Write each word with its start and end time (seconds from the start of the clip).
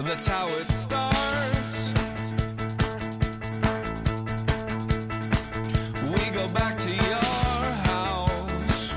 That's 0.00 0.28
how 0.28 0.46
it 0.46 0.68
starts. 0.68 1.92
We 6.04 6.30
go 6.30 6.48
back 6.54 6.78
to 6.78 6.90
your 6.90 7.64
house. 7.84 8.96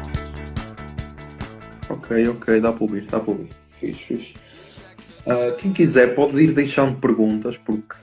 Ok, 1.89 2.27
ok, 2.27 2.61
dá 2.61 2.71
para 2.71 2.83
ouvir, 2.83 3.07
dá 3.07 3.19
para 3.19 3.31
ouvir. 3.31 3.49
Fixe, 3.71 4.03
fixe. 4.03 4.33
Ah, 5.25 5.55
quem 5.57 5.73
quiser 5.73 6.13
pode 6.13 6.39
ir 6.39 6.53
deixando 6.53 6.99
perguntas, 6.99 7.57
porque 7.57 7.95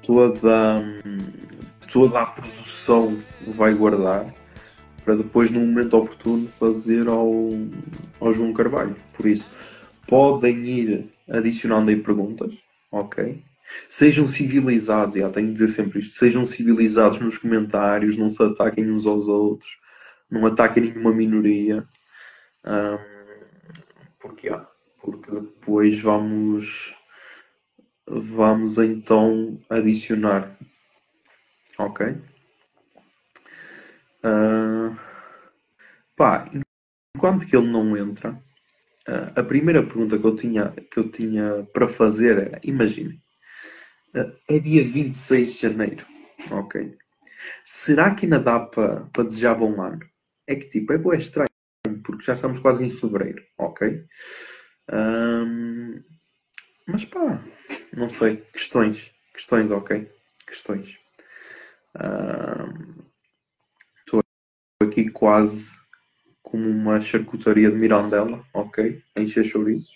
toda, 0.00 0.78
hum, 0.78 1.18
toda 1.92 2.20
a 2.20 2.26
produção 2.26 3.18
vai 3.48 3.74
guardar 3.74 4.32
para 5.04 5.16
depois, 5.16 5.50
no 5.50 5.58
momento 5.58 5.96
oportuno, 5.96 6.46
fazer 6.48 7.08
ao, 7.08 7.28
ao 8.20 8.32
João 8.32 8.52
Carvalho. 8.52 8.94
Por 9.16 9.26
isso, 9.26 9.50
podem 10.06 10.64
ir 10.66 11.17
adicionando 11.28 11.90
aí 11.90 11.96
perguntas, 11.96 12.54
ok? 12.90 13.42
Sejam 13.90 14.26
civilizados, 14.26 15.14
já 15.16 15.30
tenho 15.30 15.48
de 15.48 15.52
dizer 15.54 15.68
sempre 15.68 16.00
isto, 16.00 16.16
sejam 16.18 16.46
civilizados 16.46 17.20
nos 17.20 17.38
comentários, 17.38 18.16
não 18.16 18.30
se 18.30 18.42
ataquem 18.42 18.90
uns 18.90 19.06
aos 19.06 19.28
outros, 19.28 19.78
não 20.30 20.46
ataquem 20.46 20.84
nenhuma 20.84 21.12
minoria. 21.12 21.86
Hum, 22.64 22.98
porque, 24.20 24.48
ah, 24.48 24.66
porque 25.00 25.30
depois 25.32 26.00
vamos 26.00 26.94
vamos 28.06 28.78
então 28.78 29.60
adicionar 29.70 30.56
ok 31.78 32.16
Ah, 34.22 34.96
pá, 36.16 36.44
enquanto 37.16 37.46
que 37.46 37.56
ele 37.56 37.70
não 37.70 37.96
entra 37.96 38.42
a 39.36 39.42
primeira 39.42 39.82
pergunta 39.82 40.18
que 40.18 40.24
eu 40.24 40.36
tinha 40.36 40.74
que 40.90 40.98
eu 40.98 41.10
tinha 41.10 41.66
para 41.72 41.88
fazer 41.88 42.38
era 42.38 42.60
imaginem 42.62 43.20
ah, 44.14 44.32
é 44.48 44.58
dia 44.58 44.84
26 44.84 45.54
de 45.54 45.62
janeiro 45.62 46.06
ok 46.50 46.96
será 47.64 48.14
que 48.14 48.26
ainda 48.26 48.38
dá 48.38 48.60
para 48.60 49.08
desejar 49.24 49.54
bom 49.54 49.80
ano 49.80 50.00
é 50.46 50.54
que 50.54 50.68
tipo 50.68 50.92
é 50.92 50.98
bué 50.98 51.18
estranho 51.18 51.48
porque 52.08 52.24
já 52.24 52.32
estamos 52.32 52.58
quase 52.58 52.84
em 52.86 52.90
fevereiro, 52.90 53.44
ok? 53.58 54.04
Ahm, 54.90 56.02
mas 56.86 57.04
pá, 57.04 57.44
não 57.94 58.08
sei, 58.08 58.38
questões, 58.52 59.12
questões, 59.34 59.70
ok? 59.70 60.10
Questões. 60.46 60.98
Estou 64.00 64.20
aqui 64.82 65.10
quase 65.10 65.70
como 66.50 66.68
uma 66.68 67.00
charcutaria 67.00 67.70
de 67.70 67.76
Mirandela, 67.76 68.42
ok? 68.54 69.02
Encher 69.16 69.44
chouriços. 69.44 69.94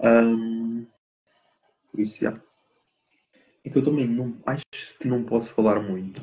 Ahm, 0.00 0.86
por 1.90 2.00
isso, 2.00 2.20
já. 2.20 2.40
É 3.64 3.70
que 3.70 3.78
eu 3.78 3.84
também 3.84 4.06
não, 4.06 4.40
acho 4.46 4.64
que 5.00 5.08
não 5.08 5.24
posso 5.24 5.52
falar 5.52 5.80
muito, 5.80 6.22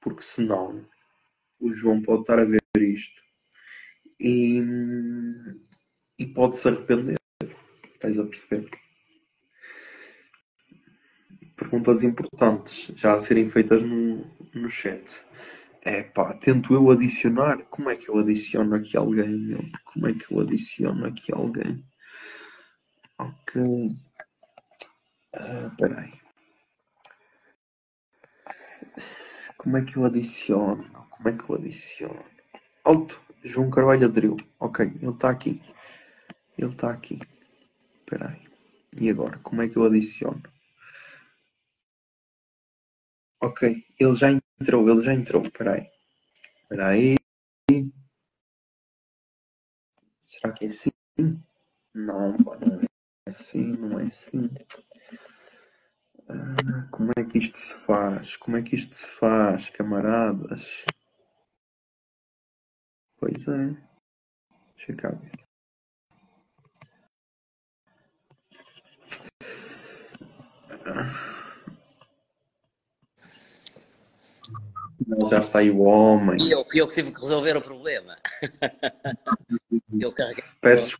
porque 0.00 0.22
senão 0.22 0.86
o 1.60 1.72
João 1.72 2.00
pode 2.00 2.22
estar 2.22 2.38
a 2.38 2.44
ver 2.44 2.60
isto 2.76 3.20
e, 4.18 4.62
e 6.18 6.26
pode 6.26 6.56
se 6.56 6.68
arrepender. 6.68 7.16
Estás 7.94 8.18
a 8.18 8.24
perceber? 8.24 8.70
Perguntas 11.56 12.02
importantes 12.02 12.92
já 12.96 13.14
a 13.14 13.18
serem 13.18 13.48
feitas 13.50 13.82
no, 13.82 14.24
no 14.54 14.70
chat. 14.70 15.20
É 15.88 16.02
pá, 16.02 16.34
tento 16.34 16.74
eu 16.74 16.90
adicionar. 16.90 17.64
Como 17.70 17.88
é 17.88 17.96
que 17.96 18.10
eu 18.10 18.18
adiciono 18.18 18.74
aqui 18.74 18.94
alguém? 18.94 19.72
Como 19.86 20.06
é 20.06 20.12
que 20.12 20.30
eu 20.30 20.40
adiciono 20.40 21.06
aqui 21.06 21.32
alguém? 21.32 21.82
Ok. 23.18 23.62
Ah, 25.32 25.68
Espera 25.72 26.00
aí. 26.02 26.12
Como 29.56 29.78
é 29.78 29.82
que 29.86 29.96
eu 29.96 30.04
adiciono? 30.04 30.84
Como 31.08 31.28
é 31.30 31.32
que 31.32 31.50
eu 31.50 31.56
adiciono? 31.56 32.24
Alto. 32.84 33.18
João 33.42 33.70
Carvalho 33.70 34.08
aderiu. 34.08 34.36
Ok, 34.60 34.84
ele 34.84 35.10
está 35.10 35.30
aqui. 35.30 35.58
Ele 36.58 36.70
está 36.70 36.90
aqui. 36.90 37.18
Espera 38.00 38.28
aí. 38.28 38.46
E 39.00 39.08
agora? 39.08 39.38
Como 39.38 39.62
é 39.62 39.68
que 39.70 39.78
eu 39.78 39.84
adiciono? 39.84 40.42
Ok, 43.40 43.84
ele 43.98 44.14
já 44.14 44.30
entrou, 44.32 44.88
ele 44.90 45.00
já 45.02 45.14
entrou. 45.14 45.42
Espera 45.42 45.74
aí. 45.74 45.90
Espera 46.62 46.88
aí. 46.88 47.16
Será 50.20 50.52
que 50.52 50.64
é 50.66 50.68
assim? 50.68 50.90
Não, 51.94 52.36
não 52.36 52.80
é 53.26 53.30
assim, 53.30 53.64
não 53.76 54.00
é 54.00 54.04
assim. 54.04 54.50
Ah, 56.28 56.88
como 56.90 57.12
é 57.16 57.24
que 57.24 57.38
isto 57.38 57.56
se 57.56 57.74
faz? 57.74 58.36
Como 58.36 58.56
é 58.56 58.62
que 58.62 58.74
isto 58.74 58.94
se 58.94 59.06
faz, 59.06 59.68
camaradas? 59.70 60.84
Pois 63.18 63.46
é. 63.48 63.76
Deixa 64.76 64.92
eu 64.92 64.96
cá 64.96 65.10
ver. 65.10 65.48
Já 75.30 75.38
está 75.38 75.60
aí 75.60 75.70
o 75.70 75.80
homem. 75.80 76.40
E 76.46 76.50
eu, 76.50 76.66
eu 76.74 76.86
que 76.86 76.94
tive 76.94 77.10
que 77.12 77.20
resolver 77.20 77.56
o 77.56 77.62
problema. 77.62 78.16
Eu 79.98 80.12
carreguei, 80.12 80.44
Peço 80.60 80.98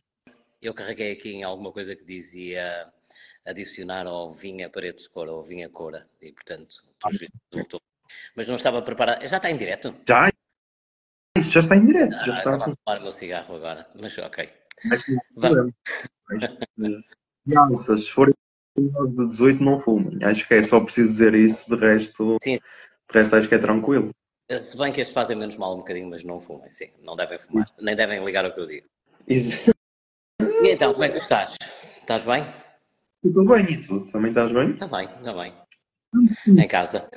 eu 0.61 0.73
carreguei 0.73 1.11
aqui 1.11 1.31
em 1.31 1.43
alguma 1.43 1.71
coisa 1.71 1.95
que 1.95 2.03
dizia 2.03 2.91
adicionar 3.45 4.05
ao 4.05 4.31
vinha 4.31 4.69
paredes 4.69 5.03
de 5.03 5.09
cor 5.09 5.27
ou 5.27 5.43
vinha 5.43 5.69
cora 5.69 6.07
e 6.21 6.31
portanto 6.31 6.75
resultou. 7.51 7.81
Mas 8.35 8.47
não 8.47 8.55
estava 8.55 8.81
preparado. 8.81 9.25
Já 9.25 9.37
está 9.37 9.49
em 9.49 9.57
direto? 9.57 9.95
já. 10.07 10.31
Já 11.37 11.59
está 11.61 11.75
em 11.77 11.85
direto. 11.85 12.11
Já 12.11 12.19
Ah, 12.19 12.21
está 12.21 12.31
a 12.33 12.55
estava 12.55 12.55
a 12.55 12.75
fumar 12.75 12.99
o 12.99 13.03
meu 13.03 13.11
cigarro 13.11 13.55
agora. 13.55 13.87
Mas 13.99 14.17
ok. 14.17 14.49
Mas, 14.85 15.05
Crianças, 17.45 18.05
se 18.05 18.11
forem 18.11 18.33
de 18.77 19.27
18, 19.29 19.63
não 19.63 19.79
fumem. 19.79 20.23
Acho 20.23 20.47
que 20.47 20.53
é 20.55 20.63
só 20.63 20.79
preciso 20.79 21.09
dizer 21.11 21.33
isso. 21.33 21.69
De 21.69 21.75
resto, 21.79 22.37
Sim. 22.43 22.57
De 23.11 23.17
resto 23.17 23.35
acho 23.35 23.49
que 23.49 23.55
é 23.55 23.59
tranquilo. 23.59 24.09
Se 24.51 24.77
bem 24.77 24.91
que 24.91 25.01
estes 25.01 25.13
fazem 25.13 25.35
menos 25.35 25.57
mal 25.57 25.75
um 25.75 25.79
bocadinho, 25.79 26.09
mas 26.09 26.23
não 26.23 26.39
fumem, 26.39 26.69
sim. 26.69 26.89
Não 27.03 27.15
devem 27.15 27.37
fumar. 27.37 27.65
Nem 27.79 27.95
devem 27.95 28.23
ligar 28.23 28.45
ao 28.45 28.53
que 28.53 28.59
eu 28.59 28.67
digo. 28.67 28.87
Isso. 29.27 29.71
E 30.41 30.69
então, 30.69 30.91
como 30.93 31.03
é 31.03 31.09
que 31.09 31.15
tu 31.17 31.21
estás? 31.21 31.55
Estás 31.99 32.23
bem? 32.23 32.43
Tudo 33.21 33.45
bem, 33.45 33.71
e 33.71 33.79
tu? 33.79 34.01
Também 34.11 34.31
estás 34.31 34.51
bem? 34.51 34.71
Está 34.71 34.87
bem, 34.87 35.05
está 35.05 35.33
bem. 35.33 35.53
Em 36.47 36.67
casa. 36.67 37.09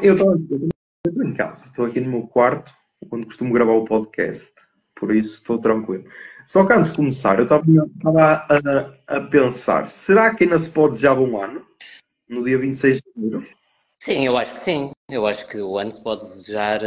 Eu 0.00 0.14
estou 0.14 0.34
eu 0.34 0.68
estou 1.10 1.24
em 1.24 1.34
casa. 1.34 1.66
Estou 1.66 1.86
aqui 1.86 2.00
no 2.00 2.10
meu 2.10 2.26
quarto, 2.26 2.72
onde 3.10 3.26
costumo 3.26 3.52
gravar 3.52 3.72
o 3.72 3.84
podcast. 3.84 4.54
Por 4.94 5.14
isso, 5.14 5.38
estou 5.38 5.58
tranquilo. 5.58 6.04
Só 6.46 6.64
que 6.64 6.72
antes 6.72 6.92
de 6.92 6.96
começar, 6.96 7.38
eu 7.38 7.44
estava 7.44 8.46
a, 8.48 9.16
a 9.16 9.20
pensar: 9.20 9.90
será 9.90 10.34
que 10.34 10.44
ainda 10.44 10.58
se 10.58 10.72
pode 10.72 10.94
desejar 10.94 11.14
bom 11.14 11.38
ano? 11.38 11.66
No 12.28 12.42
dia 12.42 12.58
26 12.58 13.00
de 13.00 13.12
janeiro? 13.14 13.46
Sim, 14.06 14.24
eu 14.24 14.36
acho 14.38 14.52
que 14.54 14.60
sim. 14.60 14.90
Eu 15.10 15.26
acho 15.26 15.44
que 15.48 15.58
o 15.58 15.76
ano 15.78 15.90
se 15.90 16.00
pode 16.00 16.20
desejar 16.20 16.80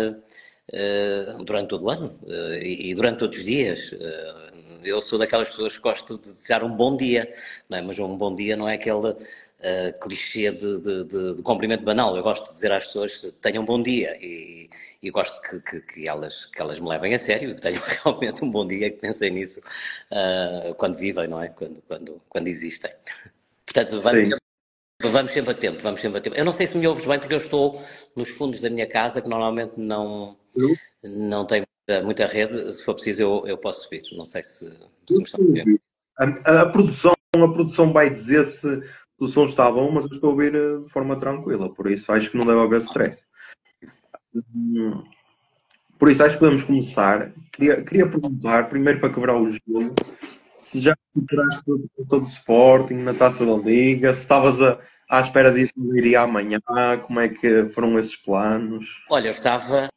eh, 0.72 1.36
durante 1.46 1.68
todo 1.68 1.84
o 1.84 1.90
ano 1.90 2.18
eh, 2.26 2.62
e, 2.64 2.92
e 2.92 2.96
durante 2.96 3.20
todos 3.20 3.38
os 3.38 3.44
dias. 3.44 3.92
Eh, 3.92 4.50
eu 4.86 5.02
sou 5.02 5.20
daquelas 5.20 5.50
pessoas 5.50 5.76
que 5.76 5.84
gosto 5.84 6.16
de 6.16 6.24
desejar 6.30 6.64
um 6.64 6.74
bom 6.78 6.96
dia, 6.96 7.30
não 7.68 7.78
é? 7.78 7.82
mas 7.82 8.00
um 8.00 8.18
bom 8.18 8.34
dia 8.34 8.56
não 8.56 8.70
é 8.70 8.76
aquele 8.76 9.14
clichê 10.02 10.50
de, 10.54 10.80
de, 10.80 11.04
de- 11.04 11.36
de 11.36 11.42
cumprimento 11.42 11.84
banal. 11.84 12.16
Eu 12.16 12.24
gosto 12.24 12.46
de 12.48 12.54
dizer 12.54 12.72
às 12.72 12.86
pessoas 12.86 13.34
tenham 13.42 13.64
um 13.64 13.66
bom 13.66 13.84
dia 13.84 14.16
e, 14.22 14.70
e 15.04 15.12
gosto 15.12 15.42
que, 15.42 15.60
que, 15.60 15.82
que 15.82 16.08
elas, 16.08 16.46
que 16.46 16.62
elas 16.62 16.80
me 16.80 16.88
levem 16.88 17.14
a 17.14 17.20
sério, 17.20 17.54
que 17.54 17.60
tenham 17.62 17.82
realmente 18.06 18.46
um 18.46 18.50
bom 18.50 18.66
dia, 18.66 18.90
que 18.90 18.98
pensem 18.98 19.30
nisso 19.32 19.60
quando 20.78 20.96
vivem, 20.98 21.28
não 21.28 21.44
é? 21.44 21.50
Quando, 21.50 21.82
quando, 21.86 22.22
quando 22.30 22.48
existem. 22.48 22.90
Portanto, 23.66 24.00
vamos. 24.00 24.39
Vamos 25.02 25.32
sempre 25.32 25.52
a 25.52 25.54
tempo, 25.54 25.82
vamos 25.82 26.02
sempre 26.02 26.18
a 26.20 26.22
tempo. 26.22 26.36
Eu 26.36 26.44
não 26.44 26.52
sei 26.52 26.68
se 26.68 26.78
me 26.78 26.86
ouves 26.86 27.06
bem, 27.06 27.18
porque 27.18 27.34
eu 27.34 27.38
estou 27.38 27.82
nos 28.18 28.30
fundos 28.30 28.60
da 28.60 28.70
minha 28.70 28.86
casa, 28.86 29.22
que 29.22 29.30
normalmente 29.30 29.80
não, 29.80 30.38
Eu? 30.54 30.70
não 31.04 31.46
tem 31.46 31.64
muita, 31.88 32.06
muita 32.06 32.26
rede. 32.26 32.72
Se 32.74 32.84
for 32.84 32.94
preciso, 32.96 33.22
eu, 33.22 33.44
eu 33.48 33.58
posso 33.58 33.84
subir. 33.84 34.02
Não 34.12 34.26
sei 34.26 34.44
se, 34.44 34.70
se 35.08 35.18
me 35.18 35.24
estão 35.24 35.40
a. 36.18 36.52
A, 36.52 36.62
a 36.64 36.66
produção, 36.70 37.14
a 37.34 37.48
produção 37.54 37.94
vai 37.94 38.10
dizer 38.10 38.44
se 38.44 38.68
o 39.18 39.26
som 39.26 39.46
está 39.46 39.72
bom, 39.72 39.90
mas 39.90 40.04
eu 40.04 40.12
estou 40.12 40.32
a 40.32 40.34
ouvir 40.34 40.54
eh, 40.54 40.80
de 40.80 40.90
forma 40.90 41.18
tranquila, 41.18 41.74
por 41.74 41.90
isso 41.90 42.12
acho 42.12 42.30
que 42.30 42.38
não 42.38 42.46
deve 42.46 42.60
haver 42.60 42.80
stress. 42.80 43.26
Hum, 44.54 45.02
Por 45.98 46.12
isso 46.12 46.24
acho 46.24 46.36
que 46.36 46.40
podemos 46.40 46.64
começar. 46.64 47.32
Queria, 47.54 47.82
queria 47.84 48.10
perguntar, 48.10 48.68
primeiro 48.68 49.00
para 49.00 49.14
quebrar 49.14 49.36
o 49.38 49.50
gelo, 49.50 49.94
se 50.70 50.80
já 50.80 50.96
recuperaste 51.16 51.66
todo, 51.66 51.90
todo 52.08 52.24
o 52.24 52.28
Sporting 52.28 52.96
na 52.96 53.14
taça 53.14 53.46
da 53.46 53.54
Liga, 53.54 54.14
se 54.14 54.22
estavas 54.22 54.62
a, 54.62 54.80
à 55.10 55.20
espera 55.20 55.52
disso 55.52 55.74
iria 55.96 56.22
amanhã, 56.22 56.60
como 57.06 57.20
é 57.20 57.30
que 57.30 57.68
foram 57.70 57.98
esses 57.98 58.16
planos? 58.16 59.04
Olha, 59.10 59.30
eu 59.30 59.32
estava, 59.32 59.90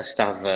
estava 0.00 0.50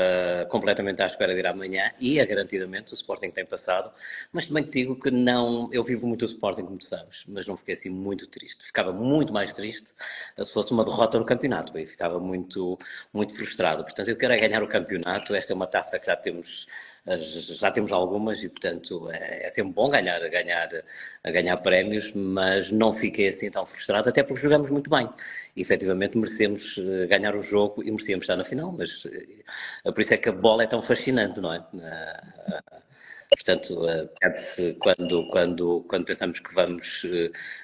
completamente 0.51 1.01
à 1.01 1.07
espera 1.07 1.33
de 1.33 1.39
ir 1.39 1.47
amanhã 1.47 1.93
e 2.01 2.19
é 2.19 2.27
garantidamente 2.27 2.93
o 2.93 2.97
Sporting 2.97 3.31
tem 3.31 3.47
passado, 3.47 3.93
mas 4.33 4.47
também 4.47 4.65
te 4.65 4.81
digo 4.81 4.99
que 4.99 5.13
não, 5.13 5.71
eu 5.73 5.85
vivo 5.85 6.09
muito 6.09 6.23
o 6.23 6.27
Sporting, 6.27 6.65
como 6.65 6.79
tu 6.79 6.87
sabes, 6.87 7.25
mas 7.29 7.47
não 7.47 7.57
fiquei 7.57 7.75
assim 7.75 7.91
muito 7.91 8.27
triste. 8.27 8.65
Ficava 8.65 8.93
muito 8.93 9.33
mais 9.33 9.55
triste 9.55 9.95
se 10.37 10.53
fosse 10.53 10.73
uma 10.73 10.85
derrota 10.85 11.21
no 11.21 11.25
campeonato 11.25 11.79
e 11.79 11.87
ficava 11.87 12.19
muito, 12.19 12.77
muito 13.15 13.33
frustrado. 13.37 13.85
Portanto, 13.85 14.09
eu 14.09 14.17
quero 14.17 14.33
é 14.33 14.41
ganhar 14.41 14.63
o 14.63 14.69
campeonato, 14.69 15.37
esta 15.37 15.53
é 15.53 15.55
uma 15.55 15.69
taça 15.69 16.01
que 16.01 16.07
já 16.07 16.17
temos 16.17 16.67
já 17.05 17.71
temos 17.71 17.91
algumas 17.91 18.43
e, 18.45 18.49
portanto, 18.49 19.11
é, 19.11 19.47
é, 19.47 19.51
sempre 19.51 19.73
bom 19.73 19.89
ganhar, 19.89 20.21
ganhar, 20.29 20.69
ganhar 21.25 21.57
prémios, 21.57 22.13
mas 22.15 22.71
não 22.71 22.93
fiquei 22.93 23.29
assim 23.29 23.51
tão 23.51 23.67
frustrado, 23.67 24.09
até 24.09 24.23
porque 24.23 24.43
jogamos 24.43 24.71
muito 24.71 24.89
bem. 24.89 25.09
E, 25.57 25.63
efetivamente, 25.63 26.17
merecemos 26.17 26.79
eh, 26.79 27.07
ganhar 27.09 27.35
o 27.35 27.43
jogo 27.43 27.83
e 27.83 27.91
merecemos 27.91 28.23
estar 28.25 28.37
na 28.37 28.45
final, 28.45 28.71
mas 28.73 29.05
eh, 29.07 29.91
por 29.91 30.01
isso 30.01 30.15
é 30.15 30.17
que 30.17 30.29
a 30.29 30.33
bola 30.33 30.63
é 30.63 30.67
tão 30.67 30.81
fascinante, 30.81 31.41
não 31.41 31.53
é? 31.53 31.65
Eh, 31.83 32.63
portanto, 33.31 33.77
perde-se 34.21 34.75
quando, 34.75 35.29
quando, 35.29 35.85
quando 35.89 36.05
pensamos 36.05 36.39
que 36.39 36.55
vamos 36.55 37.05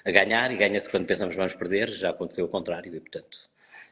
ganhar 0.06 0.50
e 0.50 0.56
ganha-se 0.56 0.90
quando 0.90 1.06
pensamos 1.06 1.34
que 1.34 1.38
vamos 1.38 1.54
perder, 1.54 1.88
já 1.90 2.10
aconteceu 2.10 2.46
o 2.46 2.48
contrário 2.48 2.94
e, 2.94 3.00
portanto, 3.00 3.38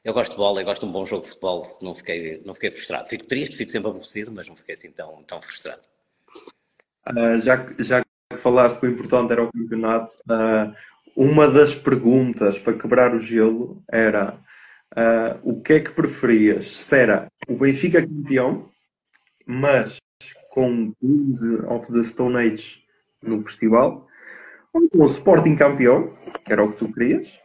eu 0.06 0.14
gosto 0.14 0.30
de 0.30 0.36
bola, 0.36 0.60
eu 0.60 0.64
gosto 0.64 0.82
de 0.82 0.88
um 0.88 0.92
bom 0.92 1.04
jogo 1.04 1.22
de 1.22 1.30
futebol, 1.30 1.66
não 1.82 1.92
fiquei, 1.92 2.40
não 2.46 2.54
fiquei 2.54 2.70
frustrado. 2.70 3.08
Fico 3.08 3.26
triste, 3.26 3.56
fico 3.56 3.72
sempre 3.72 3.90
aborrecido, 3.90 4.30
mas 4.30 4.48
não 4.48 4.54
fiquei 4.54 4.74
assim 4.74 4.92
tão, 4.92 5.20
tão 5.24 5.42
frustrado. 5.42 5.82
Uh, 7.08 7.40
já, 7.42 7.66
já 7.80 8.02
que 8.02 8.36
falaste 8.36 8.78
que 8.78 8.86
o 8.86 8.88
importante 8.88 9.32
era 9.32 9.42
o 9.42 9.50
campeonato, 9.50 10.14
uh, 10.30 10.72
uma 11.16 11.48
das 11.48 11.74
perguntas 11.74 12.56
para 12.56 12.78
quebrar 12.78 13.16
o 13.16 13.18
gelo 13.18 13.82
era 13.90 14.38
uh, 14.92 15.40
o 15.42 15.60
que 15.60 15.72
é 15.72 15.80
que 15.80 15.90
preferias? 15.90 16.68
Se 16.76 16.96
era 16.96 17.26
o 17.48 17.56
Benfica 17.56 18.00
campeão, 18.00 18.70
mas 19.44 19.96
com 20.50 20.92
Queens 21.00 21.42
of 21.66 21.92
the 21.92 22.04
Stone 22.04 22.36
Age 22.36 22.84
no 23.20 23.42
festival, 23.42 24.06
ou 24.72 24.88
o 24.94 25.06
Sporting 25.06 25.56
campeão, 25.56 26.16
que 26.44 26.52
era 26.52 26.64
o 26.64 26.70
que 26.70 26.78
tu 26.78 26.92
querias, 26.92 27.40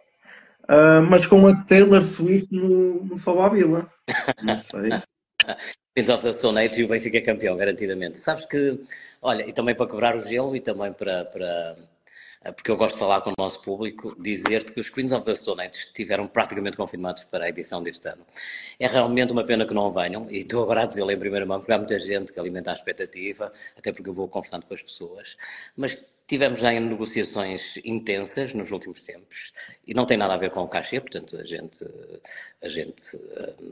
Uh, 0.63 1.01
mas 1.09 1.25
com 1.25 1.47
a 1.47 1.55
Taylor 1.63 2.03
Swift 2.03 2.53
no, 2.53 3.03
no 3.03 3.17
Sol 3.17 3.49
Vila. 3.49 3.89
Não 4.41 4.57
sei. 4.57 4.89
Queens 5.93 6.07
of 6.07 6.23
the 6.23 6.31
Stone 6.31 6.57
Age 6.57 6.79
e 6.79 6.83
o 6.85 6.87
Benfica 6.87 7.17
é 7.17 7.21
campeão, 7.21 7.57
garantidamente. 7.57 8.17
Sabes 8.17 8.45
que, 8.45 8.79
olha, 9.21 9.47
e 9.47 9.51
também 9.51 9.75
para 9.75 9.87
quebrar 9.89 10.15
o 10.15 10.21
gelo 10.21 10.55
e 10.55 10.61
também 10.61 10.93
para, 10.93 11.25
para 11.25 11.75
porque 12.55 12.71
eu 12.71 12.77
gosto 12.77 12.95
de 12.95 12.99
falar 12.99 13.21
com 13.21 13.29
o 13.29 13.33
nosso 13.37 13.61
público, 13.61 14.15
dizer-te 14.19 14.73
que 14.73 14.79
os 14.79 14.89
Queens 14.89 15.11
of 15.11 15.23
the 15.23 15.35
Stone 15.35 15.61
Age 15.61 15.77
estiveram 15.77 16.25
praticamente 16.25 16.75
confirmados 16.75 17.23
para 17.25 17.45
a 17.45 17.49
edição 17.49 17.83
deste 17.83 18.07
ano. 18.09 18.25
É 18.79 18.87
realmente 18.87 19.31
uma 19.31 19.45
pena 19.45 19.63
que 19.63 19.75
não 19.75 19.91
venham, 19.91 20.27
e 20.31 20.39
estou 20.39 20.63
agora 20.63 20.81
a 20.81 20.85
dizer 20.87 21.07
em 21.07 21.19
primeira 21.19 21.45
mão, 21.45 21.59
porque 21.59 21.71
há 21.71 21.77
muita 21.77 21.99
gente 21.99 22.33
que 22.33 22.39
alimenta 22.39 22.71
a 22.71 22.73
expectativa, 22.73 23.53
até 23.77 23.91
porque 23.91 24.09
eu 24.09 24.13
vou 24.13 24.27
conversando 24.27 24.65
com 24.65 24.73
as 24.73 24.81
pessoas, 24.81 25.37
mas 25.77 25.95
Tivemos 26.27 26.62
já 26.62 26.73
em 26.73 26.79
negociações 26.79 27.77
intensas 27.83 28.53
nos 28.53 28.71
últimos 28.71 29.03
tempos 29.03 29.51
e 29.85 29.94
não 29.94 30.06
tem 30.06 30.18
nada 30.18 30.33
a 30.33 30.38
ver 30.38 30.51
com 30.51 30.62
o 30.62 30.68
cachê, 30.68 31.01
portanto, 31.01 31.35
a 31.38 31.44
gente, 31.44 31.85
a 32.62 32.69
gente 32.69 33.01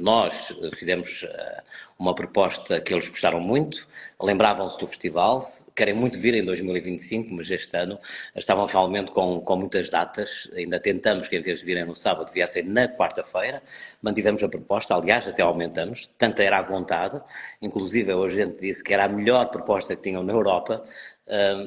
nós 0.02 0.54
fizemos 0.76 1.24
eh, 1.24 1.64
uma 1.98 2.14
proposta 2.16 2.82
que 2.82 2.94
eles 2.94 3.08
gostaram 3.08 3.40
muito, 3.40 3.88
lembravam-se 4.22 4.78
do 4.80 4.88
festival, 4.88 5.40
querem 5.76 5.94
muito 5.94 6.20
vir 6.20 6.34
em 6.34 6.44
2025, 6.44 7.34
mas 7.34 7.50
este 7.52 7.78
ano 7.78 8.00
estavam 8.36 8.66
realmente 8.66 9.12
com, 9.12 9.40
com 9.42 9.56
muitas 9.56 9.90
datas, 9.90 10.50
ainda 10.56 10.80
tentamos 10.80 11.28
que 11.28 11.38
em 11.38 11.42
vez 11.42 11.60
de 11.60 11.66
virem 11.66 11.86
no 11.86 11.96
sábado 11.96 12.32
viessem 12.34 12.64
na 12.64 12.88
quarta-feira, 12.88 13.62
mantivemos 14.02 14.44
a 14.44 14.50
proposta, 14.50 14.96
aliás, 14.96 15.28
até 15.28 15.42
aumentamos, 15.42 16.08
tanta 16.18 16.44
era 16.44 16.58
a 16.58 16.62
vontade, 16.62 17.22
inclusive 17.62 18.14
hoje 18.14 18.42
a 18.42 18.46
gente 18.46 18.60
disse 18.60 18.84
que 18.84 18.94
era 18.94 19.06
a 19.06 19.10
melhor 19.10 19.50
proposta 19.50 19.96
que 19.96 20.02
tinham 20.02 20.24
na 20.24 20.34
Europa, 20.34 20.84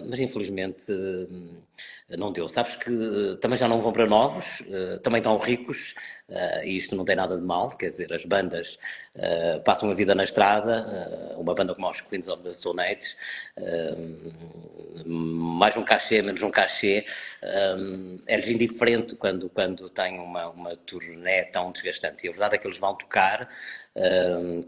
mas 0.09 0.19
infelizmente 0.19 0.93
não 2.17 2.32
deu. 2.32 2.49
Sabes 2.49 2.76
que 2.76 2.91
uh, 2.91 3.37
também 3.37 3.59
já 3.59 3.69
não 3.69 3.81
vão 3.81 3.93
para 3.93 4.06
novos, 4.06 4.61
uh, 4.61 4.99
também 5.00 5.19
estão 5.19 5.38
ricos, 5.38 5.94
uh, 6.29 6.64
e 6.64 6.76
isto 6.76 6.94
não 6.94 7.05
tem 7.05 7.17
nada 7.17 7.37
de 7.37 7.43
mal, 7.43 7.69
quer 7.76 7.88
dizer, 7.88 8.12
as 8.12 8.25
bandas 8.25 8.79
passam 9.64 9.91
a 9.91 9.94
vida 9.94 10.14
na 10.14 10.25
estrada, 10.25 11.37
uma 11.37 11.55
banda 11.55 11.75
como 11.75 11.91
os 11.91 12.00
Queens 12.00 12.29
of 12.29 12.43
the 12.43 12.53
Stone 12.53 12.81
Age, 12.81 13.14
mais 15.05 15.77
um 15.77 15.83
cachê, 15.83 16.23
menos 16.23 16.43
um 16.43 16.50
cachê, 16.50 17.05
é-lhes 18.27 18.49
indiferente 18.49 19.15
quando, 19.17 19.49
quando 19.49 19.89
têm 19.91 20.19
uma, 20.19 20.49
uma 20.50 20.77
turnê 20.77 21.44
tão 21.44 21.73
desgastante. 21.73 22.27
E 22.27 22.29
a 22.29 22.33
verdade 22.33 22.56
é 22.56 22.59
que 22.59 22.67
eles 22.67 22.79
vão 22.79 22.94
tocar 22.94 23.49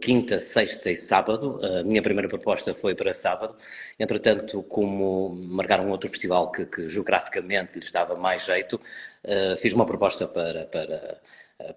quinta, 0.01 0.39
sexta 0.39 0.91
e 0.91 0.97
sábado. 0.97 1.61
A 1.63 1.83
minha 1.83 2.03
primeira 2.03 2.29
proposta 2.29 2.75
foi 2.75 2.95
para 2.95 3.15
sábado. 3.15 3.57
Entretanto, 3.99 4.63
como 4.65 5.31
marcaram 5.47 5.91
outro 5.91 6.09
festival 6.09 6.51
que, 6.51 6.67
que 6.67 6.89
geograficamente 6.89 7.79
lhes 7.79 7.91
dava 7.91 8.17
mais 8.17 8.45
jeito, 8.45 8.81
uh, 9.25 9.57
fiz 9.57 9.73
uma 9.73 9.87
proposta 9.87 10.27
para, 10.27 10.67
para, 10.67 11.21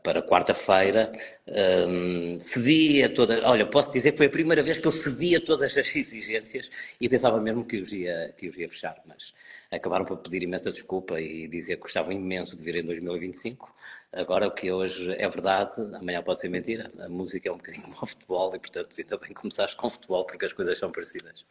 para 0.04 0.22
quarta-feira. 0.22 1.12
Um, 1.48 2.40
cedia 2.40 3.10
todas. 3.10 3.44
Olha, 3.44 3.66
posso 3.66 3.92
dizer 3.94 4.12
que 4.12 4.18
foi 4.18 4.28
a 4.28 4.30
primeira 4.30 4.62
vez 4.64 4.78
que 4.78 4.88
eu 4.88 4.92
cedia 4.92 5.40
todas 5.40 5.78
as 5.78 5.96
exigências 5.96 6.70
e 7.00 7.08
pensava 7.08 7.40
mesmo 7.40 7.66
que 7.66 7.78
os 7.78 7.92
ia, 7.92 8.34
que 8.38 8.48
os 8.48 8.58
ia 8.58 8.68
fechar, 8.68 9.02
mas 9.06 9.34
acabaram 9.72 10.06
por 10.06 10.18
pedir 10.18 10.44
imensa 10.44 10.72
desculpa 10.72 11.20
e 11.20 11.48
dizer 11.48 11.78
que 11.78 11.84
gostavam 11.84 12.12
imenso 12.12 12.58
de 12.58 12.64
vir 12.64 12.76
em 12.78 12.84
2025. 12.84 13.74
Agora, 14.14 14.48
o 14.48 14.52
que 14.52 14.72
hoje 14.72 15.14
é 15.18 15.28
verdade, 15.30 15.74
amanhã 15.96 16.22
pode 16.24 16.40
ser 16.40 16.50
mentira. 16.50 16.90
A 17.00 17.10
música 17.10 17.50
é 17.50 17.52
um 17.52 17.58
bocadinho 17.58 17.84
como 17.84 17.98
o 18.02 18.06
futebol 18.06 18.56
e, 18.56 18.60
portanto, 18.60 18.96
ainda 18.98 19.18
bem 19.18 19.34
começaste 19.34 19.78
com 19.78 19.90
futebol 19.90 20.26
porque 20.26 20.46
as 20.46 20.54
coisas 20.54 20.78
são 20.78 20.92
parecidas. 20.92 21.46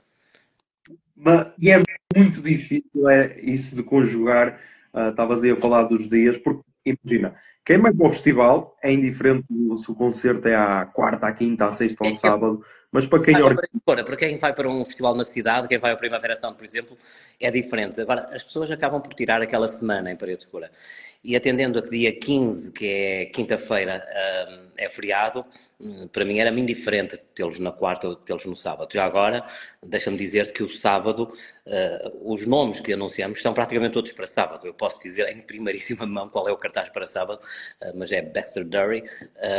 Mas, 1.15 1.53
e 1.59 1.71
é 1.71 1.83
muito 2.15 2.41
difícil 2.41 3.09
é, 3.09 3.41
isso 3.41 3.77
de 3.77 3.83
conjugar. 3.83 4.61
Uh, 4.93 5.11
estavas 5.11 5.43
aí 5.43 5.51
a 5.51 5.57
falar 5.57 5.85
dos 5.85 6.09
dias, 6.09 6.39
porque 6.39 6.63
imagina, 6.87 7.35
quem 7.65 7.79
vai 7.79 7.93
para 7.93 8.07
o 8.07 8.11
festival 8.11 8.77
é 8.83 8.93
indiferente 8.93 9.47
se 9.49 9.91
o 9.91 9.95
concerto 9.95 10.47
é 10.47 10.55
à 10.55 10.87
quarta, 10.87 11.27
à 11.27 11.33
quinta, 11.33 11.67
à 11.67 11.73
sexta 11.73 12.05
ou 12.05 12.11
ao 12.11 12.17
sábado, 12.17 12.63
mas 12.93 13.07
para 13.07 13.23
quem 13.23 13.35
organiza. 13.43 14.05
Para 14.05 14.17
quem 14.17 14.39
vai 14.39 14.55
para 14.55 14.69
um 14.69 14.85
festival 14.85 15.15
na 15.15 15.25
cidade, 15.25 15.69
quem 15.69 15.79
vai 15.79 15.91
ao 15.91 15.97
Primavera 15.97 16.37
Sound, 16.37 16.57
por 16.57 16.65
exemplo, 16.65 16.97
é 17.41 17.51
diferente. 17.51 18.01
Agora, 18.01 18.29
as 18.33 18.45
pessoas 18.45 18.71
acabam 18.71 19.03
por 19.03 19.13
tirar 19.15 19.43
aquela 19.43 19.67
semana 19.67 20.11
em 20.11 20.17
Parede 20.17 20.45
Escura. 20.45 20.71
E 21.27 21.35
atendendo 21.35 21.81
a 21.81 21.83
que 21.83 21.91
dia 21.91 22.17
15, 22.17 22.71
que 22.71 22.87
é 22.87 23.27
quinta-feira, 23.27 24.01
hum, 24.49 24.69
é 24.77 24.89
feriado, 24.89 25.45
hum, 25.81 26.07
para 26.07 26.25
mim 26.25 26.39
era-me 26.39 26.61
indiferente 26.61 27.17
tê-los 27.35 27.59
na 27.59 27.73
quarta 27.73 28.07
ou 28.07 28.15
tê-los 28.15 28.45
no 28.45 28.55
sábado. 28.55 28.93
Já 28.93 29.05
agora, 29.05 29.45
deixa-me 29.83 30.17
dizer 30.17 30.53
que 30.53 30.63
o 30.63 30.69
sábado, 30.69 31.37
uh, 31.67 32.33
os 32.33 32.47
nomes 32.47 32.81
que 32.81 32.93
anunciamos 32.93 33.43
são 33.43 33.53
praticamente 33.53 33.95
todos 33.95 34.13
para 34.13 34.29
sábado. 34.29 34.69
Eu 34.69 34.75
posso 34.75 35.03
dizer 35.03 35.29
em 35.37 35.41
primeiríssima 35.41 36.07
mão 36.07 36.29
qual 36.29 36.49
é 36.49 36.53
o 36.53 36.57
cartaz 36.57 36.91
para 36.91 37.07
sábado, 37.07 37.41
mas 37.97 38.13
é 38.13 38.23
Baxter 38.23 38.65
Dury, 38.65 39.03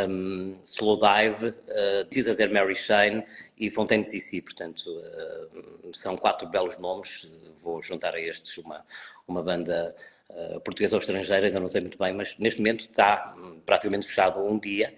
um, 0.07 0.57
Slow 0.63 0.97
Dive, 0.97 1.47
uh, 1.49 2.07
Jesus 2.09 2.39
and 2.39 2.53
Mary 2.53 2.75
Shine 2.75 3.25
e 3.57 3.69
Fontaine 3.69 4.05
CC. 4.05 4.41
Portanto, 4.41 4.85
uh, 4.87 5.93
são 5.93 6.15
quatro 6.15 6.47
belos 6.47 6.77
nomes. 6.77 7.27
Vou 7.57 7.81
juntar 7.81 8.15
a 8.15 8.21
estes 8.21 8.57
uma, 8.57 8.85
uma 9.27 9.43
banda 9.43 9.93
uh, 10.29 10.59
portuguesa 10.61 10.95
ou 10.95 10.99
estrangeira, 10.99 11.47
ainda 11.47 11.59
não 11.59 11.67
sei 11.67 11.81
muito 11.81 11.97
bem, 11.97 12.13
mas 12.13 12.37
neste 12.37 12.59
momento 12.59 12.81
está 12.81 13.33
hum, 13.37 13.59
praticamente 13.65 14.07
fechado 14.07 14.43
um 14.43 14.59
dia. 14.59 14.93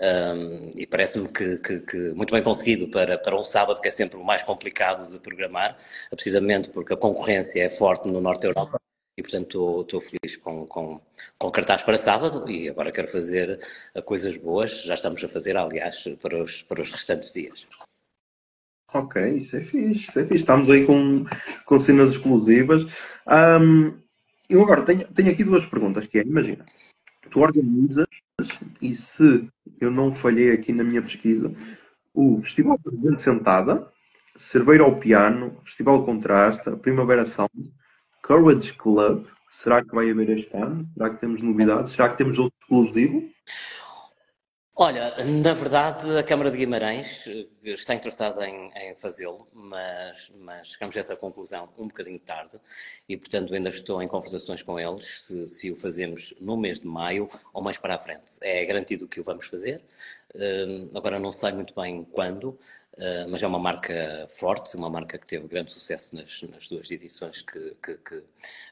Um, 0.00 0.70
e 0.74 0.86
parece-me 0.86 1.30
que, 1.30 1.58
que, 1.58 1.80
que, 1.80 1.96
muito 2.14 2.32
bem 2.32 2.42
conseguido 2.42 2.88
para, 2.88 3.18
para 3.18 3.38
um 3.38 3.44
sábado 3.44 3.80
que 3.80 3.88
é 3.88 3.90
sempre 3.90 4.18
o 4.18 4.24
mais 4.24 4.42
complicado 4.42 5.10
de 5.10 5.18
programar, 5.20 5.78
precisamente 6.10 6.70
porque 6.70 6.94
a 6.94 6.96
concorrência 6.96 7.62
é 7.62 7.68
forte 7.68 8.08
no 8.08 8.18
Norte 8.18 8.42
da 8.42 8.48
Europa 8.48 8.80
e 9.18 9.22
portanto 9.22 9.82
estou, 9.82 10.00
feliz 10.00 10.36
com, 10.38 10.66
com, 10.66 11.00
com 11.38 11.50
cartaz 11.50 11.82
para 11.82 11.98
sábado 11.98 12.50
e 12.50 12.70
agora 12.70 12.90
quero 12.90 13.08
fazer 13.08 13.58
coisas 14.06 14.36
boas, 14.38 14.82
já 14.82 14.94
estamos 14.94 15.22
a 15.22 15.28
fazer 15.28 15.58
aliás 15.58 16.04
para 16.22 16.42
os, 16.42 16.62
para 16.62 16.80
os 16.80 16.90
restantes 16.90 17.32
dias. 17.32 17.68
Ok, 18.94 19.22
isso 19.36 19.56
é 19.56 19.60
fixe, 19.60 20.08
isso 20.08 20.20
é 20.20 20.22
fixe. 20.22 20.36
Estamos 20.36 20.68
aí 20.68 20.84
com, 20.84 21.24
com 21.64 21.78
cenas 21.78 22.12
exclusivas. 22.12 22.82
Um, 23.26 23.98
eu 24.52 24.62
agora 24.62 24.82
tenho, 24.82 25.06
tenho 25.08 25.30
aqui 25.30 25.44
duas 25.44 25.64
perguntas, 25.64 26.06
que 26.06 26.18
é, 26.18 26.22
imagina, 26.22 26.64
tu 27.30 27.40
organizas, 27.40 28.06
e 28.80 28.94
se 28.94 29.48
eu 29.80 29.90
não 29.90 30.12
falhei 30.12 30.52
aqui 30.52 30.72
na 30.72 30.84
minha 30.84 31.02
pesquisa, 31.02 31.54
o 32.12 32.36
Festival 32.38 32.78
Presidente 32.78 33.22
Sentada, 33.22 33.90
Cerveira 34.36 34.84
ao 34.84 34.98
Piano, 34.98 35.58
Festival 35.64 36.04
Contrasta, 36.04 36.76
Primavera 36.76 37.24
Sound, 37.24 37.72
Courage 38.22 38.74
Club, 38.74 39.26
será 39.50 39.84
que 39.84 39.94
vai 39.94 40.10
haver 40.10 40.30
este 40.30 40.56
ano? 40.56 40.86
Será 40.86 41.10
que 41.10 41.20
temos 41.20 41.42
novidades? 41.42 41.92
Será 41.92 42.08
que 42.08 42.18
temos 42.18 42.38
outro 42.38 42.56
exclusivo? 42.60 43.28
Olha, 44.84 45.14
na 45.24 45.54
verdade, 45.54 46.18
a 46.18 46.24
Câmara 46.24 46.50
de 46.50 46.56
Guimarães 46.56 47.24
eh, 47.28 47.46
está 47.62 47.94
interessada 47.94 48.44
em, 48.48 48.68
em 48.74 48.96
fazê-lo, 48.96 49.46
mas, 49.52 50.32
mas 50.40 50.70
chegamos 50.70 50.96
a 50.96 50.98
essa 50.98 51.14
conclusão 51.14 51.68
um 51.78 51.86
bocadinho 51.86 52.18
tarde 52.18 52.58
e, 53.08 53.16
portanto, 53.16 53.54
ainda 53.54 53.68
estou 53.68 54.02
em 54.02 54.08
conversações 54.08 54.60
com 54.60 54.80
eles 54.80 55.22
se, 55.22 55.46
se 55.46 55.70
o 55.70 55.76
fazemos 55.76 56.34
no 56.40 56.56
mês 56.56 56.80
de 56.80 56.88
maio 56.88 57.28
ou 57.54 57.62
mais 57.62 57.78
para 57.78 57.94
a 57.94 57.98
frente. 58.00 58.38
É 58.40 58.64
garantido 58.64 59.06
que 59.06 59.20
o 59.20 59.22
vamos 59.22 59.46
fazer, 59.46 59.80
uh, 60.34 60.98
agora 60.98 61.20
não 61.20 61.30
sei 61.30 61.52
muito 61.52 61.72
bem 61.80 62.02
quando, 62.10 62.46
uh, 62.46 63.30
mas 63.30 63.40
é 63.40 63.46
uma 63.46 63.60
marca 63.60 64.26
forte, 64.30 64.76
uma 64.76 64.90
marca 64.90 65.16
que 65.16 65.28
teve 65.28 65.46
grande 65.46 65.70
sucesso 65.70 66.16
nas, 66.16 66.42
nas 66.42 66.66
duas 66.66 66.90
edições 66.90 67.40
que, 67.40 67.76
que, 67.80 67.94
que, 67.98 68.20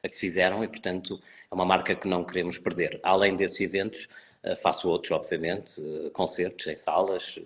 que 0.03 0.09
se 0.09 0.19
fizeram 0.19 0.61
e, 0.61 0.67
portanto, 0.67 1.17
é 1.49 1.55
uma 1.55 1.63
marca 1.63 1.95
que 1.95 2.09
não 2.09 2.25
queremos 2.25 2.57
perder. 2.57 2.99
Além 3.01 3.37
desses 3.37 3.61
eventos, 3.61 4.09
eh, 4.09 4.30
faço 4.61 4.89
outros, 4.89 5.11
obviamente, 5.11 5.81
eh, 5.81 6.09
concertos 6.11 6.67
em 6.67 6.75
salas. 6.75 7.39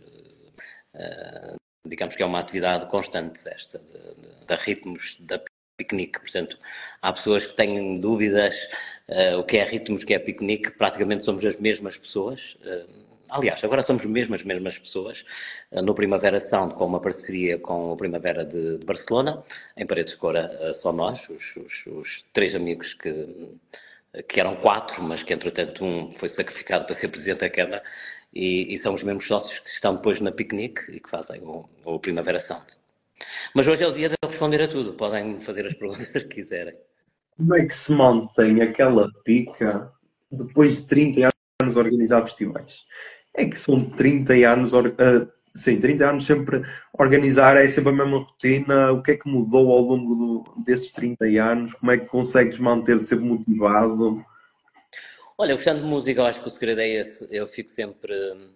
Eh, 0.94 1.56
digamos 1.86 2.16
que 2.16 2.24
é 2.24 2.26
uma 2.26 2.40
atividade 2.40 2.86
constante 2.88 3.48
esta, 3.48 3.80
de 3.80 4.56
ritmos 4.56 5.18
da 5.20 5.40
piquenique. 5.78 6.20
Portanto, 6.20 6.58
há 7.02 7.14
pessoas 7.14 7.48
que 7.48 7.54
têm 7.54 8.00
dúvidas 8.00 8.68
uh, 9.10 9.40
o 9.40 9.44
que 9.44 9.58
é 9.58 9.64
ritmos, 9.64 10.04
o 10.04 10.06
que 10.06 10.14
é 10.14 10.20
piquenique, 10.20 10.72
praticamente 10.72 11.24
somos 11.24 11.46
as 11.46 11.60
mesmas 11.60 11.98
pessoas. 11.98 12.58
Uh, 12.62 12.88
aliás, 13.30 13.64
agora 13.64 13.82
somos 13.82 14.06
mesmo 14.06 14.36
as 14.36 14.44
mesmas 14.44 14.78
pessoas. 14.80 15.26
Uh, 15.72 15.82
no 15.82 15.94
Primavera 15.94 16.40
Sound, 16.40 16.76
com 16.76 16.86
uma 16.86 17.02
parceria 17.02 17.60
com 17.60 17.92
o 17.92 17.98
Primavera 17.98 18.46
de, 18.46 18.80
de 18.80 18.86
Barcelona, 18.86 19.44
em 19.78 19.86
Paredes 19.86 20.14
de 20.14 20.20
Cora, 20.20 20.74
só 20.74 20.92
nós, 20.92 21.30
os, 21.30 21.56
os, 21.58 21.86
os, 21.88 22.26
três 22.34 22.56
amigos 22.56 22.94
que 22.94 23.10
que 24.24 24.40
eram 24.40 24.56
quatro, 24.56 25.02
mas 25.04 25.24
que 25.24 25.34
entretanto 25.34 25.84
um 25.84 26.12
foi 26.12 26.30
sacrificado 26.30 26.86
para 26.86 26.96
ser 26.96 27.10
presidente 27.10 27.40
da 27.40 27.50
Câmara, 27.50 27.84
e, 28.34 28.74
e 28.74 28.78
são 28.78 28.94
os 28.94 29.04
mesmos 29.04 29.26
sócios 29.26 29.60
que 29.60 29.70
estão 29.70 29.96
depois 29.96 30.20
na 30.20 30.32
piquenique 30.32 30.92
e 30.92 31.00
que 31.00 31.10
fazem 31.10 31.42
o, 31.42 31.70
o 31.86 32.00
Primavera 32.00 32.40
Sound. 32.40 32.66
Mas 33.54 33.68
hoje 33.68 33.84
é 33.84 33.88
o 33.88 33.94
dia 33.94 34.10
de 34.10 34.16
responder 34.26 34.62
a 34.62 34.68
tudo, 34.68 34.94
podem 34.94 35.40
fazer 35.40 35.66
as 35.66 35.74
perguntas 35.74 36.24
que 36.24 36.24
quiserem. 36.24 36.76
Como 37.38 37.56
é 37.56 37.66
que 37.66 37.76
se 37.76 37.92
mantém 37.92 38.62
aquela 38.62 39.10
pica 39.24 39.92
depois 40.32 40.78
de 40.78 40.88
30 40.88 41.30
anos 41.62 41.78
a 41.78 41.80
organizar 41.80 42.22
festivais? 42.24 42.86
É 43.34 43.46
que 43.46 43.58
são 43.58 43.84
30 43.84 44.34
anos 44.48 44.74
Sim, 45.56 45.80
30 45.80 46.10
anos 46.10 46.26
sempre 46.26 46.64
organizar 46.92 47.56
é 47.56 47.66
sempre 47.70 47.92
a 47.92 47.94
mesma 47.94 48.18
rotina. 48.18 48.92
O 48.92 49.02
que 49.02 49.12
é 49.12 49.16
que 49.16 49.30
mudou 49.30 49.72
ao 49.72 49.80
longo 49.80 50.14
do, 50.14 50.64
destes 50.64 50.92
30 50.92 51.26
anos? 51.42 51.74
Como 51.74 51.92
é 51.94 51.98
que 51.98 52.08
consegues 52.08 52.60
manter-te 52.60 53.08
sempre 53.08 53.24
motivado? 53.24 54.22
Olha, 55.38 55.56
gostando 55.56 55.82
de 55.82 55.88
música, 55.88 56.20
eu 56.20 56.26
acho 56.26 56.42
que 56.42 56.48
o 56.48 56.52
segredo 56.52 56.82
é 56.82 56.90
esse. 56.90 57.28
Eu 57.34 57.48
fico 57.48 57.72
sempre, 57.72 58.14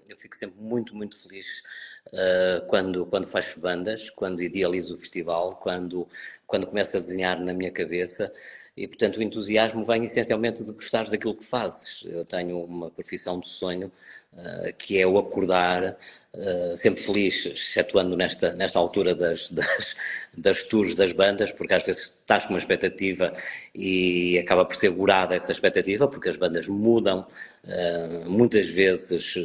eu 0.10 0.18
fico 0.18 0.36
sempre 0.36 0.62
muito, 0.62 0.94
muito 0.94 1.18
feliz 1.22 1.64
uh, 2.08 2.68
quando, 2.68 3.06
quando 3.06 3.28
faço 3.28 3.62
bandas, 3.62 4.10
quando 4.10 4.44
idealizo 4.44 4.96
o 4.96 4.98
festival, 4.98 5.56
quando, 5.56 6.06
quando 6.46 6.68
começo 6.68 6.98
a 6.98 7.00
desenhar 7.00 7.40
na 7.40 7.54
minha 7.54 7.72
cabeça. 7.72 8.30
E, 8.76 8.88
portanto, 8.88 9.18
o 9.18 9.24
entusiasmo 9.24 9.84
vem 9.86 10.04
essencialmente 10.04 10.64
de 10.64 10.72
gostares 10.74 11.12
daquilo 11.12 11.36
que 11.36 11.46
fazes. 11.46 12.04
Eu 12.06 12.26
tenho 12.26 12.62
uma 12.64 12.90
profissão 12.92 13.40
de 13.40 13.48
sonho 13.48 13.90
uh, 14.34 14.74
que 14.78 15.00
é 15.00 15.08
o 15.08 15.18
acordar 15.18 15.98
uh, 16.34 16.78
sempre 16.78 17.02
feliz, 17.02 17.46
excetuando 17.46 18.16
nesta, 18.16 18.54
nesta 18.54 18.80
altura 18.80 19.16
das, 19.16 19.50
das, 19.52 19.96
das 20.38 20.64
tours 20.64 20.96
das 20.96 21.12
bandas, 21.12 21.52
porque 21.52 21.74
às 21.74 21.84
vezes 21.84 22.19
estás 22.30 22.46
com 22.46 22.54
uma 22.54 22.60
expectativa 22.60 23.34
e 23.74 24.38
acaba 24.38 24.64
por 24.64 24.76
ser 24.76 24.92
gorada 24.92 25.36
essa 25.36 25.52
expectativa, 25.52 26.08
porque 26.08 26.30
as 26.30 26.38
bandas 26.38 26.68
mudam 26.68 27.26
uh, 27.64 28.30
muitas 28.30 28.70
vezes 28.70 29.36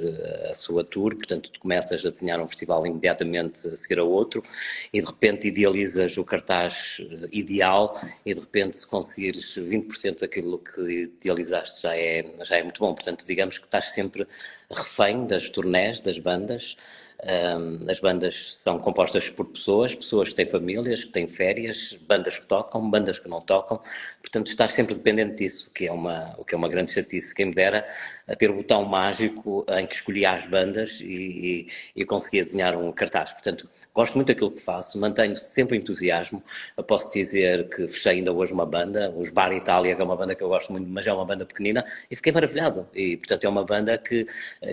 a 0.51 0.55
sua 0.55 0.85
tour, 0.85 1.17
portanto, 1.17 1.51
tu 1.51 1.61
começas 1.61 2.05
a 2.05 2.11
desenhar 2.11 2.39
um 2.41 2.47
festival 2.47 2.87
imediatamente 2.87 3.67
a 3.67 3.75
seguir 3.75 3.99
a 3.99 4.05
outro 4.05 4.43
e 4.93 5.01
de 5.01 5.07
repente 5.07 5.49
idealizas 5.49 6.19
o 6.19 6.25
cartaz 6.25 7.01
ideal 7.33 7.99
e 8.27 8.35
de 8.35 8.41
repente 8.41 8.77
se 8.77 8.87
conseguires 8.87 9.57
20% 9.57 10.21
daquilo 10.21 10.59
que 10.59 11.05
idealizaste 11.23 11.83
já 11.83 11.97
é, 11.97 12.27
já 12.43 12.59
é 12.59 12.63
muito 12.63 12.81
bom. 12.81 12.95
Portanto, 12.95 13.25
digamos 13.27 13.57
que 13.57 13.65
estás 13.65 13.91
sempre 13.91 14.27
refém 14.71 15.27
das 15.27 15.49
turnés, 15.49 16.03
das 16.03 16.19
bandas. 16.19 16.77
As 17.89 18.01
bandas 18.01 18.55
são 18.57 18.79
compostas 18.79 19.31
por 19.31 19.47
pessoas, 19.47 19.95
pessoas 19.95 20.29
que 20.29 20.35
têm 20.35 20.47
famílias, 20.47 21.05
que 21.05 21.11
têm 21.11 21.27
férias, 21.27 21.99
bandas 22.07 22.39
que 22.39 22.47
tocam, 22.47 22.91
bandas 22.91 23.19
que 23.19 23.29
não 23.29 23.39
tocam. 23.39 23.81
Portanto, 24.21 24.49
estás 24.49 24.73
sempre 24.73 24.95
dependente 24.95 25.37
disso, 25.37 25.73
que 25.73 25.87
é 25.87 25.93
uma, 25.93 26.35
o 26.37 26.45
que 26.45 26.55
é 26.55 26.59
uma 26.59 26.69
grande 26.69 26.93
chatice. 26.93 27.35
Quem 27.35 27.47
me 27.47 27.55
dera 27.55 27.87
a 28.27 28.35
ter 28.35 28.51
o 28.51 28.55
botão 28.55 28.85
mágico 28.85 29.65
em 29.69 29.87
que 29.87 29.95
escolhia 29.95 30.33
as 30.33 30.47
bandas 30.47 31.01
e, 31.01 31.67
e, 31.97 32.03
e 32.03 32.05
conseguia 32.05 32.43
desenhar 32.43 32.75
um 32.75 32.91
cartaz. 32.91 33.33
Portanto, 33.33 33.69
gosto 33.95 34.15
muito 34.15 34.29
daquilo 34.29 34.51
que 34.51 34.61
faço, 34.61 34.99
mantenho 34.99 35.37
sempre 35.37 35.77
entusiasmo. 35.77 36.43
Eu 36.77 36.85
posso 36.85 37.13
dizer 37.13 37.69
que 37.69 37.87
fechei 37.87 38.13
ainda 38.13 38.33
hoje 38.33 38.53
uma 38.53 38.67
banda, 38.67 39.11
os 39.17 39.31
Bar 39.31 39.53
Itália, 39.53 39.95
que 39.95 40.01
é 40.01 40.05
uma 40.05 40.17
banda 40.17 40.35
que 40.35 40.43
eu 40.43 40.49
gosto 40.49 40.73
muito, 40.73 40.89
mas 40.89 41.07
é 41.07 41.13
uma 41.13 41.25
banda 41.25 41.45
pequenina, 41.45 41.85
e 42.11 42.17
fiquei 42.17 42.33
maravilhado. 42.33 42.89
E, 42.95 43.17
portanto, 43.17 43.45
é 43.45 43.49
uma 43.49 43.65
banda 43.65 43.99
que, 43.99 44.27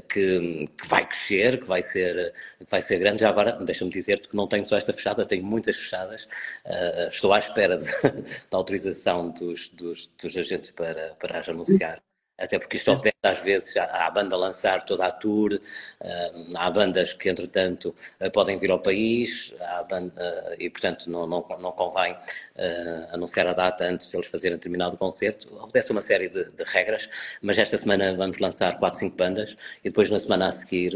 que, 0.08 0.66
que 0.78 0.88
vai 0.88 1.06
crescer, 1.06 1.60
que 1.60 1.68
vai 1.68 1.84
ser, 1.84 2.31
vai 2.70 2.82
ser 2.82 3.00
grande. 3.00 3.22
Já 3.22 3.30
agora, 3.30 3.54
deixa-me 3.64 3.92
dizer-te 3.92 4.30
que 4.30 4.36
não 4.36 4.48
tenho 4.48 4.66
só 4.66 4.78
esta 4.78 4.94
fechada, 4.94 5.26
tenho 5.26 5.44
muitas 5.46 5.78
fechadas. 5.78 6.26
Uh, 6.66 7.10
estou 7.10 7.34
à 7.34 7.40
espera 7.40 7.78
de, 7.78 7.88
da 8.50 8.58
autorização 8.58 9.30
dos, 9.30 9.70
dos, 9.70 10.10
dos 10.10 10.38
agentes 10.38 10.72
para, 10.72 11.16
para 11.20 11.40
as 11.40 11.50
anunciar 11.50 12.02
até 12.42 12.58
porque 12.58 12.78
isto 12.78 12.92
obedece 12.92 13.16
às 13.24 13.40
vezes 13.40 13.78
à 13.78 14.10
banda 14.10 14.36
lançar 14.36 14.84
toda 14.84 15.06
a 15.06 15.12
tour, 15.12 15.60
há 16.56 16.72
bandas 16.72 17.14
que 17.14 17.30
entretanto 17.30 17.94
eh, 18.20 18.30
podem 18.30 18.58
vir 18.58 18.72
ao 18.72 18.80
país 18.80 19.54
banda, 19.90 20.14
eh, 20.18 20.56
e 20.60 20.70
portanto 20.70 21.10
não, 21.10 21.28
não, 21.28 21.46
não 21.60 21.72
convém 21.72 22.18
anunciar 23.12 23.48
a 23.48 23.54
data 23.54 23.86
antes 23.86 24.10
de 24.10 24.18
eles 24.18 24.28
fazerem 24.28 24.58
determinado 24.58 24.98
concerto. 24.98 25.54
Obedece 25.62 25.92
uma 25.92 26.02
série 26.02 26.30
de, 26.30 26.46
de, 26.46 26.64
regras, 26.64 27.08
mas 27.42 27.58
esta 27.58 27.78
semana 27.78 28.16
vamos 28.16 28.40
lançar 28.40 28.78
4, 28.80 29.00
5 29.00 29.16
bandas 29.16 29.56
e 29.84 29.90
depois 29.90 30.10
na 30.10 30.20
semana 30.20 30.48
a 30.48 30.52
seguir 30.52 30.96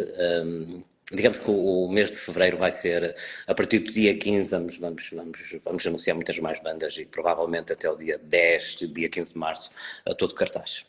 digamos 1.12 1.38
que 1.38 1.50
o, 1.50 1.88
mês 1.90 2.12
de 2.12 2.18
fevereiro 2.18 2.58
vai 2.58 2.72
ser, 2.72 3.16
a 3.48 3.54
partir 3.54 3.80
do 3.80 3.92
dia 3.92 4.18
15, 4.18 4.52
vamos, 4.52 4.78
vamos, 4.78 5.10
vamos, 5.12 5.56
vamos 5.64 5.88
anunciar 5.88 6.16
muitas 6.16 6.40
mais 6.40 6.60
bandas 6.60 6.98
e 6.98 7.06
provavelmente 7.06 7.74
até 7.74 7.90
o 7.90 7.96
dia 7.96 8.18
10, 8.18 8.78
dia 8.94 9.10
15 9.10 9.34
de 9.34 9.40
março, 9.40 9.72
a 10.06 10.14
todo 10.14 10.34
cartaz. 10.34 10.86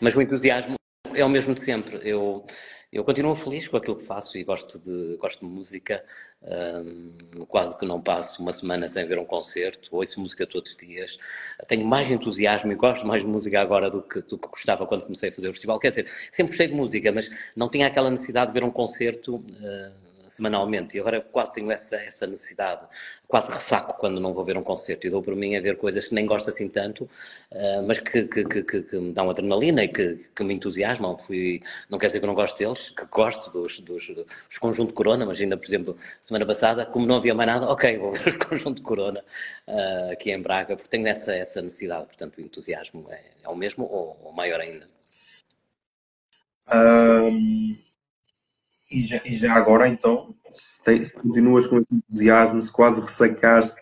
Mas 0.00 0.14
o 0.16 0.22
entusiasmo 0.22 0.76
é 1.14 1.24
o 1.24 1.28
mesmo 1.28 1.54
de 1.54 1.60
sempre. 1.60 2.00
Eu, 2.02 2.44
eu 2.92 3.02
continuo 3.04 3.34
feliz 3.34 3.66
com 3.66 3.78
aquilo 3.78 3.96
que 3.96 4.04
faço 4.04 4.36
e 4.36 4.44
gosto 4.44 4.78
de, 4.78 5.16
gosto 5.16 5.40
de 5.40 5.46
música. 5.46 6.04
Um, 6.42 7.46
quase 7.46 7.78
que 7.78 7.86
não 7.86 8.02
passo 8.02 8.42
uma 8.42 8.52
semana 8.52 8.86
sem 8.88 9.06
ver 9.06 9.18
um 9.18 9.24
concerto, 9.24 9.96
ouço 9.96 10.20
música 10.20 10.46
todos 10.46 10.72
os 10.72 10.76
dias. 10.76 11.18
Tenho 11.66 11.86
mais 11.86 12.10
entusiasmo 12.10 12.70
e 12.70 12.74
gosto 12.74 13.06
mais 13.06 13.22
de 13.22 13.28
música 13.28 13.62
agora 13.62 13.88
do 13.88 14.02
que, 14.02 14.20
do 14.20 14.36
que 14.36 14.48
gostava 14.48 14.86
quando 14.86 15.04
comecei 15.04 15.30
a 15.30 15.32
fazer 15.32 15.48
o 15.48 15.52
festival. 15.52 15.78
Quer 15.78 15.88
dizer, 15.88 16.06
sempre 16.30 16.50
gostei 16.50 16.68
de 16.68 16.74
música, 16.74 17.10
mas 17.10 17.30
não 17.56 17.70
tinha 17.70 17.86
aquela 17.86 18.10
necessidade 18.10 18.52
de 18.52 18.60
ver 18.60 18.64
um 18.64 18.70
concerto. 18.70 19.36
Uh, 19.36 20.11
semanalmente 20.36 20.96
e 20.96 21.00
agora 21.00 21.20
quase 21.20 21.54
tenho 21.54 21.70
essa, 21.70 21.96
essa 21.96 22.26
necessidade, 22.26 22.86
quase 23.28 23.50
ressaco 23.50 23.98
quando 23.98 24.18
não 24.20 24.32
vou 24.32 24.44
ver 24.44 24.56
um 24.56 24.62
concerto 24.62 25.06
e 25.06 25.10
dou 25.10 25.22
por 25.22 25.36
mim 25.36 25.56
a 25.56 25.60
ver 25.60 25.76
coisas 25.76 26.08
que 26.08 26.14
nem 26.14 26.26
gosto 26.26 26.48
assim 26.48 26.68
tanto, 26.68 27.04
uh, 27.04 27.82
mas 27.86 27.98
que, 27.98 28.24
que, 28.24 28.44
que, 28.44 28.82
que, 28.82 28.96
me 28.96 29.12
dão 29.12 29.28
adrenalina 29.30 29.84
e 29.84 29.88
que, 29.88 30.42
me 30.42 30.54
entusiasmam. 30.54 31.16
Fui, 31.18 31.60
não 31.88 31.98
quer 31.98 32.06
dizer 32.06 32.20
que 32.20 32.26
não 32.26 32.34
gosto 32.34 32.58
deles, 32.58 32.90
que 32.90 33.04
gosto 33.06 33.50
dos, 33.50 33.80
dos, 33.80 34.08
dos 34.08 34.58
Conjunto 34.58 34.94
Corona. 34.94 35.24
Imagina, 35.24 35.56
por 35.56 35.66
exemplo, 35.66 35.96
semana 36.20 36.46
passada, 36.46 36.86
como 36.86 37.06
não 37.06 37.16
havia 37.16 37.34
mais 37.34 37.46
nada, 37.46 37.66
ok, 37.68 37.98
vou 37.98 38.12
ver 38.12 38.28
os 38.28 38.36
Conjunto 38.44 38.82
Corona 38.82 39.22
uh, 39.68 40.12
aqui 40.12 40.32
em 40.32 40.40
Braga, 40.40 40.76
porque 40.76 40.90
tenho 40.90 41.06
essa, 41.06 41.34
essa 41.34 41.62
necessidade. 41.62 42.06
Portanto, 42.06 42.38
o 42.38 42.40
entusiasmo 42.40 43.06
é, 43.10 43.22
é 43.44 43.48
o 43.48 43.56
mesmo 43.56 43.84
ou, 43.84 44.18
ou 44.24 44.32
maior 44.32 44.60
ainda. 44.60 44.90
Um, 46.72 47.76
e 48.92 49.02
já, 49.06 49.20
e 49.24 49.34
já 49.34 49.54
agora, 49.54 49.88
então, 49.88 50.34
se, 50.50 51.04
se, 51.04 51.14
continuas 51.14 51.66
com 51.66 51.78
esse 51.78 51.94
entusiasmo, 51.94 52.60
se 52.60 52.70
quase 52.70 53.00
ressacaste 53.00 53.80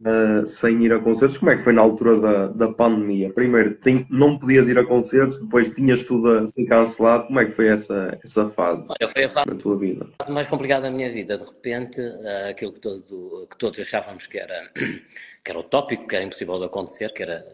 uh, 0.00 0.46
sem 0.46 0.84
ir 0.84 0.92
a 0.92 0.98
concertos, 0.98 1.38
como 1.38 1.50
é 1.50 1.56
que 1.56 1.62
foi 1.62 1.72
na 1.72 1.82
altura 1.82 2.20
da, 2.20 2.46
da 2.48 2.72
pandemia? 2.72 3.32
Primeiro, 3.32 3.74
tem, 3.74 4.06
não 4.10 4.38
podias 4.38 4.68
ir 4.68 4.78
a 4.78 4.84
concertos, 4.84 5.38
depois 5.38 5.70
tinhas 5.70 6.02
tudo 6.02 6.38
a 6.38 6.46
ser 6.46 6.66
cancelado. 6.66 7.26
Como 7.26 7.40
é 7.40 7.44
que 7.44 7.52
foi 7.52 7.68
essa, 7.68 8.18
essa 8.22 8.50
fase 8.50 8.86
Olha, 8.88 9.08
foi 9.08 9.24
a 9.24 9.28
fase 9.28 9.46
na 9.46 9.54
tua 9.54 9.78
vida? 9.78 10.08
A 10.18 10.24
fase 10.24 10.34
mais 10.34 10.48
complicada 10.48 10.82
da 10.82 10.90
minha 10.90 11.12
vida. 11.12 11.38
De 11.38 11.44
repente, 11.44 12.00
uh, 12.00 12.50
aquilo 12.50 12.72
que, 12.72 12.80
todo, 12.80 13.46
que 13.48 13.56
todos 13.56 13.78
achávamos 13.78 14.26
que 14.26 14.38
era, 14.38 14.70
que 14.74 15.50
era 15.50 15.58
utópico, 15.58 16.06
que 16.06 16.16
era 16.16 16.24
impossível 16.24 16.58
de 16.58 16.66
acontecer, 16.66 17.12
que 17.12 17.22
era 17.22 17.44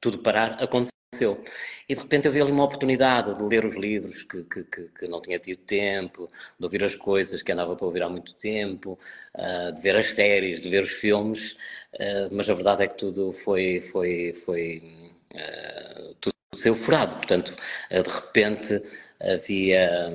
tudo 0.00 0.18
parar, 0.18 0.52
aconteceu 0.62 0.92
aconteceu. 1.12 1.44
E 1.88 1.94
de 1.94 2.00
repente 2.00 2.26
eu 2.26 2.32
vi 2.32 2.40
ali 2.40 2.50
uma 2.50 2.64
oportunidade 2.64 3.36
de 3.36 3.44
ler 3.44 3.64
os 3.64 3.76
livros 3.76 4.24
que, 4.24 4.42
que, 4.44 4.64
que, 4.64 5.06
não 5.08 5.20
tinha 5.20 5.38
tido 5.38 5.58
tempo, 5.58 6.30
de 6.58 6.64
ouvir 6.64 6.82
as 6.84 6.94
coisas 6.94 7.42
que 7.42 7.52
andava 7.52 7.76
para 7.76 7.86
ouvir 7.86 8.02
há 8.02 8.08
muito 8.08 8.34
tempo, 8.34 8.98
uh, 9.34 9.72
de 9.72 9.82
ver 9.82 9.96
as 9.96 10.06
séries, 10.06 10.62
de 10.62 10.68
ver 10.68 10.82
os 10.82 10.90
filmes, 10.90 11.52
uh, 11.94 12.28
mas 12.32 12.48
a 12.48 12.54
verdade 12.54 12.84
é 12.84 12.88
que 12.88 12.96
tudo 12.96 13.32
foi, 13.32 13.80
foi, 13.80 14.32
foi 14.34 14.82
uh, 15.34 16.14
tudo 16.20 16.32
saiu 16.54 16.74
furado. 16.74 17.14
Portanto, 17.16 17.54
de 17.90 18.10
repente 18.10 18.82
havia 19.20 20.12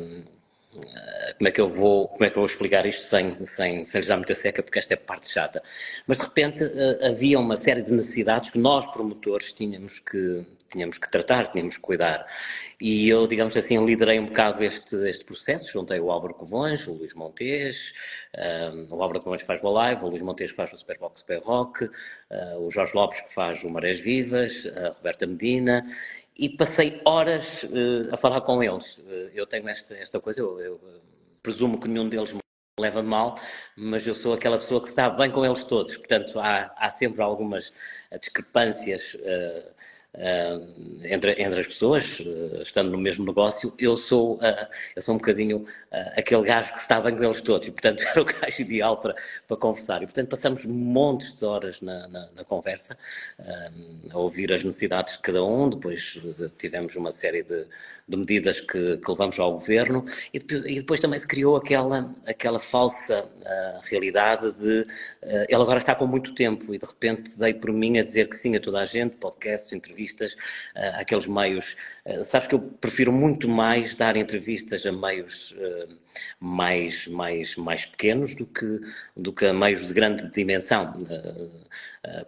como 1.38 1.48
é 1.48 1.52
que 1.52 1.62
eu 1.62 1.68
vou, 1.68 2.08
como 2.08 2.26
é 2.26 2.30
que 2.30 2.38
eu 2.38 2.42
vou 2.42 2.46
explicar 2.46 2.86
isto 2.86 3.04
sem, 3.04 3.34
sem, 3.46 3.86
sem 3.86 4.02
lhe 4.02 4.08
dar 4.08 4.18
muita 4.18 4.36
seca, 4.36 4.62
porque 4.62 4.80
esta 4.80 4.94
é 4.94 4.98
parte 4.98 5.30
chata. 5.30 5.62
Mas 6.06 6.18
de 6.18 6.24
repente 6.24 6.64
havia 7.04 7.40
uma 7.40 7.58
série 7.58 7.82
de 7.82 7.92
necessidades 7.92 8.50
que 8.50 8.60
nós, 8.60 8.86
promotores, 8.88 9.54
tínhamos 9.54 10.00
que, 10.00 10.46
tínhamos 10.70 10.98
que 10.98 11.10
tratar, 11.10 11.48
tínhamos 11.48 11.76
que 11.78 11.82
cuidar. 11.82 12.26
E 12.80 13.10
eu, 13.10 13.26
digamos 13.28 13.56
assim, 13.56 13.84
liderei 13.84 14.20
um 14.20 14.28
bocado 14.28 14.64
este, 14.64 14.96
este 15.08 15.26
processo, 15.26 15.72
juntei 15.72 16.00
o 16.00 16.12
Álvaro 16.12 16.34
Covões, 16.34 16.86
o 16.88 16.94
Luís 16.94 17.14
Montes, 17.14 17.94
um, 18.36 18.96
o 18.96 19.02
Álvaro 19.02 19.20
Covões 19.20 19.42
faz 19.42 19.64
o 19.64 19.70
Live, 19.70 20.04
o 20.04 20.10
Luís 20.10 20.22
Montes 20.22 20.52
faz 20.52 20.74
o 20.74 20.78
Superbox 20.78 21.22
Super 21.22 21.40
Rock, 21.40 21.86
uh, 21.86 22.60
o 22.60 22.70
Jorge 22.70 22.94
Lopes 22.96 23.22
que 23.22 23.34
faz 23.34 23.64
o 23.64 23.70
Marés 23.70 24.00
Vivas, 24.00 24.68
a 24.76 24.90
Roberta 24.90 25.26
Medina, 25.26 25.86
e 26.38 26.50
passei 26.50 27.01
horas 27.06 27.63
uh, 27.63 28.13
a 28.13 28.17
falar 28.17 28.41
com 28.41 28.63
eles. 28.63 29.00
Uh, 29.00 29.29
eu 29.34 29.46
tenho 29.46 29.67
esta, 29.67 29.96
esta 29.98 30.20
coisa, 30.20 30.41
eu, 30.41 30.60
eu 30.60 30.82
presumo 31.41 31.79
que 31.79 31.88
nenhum 31.88 32.08
deles 32.08 32.34
me 32.34 32.39
leva 32.79 33.01
mal, 33.01 33.36
mas 33.75 34.06
eu 34.06 34.13
sou 34.13 34.34
aquela 34.34 34.58
pessoa 34.58 34.82
que 34.82 34.89
está 34.89 35.10
bem 35.10 35.32
com 35.32 35.46
eles 35.46 35.63
todos. 35.63 35.98
Portanto, 35.98 36.39
há, 36.39 36.74
há 36.77 36.89
sempre 36.89 37.22
algumas 37.22 37.74
discrepâncias 38.20 39.15
uh, 39.15 39.72
entre, 41.04 41.34
entre 41.42 41.60
as 41.60 41.68
pessoas, 41.68 42.20
uh, 42.20 42.62
estando 42.62 42.92
no 42.92 42.98
mesmo 42.98 43.26
negócio. 43.26 43.74
Eu 43.78 43.96
sou, 43.96 44.40
eu 44.96 45.02
sou 45.02 45.16
um 45.16 45.18
bocadinho 45.18 45.66
aquele 46.16 46.44
gajo 46.44 46.74
que 46.74 46.80
está 46.80 47.00
bem 47.00 47.16
com 47.16 47.24
eles 47.24 47.42
todos 47.42 47.68
e, 47.68 47.72
portanto, 47.72 48.04
era 48.08 48.22
o 48.22 48.26
gajo 48.26 48.62
ideal 48.62 48.98
para, 48.98 49.16
para 49.48 49.58
conversar. 49.58 50.02
E, 50.04 50.06
portanto, 50.06 50.30
passamos 50.30 50.66
montes 50.66 51.36
de 51.36 51.46
horas 51.46 51.82
na, 51.82 52.08
na, 52.08 52.30
na 52.36 52.44
conversa, 52.44 52.98
a 54.10 54.18
ouvir 54.18 54.52
as 54.52 54.64
necessidades 54.64 55.14
de 55.14 55.20
cada 55.20 55.44
um. 55.44 55.70
Depois 55.70 56.22
tivemos 56.58 56.96
uma 56.96 57.12
série 57.12 57.44
de, 57.44 57.66
de 58.08 58.18
medidas 58.18 58.60
que, 58.62 58.98
que, 58.98 59.12
levamos 59.12 59.40
ao 59.40 59.54
governo 59.54 60.04
e 60.34 60.40
depois, 60.40 60.66
e 60.66 60.76
depois, 60.76 61.00
também 61.00 61.20
se 61.20 61.28
criou 61.28 61.56
aquela, 61.56 62.14
aquela 62.26 62.60
falsa 62.60 63.24
uh, 63.24 63.80
realidade 63.84 64.52
de 64.54 64.82
uh, 64.82 65.46
ele 65.48 65.62
agora 65.62 65.80
está 65.80 65.96
com 65.96 66.08
muito 66.08 66.34
tempo 66.34 66.74
e 66.74 66.78
de 66.78 66.86
repente 66.86 67.38
dei 67.38 67.54
por 67.54 67.72
mim 67.72 67.98
a 67.98 68.04
dizer 68.04 68.28
que 68.28 68.36
sim 68.36 68.56
a 68.56 68.60
toda 68.60 68.80
a 68.80 68.86
gente, 68.86 69.16
podcasts, 69.16 69.74
entrevistas, 69.74 69.97
uh, 70.04 71.00
aqueles 71.00 71.27
meios. 71.27 71.75
sabes 72.24 72.48
que 72.48 72.56
eu 72.56 72.60
prefiro 72.60 73.12
muito 73.12 73.48
mais 73.48 73.96
dar 73.96 74.16
entrevistas 74.16 74.86
a 74.86 74.92
meios 74.92 75.56
mais, 76.39 77.08
mais, 77.08 77.56
mais 77.56 77.86
pequenos 77.86 78.34
do 78.36 78.46
que, 78.46 78.80
do 79.16 79.32
que 79.34 79.46
a 79.46 79.54
meios 79.54 79.88
de 79.88 79.94
grande 79.94 80.30
dimensão. 80.32 80.94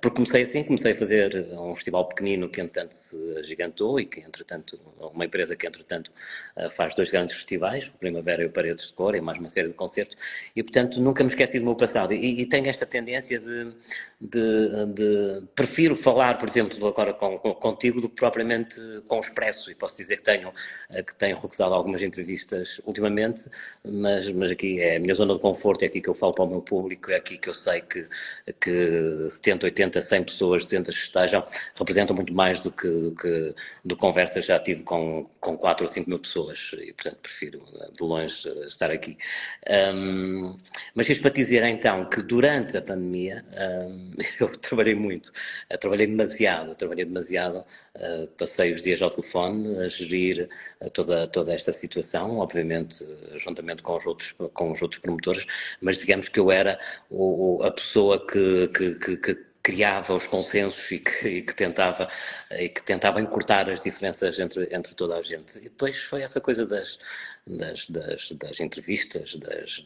Porque 0.02 0.18
comecei 0.18 0.42
assim, 0.44 0.64
comecei 0.64 0.92
a 0.92 0.96
fazer 0.96 1.48
um 1.54 1.74
festival 1.74 2.06
pequenino 2.08 2.50
que 2.50 2.60
entretanto 2.62 2.94
se 2.94 3.38
agigantou 3.38 4.00
e 4.00 4.06
que 4.06 4.20
entretanto, 4.20 4.80
uma 5.00 5.26
empresa 5.26 5.56
que 5.56 5.66
entretanto 5.66 6.12
faz 6.72 6.94
dois 6.94 7.10
grandes 7.10 7.36
festivais, 7.36 7.88
o 7.88 7.94
Primavera 7.94 8.44
e 8.44 8.46
o 8.46 8.52
Paredes 8.52 8.88
de 8.88 8.94
Cor, 8.94 9.16
e 9.16 9.22
mais 9.22 9.38
uma 9.38 9.50
série 9.50 9.70
de 9.70 9.74
concertos, 9.74 10.18
e 10.56 10.62
portanto 10.62 11.00
nunca 11.00 11.24
me 11.24 11.30
esqueci 11.30 11.60
do 11.60 11.66
meu 11.66 11.76
passado. 11.76 12.14
E, 12.14 12.42
e 12.42 12.46
tenho 12.46 12.68
esta 12.68 12.86
tendência 12.86 13.40
de, 13.40 13.72
de, 14.20 14.86
de, 14.94 15.48
prefiro 15.56 15.96
falar, 15.96 16.38
por 16.38 16.48
exemplo, 16.48 16.86
agora 16.88 17.14
com, 17.14 17.38
com, 17.38 17.54
contigo 17.60 18.02
do 18.02 18.10
que 18.10 18.16
propriamente 18.16 18.76
com 19.08 19.18
o 19.18 19.20
Expresso, 19.20 19.72
e 19.72 19.76
posso 19.76 19.98
dizer 19.98 20.18
que 20.18 20.24
tenho, 20.24 20.52
que 21.06 21.16
tenho 21.16 21.38
recusado 21.38 21.74
algumas 21.74 22.02
entrevistas 22.02 22.82
ultimamente, 22.86 23.50
mas, 23.84 24.32
mas 24.32 24.52
aqui 24.52 24.80
é 24.80 24.98
a 24.98 25.00
minha 25.00 25.16
zona 25.16 25.34
de 25.34 25.40
conforto, 25.40 25.84
é 25.84 25.88
aqui 25.88 26.02
que 26.02 26.10
eu 26.10 26.16
falo 26.16 26.34
para 26.34 26.46
o 26.46 26.50
meu 26.50 26.62
público, 26.62 27.12
é 27.12 27.16
aqui 27.16 27.38
que 27.38 27.50
eu 27.50 27.54
sei 27.54 27.82
que, 27.82 28.08
que 28.60 29.30
70, 29.30 29.66
80, 29.66 30.02
100 30.02 30.24
pessoas, 30.24 30.64
200 30.64 30.96
que 30.96 31.04
estejam, 31.04 31.46
representam 31.76 32.16
muito 32.16 32.34
mais 32.34 32.62
do 32.62 32.72
que, 32.72 32.88
do 32.88 33.16
que 33.16 33.56
do 33.84 33.96
conversas 33.96 34.46
já 34.46 34.60
tive 34.60 34.84
com, 34.84 35.30
com 35.40 35.58
4 35.58 35.84
ou 35.84 35.88
5 35.88 36.10
mil 36.10 36.20
pessoas, 36.20 36.72
e 36.74 36.94
portanto 36.94 37.18
prefiro 37.22 37.60
de 37.60 38.04
longe 38.04 38.50
estar 38.66 38.92
aqui. 38.92 39.18
Um, 39.70 40.56
mas 40.96 41.10
isto 41.10 41.22
para 41.22 41.32
dizer 41.32 41.64
então 41.64 42.10
que 42.10 42.22
durante 42.22 42.78
a 42.78 42.82
pandemia 42.82 43.46
um, 43.88 44.12
eu 44.40 44.50
trabalhei 44.58 44.96
muito, 44.96 45.32
eu 45.70 45.78
trabalhei 45.78 46.08
demasiado, 46.08 46.76
trabalhei 46.76 47.06
demasiado, 47.06 47.49
uh, 47.50 48.28
passei 48.38 48.74
os 48.74 48.82
dias 48.82 49.02
ao 49.02 49.10
telefone 49.10 49.78
a 49.80 49.88
gerir 49.88 50.50
uh, 50.82 50.90
toda, 50.90 51.28
toda 51.28 51.54
esta 51.54 51.74
situação, 51.74 52.38
obviamente 52.38 53.06
juntamente 53.38 53.84
com 53.84 53.98
os 53.98 54.06
outros, 54.06 54.36
com 54.54 54.72
os 54.72 54.82
outros 54.82 55.02
promotores, 55.02 55.46
mas 55.82 55.98
digamos 55.98 56.28
que 56.28 56.40
eu 56.40 56.52
era 56.52 56.80
o, 57.10 57.62
a 57.64 57.72
pessoa 57.72 58.26
que, 58.26 58.68
que, 58.70 58.96
que, 58.96 59.18
que 59.18 59.49
criava 59.70 60.16
os 60.16 60.26
consensos 60.26 60.92
e 60.92 60.98
que, 60.98 61.28
e 61.28 61.42
que, 61.44 61.54
tentava 61.54 62.08
e 62.52 62.70
que 62.70 62.82
tentava 62.82 63.22
encurtar 63.22 63.70
as 63.70 63.84
diferenças 63.84 64.40
entre, 64.40 64.68
entre 64.72 64.96
toda 64.96 65.16
a 65.16 65.22
gente. 65.22 65.60
E 65.60 65.66
depois 65.66 65.98
foi 66.00 66.24
essa 66.24 66.42
coisa 66.42 66.66
das, 66.66 66.98
das, 67.46 67.88
das, 67.88 68.32
das 68.32 68.60
entrevistas, 68.60 69.36
das, 69.36 69.84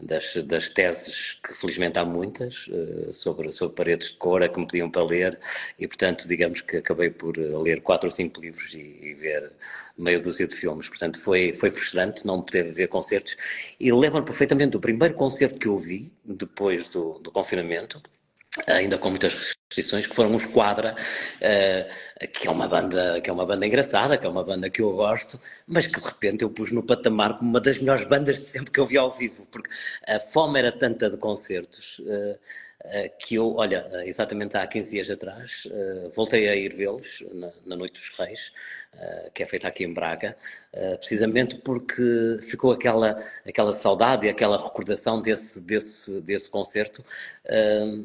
das, 0.00 0.44
das, 0.44 0.68
teses, 0.68 1.40
que 1.42 1.52
felizmente 1.52 1.98
há 1.98 2.04
muitas, 2.04 2.68
uh, 2.68 3.12
sobre, 3.12 3.50
sobre 3.50 3.74
paredes 3.74 4.12
de 4.12 4.16
cor, 4.16 4.48
que 4.48 4.60
me 4.60 4.66
pediam 4.66 4.88
para 4.88 5.04
ler, 5.04 5.40
e 5.76 5.88
portanto, 5.88 6.28
digamos 6.28 6.60
que 6.60 6.76
acabei 6.76 7.10
por 7.10 7.36
eh, 7.36 7.40
ler 7.58 7.80
quatro 7.82 8.06
ou 8.06 8.12
cinco 8.12 8.40
livros 8.40 8.74
e, 8.74 8.78
e 8.78 9.14
ver 9.14 9.50
meia 9.98 10.20
dúzia 10.20 10.46
de 10.46 10.54
filmes. 10.54 10.88
Portanto, 10.88 11.18
foi, 11.18 11.52
foi 11.52 11.70
frustrante 11.70 12.24
não 12.24 12.40
poder 12.40 12.72
ver 12.72 12.86
concertos. 12.88 13.36
E 13.80 13.92
lembro-me 13.92 14.24
perfeitamente 14.24 14.70
do 14.70 14.80
primeiro 14.80 15.14
concerto 15.14 15.58
que 15.58 15.66
eu 15.66 15.78
vi, 15.78 16.12
depois 16.24 16.88
do, 16.88 17.18
do 17.18 17.32
confinamento, 17.32 18.00
ainda 18.66 18.98
com 18.98 19.10
muitas 19.10 19.34
restrições, 19.34 20.06
que 20.06 20.14
foram 20.14 20.34
os 20.34 20.44
Quadra, 20.44 20.94
uh, 20.94 22.28
que 22.28 22.46
é 22.46 22.50
uma 22.50 22.68
banda 22.68 23.20
que 23.20 23.28
é 23.28 23.32
uma 23.32 23.44
banda 23.44 23.66
engraçada, 23.66 24.16
que 24.16 24.26
é 24.26 24.28
uma 24.28 24.44
banda 24.44 24.70
que 24.70 24.80
eu 24.80 24.92
gosto, 24.92 25.38
mas 25.66 25.86
que 25.86 26.00
de 26.00 26.06
repente 26.06 26.42
eu 26.42 26.50
pus 26.50 26.70
no 26.70 26.82
patamar 26.82 27.38
como 27.38 27.50
uma 27.50 27.60
das 27.60 27.78
melhores 27.78 28.04
bandas 28.04 28.36
de 28.36 28.42
sempre 28.42 28.70
que 28.70 28.78
eu 28.80 28.86
vi 28.86 28.96
ao 28.96 29.10
vivo, 29.10 29.46
porque 29.50 29.68
a 30.06 30.20
fome 30.20 30.58
era 30.58 30.70
tanta 30.72 31.10
de 31.10 31.16
concertos. 31.16 31.98
Uh, 32.00 32.38
que 33.18 33.36
eu, 33.36 33.54
olha, 33.56 33.86
exatamente 34.04 34.56
há 34.56 34.66
15 34.66 34.90
dias 34.90 35.10
atrás, 35.10 35.68
voltei 36.14 36.48
a 36.48 36.56
ir 36.56 36.74
vê-los 36.74 37.24
na, 37.64 37.76
Noite 37.76 37.94
dos 37.94 38.18
Reis, 38.18 38.52
que 39.32 39.42
é 39.42 39.46
feita 39.46 39.68
aqui 39.68 39.84
em 39.84 39.92
Braga, 39.92 40.36
precisamente 40.98 41.56
porque 41.56 42.38
ficou 42.42 42.72
aquela, 42.72 43.18
aquela 43.46 43.72
saudade 43.72 44.26
e 44.26 44.28
aquela 44.28 44.62
recordação 44.62 45.20
desse, 45.20 45.60
desse, 45.60 46.20
desse 46.20 46.48
concerto, 46.48 47.04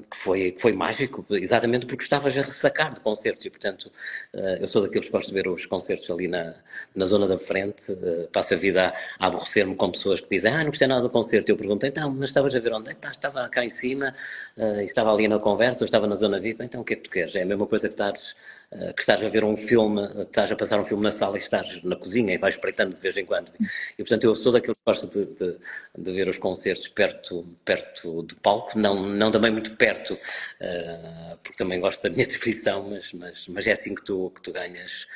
que 0.09 0.17
foi, 0.17 0.51
que 0.51 0.61
foi 0.61 0.73
mágico, 0.73 1.25
exatamente 1.31 1.85
porque 1.85 2.03
estavas 2.03 2.37
a 2.37 2.41
ressacar 2.41 2.93
de 2.93 2.99
concertos 2.99 3.45
e, 3.45 3.49
portanto, 3.49 3.91
eu 4.33 4.67
sou 4.67 4.81
daqueles 4.81 5.07
que 5.07 5.11
gosto 5.11 5.27
de 5.27 5.33
ver 5.33 5.47
os 5.47 5.65
concertos 5.65 6.09
ali 6.09 6.27
na, 6.27 6.55
na 6.95 7.05
zona 7.05 7.27
da 7.27 7.37
frente, 7.37 7.95
passo 8.31 8.53
a 8.53 8.57
vida 8.57 8.93
a, 9.19 9.27
aborrecer-me 9.27 9.75
com 9.75 9.91
pessoas 9.91 10.19
que 10.19 10.29
dizem, 10.29 10.51
ah, 10.51 10.59
não 10.59 10.67
gostei 10.67 10.87
nada 10.87 11.01
do 11.01 11.09
concerto, 11.09 11.51
eu 11.51 11.57
perguntei, 11.57 11.89
então, 11.89 12.11
mas 12.11 12.29
estavas 12.29 12.53
a 12.55 12.59
ver 12.59 12.73
onde? 12.73 12.93
Tá, 12.95 13.09
estava 13.09 13.47
cá 13.49 13.63
em 13.63 13.69
cima, 13.69 14.13
uh, 14.77 14.81
estava 14.81 15.11
ali 15.13 15.27
na 15.27 15.39
conversa, 15.39 15.83
ou 15.83 15.85
estava 15.85 16.07
na 16.07 16.15
zona 16.15 16.39
VIP, 16.39 16.63
então 16.63 16.81
o 16.81 16.83
que 16.83 16.93
é 16.93 16.95
que 16.95 17.03
tu 17.03 17.09
queres? 17.09 17.35
É 17.35 17.41
a 17.41 17.45
mesma 17.45 17.65
coisa 17.67 17.87
que 17.87 17.93
estás, 17.93 18.35
uh, 18.71 18.93
que 18.93 19.01
estás 19.01 19.23
a 19.23 19.29
ver 19.29 19.43
um 19.43 19.55
filme, 19.55 20.01
estás 20.19 20.51
a 20.51 20.55
passar 20.55 20.79
um 20.79 20.85
filme 20.85 21.03
na 21.03 21.11
sala 21.11 21.35
e 21.37 21.39
estás 21.39 21.81
na 21.83 21.95
cozinha 21.95 22.33
e 22.33 22.37
vais 22.37 22.55
espreitando 22.55 22.95
de 22.95 23.01
vez 23.01 23.17
em 23.17 23.25
quando. 23.25 23.51
E 23.59 23.97
portanto 23.97 24.23
eu 24.23 24.35
sou 24.35 24.51
daquele 24.51 24.75
que 24.75 24.81
gosta 24.85 25.07
de, 25.07 25.25
de, 25.25 25.57
de, 25.97 26.11
ver 26.11 26.27
os 26.29 26.37
concertos 26.37 26.87
perto, 26.87 27.45
perto 27.65 28.23
do 28.23 28.35
palco, 28.37 28.77
não, 28.77 29.01
não 29.03 29.31
também 29.31 29.51
muito 29.51 29.75
perto, 29.75 30.13
uh, 30.13 31.37
porque 31.43 31.57
também 31.57 31.79
gosto 31.79 32.03
da 32.03 32.09
minha 32.09 32.25
tradição, 32.27 32.89
mas, 32.89 33.13
mas, 33.13 33.47
mas 33.47 33.67
é 33.67 33.71
assim 33.71 33.95
que 33.95 34.03
tu, 34.03 34.31
que 34.35 34.41
tu 34.41 34.51
ganhas 34.51 35.07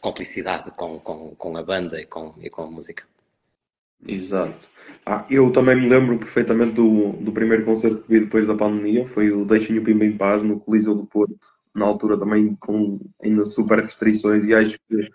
complicidade 0.00 0.70
com, 0.72 0.98
com, 1.00 1.34
com 1.34 1.56
a 1.56 1.62
banda 1.62 2.00
e 2.00 2.06
com, 2.06 2.34
e 2.40 2.48
com 2.48 2.62
a 2.62 2.70
música. 2.70 3.11
Exato. 4.06 4.68
Ah, 5.06 5.24
eu 5.30 5.52
também 5.52 5.76
me 5.76 5.88
lembro 5.88 6.18
perfeitamente 6.18 6.72
do, 6.72 7.12
do 7.12 7.32
primeiro 7.32 7.64
concerto 7.64 8.02
que 8.02 8.08
vi 8.08 8.20
depois 8.20 8.46
da 8.46 8.54
pandemia, 8.56 9.06
foi 9.06 9.30
o 9.30 9.44
Deixem 9.44 9.78
o 9.78 9.84
Pimba 9.84 10.04
em 10.04 10.16
Paz 10.16 10.42
no 10.42 10.58
Coliseu 10.58 10.94
do 10.94 11.06
Porto, 11.06 11.36
na 11.74 11.86
altura 11.86 12.18
também 12.18 12.54
com 12.56 13.00
ainda 13.22 13.44
super 13.44 13.78
restrições 13.80 14.44
e 14.44 14.54
acho 14.54 14.78
que 14.88 15.08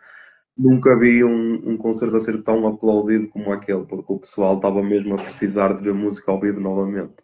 nunca 0.57 0.97
vi 0.99 1.23
um, 1.23 1.71
um 1.71 1.77
concerto 1.77 2.15
a 2.17 2.21
ser 2.21 2.41
tão 2.43 2.67
aplaudido 2.67 3.29
como 3.29 3.51
aquele, 3.53 3.85
porque 3.85 4.13
o 4.13 4.19
pessoal 4.19 4.55
estava 4.57 4.83
mesmo 4.83 5.15
a 5.15 5.17
precisar 5.17 5.73
de 5.73 5.83
ver 5.83 5.93
música 5.93 6.31
ao 6.31 6.39
vivo 6.39 6.59
novamente. 6.59 7.15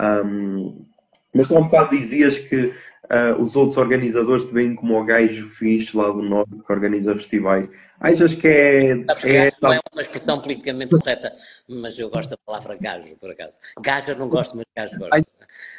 Um, 0.00 0.86
mas 1.34 1.48
só 1.48 1.58
um 1.58 1.64
bocado 1.64 1.90
dizias 1.96 2.38
que 2.38 2.72
uh, 3.04 3.40
os 3.40 3.56
outros 3.56 3.76
organizadores 3.76 4.46
te 4.46 4.52
veem 4.52 4.74
como 4.74 4.98
o 4.98 5.04
gajo 5.04 5.46
fixe 5.48 5.96
lá 5.96 6.10
do 6.10 6.22
norte 6.22 6.50
que 6.50 6.72
organiza 6.72 7.14
festivais. 7.14 7.68
Achas 8.00 8.34
que 8.34 8.48
é. 8.48 8.90
É, 9.24 9.50
que 9.50 9.62
não 9.62 9.72
é 9.72 9.80
uma 9.92 10.02
expressão 10.02 10.40
politicamente 10.40 10.90
correta, 10.90 11.32
mas 11.68 11.98
eu 11.98 12.10
gosto 12.10 12.30
da 12.30 12.36
palavra 12.38 12.76
gajo, 12.80 13.16
por 13.16 13.30
acaso. 13.30 13.58
Gajo 13.80 14.14
não 14.16 14.28
gosto, 14.28 14.56
mas 14.56 14.66
gajo 14.76 14.98
gosto. 14.98 15.30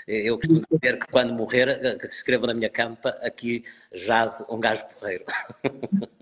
Eu 0.07 0.37
costumo 0.37 0.61
dizer 0.71 0.99
que 0.99 1.07
quando 1.07 1.33
morrer, 1.33 1.69
eh, 1.69 1.97
que 1.97 2.07
escrevo 2.07 2.45
na 2.45 2.53
minha 2.53 2.69
campa, 2.69 3.09
aqui 3.21 3.63
jaz 3.93 4.45
um 4.49 4.59
gajo 4.59 4.85
porreiro. 4.99 5.25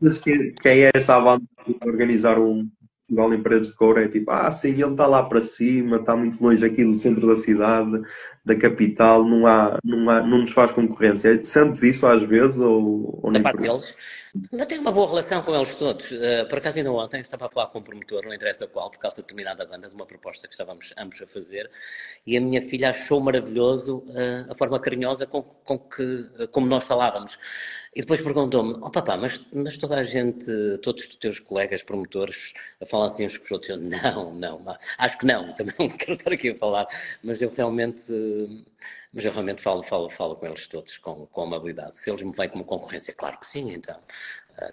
Mas 0.00 0.18
que, 0.18 0.52
que 0.52 0.68
é 0.68 0.90
essa 0.94 1.16
a 1.16 1.20
banda 1.20 1.46
de 1.66 1.88
organizar 1.88 2.38
um 2.38 2.68
festival 3.00 3.32
em 3.32 3.42
paredes 3.42 3.70
de 3.70 3.76
couro? 3.76 4.00
É 4.00 4.08
tipo, 4.08 4.30
ah, 4.30 4.52
sim, 4.52 4.72
ele 4.72 4.90
está 4.90 5.06
lá 5.06 5.22
para 5.22 5.42
cima, 5.42 5.96
está 5.96 6.14
muito 6.14 6.42
longe 6.42 6.64
aqui 6.64 6.84
do 6.84 6.94
centro 6.94 7.26
da 7.26 7.40
cidade, 7.40 8.02
da 8.46 8.54
capital 8.54 9.24
não 9.24 9.44
há, 9.44 9.76
não 9.82 10.08
há, 10.08 10.22
não 10.22 10.38
nos 10.42 10.52
faz 10.52 10.70
concorrência. 10.70 11.42
Sentes 11.44 11.82
isso 11.82 12.06
às 12.06 12.22
vezes 12.22 12.60
ou, 12.60 13.18
ou 13.20 13.32
nem 13.32 13.42
parte 13.42 13.58
deles. 13.58 13.92
Eu 14.52 14.66
tenho 14.66 14.82
uma 14.82 14.92
boa 14.92 15.08
relação 15.08 15.42
com 15.42 15.54
eles 15.54 15.74
todos. 15.74 16.12
Uh, 16.12 16.46
por 16.48 16.58
acaso, 16.58 16.78
ainda 16.78 16.92
ontem 16.92 17.20
estava 17.20 17.46
a 17.46 17.48
falar 17.48 17.66
com 17.68 17.80
um 17.80 17.82
promotor, 17.82 18.24
não 18.24 18.34
interessa 18.34 18.66
qual, 18.66 18.90
por 18.90 18.98
causa 18.98 19.16
de 19.16 19.22
determinada 19.22 19.64
banda, 19.64 19.88
de 19.88 19.94
uma 19.94 20.06
proposta 20.06 20.46
que 20.46 20.54
estávamos 20.54 20.92
ambos 20.96 21.20
a 21.22 21.26
fazer, 21.26 21.68
e 22.26 22.36
a 22.36 22.40
minha 22.40 22.60
filha 22.62 22.90
achou 22.90 23.20
maravilhoso 23.20 23.98
uh, 24.08 24.50
a 24.50 24.54
forma 24.54 24.78
carinhosa 24.78 25.26
com, 25.26 25.42
com 25.42 25.78
que, 25.78 26.02
uh, 26.02 26.48
como 26.52 26.66
nós 26.66 26.84
falávamos. 26.84 27.38
E 27.96 28.02
depois 28.02 28.20
perguntou-me: 28.20 28.74
Oh 28.82 28.90
papá, 28.90 29.16
mas, 29.16 29.40
mas 29.54 29.78
toda 29.78 29.96
a 29.96 30.02
gente, 30.02 30.46
todos 30.82 31.02
os 31.06 31.16
teus 31.16 31.40
colegas 31.40 31.82
promotores 31.82 32.52
falam 32.86 33.06
assim 33.06 33.24
uns 33.24 33.38
com 33.38 33.44
os 33.46 33.50
outros? 33.52 33.70
Eu, 33.70 33.78
não, 33.78 34.34
não, 34.34 34.76
acho 34.98 35.16
que 35.16 35.24
não, 35.24 35.50
também 35.56 35.74
não 35.78 35.88
quero 35.88 36.12
estar 36.12 36.30
aqui 36.30 36.50
a 36.50 36.56
falar, 36.56 36.86
mas 37.24 37.40
eu 37.40 37.50
realmente, 37.56 38.12
mas 39.12 39.24
eu 39.24 39.32
realmente 39.32 39.62
falo, 39.62 39.82
falo, 39.82 40.08
falo 40.10 40.36
com 40.36 40.46
eles 40.46 40.66
todos 40.68 40.98
com, 40.98 41.26
com 41.26 41.42
amabilidade. 41.42 41.98
Se 41.98 42.10
eles 42.10 42.22
me 42.22 42.32
veem 42.32 42.50
como 42.50 42.64
concorrência, 42.64 43.14
claro 43.14 43.38
que 43.38 43.46
sim, 43.46 43.72
então. 43.72 43.98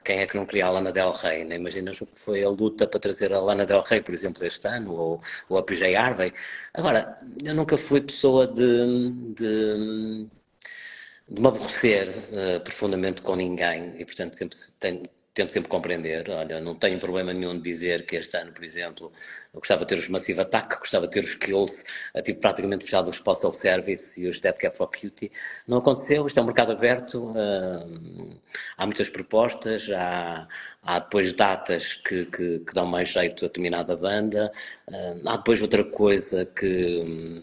Quem 0.05 0.19
é 0.19 0.27
que 0.27 0.35
não 0.37 0.45
queria 0.45 0.67
a 0.67 0.69
Lana 0.71 0.91
Del 0.91 1.11
Rey? 1.11 1.43
Nem 1.43 1.59
imaginas 1.59 1.99
o 1.99 2.05
que 2.05 2.19
foi 2.19 2.43
a 2.43 2.49
luta 2.49 2.87
para 2.87 2.99
trazer 2.99 3.33
a 3.33 3.39
Lana 3.39 3.65
Del 3.65 3.81
Rey, 3.81 4.01
por 4.01 4.13
exemplo, 4.13 4.45
este 4.45 4.67
ano, 4.67 4.93
ou, 4.93 5.21
ou 5.49 5.57
a 5.57 5.63
PJ 5.63 5.95
Harvey. 5.95 6.33
Agora, 6.73 7.19
eu 7.43 7.53
nunca 7.53 7.77
fui 7.77 8.01
pessoa 8.01 8.47
de, 8.47 9.33
de 9.35 10.29
de 11.27 11.41
me 11.41 11.47
aborrecer 11.47 12.09
uh, 12.09 12.59
profundamente 12.63 13.21
com 13.21 13.35
ninguém 13.35 13.95
e, 13.97 14.05
portanto, 14.05 14.35
sempre 14.35 14.57
tenho, 14.79 15.03
tento 15.33 15.51
sempre 15.51 15.69
compreender. 15.69 16.29
Olha, 16.29 16.59
não 16.61 16.75
tenho 16.75 16.99
problema 16.99 17.33
nenhum 17.33 17.55
de 17.55 17.63
dizer 17.63 18.05
que 18.05 18.15
este 18.15 18.37
ano, 18.37 18.51
por 18.51 18.63
exemplo, 18.63 19.11
eu 19.53 19.59
gostava 19.59 19.81
de 19.81 19.87
ter 19.87 19.97
os 19.97 20.07
Massive 20.07 20.41
Attack, 20.41 20.79
gostava 20.79 21.07
de 21.07 21.13
ter 21.13 21.23
os 21.23 21.35
Kills, 21.35 21.83
tive 22.23 22.39
praticamente 22.39 22.85
fechado 22.85 23.09
os 23.09 23.19
Postal 23.19 23.51
Service 23.51 24.21
e 24.21 24.27
os 24.27 24.39
Dead 24.39 24.55
Cap 24.55 24.77
for 24.77 24.87
Cutie. 24.87 25.31
Não 25.67 25.77
aconteceu, 25.77 26.25
isto 26.27 26.39
é 26.39 26.43
um 26.43 26.45
mercado 26.45 26.71
aberto, 26.71 27.31
uh, 27.31 28.39
há 28.77 28.85
muitas 28.85 29.09
propostas, 29.09 29.89
há, 29.89 30.47
há 30.83 30.99
depois 30.99 31.33
datas 31.33 31.95
que, 31.95 32.25
que, 32.25 32.59
que, 32.59 32.73
dão 32.73 32.85
mais 32.85 33.09
jeito 33.09 33.45
a 33.45 33.47
determinada 33.47 33.95
banda, 33.95 34.51
uh, 34.89 35.27
há 35.27 35.37
depois 35.37 35.61
outra 35.61 35.83
coisa 35.83 36.45
que 36.45 37.41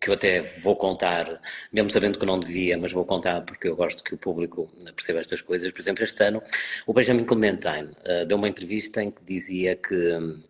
que 0.00 0.08
eu 0.08 0.14
até 0.14 0.40
vou 0.40 0.74
contar, 0.76 1.40
mesmo 1.70 1.90
sabendo 1.90 2.18
que 2.18 2.24
não 2.24 2.40
devia, 2.40 2.78
mas 2.78 2.90
vou 2.90 3.04
contar 3.04 3.42
porque 3.42 3.68
eu 3.68 3.76
gosto 3.76 4.02
que 4.02 4.14
o 4.14 4.18
público 4.18 4.70
perceba 4.96 5.20
estas 5.20 5.42
coisas. 5.42 5.70
Por 5.70 5.80
exemplo, 5.80 6.02
este 6.02 6.24
ano, 6.24 6.42
o 6.86 6.94
Benjamin 6.94 7.24
Clementine 7.24 7.90
uh, 8.06 8.24
deu 8.26 8.38
uma 8.38 8.48
entrevista 8.48 9.02
em 9.02 9.10
que 9.10 9.22
dizia 9.22 9.76
que 9.76 9.94
um, 9.94 10.42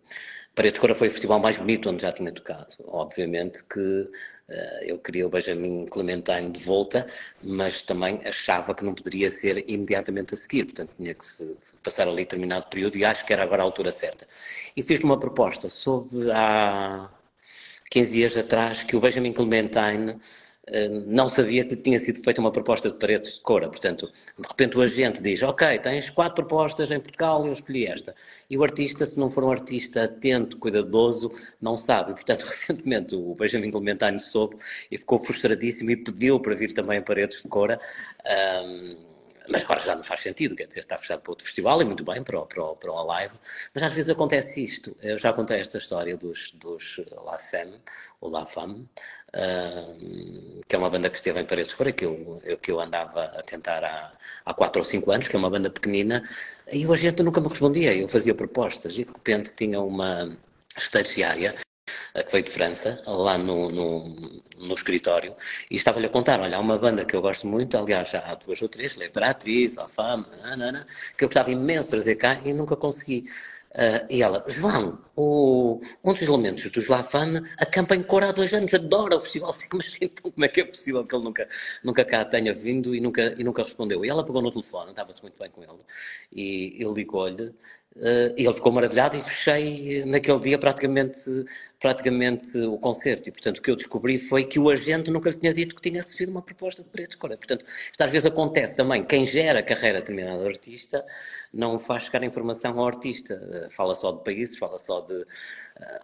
Paredes 0.55 0.79
Cora 0.79 0.95
foi 0.95 1.09
o 1.09 1.11
festival 1.11 1.39
mais 1.39 1.57
bonito 1.57 1.89
onde 1.89 2.01
já 2.01 2.13
tinha 2.13 2.31
tocado. 2.31 2.75
Obviamente 2.87 3.61
que 3.65 3.79
uh, 3.79 4.83
eu 4.83 4.97
queria 4.99 5.27
o 5.27 5.29
Benjamin 5.29 5.85
Clementine 5.87 6.49
de 6.49 6.63
volta, 6.63 7.05
mas 7.43 7.81
também 7.81 8.21
achava 8.23 8.73
que 8.73 8.85
não 8.85 8.93
poderia 8.93 9.29
ser 9.29 9.65
imediatamente 9.69 10.33
a 10.33 10.37
seguir, 10.37 10.63
portanto 10.63 10.93
tinha 10.95 11.13
que 11.13 11.25
se 11.25 11.57
passar 11.83 12.07
ali 12.07 12.23
determinado 12.23 12.67
período 12.69 12.97
e 12.97 13.03
acho 13.03 13.25
que 13.25 13.33
era 13.33 13.43
agora 13.43 13.63
a 13.63 13.65
altura 13.65 13.91
certa. 13.91 14.25
E 14.77 14.81
fiz 14.81 15.01
uma 15.01 15.19
proposta 15.19 15.67
sobre 15.67 16.31
a 16.31 17.09
15 17.91 18.13
dias 18.13 18.37
atrás 18.37 18.83
que 18.83 18.95
o 18.95 19.01
Benjamin 19.01 19.33
Clementine 19.33 20.15
eh, 20.67 20.87
não 20.87 21.27
sabia 21.27 21.65
que 21.65 21.75
tinha 21.75 21.99
sido 21.99 22.23
feita 22.23 22.39
uma 22.39 22.51
proposta 22.51 22.89
de 22.89 22.97
paredes 22.97 23.33
de 23.33 23.41
cora. 23.41 23.67
Portanto, 23.67 24.09
de 24.39 24.47
repente 24.47 24.77
o 24.77 24.81
agente 24.81 25.21
diz: 25.21 25.43
Ok, 25.43 25.77
tens 25.79 26.09
quatro 26.09 26.35
propostas 26.35 26.89
em 26.89 27.01
Portugal 27.01 27.43
e 27.43 27.47
eu 27.49 27.51
escolhi 27.51 27.85
esta. 27.85 28.15
E 28.49 28.57
o 28.57 28.63
artista, 28.63 29.05
se 29.05 29.19
não 29.19 29.29
for 29.29 29.43
um 29.43 29.51
artista 29.51 30.05
atento, 30.05 30.57
cuidadoso, 30.57 31.29
não 31.61 31.75
sabe. 31.75 32.13
Portanto, 32.13 32.43
recentemente 32.47 33.13
o 33.13 33.35
Benjamin 33.35 33.71
Clementine 33.71 34.19
soube 34.19 34.55
e 34.89 34.97
ficou 34.97 35.19
frustradíssimo 35.19 35.91
e 35.91 35.97
pediu 35.97 36.39
para 36.39 36.55
vir 36.55 36.71
também 36.73 37.01
paredes 37.01 37.41
de 37.41 37.49
cora. 37.49 37.77
Um, 38.65 39.10
mas 39.51 39.63
agora 39.63 39.81
já 39.81 39.95
não 39.95 40.03
faz 40.03 40.21
sentido, 40.21 40.55
quer 40.55 40.67
dizer, 40.67 40.79
está 40.79 40.97
fechado 40.97 41.21
para 41.21 41.31
outro 41.31 41.45
festival 41.45 41.81
e 41.81 41.85
muito 41.85 42.03
bem 42.03 42.23
para 42.23 42.39
o, 42.39 42.45
para 42.45 42.63
o, 42.63 42.75
para 42.75 42.91
o 42.91 43.03
live, 43.03 43.35
mas 43.73 43.83
às 43.83 43.93
vezes 43.93 44.09
acontece 44.09 44.63
isto. 44.63 44.95
Eu 45.01 45.17
já 45.17 45.33
contei 45.33 45.59
esta 45.59 45.77
história 45.77 46.15
dos, 46.17 46.51
dos 46.51 47.01
La 47.25 47.37
Femme, 47.37 47.79
ou 48.21 48.29
La 48.29 48.45
Femme, 48.45 48.87
uh, 49.35 50.61
que 50.67 50.75
é 50.75 50.77
uma 50.79 50.89
banda 50.89 51.09
que 51.09 51.15
esteve 51.15 51.39
em 51.39 51.45
Paredes 51.45 51.73
Cora, 51.73 51.91
que 51.91 52.05
eu, 52.05 52.41
eu, 52.43 52.57
que 52.57 52.71
eu 52.71 52.79
andava 52.79 53.25
a 53.25 53.41
tentar 53.43 53.83
há, 53.83 54.11
há 54.45 54.53
4 54.53 54.79
ou 54.79 54.85
5 54.85 55.11
anos, 55.11 55.27
que 55.27 55.35
é 55.35 55.39
uma 55.39 55.49
banda 55.49 55.69
pequenina, 55.69 56.23
e 56.71 56.85
o 56.85 56.93
agente 56.93 57.21
nunca 57.23 57.41
me 57.41 57.47
respondia, 57.47 57.93
eu 57.93 58.07
fazia 58.07 58.33
propostas 58.33 58.97
e 58.97 59.03
de 59.03 59.11
repente 59.11 59.53
tinha 59.55 59.81
uma 59.81 60.37
estagiária 60.77 61.55
que 62.13 62.31
veio 62.31 62.43
de 62.43 62.51
França, 62.51 63.01
lá 63.05 63.37
no, 63.37 63.69
no, 63.69 64.41
no 64.57 64.73
escritório, 64.73 65.35
e 65.69 65.75
estava-lhe 65.75 66.07
a 66.07 66.09
contar, 66.09 66.39
olha, 66.39 66.57
há 66.57 66.59
uma 66.59 66.77
banda 66.77 67.05
que 67.05 67.15
eu 67.15 67.21
gosto 67.21 67.47
muito, 67.47 67.77
aliás, 67.77 68.09
já 68.09 68.19
há 68.19 68.35
duas 68.35 68.61
ou 68.61 68.69
três, 68.69 68.95
Leperatriz, 68.95 69.77
Alfama, 69.77 70.27
que 71.17 71.23
eu 71.23 71.27
gostava 71.27 71.51
imenso 71.51 71.83
de 71.83 71.89
trazer 71.89 72.15
cá 72.15 72.39
e 72.43 72.53
nunca 72.53 72.75
consegui. 72.75 73.25
Uh, 73.71 74.03
e 74.09 74.21
ela, 74.21 74.43
João, 74.49 74.99
o, 75.15 75.79
um 76.03 76.11
dos 76.11 76.21
elementos 76.21 76.69
dos 76.71 76.89
Lafane 76.89 77.41
acampa 77.57 77.95
em 77.95 78.03
Cora 78.03 78.27
há 78.27 78.31
dois 78.33 78.51
anos, 78.53 78.73
adora 78.73 79.15
o 79.15 79.21
festival. 79.21 79.53
Sim, 79.55 79.67
mas 79.71 79.95
então 80.01 80.29
como 80.29 80.43
é 80.43 80.49
que 80.49 80.59
é 80.59 80.65
possível 80.65 81.05
que 81.05 81.15
ele 81.15 81.23
nunca, 81.23 81.47
nunca 81.81 82.03
cá 82.03 82.25
tenha 82.25 82.53
vindo 82.53 82.93
e 82.93 82.99
nunca, 82.99 83.33
e 83.37 83.43
nunca 83.45 83.63
respondeu? 83.63 84.03
E 84.03 84.09
ela 84.09 84.25
pegou 84.25 84.41
no 84.41 84.51
telefone, 84.51 84.89
estava-se 84.89 85.21
muito 85.21 85.39
bem 85.39 85.49
com 85.49 85.63
ele, 85.63 85.79
e 86.33 86.75
ele 86.83 86.93
ligou-lhe 86.93 87.53
Uh, 87.93 88.33
ele 88.37 88.53
ficou 88.53 88.71
maravilhado 88.71 89.17
e 89.17 89.21
fechei 89.21 90.05
naquele 90.05 90.39
dia 90.39 90.57
praticamente, 90.57 91.19
praticamente 91.77 92.57
o 92.59 92.77
concerto. 92.77 93.27
E, 93.27 93.31
portanto, 93.31 93.57
o 93.57 93.61
que 93.61 93.69
eu 93.69 93.75
descobri 93.75 94.17
foi 94.17 94.45
que 94.45 94.57
o 94.57 94.69
agente 94.69 95.11
nunca 95.11 95.29
lhe 95.29 95.35
tinha 95.35 95.53
dito 95.53 95.75
que 95.75 95.81
tinha 95.81 96.01
recebido 96.01 96.29
uma 96.29 96.41
proposta 96.41 96.83
de 96.83 96.89
preço 96.89 97.11
de 97.11 97.17
cor. 97.17 97.29
Portanto, 97.31 97.65
isto 97.65 98.01
às 98.01 98.09
vezes 98.09 98.25
acontece 98.25 98.77
também. 98.77 99.03
Quem 99.03 99.27
gera 99.27 99.59
a 99.59 99.63
carreira 99.63 99.97
de 99.97 100.05
determinado 100.05 100.47
artista 100.47 101.05
não 101.53 101.77
faz 101.79 102.03
chegar 102.03 102.23
informação 102.23 102.79
ao 102.79 102.87
artista. 102.87 103.35
Uh, 103.35 103.69
fala 103.69 103.95
só 103.95 104.11
de 104.11 104.23
países, 104.23 104.57
fala 104.57 104.77
só 104.77 105.01
de. 105.01 105.13
Uh, 105.13 105.25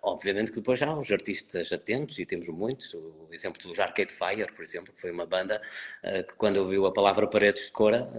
obviamente 0.03 0.51
que 0.51 0.57
depois 0.57 0.81
há 0.81 0.97
os 0.97 1.11
artistas 1.11 1.71
atentos, 1.71 2.19
e 2.19 2.25
temos 2.25 2.47
muitos. 2.49 2.93
O 2.93 3.27
exemplo 3.31 3.61
dos 3.61 3.79
Arcade 3.79 4.13
Fire, 4.13 4.51
por 4.53 4.63
exemplo, 4.63 4.93
que 4.93 4.99
foi 4.99 5.11
uma 5.11 5.25
banda 5.25 5.61
que, 6.01 6.33
quando 6.35 6.57
ouviu 6.57 6.85
a 6.85 6.91
palavra 6.91 7.27
paredes 7.27 7.65
de 7.65 7.71
cora, 7.71 8.09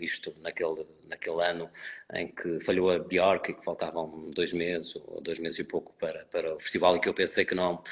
isto 0.00 0.34
naquele, 0.40 0.86
naquele 1.08 1.42
ano 1.42 1.70
em 2.14 2.28
que 2.28 2.60
falhou 2.60 2.90
a 2.90 2.98
Bjork 2.98 3.50
e 3.50 3.54
que 3.54 3.64
faltavam 3.64 4.30
dois 4.30 4.52
meses 4.52 4.96
ou 4.96 5.20
dois 5.20 5.38
meses 5.38 5.58
e 5.58 5.64
pouco 5.64 5.92
para, 5.98 6.24
para 6.26 6.54
o 6.54 6.60
festival 6.60 6.96
e 6.96 7.00
que 7.00 7.08
eu 7.08 7.14
pensei 7.14 7.44
que 7.44 7.54
não, 7.54 7.82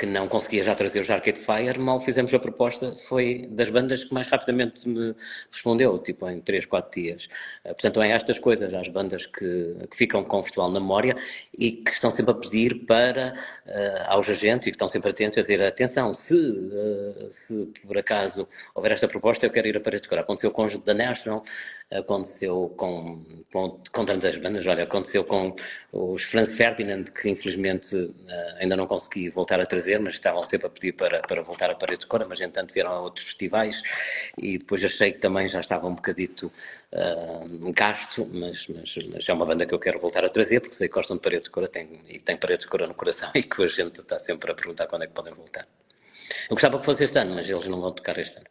que 0.00 0.06
não 0.06 0.26
conseguia 0.26 0.64
já 0.64 0.74
trazer 0.74 1.00
os 1.00 1.10
Arcade 1.10 1.38
Fire, 1.38 1.78
mal 1.78 2.00
fizemos 2.00 2.32
a 2.32 2.38
proposta, 2.38 2.96
foi 2.96 3.46
das 3.50 3.68
bandas 3.68 4.02
que 4.02 4.14
mais 4.14 4.26
rapidamente 4.28 4.88
me 4.88 5.14
respondeu, 5.52 5.98
tipo 5.98 6.26
em 6.26 6.40
3, 6.40 6.64
4 6.64 7.02
dias. 7.02 7.28
Eh, 7.64 7.74
portanto, 7.74 8.00
é 8.00 8.08
estas 8.08 8.38
coisas, 8.38 8.72
as 8.72 8.88
bandas 8.88 9.26
que, 9.26 9.76
que 9.90 9.94
ficam 9.94 10.24
com 10.24 10.38
o 10.38 10.42
festival 10.42 10.70
na 10.70 10.80
memória 10.80 11.14
e 11.52 11.72
que 11.72 11.90
estão 11.90 12.10
sempre 12.10 12.30
a 12.32 12.34
pedir 12.34 12.86
para 12.86 13.34
uh, 13.66 14.04
aos 14.06 14.26
agentes 14.30 14.68
e 14.68 14.70
que 14.70 14.76
estão 14.76 14.88
sempre 14.88 15.10
atentos 15.10 15.36
a 15.36 15.42
dizer, 15.42 15.62
atenção, 15.62 16.14
se, 16.14 16.34
uh, 16.34 17.26
se 17.28 17.70
por 17.86 17.98
acaso 17.98 18.48
houver 18.74 18.92
esta 18.92 19.06
proposta, 19.06 19.44
eu 19.44 19.50
quero 19.50 19.68
ir 19.68 19.76
a 19.76 19.80
Paredes 19.80 20.00
de 20.00 20.08
Cora. 20.08 20.22
Aconteceu 20.22 20.50
com 20.50 20.64
os 20.64 20.78
da 20.78 20.94
National, 20.94 21.42
aconteceu 21.90 22.72
com, 22.74 23.22
com, 23.52 23.78
com 23.92 24.04
tantas 24.06 24.34
bandas, 24.38 24.66
olha, 24.66 24.84
aconteceu 24.84 25.24
com 25.24 25.54
os 25.92 26.22
Franz 26.22 26.50
Ferdinand, 26.52 27.04
que 27.04 27.28
infelizmente 27.28 27.94
uh, 27.94 28.14
ainda 28.58 28.76
não 28.76 28.86
consegui 28.86 29.28
voltar 29.28 29.60
a 29.60 29.66
trazer, 29.66 29.89
mas 29.98 30.14
estavam 30.14 30.42
sempre 30.42 30.66
a 30.66 30.70
pedir 30.70 30.92
para, 30.92 31.20
para 31.20 31.42
voltar 31.42 31.70
a 31.70 31.74
Paredes 31.74 32.00
de 32.00 32.06
Cora, 32.06 32.26
mas 32.28 32.40
entanto 32.40 32.72
vieram 32.72 32.92
a 32.92 33.00
outros 33.00 33.26
festivais 33.26 33.82
e 34.38 34.58
depois 34.58 34.84
achei 34.84 35.12
que 35.12 35.18
também 35.18 35.48
já 35.48 35.60
estava 35.60 35.86
um 35.86 35.94
bocadito 35.94 36.52
uh, 36.92 37.72
gasto, 37.72 38.28
mas, 38.32 38.66
mas, 38.68 38.94
mas, 39.12 39.28
é 39.28 39.32
uma 39.32 39.46
banda 39.46 39.66
que 39.66 39.74
eu 39.74 39.78
quero 39.78 39.98
voltar 39.98 40.24
a 40.24 40.28
trazer, 40.28 40.60
porque 40.60 40.76
sei 40.76 40.88
que 40.88 40.94
gostam 40.94 41.16
de 41.16 41.22
Paredes 41.22 41.44
de 41.44 41.50
Cora 41.50 41.68
tem, 41.68 42.00
e 42.08 42.20
tem 42.20 42.36
Paredes 42.36 42.66
de 42.66 42.70
Cora 42.70 42.86
no 42.86 42.94
coração 42.94 43.30
e 43.34 43.42
que 43.42 43.62
a 43.62 43.66
gente 43.66 44.00
está 44.00 44.18
sempre 44.18 44.50
a 44.50 44.54
perguntar 44.54 44.86
quando 44.86 45.02
é 45.02 45.06
que 45.06 45.12
podem 45.12 45.34
voltar. 45.34 45.66
Eu 46.48 46.54
gostava 46.54 46.78
que 46.78 46.84
fosse 46.84 47.04
este 47.04 47.18
ano, 47.18 47.34
mas 47.34 47.48
eles 47.48 47.66
não 47.66 47.80
vão 47.80 47.92
tocar 47.92 48.16
este 48.18 48.36
ano. 48.38 48.46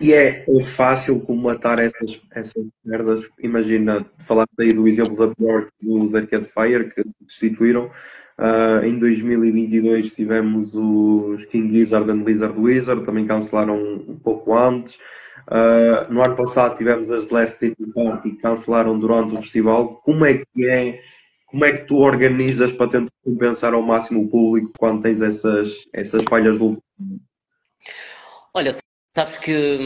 E 0.00 0.12
é, 0.12 0.44
fácil 0.62 1.20
comatar 1.20 1.78
essas, 1.78 2.20
essas 2.30 2.66
merdas. 2.84 3.28
Imagina, 3.40 4.04
falaste 4.18 4.54
aí 4.60 4.72
do 4.72 4.86
exemplo 4.86 5.16
da 5.16 5.32
Bjork 5.34 5.70
dos 5.80 6.14
Arcade 6.14 6.46
Fire 6.46 6.90
que 6.90 7.02
substituíram. 7.18 7.90
Uh, 8.38 8.84
em 8.84 8.98
2022 8.98 10.12
tivemos 10.12 10.74
os 10.74 11.46
King 11.46 11.72
Gizzard 11.72 12.10
and 12.10 12.22
Lizard 12.22 12.58
Wizard, 12.58 13.02
também 13.02 13.26
cancelaram 13.26 13.76
um 13.76 14.16
pouco 14.16 14.54
antes. 14.54 14.98
Uh, 15.48 16.12
no 16.12 16.22
ano 16.22 16.36
passado 16.36 16.76
tivemos 16.76 17.10
as 17.10 17.30
Last 17.30 17.58
Day 17.60 17.74
Party 17.94 18.30
que 18.30 18.36
cancelaram 18.36 18.98
durante 18.98 19.34
o 19.34 19.40
festival. 19.40 19.96
Como 20.04 20.26
é 20.26 20.34
que 20.34 20.68
é? 20.68 21.00
Como 21.46 21.64
é 21.64 21.72
que 21.72 21.86
tu 21.86 21.96
organizas 21.96 22.72
para 22.72 22.90
tentar 22.90 23.12
compensar 23.24 23.72
ao 23.72 23.80
máximo 23.80 24.24
o 24.24 24.28
público 24.28 24.72
quando 24.78 25.02
tens 25.02 25.22
essas, 25.22 25.88
essas 25.92 26.22
falhas 26.28 26.58
do 26.58 26.76
Olha, 28.52 28.74
Sabes 29.16 29.38
que 29.38 29.78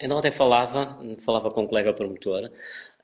ainda 0.00 0.14
ontem 0.14 0.30
falava, 0.30 0.96
falava 1.18 1.50
com 1.50 1.62
um 1.62 1.66
colega 1.66 1.92
promotor, 1.92 2.48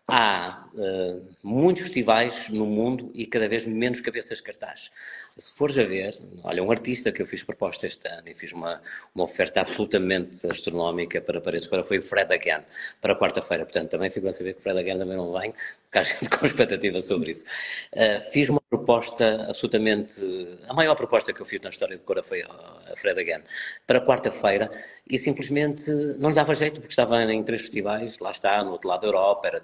há 0.09 0.65
uh, 0.75 1.27
muitos 1.43 1.83
festivais 1.85 2.49
no 2.51 2.65
mundo 2.65 3.11
e 3.13 3.27
cada 3.27 3.49
vez 3.49 3.67
menos 3.67 4.01
cabeças 4.01 4.39
de 4.39 4.45
cartaz. 4.45 4.91
Se 5.37 5.51
fores 5.51 5.77
a 5.77 5.83
ver, 5.83 6.15
olha, 6.45 6.63
um 6.63 6.71
artista 6.71 7.13
que 7.13 7.21
eu 7.21 7.27
fiz 7.27 7.43
proposta 7.43 7.87
este 7.87 8.09
ano 8.09 8.23
e 8.27 8.35
fiz 8.35 8.53
uma, 8.53 8.81
uma 9.15 9.25
oferta 9.25 9.61
absolutamente 9.61 10.47
astronómica 10.47 11.21
para 11.21 11.41
Paredes 11.41 11.67
Cora 11.67 11.85
foi 11.85 11.99
o 11.99 12.03
Fred 12.03 12.33
Again, 12.33 12.65
para 13.01 13.15
quarta-feira. 13.17 13.65
Portanto, 13.65 13.91
também 13.91 14.09
ficou 14.09 14.29
a 14.31 14.33
saber 14.33 14.55
que 14.55 14.61
o 14.61 14.63
Fred 14.63 14.79
Again 14.79 14.99
também 14.99 15.17
não 15.17 15.33
vem, 15.33 15.53
porque 15.83 15.99
há 15.99 16.03
gente 16.03 16.29
com 16.39 16.47
expectativa 16.47 17.03
sobre 17.03 17.33
isso. 17.33 17.45
Uh, 17.93 18.31
fiz 18.31 18.49
uma 18.49 18.61
proposta 18.71 19.47
absolutamente. 19.49 20.23
A 20.69 20.73
maior 20.73 20.95
proposta 20.95 21.33
que 21.33 21.43
eu 21.43 21.47
fiz 21.47 21.61
na 21.61 21.71
história 21.71 21.97
de 21.97 22.03
Cora 22.03 22.23
foi 22.23 22.43
a 22.43 22.97
Fred 22.97 23.21
Again, 23.21 23.43
para 23.87 24.01
quarta-feira, 24.01 24.71
e 25.09 25.19
simplesmente 25.19 25.91
não 26.19 26.31
lhe 26.31 26.35
dava 26.35 26.55
jeito, 26.55 26.81
porque 26.81 26.93
estava 26.93 27.23
em 27.25 27.43
três 27.43 27.63
festivais, 27.63 28.19
lá 28.21 28.31
está, 28.31 28.63
no 28.65 28.73
outro 28.73 28.89
lado 28.89 29.03
da 29.03 29.09
Europa, 29.09 29.49
era 29.49 29.61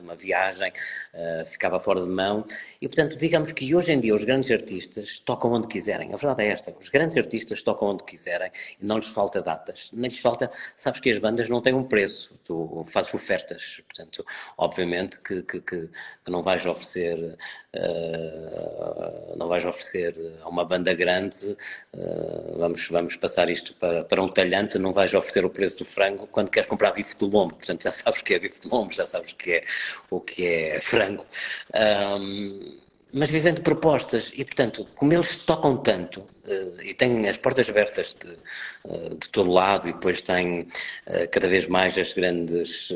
uma 0.00 0.14
viagem, 0.14 0.72
uh, 1.14 1.46
ficava 1.46 1.78
fora 1.80 2.00
de 2.00 2.08
mão. 2.08 2.44
E, 2.80 2.88
portanto, 2.88 3.16
digamos 3.16 3.52
que 3.52 3.74
hoje 3.74 3.92
em 3.92 4.00
dia 4.00 4.14
os 4.14 4.24
grandes 4.24 4.50
artistas 4.50 5.20
tocam 5.20 5.52
onde 5.52 5.68
quiserem. 5.68 6.12
A 6.12 6.16
verdade 6.16 6.42
é 6.42 6.48
esta: 6.48 6.74
os 6.78 6.88
grandes 6.88 7.16
artistas 7.16 7.62
tocam 7.62 7.88
onde 7.88 8.04
quiserem 8.04 8.50
e 8.80 8.86
não 8.86 8.96
lhes 8.96 9.08
falta 9.08 9.42
datas. 9.42 9.90
Nem 9.92 10.10
lhes 10.10 10.18
falta. 10.18 10.50
Sabes 10.76 11.00
que 11.00 11.10
as 11.10 11.18
bandas 11.18 11.48
não 11.48 11.60
têm 11.60 11.74
um 11.74 11.84
preço, 11.84 12.38
tu 12.44 12.84
fazes 12.86 13.12
ofertas. 13.14 13.82
Portanto, 13.86 14.24
obviamente 14.56 15.20
que, 15.20 15.42
que, 15.42 15.60
que, 15.60 15.88
que 16.24 16.30
não 16.30 16.42
vais 16.42 16.64
oferecer. 16.66 17.36
Uh, 17.74 19.36
não 19.36 19.48
vais 19.48 19.64
oferecer 19.64 20.14
a 20.42 20.48
uma 20.48 20.64
banda 20.64 20.92
grande, 20.94 21.56
uh, 21.94 22.58
vamos, 22.58 22.88
vamos 22.88 23.16
passar 23.16 23.48
isto 23.48 23.74
para, 23.74 24.04
para 24.04 24.22
um 24.22 24.28
talhante, 24.28 24.78
não 24.78 24.92
vais 24.92 25.14
oferecer 25.14 25.44
o 25.44 25.50
preço 25.50 25.78
do 25.78 25.84
frango 25.84 26.26
quando 26.26 26.50
queres 26.50 26.68
comprar 26.68 26.92
bife 26.92 27.16
de 27.16 27.24
lombo. 27.24 27.54
Portanto, 27.54 27.82
já 27.82 27.92
sabes 27.92 28.22
que 28.22 28.34
é 28.34 28.38
bife 28.38 28.60
de 28.60 28.68
lombo, 28.68 28.92
já 28.92 29.06
sabes 29.06 29.32
que 29.32 29.52
é, 29.52 29.57
o 30.10 30.20
que 30.20 30.46
é 30.46 30.80
frango. 30.80 31.24
Um, 31.74 32.78
mas 33.12 33.30
vivendo 33.30 33.62
propostas. 33.62 34.30
E, 34.34 34.44
portanto, 34.44 34.86
como 34.94 35.12
eles 35.12 35.38
tocam 35.38 35.76
tanto 35.76 36.20
uh, 36.20 36.82
e 36.82 36.92
têm 36.92 37.28
as 37.28 37.36
portas 37.36 37.68
abertas 37.68 38.14
de, 38.14 38.36
uh, 38.84 39.16
de 39.16 39.28
todo 39.30 39.50
lado, 39.50 39.88
e 39.88 39.92
depois 39.92 40.20
têm 40.20 40.60
uh, 40.60 41.28
cada 41.30 41.48
vez 41.48 41.66
mais 41.66 41.96
as 41.96 42.12
grandes 42.12 42.92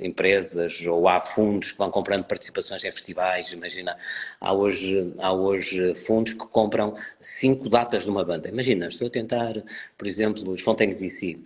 empresas, 0.00 0.84
ou 0.86 1.08
há 1.08 1.20
fundos 1.20 1.72
que 1.72 1.78
vão 1.78 1.90
comprando 1.90 2.24
participações 2.24 2.84
em 2.84 2.90
festivais. 2.90 3.52
Imagina, 3.52 3.96
há 4.40 4.52
hoje, 4.52 5.12
há 5.20 5.32
hoje 5.32 5.94
fundos 5.94 6.32
que 6.32 6.46
compram 6.46 6.94
cinco 7.20 7.68
datas 7.68 8.04
de 8.04 8.10
uma 8.10 8.24
banda. 8.24 8.48
Imagina, 8.48 8.88
estou 8.88 9.06
a 9.06 9.10
tentar, 9.10 9.54
por 9.96 10.06
exemplo, 10.06 10.50
os 10.50 10.60
Fontaines 10.60 10.98
DC 10.98 11.38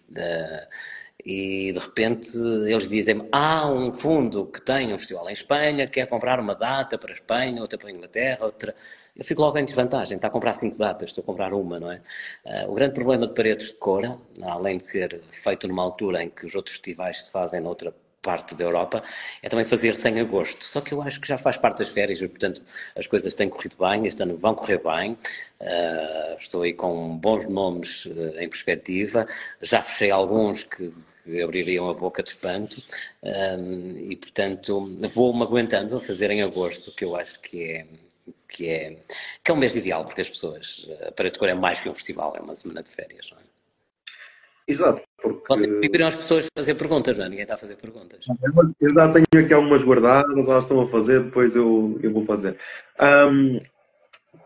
e 1.25 1.73
de 1.73 1.79
repente 1.79 2.37
eles 2.37 2.87
dizem 2.87 3.27
há 3.33 3.69
um 3.71 3.93
fundo 3.93 4.47
que 4.47 4.61
tem 4.61 4.93
um 4.93 4.99
festival 4.99 5.29
em 5.31 5.33
Espanha, 5.33 5.87
quer 5.87 6.07
comprar 6.07 6.39
uma 6.39 6.55
data 6.55 6.99
para 6.99 7.11
a 7.11 7.15
Espanha, 7.15 7.63
outra 7.63 7.79
para 7.79 7.89
a 7.89 7.93
Inglaterra, 7.93 8.45
outra. 8.45 8.75
Eu 9.17 9.25
fico 9.25 9.41
logo 9.41 9.57
em 9.57 9.65
desvantagem, 9.65 10.17
está 10.17 10.29
a 10.29 10.31
comprar 10.31 10.55
cinco 10.55 10.77
datas, 10.77 11.11
estou 11.11 11.23
a 11.23 11.25
comprar 11.25 11.55
uma, 11.55 11.81
não 11.81 11.91
é? 11.91 12.01
Uh, 12.45 12.71
o 12.71 12.75
grande 12.75 12.95
problema 12.95 13.27
de 13.27 13.35
Paredes 13.35 13.69
de 13.69 13.75
Cora, 13.75 14.19
além 14.43 14.79
de 14.79 14.85
ser 14.85 15.23
feito 15.31 15.67
numa 15.69 15.83
altura 15.83 16.23
em 16.23 16.29
que 16.29 16.45
os 16.45 16.55
outros 16.55 16.75
festivais 16.75 17.25
se 17.25 17.31
fazem 17.31 17.61
noutra 17.61 17.95
parte 18.25 18.55
da 18.55 18.65
Europa, 18.65 19.03
é 19.43 19.49
também 19.49 19.65
fazer 19.65 19.95
sem 19.95 20.19
agosto. 20.19 20.65
Só 20.65 20.81
que 20.81 20.93
eu 20.93 21.03
acho 21.03 21.21
que 21.21 21.29
já 21.29 21.37
faz 21.39 21.57
parte 21.59 21.79
das 21.79 21.91
férias 21.91 22.19
portanto, 22.21 22.63
as 22.97 23.07
coisas 23.07 23.35
têm 23.35 23.49
corrido 23.49 23.77
bem, 23.79 24.07
este 24.07 24.23
ano 24.23 24.37
vão 24.39 24.55
correr 24.55 24.81
bem. 24.83 25.13
Uh, 25.61 26.37
estou 26.39 26.63
aí 26.63 26.73
com 26.73 27.17
bons 27.19 27.47
nomes 27.47 28.07
uh, 28.07 28.39
em 28.39 28.49
perspectiva. 28.49 29.27
Já 29.61 29.83
fechei 29.83 30.11
alguns 30.11 30.65
que 30.65 30.93
que 31.25 31.43
abririam 31.43 31.89
a 31.89 31.95
boca 31.95 32.23
de 32.23 32.31
espanto 32.31 32.77
um, 33.23 33.97
e, 33.97 34.15
portanto, 34.15 34.81
vou-me 35.13 35.43
aguentando 35.43 35.97
a 35.97 36.01
fazer 36.01 36.31
em 36.31 36.43
agosto, 36.43 36.95
que 36.95 37.05
eu 37.05 37.17
acho 37.17 37.41
que 37.41 37.65
é, 37.65 37.87
que 38.47 38.69
é, 38.69 38.97
que 39.43 39.51
é 39.51 39.55
um 39.55 39.57
mês 39.57 39.75
ideal, 39.75 40.05
porque 40.05 40.21
as 40.21 40.29
pessoas, 40.29 40.89
para 41.17 41.29
a 41.29 41.31
cor 41.31 41.49
é 41.49 41.55
mais 41.55 41.81
que 41.81 41.89
um 41.89 41.95
festival, 41.95 42.35
é 42.37 42.41
uma 42.41 42.55
semana 42.55 42.83
de 42.83 42.91
férias, 42.91 43.31
não 43.33 43.39
é? 43.39 43.43
Exato, 44.67 45.03
porque... 45.21 45.47
Vocês 45.49 45.81
pediram 45.81 46.07
as 46.07 46.15
pessoas 46.15 46.47
fazer 46.57 46.75
perguntas, 46.75 47.19
não 47.19 47.27
é? 47.27 47.29
Ninguém 47.29 47.43
está 47.43 47.55
a 47.55 47.59
fazer 47.59 47.77
perguntas. 47.77 48.25
Eu 48.81 48.95
já 48.95 49.13
tenho 49.13 49.45
aqui 49.45 49.53
algumas 49.53 49.83
guardadas, 49.83 50.49
elas 50.49 50.65
estão 50.65 50.81
a 50.81 50.89
fazer, 50.89 51.25
depois 51.25 51.55
eu, 51.55 51.99
eu 52.03 52.13
vou 52.13 52.25
fazer. 52.25 52.59
Um, 53.01 53.61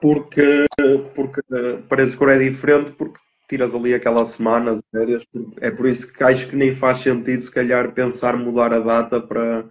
porque, 0.00 0.66
porque 1.14 1.40
parece 1.88 2.16
que 2.16 2.24
é 2.24 2.38
diferente, 2.38 2.92
porque 2.92 3.20
tiras 3.48 3.74
ali 3.74 3.94
aquela 3.94 4.24
semana 4.24 4.76
de 4.76 4.82
férias. 4.90 5.24
É 5.60 5.70
por 5.70 5.88
isso 5.88 6.12
que 6.12 6.22
acho 6.22 6.48
que 6.48 6.56
nem 6.56 6.74
faz 6.74 6.98
sentido, 6.98 7.40
se 7.40 7.50
calhar, 7.50 7.92
pensar 7.92 8.36
mudar 8.36 8.72
a 8.72 8.80
data 8.80 9.20
para, 9.20 9.68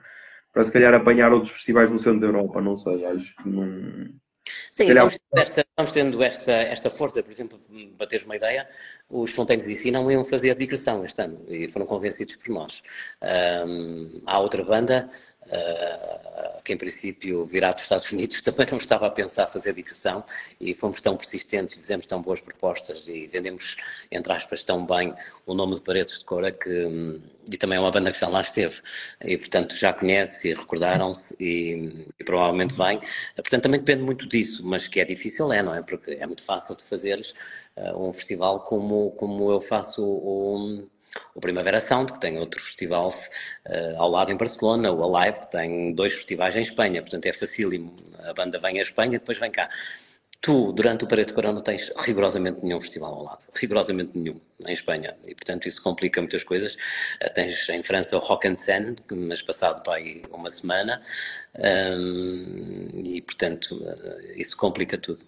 para 0.52 0.63
se 0.63 0.72
calhar 0.72 0.94
apanhar 0.94 1.32
outros 1.32 1.54
festivais 1.54 1.90
no 1.90 2.00
centro 2.00 2.20
da 2.20 2.28
Europa. 2.28 2.60
Não 2.60 2.76
sei, 2.76 3.06
acho 3.06 3.36
que 3.36 3.48
não. 3.48 4.10
Sim, 4.72 4.88
calhar... 4.88 5.04
vamos, 5.04 5.18
tendo 5.18 5.42
esta, 5.42 5.66
vamos 5.76 5.92
tendo 5.92 6.24
esta, 6.24 6.52
esta 6.52 6.90
força, 6.90 7.22
por 7.22 7.32
exemplo, 7.32 7.60
para 7.98 8.08
teres 8.08 8.26
uma 8.26 8.36
ideia, 8.36 8.68
os 9.10 9.32
Fonteiros 9.32 9.66
de 9.66 9.76
Si 9.76 9.92
não 9.92 10.10
iam 10.12 10.24
fazer 10.24 10.52
a 10.52 10.56
digressão 10.56 11.04
este 11.04 11.22
ano 11.22 11.44
e 11.48 11.70
foram 11.70 11.86
convencidos 11.86 12.36
por 12.38 12.50
nós. 12.50 12.82
Um, 13.68 14.22
há 14.26 14.40
outra 14.40 14.63
banda 14.63 15.10
uh, 15.47 16.62
que 16.63 16.73
em 16.73 16.77
princípio 16.77 17.45
virá 17.45 17.71
dos 17.71 17.83
Estados 17.83 18.12
Unidos, 18.12 18.41
também 18.43 18.67
não 18.69 18.77
estava 18.77 19.07
a 19.07 19.12
pensar 19.12 19.47
fazer 19.47 19.73
digressão 19.73 20.23
e 20.60 20.73
fomos 20.73 21.01
tão 21.01 21.15
persistentes 21.15 21.75
fizemos 21.75 22.05
tão 22.05 22.21
boas 22.21 22.41
propostas 22.41 23.07
e 23.07 23.27
vendemos, 23.27 23.77
entre 24.12 24.33
aspas, 24.33 24.63
tão 24.63 24.86
bem 24.86 25.13
o 25.45 25.53
nome 25.53 25.75
de 25.75 25.81
Paredes 25.81 26.19
de 26.19 26.25
Cora 26.25 26.51
que, 26.51 27.21
e 27.51 27.57
também 27.57 27.77
é 27.77 27.79
uma 27.79 27.91
banda 27.91 28.12
que 28.12 28.19
já 28.19 28.27
lá 28.27 28.41
esteve 28.41 28.81
e, 29.23 29.38
portanto, 29.38 29.75
já 29.75 29.93
conhece 29.93 30.49
e 30.49 30.53
recordaram-se 30.53 31.36
e, 31.39 32.05
e, 32.19 32.23
provavelmente 32.23 32.73
vem. 32.73 32.99
Portanto, 33.36 33.63
também 33.63 33.79
depende 33.79 34.03
muito 34.03 34.27
disso, 34.27 34.65
mas 34.65 34.88
que 34.88 34.99
é 34.99 35.05
difícil 35.05 35.51
é, 35.53 35.63
não 35.63 35.73
é? 35.73 35.81
Porque 35.81 36.12
é 36.12 36.25
muito 36.25 36.43
fácil 36.43 36.75
de 36.75 36.83
fazeres 36.83 37.33
uh, 37.77 38.10
um 38.10 38.12
festival 38.12 38.62
como, 38.62 39.12
como 39.12 39.51
eu 39.51 39.62
faço 39.62 40.03
o 40.03 40.88
o 41.36 41.41
Primavera 41.41 41.80
Sound, 41.80 42.13
que 42.13 42.20
tem 42.20 42.38
outro 42.38 42.62
festival 42.62 43.10
uh, 43.10 43.96
ao 43.98 44.10
lado 44.10 44.32
em 44.32 44.38
Barcelona, 44.38 44.91
o 44.91 45.15
Alive, 45.15 45.39
que 45.39 45.52
tem 45.52 45.93
dois 45.93 46.13
festivais 46.13 46.56
em 46.56 46.62
Espanha, 46.62 47.02
portanto 47.02 47.26
é 47.26 47.34
facílimo. 47.34 47.96
A 48.24 48.34
banda 48.34 48.60
vem 48.60 48.80
à 48.80 48.82
Espanha 48.82 49.15
e 49.15 49.20
depois 49.20 49.38
vem 49.38 49.52
cá. 49.52 49.70
Tu, 50.39 50.72
durante 50.72 51.04
o 51.04 51.08
período 51.08 51.30
de 51.30 51.34
corona, 51.34 51.62
tens 51.62 51.91
rigorosamente 51.98 52.63
nenhum 52.63 52.80
festival 52.80 53.13
ao 53.13 53.24
lado. 53.24 53.46
Rigorosamente 53.56 54.12
nenhum, 54.15 54.39
em 54.67 54.74
Espanha. 54.74 55.17
E, 55.28 55.34
portanto, 55.34 55.67
isso 55.67 55.82
complica 55.82 56.22
muitas 56.22 56.43
coisas. 56.43 56.76
Uh, 56.76 57.34
tens 57.34 57.67
em 57.70 57.82
França 57.82 58.15
o 58.15 58.20
Rock 58.20 58.48
and 58.48 58.56
Sen, 58.56 58.96
mas 59.12 59.41
passado 59.41 59.82
para 59.82 59.96
aí 59.96 60.24
uma 60.32 60.50
semana. 60.52 61.02
Um, 61.56 62.88
e, 63.04 63.22
portanto, 63.22 63.76
uh, 63.76 64.32
isso 64.36 64.56
complica 64.56 64.98
tudo 64.98 65.26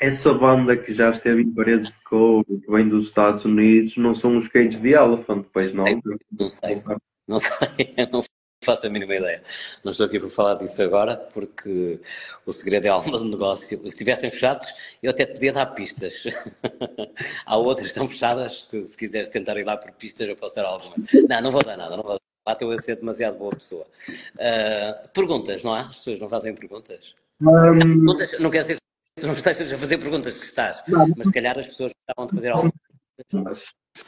essa 0.00 0.32
banda 0.32 0.76
que 0.76 0.94
já 0.94 1.10
esteve 1.10 1.42
em 1.42 1.52
paredes 1.52 1.92
de 1.92 2.02
couro, 2.04 2.46
que 2.46 2.70
vem 2.70 2.88
dos 2.88 3.08
Estados 3.08 3.44
Unidos, 3.44 3.98
não 3.98 4.14
são 4.14 4.38
os 4.38 4.48
Cage 4.48 4.80
the 4.80 4.88
Elephant, 4.90 5.44
pois 5.52 5.74
não? 5.74 5.84
Não 5.84 6.48
sei, 6.48 6.74
não 7.28 7.38
sei, 7.38 7.94
não 8.10 8.22
faço 8.64 8.86
a 8.86 8.90
mínima 8.90 9.14
ideia. 9.14 9.42
Não 9.84 9.92
estou 9.92 10.06
aqui 10.06 10.18
para 10.18 10.30
falar 10.30 10.54
disso 10.54 10.82
agora, 10.82 11.16
porque 11.16 12.00
o 12.46 12.52
segredo 12.52 12.86
é 12.86 12.88
alma 12.88 13.18
do 13.18 13.26
negócio. 13.26 13.78
Se 13.80 13.86
estivessem 13.86 14.30
fechados, 14.30 14.68
eu 15.02 15.10
até 15.10 15.26
podia 15.26 15.52
dar 15.52 15.66
pistas. 15.66 16.24
Há 17.44 17.58
outras 17.58 17.88
que 17.88 17.92
estão 17.92 18.08
fechadas, 18.08 18.66
que 18.70 18.82
se 18.82 18.96
quiseres 18.96 19.28
tentar 19.28 19.58
ir 19.58 19.64
lá 19.64 19.76
por 19.76 19.92
pistas, 19.92 20.26
eu 20.26 20.36
posso 20.36 20.56
dar 20.56 20.64
alguma. 20.64 20.94
Não, 21.28 21.42
não 21.42 21.50
vou 21.50 21.62
dar 21.62 21.76
nada, 21.76 21.96
não 21.96 22.02
vou 22.02 22.12
dar. 22.12 22.20
Lá 22.46 22.54
estou 22.54 22.72
a 22.72 22.78
ser 22.78 22.96
demasiado 22.96 23.36
boa 23.36 23.50
pessoa. 23.50 23.86
Uh, 24.34 25.08
perguntas, 25.10 25.62
não 25.62 25.74
há? 25.74 25.80
As 25.80 25.96
pessoas 25.96 26.20
não 26.20 26.28
fazem 26.28 26.54
perguntas? 26.54 27.14
Um... 27.42 27.78
perguntas 27.78 28.38
não 28.40 28.50
quer 28.50 28.62
dizer 28.62 28.76
tu 28.76 28.89
não 29.26 29.34
estejas 29.34 29.72
a 29.72 29.78
fazer 29.78 29.98
perguntas 29.98 30.34
que 30.34 30.46
estás, 30.46 30.82
não, 30.88 31.08
mas 31.16 31.26
se 31.26 31.32
calhar 31.32 31.58
as 31.58 31.66
pessoas 31.66 31.92
estavam 31.92 32.24
a 32.24 32.34
fazer 32.34 32.50
algo. 32.50 32.72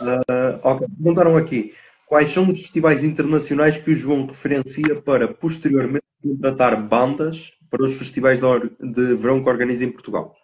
Uh, 0.01 0.61
ok, 0.63 0.87
perguntaram 0.97 1.37
aqui 1.37 1.75
quais 2.07 2.31
são 2.31 2.49
os 2.49 2.61
festivais 2.61 3.05
internacionais 3.05 3.79
que 3.79 3.91
o 3.91 3.97
João 3.97 4.27
referencia 4.27 5.01
para 5.03 5.29
posteriormente 5.29 6.05
contratar 6.23 6.81
bandas 6.87 7.53
para 7.71 7.85
os 7.85 7.95
festivais 7.95 8.41
de 8.41 9.15
verão 9.15 9.43
que 9.43 9.49
organiza 9.49 9.85
em 9.85 9.91
Portugal? 9.91 10.37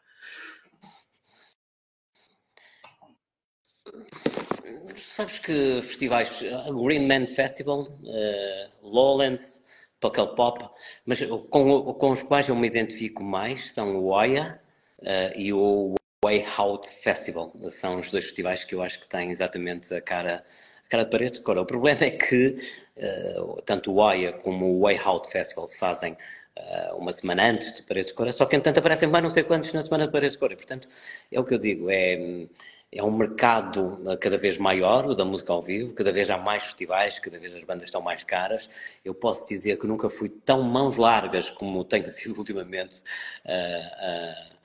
Sabes 4.96 5.38
que 5.40 5.80
festivais, 5.82 6.42
Green 6.84 7.06
Man 7.06 7.26
Festival, 7.26 7.82
uh, 7.82 8.68
Lowlands, 8.82 9.67
aquele 10.06 10.28
pop, 10.28 10.64
mas 11.04 11.18
com, 11.50 11.94
com 11.94 12.10
os 12.12 12.22
quais 12.22 12.48
eu 12.48 12.54
me 12.54 12.66
identifico 12.66 13.22
mais 13.22 13.72
são 13.72 13.98
o 13.98 14.06
Oia 14.06 14.60
uh, 15.00 15.36
e 15.36 15.52
o 15.52 15.94
Way 16.24 16.46
Out 16.56 16.88
Festival. 16.88 17.52
São 17.70 17.98
os 17.98 18.10
dois 18.10 18.26
festivais 18.26 18.64
que 18.64 18.74
eu 18.74 18.82
acho 18.82 19.00
que 19.00 19.08
têm 19.08 19.30
exatamente 19.30 19.92
a 19.92 20.00
cara, 20.00 20.44
cara 20.88 21.04
de 21.04 21.10
paredes 21.10 21.38
de 21.38 21.44
cor. 21.44 21.58
O 21.58 21.66
problema 21.66 22.04
é 22.04 22.10
que 22.10 22.56
uh, 22.96 23.62
tanto 23.62 23.92
o 23.92 23.96
OIA 23.96 24.32
como 24.32 24.66
o 24.66 24.80
Way 24.80 24.98
Out 25.04 25.30
Festival 25.30 25.66
se 25.66 25.78
fazem 25.78 26.12
uh, 26.12 26.96
uma 26.96 27.12
semana 27.12 27.50
antes 27.50 27.74
de 27.74 27.82
Paredes 27.82 28.08
de 28.08 28.14
Cor, 28.14 28.32
só 28.32 28.46
que 28.46 28.56
entanto 28.56 28.78
aparecem 28.78 29.08
mais 29.08 29.22
não 29.22 29.30
sei 29.30 29.42
quantos 29.42 29.72
na 29.72 29.82
semana 29.82 30.06
de 30.06 30.12
Paredes 30.12 30.32
de 30.32 30.38
Cor. 30.38 30.52
E, 30.52 30.56
portanto, 30.56 30.88
é 31.30 31.38
o 31.38 31.44
que 31.44 31.54
eu 31.54 31.58
digo, 31.58 31.90
é, 31.90 32.46
é 32.92 33.02
um 33.02 33.16
mercado 33.16 34.00
cada 34.20 34.38
vez 34.38 34.56
maior, 34.58 35.06
o 35.06 35.14
da 35.14 35.24
música 35.24 35.52
ao 35.52 35.62
vivo, 35.62 35.94
cada 35.94 36.12
vez 36.12 36.30
há 36.30 36.38
mais 36.38 36.64
festivais, 36.64 37.18
cada 37.18 37.38
vez 37.38 37.54
as 37.54 37.64
bandas 37.64 37.84
estão 37.84 38.00
mais 38.00 38.24
caras. 38.24 38.70
Eu 39.04 39.14
posso 39.14 39.46
dizer 39.46 39.78
que 39.78 39.86
nunca 39.86 40.08
fui 40.08 40.28
tão 40.28 40.62
mãos 40.62 40.96
largas 40.96 41.50
como 41.50 41.84
tenho 41.84 42.08
sido 42.08 42.38
ultimamente. 42.38 43.02
Uh, 43.44 44.58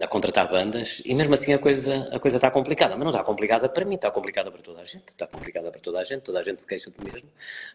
a 0.00 0.06
contratar 0.06 0.50
bandas 0.50 1.02
e 1.04 1.14
mesmo 1.14 1.34
assim 1.34 1.52
a 1.52 1.58
coisa, 1.58 2.08
a 2.12 2.18
coisa 2.18 2.36
está 2.36 2.50
complicada, 2.50 2.96
mas 2.96 3.04
não 3.04 3.10
está 3.10 3.22
complicada 3.22 3.68
para 3.68 3.84
mim, 3.84 3.94
está 3.94 4.10
complicada 4.10 4.50
para 4.50 4.62
toda 4.62 4.80
a 4.80 4.84
gente, 4.84 5.08
está 5.08 5.26
complicada 5.26 5.70
para 5.70 5.80
toda 5.80 6.00
a 6.00 6.04
gente, 6.04 6.22
toda 6.22 6.40
a 6.40 6.42
gente 6.42 6.60
se 6.60 6.66
queixa 6.66 6.90
do 6.90 7.04
mesmo, 7.04 7.28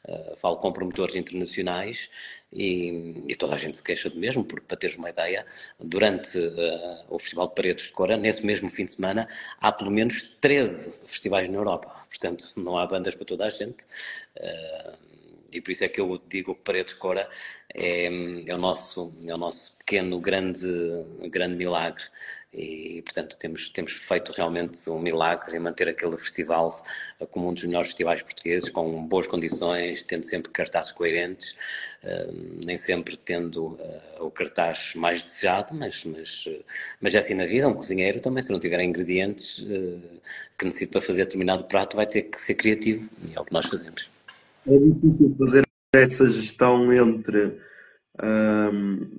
uh, 0.08 0.38
falo 0.38 0.58
com 0.58 0.72
promotores 0.72 1.16
internacionais 1.16 2.10
e, 2.52 3.24
e, 3.28 3.36
toda 3.36 3.56
a 3.56 3.58
gente 3.58 3.78
se 3.78 3.84
queixa 3.84 4.10
do 4.10 4.18
mesmo, 4.18 4.44
porque 4.44 4.66
para 4.68 4.78
teres 4.78 4.98
uma 4.98 5.10
ideia, 5.10 5.46
durante 5.80 6.38
uh, 6.38 7.06
o 7.10 7.20
Festival 7.20 7.48
de 7.48 7.56
Paredes 7.56 7.86
de 7.88 7.92
Cora, 7.92 8.18
nesse 8.18 8.46
mesmo 8.46 8.70
fim 8.70 8.86
de 8.86 8.92
semana, 8.92 9.28
há 9.60 9.72
pelo 9.72 9.92
menos 9.92 10.38
13 10.42 11.02
festivais 11.06 11.48
na 11.50 11.58
Europa, 11.58 11.94
portanto 12.10 12.54
não 12.58 12.78
há 12.78 12.86
bandas 12.86 13.16
para 13.16 13.26
toda 13.26 13.46
a 13.46 13.50
gente. 13.50 13.84
Uh, 14.38 15.10
e 15.52 15.62
por 15.62 15.72
isso 15.72 15.84
é 15.84 15.90
que 15.90 16.00
eu 16.00 16.22
digo 16.28 16.56
que 16.56 16.62
Paredes 16.62 16.94
Cora 16.94 17.28
é, 17.74 18.06
é, 18.48 18.56
o, 18.56 18.58
nosso, 18.58 19.14
é 19.26 19.34
o 19.34 19.38
nosso 19.38 19.78
pequeno, 19.78 20.20
grande, 20.20 20.68
grande 21.30 21.56
milagre. 21.56 22.04
E, 22.52 23.04
portanto, 23.04 23.38
temos, 23.38 23.70
temos 23.70 23.92
feito 23.92 24.32
realmente 24.32 24.90
um 24.90 25.00
milagre 25.00 25.56
em 25.56 25.60
manter 25.60 25.88
aquele 25.88 26.18
festival 26.18 26.74
como 27.30 27.48
um 27.48 27.54
dos 27.54 27.64
melhores 27.64 27.90
festivais 27.90 28.24
portugueses, 28.24 28.70
com 28.70 29.06
boas 29.06 29.28
condições, 29.28 30.02
tendo 30.02 30.26
sempre 30.26 30.52
cartazes 30.52 30.92
coerentes, 30.92 31.52
uh, 32.04 32.66
nem 32.66 32.76
sempre 32.76 33.16
tendo 33.16 33.68
uh, 33.68 34.26
o 34.26 34.32
cartaz 34.32 34.96
mais 34.96 35.24
desejado, 35.24 35.76
mas, 35.76 36.04
mas, 36.06 36.50
mas 37.00 37.14
é 37.14 37.20
assim 37.20 37.36
na 37.36 37.46
vida. 37.46 37.68
Um 37.68 37.76
cozinheiro 37.76 38.20
também, 38.20 38.42
se 38.42 38.52
não 38.52 38.60
tiver 38.60 38.80
ingredientes 38.82 39.64
que 40.58 40.66
necessita 40.66 40.94
para 40.94 41.02
fazer 41.02 41.26
determinado 41.26 41.66
prato, 41.66 41.98
vai 41.98 42.08
ter 42.08 42.24
que 42.24 42.42
ser 42.42 42.56
criativo, 42.56 43.08
e 43.30 43.38
é 43.38 43.40
o 43.40 43.46
que 43.46 43.54
nós 43.54 43.68
fazemos 43.68 44.10
é 44.68 44.78
difícil 44.78 45.36
fazer 45.38 45.69
essa 45.94 46.30
gestão 46.30 46.94
entre 46.94 47.58
um, 48.22 49.10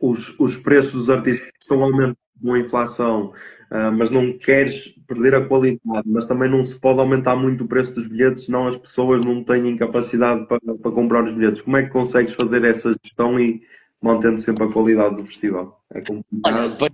os, 0.00 0.38
os 0.38 0.56
preços 0.56 0.92
dos 0.92 1.10
artistas 1.10 1.50
que 1.50 1.58
estão 1.60 1.82
aumentando 1.82 2.16
com 2.42 2.54
a 2.54 2.58
inflação, 2.58 3.32
uh, 3.70 3.92
mas 3.96 4.10
não 4.10 4.36
queres 4.38 4.94
perder 5.06 5.34
a 5.34 5.44
qualidade, 5.44 6.06
mas 6.06 6.26
também 6.26 6.48
não 6.48 6.64
se 6.64 6.78
pode 6.78 7.00
aumentar 7.00 7.34
muito 7.34 7.64
o 7.64 7.68
preço 7.68 7.94
dos 7.94 8.06
bilhetes, 8.06 8.44
senão 8.44 8.66
as 8.66 8.76
pessoas 8.76 9.24
não 9.24 9.42
têm 9.42 9.76
capacidade 9.76 10.46
para, 10.46 10.60
para 10.60 10.92
comprar 10.92 11.24
os 11.24 11.34
bilhetes. 11.34 11.62
Como 11.62 11.76
é 11.76 11.82
que 11.82 11.90
consegues 11.90 12.34
fazer 12.34 12.64
essa 12.64 12.94
gestão 13.02 13.40
e 13.40 13.60
mantendo 14.00 14.40
sempre 14.40 14.64
a 14.64 14.72
qualidade 14.72 15.16
do 15.16 15.24
festival? 15.24 15.84
É 15.92 16.00
complicado. 16.00 16.76
Olha, 16.80 16.92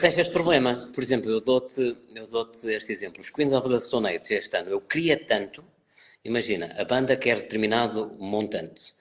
tens 0.00 0.18
este 0.18 0.32
problema. 0.32 0.90
Por 0.94 1.02
exemplo, 1.02 1.30
eu 1.30 1.40
dou-te 1.40 1.96
dou 2.30 2.50
este 2.64 2.92
exemplo. 2.92 3.20
Os 3.20 3.28
Queens 3.28 3.52
of 3.52 3.68
the 3.68 3.78
Stone 3.78 4.08
Age 4.08 4.34
este 4.34 4.56
ano, 4.56 4.70
eu 4.70 4.80
queria 4.80 5.22
tanto 5.26 5.62
Imagina, 6.26 6.74
a 6.76 6.84
banda 6.84 7.16
quer 7.16 7.36
determinado 7.36 8.16
montante. 8.18 8.92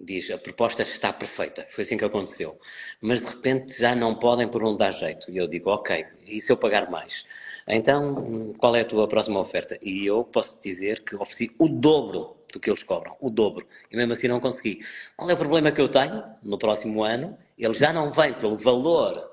Diz, 0.00 0.30
a 0.30 0.38
proposta 0.38 0.82
está 0.82 1.12
perfeita. 1.12 1.66
Foi 1.68 1.82
assim 1.82 1.96
que 1.96 2.04
aconteceu. 2.04 2.56
Mas 3.00 3.20
de 3.20 3.26
repente 3.26 3.76
já 3.76 3.92
não 3.96 4.14
podem 4.14 4.46
por 4.46 4.62
não 4.62 4.76
dar 4.76 4.92
jeito. 4.92 5.28
E 5.32 5.36
eu 5.36 5.48
digo, 5.48 5.68
ok, 5.68 6.06
e 6.24 6.40
se 6.40 6.52
eu 6.52 6.56
pagar 6.56 6.88
mais? 6.88 7.26
Então, 7.66 8.54
qual 8.56 8.76
é 8.76 8.82
a 8.82 8.84
tua 8.84 9.08
próxima 9.08 9.40
oferta? 9.40 9.76
E 9.82 10.06
eu 10.06 10.22
posso 10.22 10.62
dizer 10.62 11.00
que 11.00 11.16
ofereci 11.16 11.50
o 11.58 11.68
dobro 11.68 12.36
do 12.52 12.60
que 12.60 12.70
eles 12.70 12.84
cobram, 12.84 13.16
o 13.20 13.30
dobro. 13.30 13.66
E 13.90 13.96
mesmo 13.96 14.12
assim 14.12 14.28
não 14.28 14.38
consegui. 14.38 14.78
Qual 15.16 15.28
é 15.28 15.34
o 15.34 15.36
problema 15.36 15.72
que 15.72 15.80
eu 15.80 15.88
tenho? 15.88 16.22
No 16.40 16.56
próximo 16.56 17.02
ano, 17.02 17.36
eles 17.58 17.78
já 17.78 17.92
não 17.92 18.12
vêm 18.12 18.32
pelo 18.32 18.56
valor 18.56 19.28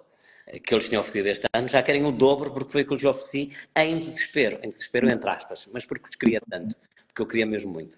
que 0.64 0.74
eles 0.74 0.90
tinham 0.90 1.02
oferecido 1.02 1.28
este 1.28 1.46
ano, 1.54 1.68
já 1.68 1.84
querem 1.84 2.06
o 2.06 2.12
dobro 2.12 2.52
porque 2.52 2.72
foi 2.72 2.82
o 2.82 2.88
que 2.88 2.94
lhes 2.96 3.04
ofereci 3.04 3.56
em 3.76 4.00
desespero, 4.00 4.60
em 4.64 4.70
desespero 4.70 5.10
entre 5.12 5.30
aspas, 5.30 5.68
mas 5.74 5.86
porque 5.86 6.08
os 6.10 6.16
queria 6.16 6.42
tanto 6.50 6.76
que 7.18 7.22
eu 7.22 7.26
queria 7.26 7.46
mesmo 7.46 7.72
muito. 7.72 7.98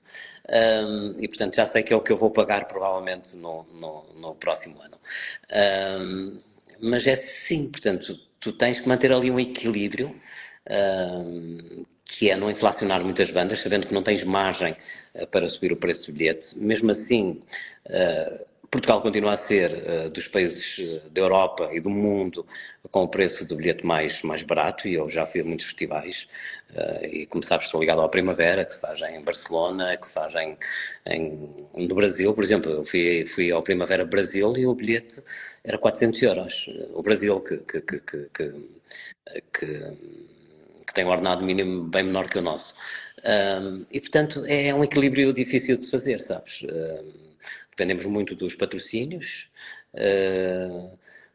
Um, 0.49 1.15
e 1.19 1.27
portanto 1.27 1.55
já 1.55 1.65
sei 1.65 1.83
que 1.83 1.93
é 1.93 1.95
o 1.95 2.01
que 2.01 2.11
eu 2.11 2.17
vou 2.17 2.31
pagar 2.31 2.65
provavelmente 2.65 3.35
no, 3.37 3.63
no, 3.73 4.05
no 4.17 4.35
próximo 4.35 4.81
ano. 4.81 4.97
Um, 6.01 6.39
mas 6.81 7.05
é 7.07 7.15
sim, 7.15 7.69
portanto, 7.69 8.17
tu 8.39 8.53
tens 8.53 8.79
que 8.79 8.87
manter 8.87 9.11
ali 9.11 9.29
um 9.29 9.39
equilíbrio. 9.39 10.15
Um, 10.69 11.85
que 12.05 12.29
é 12.29 12.35
não 12.35 12.49
inflacionar 12.49 13.01
muitas 13.03 13.31
bandas, 13.31 13.59
sabendo 13.59 13.87
que 13.87 13.93
não 13.93 14.03
tens 14.03 14.23
margem 14.23 14.75
uh, 15.15 15.27
para 15.27 15.47
subir 15.47 15.71
o 15.71 15.77
preço 15.77 16.11
do 16.11 16.17
bilhete. 16.17 16.57
Mesmo 16.57 16.91
assim, 16.91 17.41
uh, 17.85 18.45
Portugal 18.71 19.01
continua 19.01 19.33
a 19.33 19.37
ser 19.37 19.71
uh, 19.71 20.09
dos 20.09 20.27
países 20.27 20.77
eh, 20.79 21.01
da 21.09 21.21
Europa 21.21 21.69
e 21.73 21.79
do 21.79 21.89
mundo 21.89 22.45
com 22.91 23.03
o 23.03 23.07
preço 23.07 23.43
do 23.45 23.55
bilhete 23.55 23.83
mais, 23.83 24.21
mais 24.21 24.43
barato 24.43 24.87
e 24.87 24.93
eu 24.93 25.09
já 25.09 25.25
fui 25.25 25.41
a 25.41 25.43
muitos 25.43 25.65
festivais 25.65 26.27
uh, 26.75 27.05
e 27.05 27.25
como 27.25 27.43
sabes 27.43 27.65
estou 27.65 27.81
ligado 27.81 28.01
à 28.01 28.07
Primavera 28.07 28.63
que 28.63 28.73
se 28.73 28.79
faz 28.79 29.01
em 29.01 29.23
Barcelona, 29.23 29.97
que 29.97 30.07
se 30.07 30.13
faz 30.13 30.35
em, 30.35 30.55
em, 31.07 31.67
no 31.75 31.95
Brasil, 31.95 32.31
por 32.33 32.43
exemplo 32.43 32.71
eu 32.71 32.85
fui, 32.85 33.25
fui 33.25 33.51
ao 33.51 33.63
Primavera 33.63 34.05
Brasil 34.05 34.53
e 34.55 34.67
o 34.67 34.75
bilhete 34.75 35.21
era 35.63 35.77
400 35.77 36.21
euros. 36.21 36.69
O 36.93 37.01
Brasil 37.01 37.39
que, 37.41 37.57
que, 37.57 37.81
que, 37.81 37.99
que, 37.99 38.29
que, 39.51 39.73
que 40.85 40.93
tem 40.93 41.05
um 41.05 41.09
ordenado 41.09 41.43
mínimo 41.43 41.85
bem 41.85 42.03
menor 42.03 42.29
que 42.29 42.37
o 42.37 42.41
nosso. 42.41 42.75
E 43.91 43.99
portanto 43.99 44.43
é 44.45 44.73
um 44.73 44.83
equilíbrio 44.83 45.33
difícil 45.33 45.77
de 45.77 45.89
fazer, 45.89 46.19
sabes? 46.19 46.63
Dependemos 47.79 48.05
muito 48.05 48.35
dos 48.35 48.55
patrocínios. 48.55 49.49
Uh, 49.93 50.91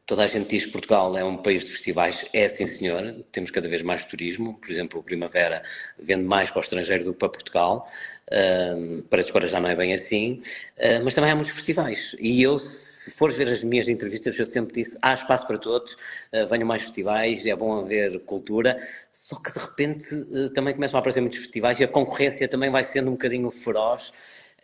toda 0.06 0.24
a 0.24 0.26
gente 0.26 0.50
diz 0.50 0.66
que 0.66 0.72
Portugal 0.72 1.16
é 1.16 1.24
um 1.24 1.38
país 1.38 1.64
de 1.64 1.70
festivais, 1.70 2.26
é 2.34 2.46
sim 2.46 2.66
senhor, 2.66 3.24
temos 3.32 3.50
cada 3.50 3.66
vez 3.66 3.80
mais 3.80 4.04
turismo, 4.04 4.58
por 4.60 4.70
exemplo, 4.70 5.00
o 5.00 5.02
Primavera 5.02 5.62
vende 5.98 6.24
mais 6.24 6.50
para 6.50 6.58
o 6.58 6.62
estrangeiro 6.62 7.04
do 7.04 7.12
que 7.14 7.20
para 7.20 7.30
Portugal, 7.30 7.88
uh, 8.28 9.02
para 9.04 9.20
as 9.20 9.26
escolas 9.26 9.50
já 9.50 9.58
não 9.58 9.70
é 9.70 9.74
bem 9.74 9.94
assim, 9.94 10.42
uh, 10.76 11.02
mas 11.02 11.14
também 11.14 11.30
há 11.30 11.34
muitos 11.34 11.54
festivais, 11.54 12.14
e 12.20 12.42
eu, 12.42 12.58
se 12.58 13.10
fores 13.12 13.34
ver 13.34 13.48
as 13.48 13.64
minhas 13.64 13.88
entrevistas, 13.88 14.38
eu 14.38 14.44
sempre 14.44 14.74
disse, 14.82 14.98
há 15.00 15.14
espaço 15.14 15.46
para 15.46 15.56
todos, 15.56 15.94
uh, 15.94 16.46
venham 16.50 16.66
mais 16.66 16.82
festivais, 16.82 17.46
é 17.46 17.56
bom 17.56 17.80
haver 17.80 18.20
cultura, 18.20 18.76
só 19.10 19.36
que 19.36 19.52
de 19.52 19.58
repente 19.58 20.04
também 20.52 20.74
começam 20.74 20.98
a 20.98 21.00
aparecer 21.00 21.22
muitos 21.22 21.38
festivais 21.38 21.80
e 21.80 21.84
a 21.84 21.88
concorrência 21.88 22.46
também 22.46 22.70
vai 22.70 22.84
sendo 22.84 23.08
um 23.08 23.12
bocadinho 23.12 23.50
feroz, 23.50 24.12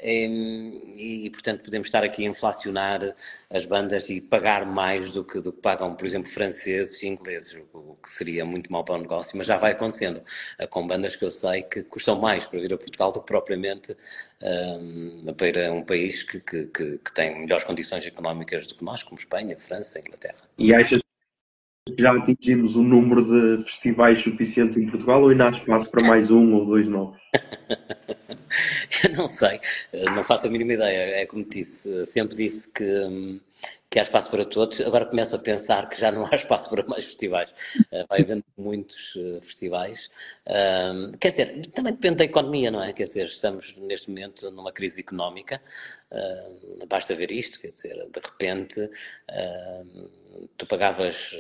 e, 0.03 1.29
portanto, 1.31 1.63
podemos 1.63 1.89
estar 1.89 2.03
aqui 2.03 2.27
a 2.27 2.31
inflacionar 2.31 3.15
as 3.51 3.65
bandas 3.65 4.09
e 4.09 4.21
pagar 4.21 4.65
mais 4.65 5.13
do 5.13 5.25
que, 5.25 5.41
do 5.41 5.53
que 5.53 5.61
pagam, 5.61 5.95
por 5.95 6.07
exemplo, 6.07 6.31
franceses 6.31 7.03
e 7.03 7.09
ingleses, 7.09 7.59
o 7.73 7.97
que 8.03 8.09
seria 8.09 8.45
muito 8.45 8.73
mau 8.73 8.85
para 8.85 8.95
o 8.95 8.99
negócio, 8.99 9.37
mas 9.37 9.47
já 9.47 9.57
vai 9.57 9.73
acontecendo 9.73 10.23
eh, 10.59 10.67
com 10.67 10.87
bandas 10.87 11.17
que 11.17 11.25
eu 11.25 11.31
sei 11.31 11.63
que 11.63 11.83
custam 11.83 12.19
mais 12.19 12.47
para 12.47 12.61
vir 12.61 12.73
a 12.73 12.79
Portugal 12.79 13.13
do 13.13 13.21
que 13.21 13.27
propriamente 13.27 13.97
um, 14.43 15.35
para 15.35 15.73
um 15.73 15.83
país 15.83 16.23
que, 16.23 16.41
que, 16.41 16.65
que, 16.67 16.99
que 16.99 17.15
tem 17.15 17.41
melhores 17.41 17.65
condições 17.65 18.07
económicas 18.07 18.67
do 18.67 18.75
que 18.75 18.85
nós, 18.85 19.03
como 19.03 19.19
Espanha, 19.19 19.59
França, 19.59 19.99
Inglaterra. 19.99 20.39
E 20.57 20.73
achas 20.75 21.01
já 21.99 22.13
atingimos 22.13 22.77
o 22.77 22.83
número 22.83 23.25
de 23.25 23.65
festivais 23.65 24.23
suficientes 24.23 24.77
em 24.77 24.87
Portugal 24.87 25.23
ou 25.23 25.29
ainda 25.31 25.47
há 25.47 25.51
espaço 25.51 25.91
para 25.91 26.07
mais 26.07 26.31
um 26.31 26.55
ou 26.55 26.67
dois 26.67 26.89
novos? 26.89 27.21
Eu 29.05 29.17
não 29.17 29.27
sei, 29.27 29.61
não 30.15 30.25
faço 30.25 30.47
a 30.47 30.51
mínima 30.51 30.73
ideia. 30.73 31.23
É 31.23 31.27
como 31.27 31.45
disse, 31.45 32.05
sempre 32.07 32.37
disse 32.37 32.71
que, 32.73 33.41
que 33.89 33.99
há 33.99 34.03
espaço 34.03 34.31
para 34.31 34.45
todos. 34.45 34.81
Agora 34.81 35.07
começo 35.07 35.37
a 35.37 35.39
pensar 35.39 35.89
que 35.89 35.99
já 36.01 36.11
não 36.11 36.27
há 36.27 36.35
espaço 36.35 36.69
para 36.69 36.85
mais 36.87 37.05
festivais. 37.05 37.55
Eh, 37.93 38.05
vai 38.09 38.23
havendo 38.23 38.45
muitos 38.59 39.15
eh, 39.17 39.41
festivais. 39.43 40.11
Quer 41.21 41.31
dizer, 41.31 41.67
também 41.69 41.93
depende 41.93 42.17
da 42.17 42.25
economia, 42.25 42.71
não 42.71 42.83
é? 42.83 42.93
Quer 42.93 43.05
dizer, 43.05 43.27
estamos 43.27 43.77
neste 43.77 44.09
momento 44.09 44.51
numa 44.51 44.73
crise 44.73 45.01
económica. 45.01 45.61
Basta 46.89 47.15
ver 47.15 47.31
isto, 47.31 47.61
quer 47.61 47.71
dizer, 47.71 47.95
de 47.95 48.21
repente 48.21 48.91
tu 50.57 50.67
pagavas 50.67 51.35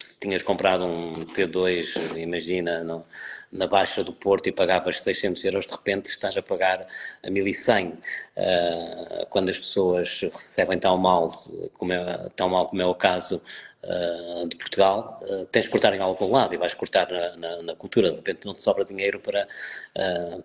se 0.00 0.18
tinhas 0.20 0.42
comprado 0.42 0.84
um 0.84 1.24
T2, 1.24 2.16
imagina, 2.16 2.82
no, 2.82 3.04
na 3.52 3.66
Baixa 3.66 4.02
do 4.02 4.12
Porto 4.12 4.48
e 4.48 4.52
pagavas 4.52 5.00
600 5.00 5.44
euros, 5.44 5.66
de 5.66 5.72
repente 5.72 6.10
estás 6.10 6.36
a 6.36 6.42
pagar 6.42 6.86
a 7.22 7.30
1100. 7.30 7.88
Uh, 7.88 7.94
ah, 8.36 9.26
quando 9.30 9.50
as 9.50 9.58
pessoas 9.58 10.20
recebem 10.20 10.78
tão 10.78 10.96
mal, 10.96 11.28
como 11.74 11.92
é, 11.92 12.28
tão 12.36 12.48
mal 12.48 12.68
como 12.68 12.82
é 12.82 12.86
o 12.86 12.94
caso 12.94 13.42
uh, 13.84 14.48
de 14.48 14.56
Portugal, 14.56 15.20
uh, 15.22 15.46
tens 15.46 15.64
de 15.64 15.70
cortar 15.70 15.94
em 15.94 16.00
algum 16.00 16.30
lado 16.30 16.54
e 16.54 16.58
vais 16.58 16.74
cortar 16.74 17.10
na, 17.10 17.36
na, 17.36 17.62
na 17.62 17.76
cultura. 17.76 18.10
De 18.10 18.16
repente 18.16 18.46
não 18.46 18.54
te 18.54 18.62
sobra 18.62 18.84
dinheiro 18.84 19.20
para, 19.20 19.46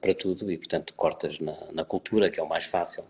para 0.01 0.13
tudo 0.13 0.51
e, 0.51 0.57
portanto, 0.57 0.93
cortas 0.95 1.39
na, 1.39 1.55
na 1.71 1.85
cultura, 1.85 2.29
que 2.29 2.39
é 2.39 2.43
o 2.43 2.47
mais 2.47 2.65
fácil. 2.65 3.03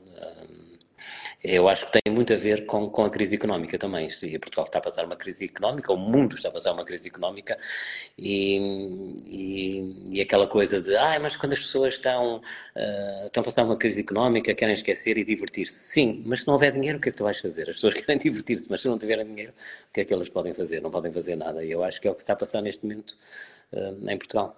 Eu 1.44 1.68
acho 1.68 1.86
que 1.86 1.92
tem 1.92 2.14
muito 2.14 2.32
a 2.32 2.38
ver 2.38 2.66
com, 2.66 2.90
com 2.90 3.04
a 3.04 3.10
crise 3.10 3.36
económica 3.36 3.78
também. 3.78 4.08
E 4.24 4.40
Portugal 4.40 4.66
está 4.66 4.80
a 4.80 4.82
passar 4.82 5.06
uma 5.06 5.16
crise 5.16 5.46
económica, 5.46 5.92
o 5.92 5.98
mundo 5.98 6.36
está 6.36 6.50
a 6.50 6.52
passar 6.52 6.72
uma 6.72 6.86
crise 6.86 7.10
económica 7.10 7.58
e, 8.18 9.14
e, 9.26 10.06
e 10.12 10.22
aquela 10.22 10.48
coisa 10.48 10.82
de, 10.82 10.96
ah, 10.96 11.20
mas 11.22 11.36
quando 11.36 11.54
as 11.54 11.60
pessoas 11.60 11.96
estão, 11.96 12.38
uh, 12.38 13.26
estão 13.26 13.42
a 13.42 13.44
passar 13.44 13.64
uma 13.66 13.76
crise 13.76 14.02
económica, 14.02 14.54
querem 14.56 14.74
esquecer 14.74 15.18
e 15.18 15.24
divertir-se. 15.26 15.74
Sim, 15.74 16.24
mas 16.26 16.42
se 16.42 16.48
não 16.48 16.54
houver 16.54 16.72
dinheiro, 16.72 16.98
o 16.98 17.02
que 17.02 17.10
é 17.10 17.12
que 17.12 17.18
tu 17.18 17.24
vais 17.24 17.40
fazer? 17.40 17.70
As 17.70 17.76
pessoas 17.76 17.94
querem 18.00 18.18
divertir-se, 18.18 18.70
mas 18.70 18.82
se 18.82 18.88
não 18.88 18.98
tiverem 18.98 19.26
dinheiro, 19.26 19.52
o 19.90 19.94
que 19.94 20.02
é 20.02 20.06
que 20.06 20.14
elas 20.14 20.30
podem 20.30 20.54
fazer? 20.54 20.82
Não 20.82 20.92
podem 20.92 21.12
fazer 21.12 21.36
nada. 21.36 21.64
E 21.64 21.72
eu 21.72 21.84
acho 21.84 22.00
que 22.00 22.08
é 22.08 22.12
o 22.12 22.16
que 22.16 22.22
está 22.22 22.34
a 22.34 22.38
passar 22.38 22.62
neste 22.62 22.84
momento 22.84 23.18
uh, 23.74 24.10
em 24.10 24.18
Portugal. 24.18 24.56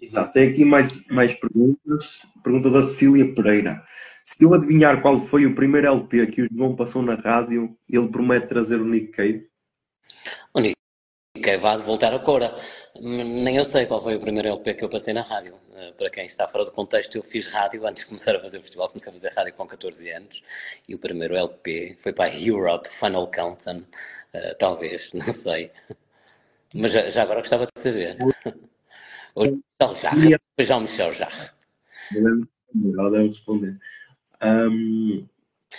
Exato. 0.00 0.32
Tem 0.32 0.50
aqui 0.50 0.64
mais, 0.64 1.06
mais 1.06 1.32
perguntas. 1.34 2.26
Pergunta 2.42 2.70
da 2.70 2.82
Cecília 2.82 3.34
Pereira. 3.34 3.82
Se 4.26 4.42
eu 4.42 4.54
adivinhar 4.54 5.02
qual 5.02 5.20
foi 5.20 5.44
o 5.44 5.54
primeiro 5.54 5.86
LP 5.86 6.26
que 6.28 6.42
o 6.42 6.48
João 6.50 6.74
passou 6.74 7.02
na 7.02 7.14
rádio, 7.14 7.76
ele 7.86 8.08
promete 8.08 8.46
trazer 8.46 8.80
o 8.80 8.84
Nick 8.86 9.08
Cave? 9.08 9.46
O 10.54 10.60
Nick 10.60 10.78
Cave 11.42 11.66
há 11.66 11.76
de 11.76 11.82
voltar 11.82 12.14
a 12.14 12.18
cora. 12.18 12.56
Nem 12.98 13.58
eu 13.58 13.66
sei 13.66 13.84
qual 13.84 14.00
foi 14.00 14.16
o 14.16 14.20
primeiro 14.20 14.48
LP 14.48 14.72
que 14.72 14.82
eu 14.82 14.88
passei 14.88 15.12
na 15.12 15.20
rádio. 15.20 15.54
Eh, 15.74 15.92
para 15.92 16.08
quem 16.08 16.24
está 16.24 16.48
fora 16.48 16.64
do 16.64 16.72
contexto, 16.72 17.16
eu 17.16 17.22
fiz 17.22 17.46
rádio 17.48 17.86
antes 17.86 18.04
de 18.04 18.08
começar 18.08 18.34
a 18.34 18.40
fazer 18.40 18.56
o 18.56 18.62
festival. 18.62 18.88
Comecei 18.88 19.10
a 19.10 19.12
fazer 19.12 19.28
rádio 19.36 19.52
com 19.52 19.66
14 19.66 20.10
anos. 20.10 20.42
E 20.88 20.94
o 20.94 20.98
primeiro 20.98 21.36
LP 21.36 21.94
foi 21.98 22.14
para 22.14 22.30
a 22.32 22.34
Europe 22.34 22.88
Final 22.88 23.30
Countdown. 23.30 23.80
Uh, 23.80 24.54
talvez, 24.58 25.12
não 25.12 25.34
sei. 25.34 25.70
Mas 26.74 26.92
já, 26.92 27.10
já 27.10 27.24
agora 27.24 27.40
gostava 27.40 27.66
de 27.66 27.78
saber. 27.78 28.16
O 29.36 29.42
Michel 29.42 29.96
Jarre. 30.00 30.36
Já 30.60 30.76
o 30.76 30.80
Michel 30.82 31.12
Jarre. 31.12 31.50
Ela 32.14 33.10
deve 33.10 33.28
responder. 33.28 33.76
Um, 34.44 35.26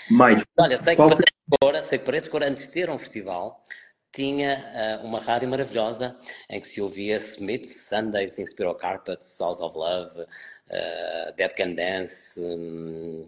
mais. 0.09 0.43
Olha, 0.57 0.77
sei 0.77 0.95
que 0.95 1.01
Paredes 1.01 1.19
de 1.19 1.57
Cora, 1.59 1.81
sei 1.81 1.99
que 1.99 2.05
Paredes 2.05 2.23
de 2.25 2.29
Cora, 2.29 2.47
antes 2.47 2.63
de 2.63 2.71
ter 2.71 2.89
um 2.89 2.97
festival, 2.97 3.63
tinha 4.11 4.99
uh, 5.03 5.05
uma 5.05 5.19
rádio 5.19 5.49
maravilhosa 5.49 6.17
em 6.49 6.59
que 6.59 6.67
se 6.67 6.81
ouvia 6.81 7.17
Smith, 7.17 7.65
Sundays, 7.65 8.39
Inspiro 8.39 8.73
Carpet, 8.75 9.23
Souls 9.23 9.59
of 9.59 9.77
Love, 9.77 10.21
uh, 10.21 11.33
Dead 11.35 11.53
Can 11.53 11.73
Dance. 11.73 12.39
Um, 12.39 13.27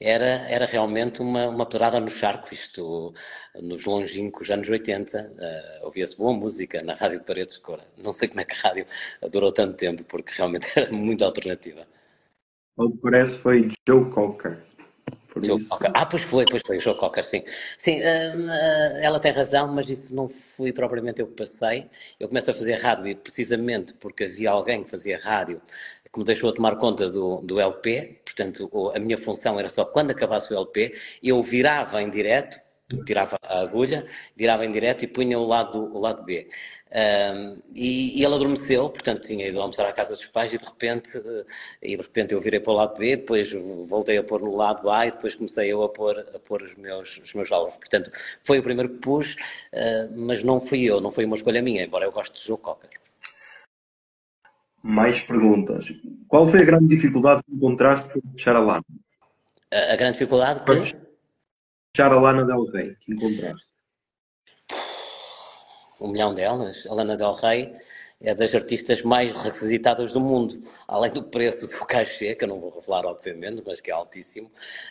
era, 0.00 0.48
era 0.50 0.66
realmente 0.66 1.22
uma, 1.22 1.48
uma 1.48 1.64
pedrada 1.64 2.00
no 2.00 2.10
charco, 2.10 2.52
isto 2.52 3.14
nos 3.54 3.84
longínquos 3.84 4.50
anos 4.50 4.68
80, 4.68 5.32
uh, 5.80 5.84
ouvia-se 5.86 6.16
boa 6.16 6.32
música 6.32 6.82
na 6.82 6.94
rádio 6.94 7.20
de 7.20 7.24
Paredes 7.24 7.54
de 7.56 7.60
Cora. 7.60 7.86
Não 8.02 8.12
sei 8.12 8.28
como 8.28 8.40
é 8.40 8.44
que 8.44 8.54
a 8.54 8.68
rádio 8.68 8.86
durou 9.30 9.52
tanto 9.52 9.76
tempo, 9.76 10.04
porque 10.04 10.32
realmente 10.36 10.66
era 10.76 10.90
muito 10.92 11.24
alternativa. 11.24 11.86
Que 12.76 12.98
parece 13.02 13.38
foi 13.38 13.68
Joe 13.86 14.10
Cocker. 14.10 14.64
Joe 15.42 15.58
isso... 15.58 15.68
Cocker. 15.68 15.90
Ah, 15.94 16.06
pois 16.06 16.22
foi, 16.22 16.44
pois 16.44 16.62
foi, 16.66 16.78
Joe 16.80 16.94
Cocker, 16.94 17.24
sim. 17.24 17.42
Sim, 17.78 18.00
uh, 18.00 18.98
ela 19.00 19.18
tem 19.18 19.32
razão, 19.32 19.72
mas 19.72 19.88
isso 19.88 20.14
não 20.14 20.28
fui 20.28 20.72
propriamente 20.72 21.20
eu 21.20 21.26
que 21.26 21.34
passei. 21.34 21.88
Eu 22.20 22.28
começo 22.28 22.50
a 22.50 22.54
fazer 22.54 22.74
rádio 22.74 23.06
e 23.08 23.14
precisamente 23.14 23.94
porque 23.94 24.24
havia 24.24 24.50
alguém 24.50 24.84
que 24.84 24.90
fazia 24.90 25.18
rádio 25.18 25.60
que 26.12 26.18
me 26.18 26.24
deixou 26.26 26.50
a 26.50 26.52
tomar 26.52 26.76
conta 26.76 27.10
do, 27.10 27.40
do 27.40 27.58
LP, 27.58 28.20
portanto 28.24 28.92
a 28.94 28.98
minha 28.98 29.16
função 29.16 29.58
era 29.58 29.68
só 29.70 29.84
quando 29.84 30.10
acabasse 30.10 30.52
o 30.52 30.56
LP, 30.56 30.94
eu 31.22 31.42
virava 31.42 32.02
em 32.02 32.10
direto 32.10 32.60
tirava 33.04 33.38
a 33.42 33.60
agulha, 33.60 34.06
virava 34.36 34.64
em 34.64 34.72
direto 34.72 35.04
e 35.04 35.08
punha 35.08 35.38
o 35.38 35.46
lado, 35.46 35.94
o 35.94 35.98
lado 35.98 36.22
B. 36.24 36.48
Um, 36.94 37.62
e, 37.74 38.20
e, 38.20 38.24
ele 38.24 38.34
adormeceu, 38.34 38.90
portanto 38.90 39.26
tinha 39.26 39.48
ido 39.48 39.60
almoçar 39.60 39.86
à 39.86 39.92
casa 39.92 40.14
dos 40.14 40.26
pais 40.26 40.52
e 40.52 40.58
de 40.58 40.64
repente, 40.64 41.16
uh, 41.16 41.44
e 41.82 41.96
de 41.96 42.02
repente 42.02 42.34
eu 42.34 42.40
virei 42.40 42.60
para 42.60 42.72
o 42.72 42.76
lado 42.76 42.98
B, 42.98 43.16
depois 43.16 43.50
voltei 43.86 44.18
a 44.18 44.22
pôr 44.22 44.42
no 44.42 44.54
lado 44.54 44.90
A 44.90 45.06
e 45.06 45.10
depois 45.10 45.34
comecei 45.34 45.72
eu 45.72 45.82
a 45.82 45.88
pôr, 45.88 46.18
a 46.18 46.38
pôr 46.38 46.62
os, 46.62 46.74
meus, 46.74 47.18
os 47.18 47.32
meus 47.32 47.50
álbuns. 47.50 47.78
Portanto, 47.78 48.10
foi 48.42 48.58
o 48.58 48.62
primeiro 48.62 48.90
que 48.90 48.98
pus, 48.98 49.36
uh, 49.72 50.12
mas 50.14 50.42
não 50.42 50.60
fui 50.60 50.84
eu, 50.84 51.00
não 51.00 51.10
foi 51.10 51.24
uma 51.24 51.36
escolha 51.36 51.62
minha, 51.62 51.82
embora 51.82 52.04
eu 52.04 52.12
goste 52.12 52.38
de 52.38 52.46
Joe 52.46 52.58
Cocker. 52.58 52.90
Mais 54.82 55.20
perguntas. 55.20 55.86
Qual 56.28 56.46
foi 56.46 56.60
a 56.60 56.64
grande 56.64 56.88
dificuldade 56.88 57.42
que 57.44 57.54
encontraste 57.54 58.10
para 58.10 58.30
fechar 58.32 58.56
a 58.56 58.60
lana? 58.60 58.84
A, 59.72 59.92
a 59.92 59.96
grande 59.96 60.14
dificuldade 60.14 60.60
que... 60.64 61.11
Fechar 61.94 62.10
a 62.10 62.18
Lana 62.18 62.46
Del 62.46 62.64
Rey, 62.64 62.96
que 62.98 63.12
encontraste? 63.12 63.70
Um 66.00 66.08
milhão 66.08 66.32
delas. 66.32 66.86
A 66.86 66.94
Lana 66.94 67.18
Del 67.18 67.34
Rey 67.34 67.76
é 68.18 68.34
das 68.34 68.54
artistas 68.54 69.02
mais 69.02 69.30
requisitadas 69.34 70.10
do 70.10 70.18
mundo. 70.18 70.62
Além 70.88 71.12
do 71.12 71.22
preço 71.22 71.66
do 71.66 71.84
cachê, 71.84 72.34
que 72.34 72.44
eu 72.44 72.48
não 72.48 72.58
vou 72.58 72.70
revelar, 72.70 73.04
obviamente, 73.04 73.62
mas 73.66 73.78
que 73.78 73.90
é 73.90 73.94
altíssimo, 73.94 74.50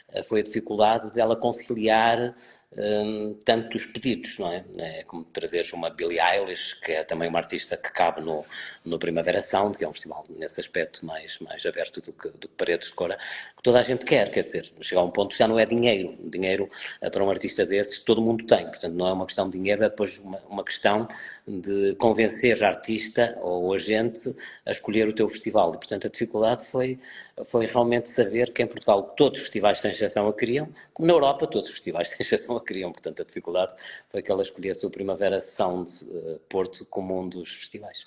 eh, 0.10 0.22
foi 0.22 0.42
a 0.42 0.44
dificuldade 0.44 1.12
dela 1.12 1.36
conciliar 1.36 2.36
um, 2.78 3.34
tantos 3.46 3.86
pedidos, 3.86 4.40
não 4.40 4.52
é? 4.52 4.64
é? 4.80 5.04
Como 5.04 5.24
trazeres 5.26 5.74
uma 5.74 5.90
Billie 5.90 6.20
Eilish, 6.20 6.76
que 6.80 6.94
é 6.94 7.04
também 7.04 7.28
uma 7.28 7.40
artista 7.40 7.76
que 7.76 7.92
cabe 7.92 8.22
no, 8.22 8.46
no 8.86 8.98
Primavera 8.98 9.42
Sound, 9.42 9.78
que 9.78 9.84
é 9.84 9.88
um 9.88 9.94
festival 9.94 10.24
nesse 10.30 10.60
aspecto 10.62 11.06
mais, 11.06 11.38
mais 11.40 11.66
aberto 11.66 12.02
do 12.02 12.14
que, 12.14 12.30
do 12.30 12.48
que 12.48 12.56
Paredes 12.56 12.88
de 12.88 12.94
Cora, 12.94 13.18
que 13.56 13.64
toda 13.64 13.80
a 13.80 13.84
gente 13.84 14.06
quer, 14.06 14.30
quer 14.32 14.44
dizer, 14.44 14.72
chegar 14.80 15.02
a 15.02 15.04
um 15.04 15.12
ponto 15.12 15.34
que 15.34 15.40
já 15.40 15.48
não 15.48 15.60
é 15.60 15.66
dinheiro. 15.66 16.18
Dinheiro 16.24 16.70
eh, 17.02 17.10
para 17.10 17.24
um 17.24 17.30
artista 17.30 17.66
desses 17.66 18.00
todo 18.00 18.22
mundo 18.22 18.46
tem, 18.46 18.66
portanto 18.66 18.94
não 18.94 19.08
é 19.08 19.14
uma 19.14 19.26
questão 19.26 19.50
de 19.50 19.58
dinheiro, 19.58 19.84
é 19.84 19.90
depois 19.90 20.18
uma, 20.20 20.40
uma 20.50 20.64
questão 20.64 21.08
de 21.48 21.96
convencer 21.96 22.64
a 22.64 22.70
artista 22.70 23.38
ou 23.42 23.66
o 23.66 23.74
agente 23.74 24.34
a 24.66 24.72
escolher 24.72 25.08
o 25.10 25.14
teu 25.14 25.28
festival. 25.28 25.74
E, 25.74 25.78
portanto, 25.78 26.08
a 26.08 26.10
dificuldade 26.10 26.66
foi, 26.66 27.00
foi 27.46 27.66
realmente 27.66 28.10
saber 28.10 28.52
que 28.54 28.62
em 28.62 28.68
Portugal 28.68 29.04
todos 29.18 29.40
os 29.40 29.44
festivais 29.44 29.82
têm 29.82 29.92
exceção 29.92 30.28
a 30.28 30.34
queriam, 30.34 30.70
como 30.94 31.08
na 31.08 31.14
Europa 31.14 31.48
todos 31.48 31.70
os 31.70 31.76
festivais 31.76 32.10
têm 32.10 32.18
exceção 32.22 32.56
a 32.56 32.61
queriam. 32.62 32.92
Portanto, 32.92 33.22
a 33.22 33.26
dificuldade 33.26 33.74
foi 34.10 34.22
que 34.22 34.32
ela 34.32 34.42
escolhesse 34.42 34.86
o 34.86 34.90
Primavera 34.90 35.42
Sound 35.42 35.92
uh, 36.06 36.40
Porto 36.50 36.86
como 36.86 37.20
um 37.20 37.28
dos 37.28 37.54
festivais. 37.54 38.06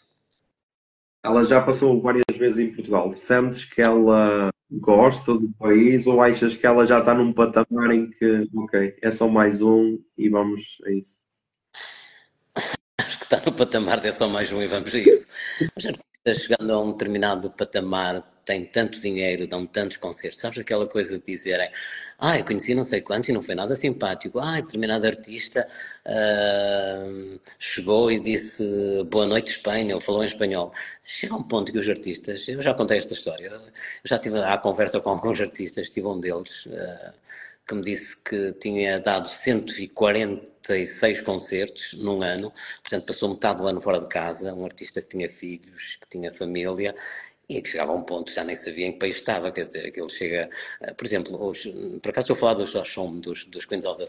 Ela 1.22 1.44
já 1.44 1.62
passou 1.62 2.00
várias 2.00 2.36
vezes 2.36 2.58
em 2.58 2.74
Portugal. 2.74 3.10
Sentes 3.12 3.64
que 3.64 3.80
ela 3.80 4.50
gosta 4.70 5.34
do 5.34 5.48
país 5.58 6.06
ou 6.06 6.22
achas 6.22 6.56
que 6.56 6.66
ela 6.66 6.86
já 6.86 6.98
está 6.98 7.14
num 7.14 7.32
patamar 7.32 7.90
em 7.92 8.10
que, 8.10 8.48
ok, 8.54 8.96
é 9.00 9.10
só 9.10 9.28
mais 9.28 9.62
um 9.62 9.98
e 10.18 10.28
vamos 10.28 10.78
a 10.84 10.90
isso? 10.90 11.24
Acho 12.98 13.18
que 13.18 13.24
está 13.24 13.40
no 13.44 13.52
patamar 13.52 14.00
de 14.00 14.08
é 14.08 14.12
só 14.12 14.28
mais 14.28 14.52
um 14.52 14.62
e 14.62 14.66
vamos 14.66 14.94
a 14.94 14.98
isso. 14.98 15.28
Os 15.76 15.86
artistas 15.86 16.44
chegando 16.44 16.72
a 16.72 16.82
um 16.82 16.92
determinado 16.92 17.50
patamar 17.50 18.33
têm 18.44 18.64
tanto 18.64 19.00
dinheiro, 19.00 19.46
dão 19.46 19.66
tantos 19.66 19.96
concertos. 19.96 20.40
Sabes 20.40 20.58
aquela 20.58 20.86
coisa 20.86 21.18
de 21.18 21.24
dizerem, 21.24 21.70
ah, 22.18 22.38
eu 22.38 22.44
conheci 22.44 22.74
não 22.74 22.84
sei 22.84 23.00
quantos 23.00 23.28
e 23.28 23.32
não 23.32 23.42
foi 23.42 23.54
nada 23.54 23.74
simpático. 23.74 24.38
Ah, 24.38 24.60
determinado 24.60 25.06
artista 25.06 25.66
uh, 26.06 27.40
chegou 27.58 28.10
e 28.10 28.20
disse 28.20 28.64
boa 29.10 29.26
noite 29.26 29.52
Espanha, 29.52 29.94
ou 29.94 30.00
falou 30.00 30.22
em 30.22 30.26
espanhol. 30.26 30.72
Chega 31.04 31.34
um 31.34 31.42
ponto 31.42 31.72
que 31.72 31.78
os 31.78 31.88
artistas, 31.88 32.46
eu 32.48 32.62
já 32.62 32.74
contei 32.74 32.98
esta 32.98 33.14
história, 33.14 33.46
eu 33.46 33.60
já 34.04 34.18
tive 34.18 34.38
a 34.38 34.56
conversa 34.58 35.00
com 35.00 35.10
alguns 35.10 35.40
artistas, 35.40 35.90
tive 35.90 36.06
um 36.06 36.20
deles 36.20 36.66
uh, 36.66 37.12
que 37.66 37.74
me 37.74 37.82
disse 37.82 38.16
que 38.22 38.52
tinha 38.52 39.00
dado 39.00 39.26
146 39.28 41.22
concertos 41.22 41.94
num 41.94 42.22
ano, 42.22 42.52
portanto 42.82 43.06
passou 43.06 43.30
metade 43.30 43.58
do 43.58 43.66
ano 43.66 43.80
fora 43.80 44.00
de 44.00 44.08
casa, 44.08 44.54
um 44.54 44.64
artista 44.64 45.00
que 45.00 45.08
tinha 45.08 45.28
filhos, 45.28 45.96
que 46.00 46.08
tinha 46.10 46.32
família, 46.32 46.94
e 47.48 47.60
que 47.60 47.68
chegava 47.68 47.92
a 47.92 47.94
um 47.94 48.02
ponto 48.02 48.30
já 48.32 48.42
nem 48.44 48.56
sabia 48.56 48.86
em 48.86 48.92
que 48.92 48.98
país 48.98 49.16
estava, 49.16 49.52
quer 49.52 49.62
dizer, 49.62 49.86
aquilo 49.86 50.08
chega, 50.08 50.48
por 50.96 51.06
exemplo, 51.06 51.48
os, 51.48 51.64
por 52.02 52.10
acaso 52.10 52.32
estou 52.32 52.34
a 52.34 52.38
falar 52.38 52.54
dos 52.54 52.72
Josh 52.72 52.96
dos, 53.20 53.46
dos 53.46 53.64
Queens 53.64 53.84
of 53.84 53.98
the. 53.98 54.04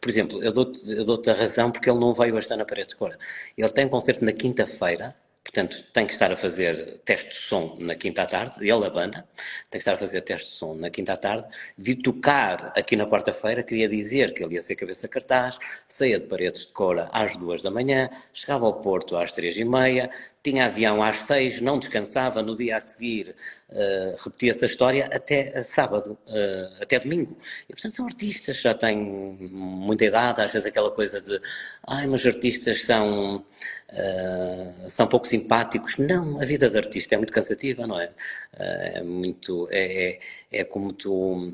Por 0.00 0.08
exemplo, 0.08 0.42
eu 0.42 0.52
dou-te 0.52 0.92
eu 0.92 1.04
dou 1.04 1.20
a 1.26 1.32
razão 1.32 1.70
porque 1.70 1.88
ele 1.88 1.98
não 1.98 2.14
veio 2.14 2.38
estar 2.38 2.56
na 2.56 2.64
parede 2.64 2.88
de 2.90 2.96
cor. 2.96 3.16
Ele 3.56 3.68
tem 3.70 3.86
um 3.86 3.88
concerto 3.88 4.24
na 4.24 4.32
quinta-feira, 4.32 5.14
Portanto, 5.42 5.84
tem 5.92 6.06
que 6.06 6.12
estar 6.12 6.30
a 6.30 6.36
fazer 6.36 7.00
teste 7.00 7.30
de 7.30 7.34
som 7.34 7.76
na 7.80 7.94
quinta 7.94 8.22
à 8.22 8.26
tarde, 8.26 8.56
ele, 8.60 8.86
a 8.86 8.90
banda, 8.90 9.26
tem 9.70 9.72
que 9.72 9.78
estar 9.78 9.94
a 9.94 9.96
fazer 9.96 10.20
teste 10.20 10.48
de 10.48 10.54
som 10.54 10.74
na 10.74 10.90
quinta 10.90 11.16
tarde, 11.16 11.44
vir 11.78 11.96
tocar 11.96 12.72
aqui 12.76 12.94
na 12.94 13.06
quarta-feira, 13.06 13.62
queria 13.62 13.88
dizer 13.88 14.32
que 14.34 14.44
ele 14.44 14.54
ia 14.54 14.62
ser 14.62 14.76
cabeça 14.76 15.08
cartaz, 15.08 15.58
saía 15.88 16.20
de 16.20 16.26
paredes 16.26 16.66
de 16.66 16.72
cora 16.72 17.08
às 17.12 17.36
duas 17.36 17.62
da 17.62 17.70
manhã, 17.70 18.08
chegava 18.32 18.66
ao 18.66 18.80
Porto 18.80 19.16
às 19.16 19.32
três 19.32 19.58
e 19.58 19.64
meia, 19.64 20.10
tinha 20.42 20.66
avião 20.66 21.02
às 21.02 21.18
seis, 21.18 21.60
não 21.60 21.78
descansava, 21.78 22.42
no 22.42 22.56
dia 22.56 22.76
a 22.76 22.80
seguir 22.80 23.34
uh, 23.70 24.16
repetia 24.24 24.50
essa 24.50 24.66
história 24.66 25.06
até 25.12 25.62
sábado, 25.62 26.18
uh, 26.26 26.82
até 26.82 26.98
domingo. 26.98 27.36
E, 27.68 27.72
portanto, 27.72 27.92
são 27.92 28.06
artistas, 28.06 28.60
já 28.60 28.74
têm 28.74 28.98
muita 28.98 30.04
idade, 30.04 30.40
às 30.40 30.50
vezes 30.50 30.66
aquela 30.66 30.90
coisa 30.90 31.20
de, 31.20 31.40
ai, 31.86 32.06
mas 32.06 32.26
artistas 32.26 32.82
são, 32.82 33.36
uh, 33.36 34.88
são 34.88 35.06
pouco 35.06 35.26
simpáticos. 35.26 35.98
Não, 35.98 36.40
a 36.40 36.44
vida 36.44 36.68
de 36.68 36.76
artista 36.76 37.14
é 37.14 37.18
muito 37.18 37.32
cansativa, 37.32 37.86
não 37.86 38.00
é? 38.00 38.10
é 38.54 39.02
muito, 39.02 39.68
é, 39.70 40.10
é, 40.10 40.20
é, 40.52 40.64
como 40.64 40.92
tu, 40.92 41.52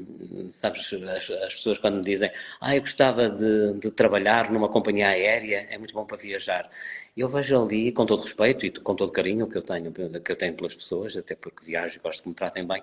sabes, 0.49 0.93
as, 0.93 1.31
as, 1.31 1.55
pessoas 1.55 1.79
quando 1.79 1.99
me 1.99 2.05
dizem, 2.05 2.31
ah, 2.61 2.75
eu 2.75 2.81
gostava 2.81 3.29
de, 3.29 3.75
de 3.75 3.91
trabalhar 3.91 4.51
numa 4.51 4.69
companhia 4.69 5.09
aérea, 5.09 5.67
é 5.71 5.79
muito 5.79 5.95
bom 5.95 6.05
para 6.05 6.17
viajar. 6.17 6.71
Eu 7.17 7.29
vejo 7.29 7.63
ali, 7.63 7.93
com 7.93 8.05
todo 8.05 8.23
respeito, 8.23 8.76
com 8.83 8.95
todo 8.95 9.13
carinho 9.13 9.47
que 9.47 9.57
eu 9.57 9.63
tenho, 9.63 9.93
que 9.93 10.33
eu 10.33 10.37
tenho 10.37 10.55
pelas 10.55 10.75
pessoas, 10.75 11.17
até 11.17 11.35
porque 11.35 11.65
viajo 11.65 11.97
e 11.97 12.01
gosto 12.01 12.23
que 12.23 12.29
me 12.29 12.35
tratem 12.35 12.67
bem, 12.67 12.81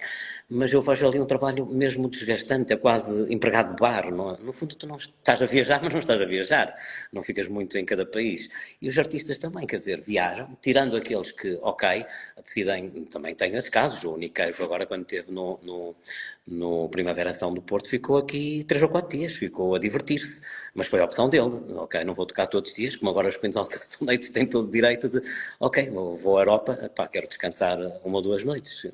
mas 0.50 0.72
eu 0.72 0.82
vejo 0.82 1.08
ali 1.08 1.20
um 1.20 1.26
trabalho 1.26 1.66
mesmo 1.66 2.10
desgastante, 2.10 2.74
é 2.74 2.78
quase 2.78 3.32
empregado 3.34 3.76
de 3.76 3.82
bar, 3.82 4.12
não 4.12 4.36
é? 4.36 4.38
No 4.40 4.54
fundo, 4.54 4.76
tu 4.76 4.88
não 4.88 4.98
estás 4.98 5.42
a 5.42 5.46
viajar, 5.46 5.80
mas 5.84 5.94
não 5.94 6.00
estás 6.00 6.22
a 6.22 6.26
viajar, 6.26 6.76
não 7.12 7.24
ficas 7.24 7.48
muito 7.48 7.78
em 7.78 7.86
cada 7.86 8.06
país. 8.06 8.50
E 8.82 8.88
os 8.88 8.98
artistas 8.98 9.38
também, 9.38 9.66
quer 9.66 9.78
dizer, 9.78 10.02
viajam, 10.02 10.58
tirando 10.62 10.96
aqueles 10.96 11.32
que, 11.32 11.58
ok, 11.62 12.06
decidem, 12.38 12.90
também 13.06 13.36
tem 13.36 13.54
esses 13.56 13.70
casos, 13.70 14.04
o 14.04 14.18
Nick 14.18 14.42
agora 14.42 14.86
quando 14.86 15.04
esteve 15.04 15.32
no, 15.32 15.60
no, 15.64 15.96
no 16.46 16.90
Primavera 16.90 17.32
São 17.32 17.54
do 17.54 17.62
Porto 17.62 17.90
ficou 17.90 18.18
aqui 18.18 18.64
três 18.68 18.84
ou 18.84 18.90
quatro 18.90 19.18
dias, 19.18 19.34
ficou 19.34 19.76
a 19.76 19.80
divertir-se, 19.80 20.42
mas 20.76 20.88
foi 20.88 21.00
a 21.00 21.06
opção 21.06 21.30
dele, 21.30 21.56
ok, 21.76 22.04
não 22.04 22.14
vou 22.14 22.26
tocar 22.26 22.48
todos 22.48 22.72
os 22.72 22.76
dias, 22.76 22.96
como 22.96 23.12
agora 23.12 23.30
os 23.30 23.38
Queens 23.38 23.56
of 23.56 23.70
the 23.70 24.14
Age 24.14 24.32
têm 24.32 24.46
todo 24.46 24.68
o 24.68 24.72
direito 24.72 25.08
de, 25.08 25.22
ok, 25.60 25.90
vou 25.90 26.38
à 26.38 26.42
Europa, 26.42 26.92
pá, 26.96 27.08
quero 27.08 27.28
descansar 27.28 27.80
uma 28.04 28.18
ou 28.18 28.22
duas 28.22 28.44
noites. 28.44 28.86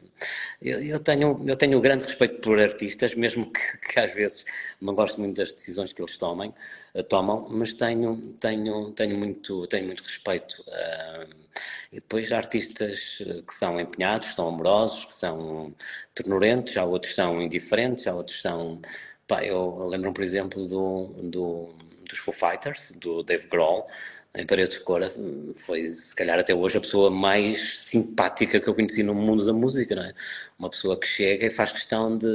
Eu, 0.62 0.80
eu, 0.82 1.00
tenho, 1.00 1.44
eu 1.48 1.56
tenho 1.56 1.80
grande 1.82 2.06
respeito 2.06 2.40
por 2.42 2.60
artistas, 2.60 3.16
mesmo 3.16 3.52
que, 3.52 3.78
que, 3.94 4.00
às 4.00 4.14
vezes 4.14 4.46
não 4.80 4.94
gosto 4.94 5.20
muito 5.20 5.38
das 5.38 5.54
decisões 5.54 5.92
que 5.92 6.02
eles 6.02 6.18
tomem, 6.18 6.54
uh, 6.94 7.04
tomam, 7.04 7.48
mas 7.50 7.74
tenho, 7.74 8.18
tenho, 8.40 8.92
tenho, 8.92 9.18
muito, 9.18 9.66
tenho 9.68 9.88
muito 9.88 10.04
respeito. 10.04 10.64
Uh, 10.68 11.50
e 11.92 11.96
depois 11.96 12.32
há 12.32 12.38
artistas 12.38 13.24
que 13.48 13.54
são 13.54 13.80
empenhados, 13.80 14.36
são 14.36 14.48
amorosos, 14.48 15.06
que 15.06 15.16
são 15.16 15.74
ternurentos, 16.14 16.78
há 16.78 16.86
outros 16.86 17.12
que 17.12 17.16
são 17.16 17.39
indiferentes, 17.42 18.08
há 18.08 18.14
outros 18.16 18.42
são. 18.42 18.82
Pá, 19.28 19.44
eu 19.44 19.88
lembro-me, 19.88 20.14
por 20.14 20.24
exemplo, 20.24 20.68
do, 20.68 21.08
do, 21.24 21.70
dos 22.10 22.18
Foo 22.20 22.34
Fighters, 22.34 22.92
do 22.94 23.24
Dave 23.24 23.48
Grohl, 23.48 23.88
em 24.36 24.46
Paredes 24.46 24.78
de 24.78 24.84
Cora, 24.84 25.12
foi 25.56 25.90
se 25.90 26.16
calhar 26.16 26.38
até 26.40 26.54
hoje 26.54 26.78
a 26.78 26.82
pessoa 26.82 27.10
mais 27.10 27.80
simpática 27.80 28.60
que 28.60 28.68
eu 28.68 28.76
conheci 28.76 29.02
no 29.02 29.16
mundo 29.16 29.46
da 29.46 29.54
música, 29.54 29.96
não 29.96 30.04
é? 30.04 30.14
Uma 30.58 30.70
pessoa 30.70 31.00
que 31.00 31.08
chega 31.08 31.48
e 31.48 31.50
faz 31.50 31.72
questão 31.72 32.16
de, 32.16 32.28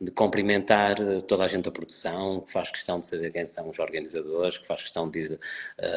de 0.00 0.12
cumprimentar 0.12 0.96
toda 1.26 1.44
a 1.44 1.48
gente 1.48 1.64
da 1.64 1.72
produção, 1.72 2.40
que 2.42 2.52
faz 2.52 2.70
questão 2.70 3.00
de 3.00 3.06
saber 3.08 3.32
quem 3.32 3.46
são 3.48 3.68
os 3.68 3.78
organizadores, 3.80 4.58
que 4.58 4.66
faz 4.66 4.82
questão 4.82 5.10
de 5.10 5.34
uh, 5.34 5.38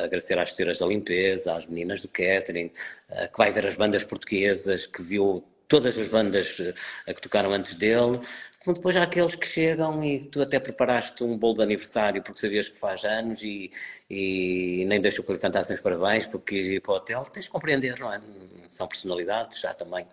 agradecer 0.03 0.39
às 0.39 0.55
senhoras 0.55 0.79
da 0.79 0.87
limpeza, 0.87 1.55
às 1.55 1.67
meninas 1.67 2.01
do 2.01 2.07
catering, 2.07 2.71
uh, 3.09 3.31
que 3.31 3.37
vai 3.37 3.51
ver 3.51 3.67
as 3.67 3.75
bandas 3.75 4.03
portuguesas, 4.03 4.87
que 4.87 5.03
viu 5.03 5.43
todas 5.71 5.97
as 5.97 6.07
bandas 6.09 6.59
uh, 6.59 7.13
que 7.13 7.21
tocaram 7.21 7.53
antes 7.53 7.75
dele, 7.75 8.19
como 8.63 8.75
depois 8.75 8.95
há 8.95 9.03
aqueles 9.03 9.35
que 9.35 9.47
chegam 9.47 10.03
e 10.03 10.19
tu 10.19 10.41
até 10.41 10.59
preparaste 10.59 11.23
um 11.23 11.35
bolo 11.37 11.55
de 11.55 11.63
aniversário 11.63 12.21
porque 12.21 12.39
sabias 12.39 12.69
que 12.69 12.77
faz 12.77 13.03
anos 13.03 13.41
e, 13.41 13.71
e 14.09 14.85
nem 14.87 15.01
deixou 15.01 15.25
que 15.25 15.31
lhe 15.33 15.39
cantassem 15.39 15.75
os 15.75 15.81
parabéns 15.81 16.27
porque 16.27 16.55
ir 16.55 16.81
para 16.81 16.91
o 16.93 16.95
hotel, 16.97 17.23
tens 17.25 17.45
de 17.45 17.49
compreender, 17.49 17.99
não 17.99 18.13
é? 18.13 18.21
São 18.67 18.87
personalidades, 18.87 19.59
já 19.59 19.73
também 19.73 20.05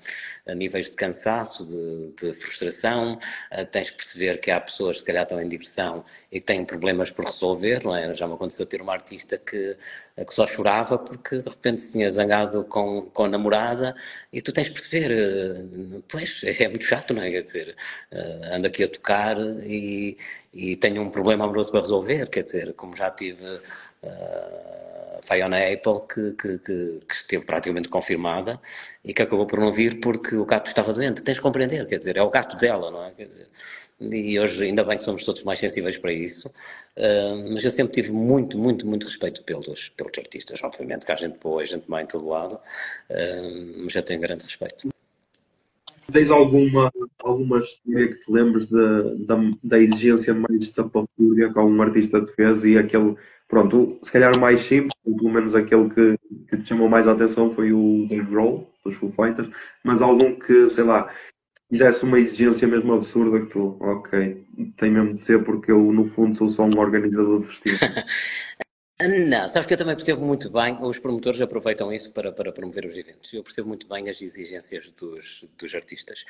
a 0.46 0.55
níveis 0.55 0.90
de 0.90 0.96
cansaço, 0.96 1.66
de, 1.66 2.12
de 2.20 2.32
frustração, 2.32 3.18
uh, 3.53 3.66
tens 3.66 3.90
que 3.90 3.96
perceber 3.96 4.38
que 4.38 4.51
há 4.51 4.61
pessoas 4.61 4.96
que 4.96 5.01
se 5.01 5.07
calhar 5.07 5.22
estão 5.24 5.40
em 5.40 5.49
digressão 5.49 6.05
e 6.32 6.40
que 6.40 6.46
têm 6.46 6.64
problemas 6.64 7.11
por 7.11 7.26
resolver, 7.26 7.84
não 7.84 7.94
é? 7.94 8.12
Já 8.14 8.26
me 8.26 8.34
aconteceu 8.34 8.64
ter 8.66 8.80
uma 8.80 8.94
artista 8.94 9.38
que, 9.38 9.76
que 10.16 10.34
só 10.34 10.46
chorava 10.46 10.99
porque 10.99 11.38
de 11.38 11.49
repente 11.49 11.80
se 11.82 11.92
tinha 11.92 12.11
zangado 12.11 12.64
com, 12.64 13.03
com 13.03 13.24
a 13.24 13.28
namorada 13.28 13.94
e 14.32 14.40
tu 14.40 14.53
tens 14.53 14.68
que 14.68 14.74
perceber, 14.74 15.12
uh, 15.12 16.03
pois 16.09 16.42
é 16.44 16.66
muito 16.66 16.84
chato, 16.84 17.12
não 17.12 17.22
é? 17.22 17.30
Quer 17.30 17.42
dizer, 17.42 17.76
ando 18.45 18.66
aqui 18.66 18.84
a 18.84 18.89
tocar 18.89 19.36
e, 19.64 20.16
e, 20.53 20.76
tenho 20.76 21.03
um 21.03 21.11
problema 21.11 21.45
amoroso 21.45 21.70
para 21.70 21.80
resolver, 21.80 22.28
quer 22.28 22.43
dizer, 22.43 22.72
como 22.74 22.97
já 22.97 23.11
tive 23.11 23.45
uh, 23.45 24.89
Fiona 25.22 25.59
Apple, 25.59 26.01
que, 26.09 26.32
que, 26.32 26.59
que, 26.59 27.01
que, 27.07 27.14
esteve 27.14 27.45
praticamente 27.45 27.89
confirmada 27.89 28.61
e 29.05 29.12
que 29.12 29.22
acabou 29.22 29.47
por 29.47 29.61
não 29.61 29.72
vir 29.72 30.01
porque 30.01 30.36
o 30.36 30.45
gato 30.45 30.68
estava 30.68 30.93
doente. 30.93 31.22
Tens 31.22 31.34
de 31.34 31.41
compreender, 31.41 31.86
quer 31.86 31.99
dizer, 31.99 32.16
é 32.16 32.22
o 32.22 32.30
gato 32.30 32.57
dela, 32.57 32.91
não 32.91 33.05
é? 33.05 33.11
Quer 33.12 33.26
dizer, 33.26 33.49
e 34.01 34.39
hoje 34.39 34.64
ainda 34.64 34.84
bem 34.84 34.97
que 34.97 35.05
somos 35.05 35.24
todos 35.24 35.43
mais 35.43 35.59
sensíveis 35.59 35.99
para 35.99 36.12
isso, 36.12 36.49
uh, 36.49 37.53
mas 37.53 37.64
eu 37.64 37.70
sempre 37.70 37.93
tive 37.93 38.12
muito, 38.12 38.59
muito, 38.59 38.86
muito 38.86 39.07
respeito 39.07 39.43
pelos, 39.43 39.91
pelos 39.91 40.18
artistas, 40.18 40.62
obviamente, 40.62 41.05
que 41.05 41.12
há 41.12 41.16
gente 41.16 41.39
boa 41.39 41.64
gente 41.66 41.89
má 41.89 42.03
em 42.03 42.07
todo 42.07 42.26
lado, 42.28 42.55
uh, 42.55 43.82
mas 43.84 43.95
eu 43.95 44.03
tenho 44.03 44.20
grande 44.20 44.45
respeito. 44.45 44.89
Tens 46.11 46.30
alguma, 46.30 46.90
alguma 47.22 47.59
história 47.59 48.09
que 48.09 48.18
te 48.18 48.32
lembres 48.32 48.66
de, 48.66 49.26
da, 49.26 49.36
da 49.62 49.78
exigência 49.78 50.32
mais 50.34 50.62
estapafúria 50.62 51.52
que 51.52 51.59
algum 51.59 51.82
artista 51.82 52.24
te 52.24 52.32
fez 52.32 52.64
e 52.64 52.78
aquele, 52.78 53.14
pronto, 53.46 53.98
se 54.02 54.11
calhar 54.11 54.38
mais 54.38 54.62
simples, 54.62 54.94
pelo 55.04 55.30
menos 55.30 55.54
aquele 55.54 55.90
que, 55.90 56.16
que 56.48 56.56
te 56.56 56.66
chamou 56.66 56.88
mais 56.88 57.06
a 57.06 57.12
atenção 57.12 57.50
foi 57.50 57.72
o 57.72 58.06
Dave 58.09 58.30
Grohl, 58.30 58.72
dos 58.82 58.94
Foo 58.94 59.11
Fighters, 59.11 59.50
mas 59.84 60.00
algum 60.00 60.34
que, 60.38 60.70
sei 60.70 60.84
lá, 60.84 61.12
fizesse 61.70 62.04
uma 62.04 62.18
exigência 62.18 62.66
mesmo 62.66 62.94
absurda 62.94 63.40
que 63.40 63.52
tu, 63.52 63.76
ok, 63.78 64.46
tem 64.78 64.90
mesmo 64.90 65.12
de 65.12 65.20
ser 65.20 65.44
porque 65.44 65.70
eu 65.70 65.92
no 65.92 66.06
fundo 66.06 66.34
sou 66.34 66.48
só 66.48 66.64
um 66.64 66.78
organizador 66.78 67.40
de 67.40 67.46
festivais. 67.46 68.04
Não, 69.01 69.49
sabes 69.49 69.66
que 69.66 69.74
eu 69.74 69.78
também 69.78 69.94
percebo 69.94 70.26
muito 70.26 70.51
bem, 70.51 70.76
os 70.82 70.99
promotores 70.99 71.40
aproveitam 71.40 71.92
isso 71.92 72.11
para, 72.11 72.32
para 72.32 72.51
promover 72.51 72.84
os 72.84 72.96
eventos. 72.96 73.32
Eu 73.32 73.44
percebo 73.44 73.68
muito 73.68 73.86
bem 73.88 74.09
as 74.09 74.20
exigências 74.20 74.90
dos, 74.90 75.44
dos 75.57 75.72
artistas. 75.72 76.24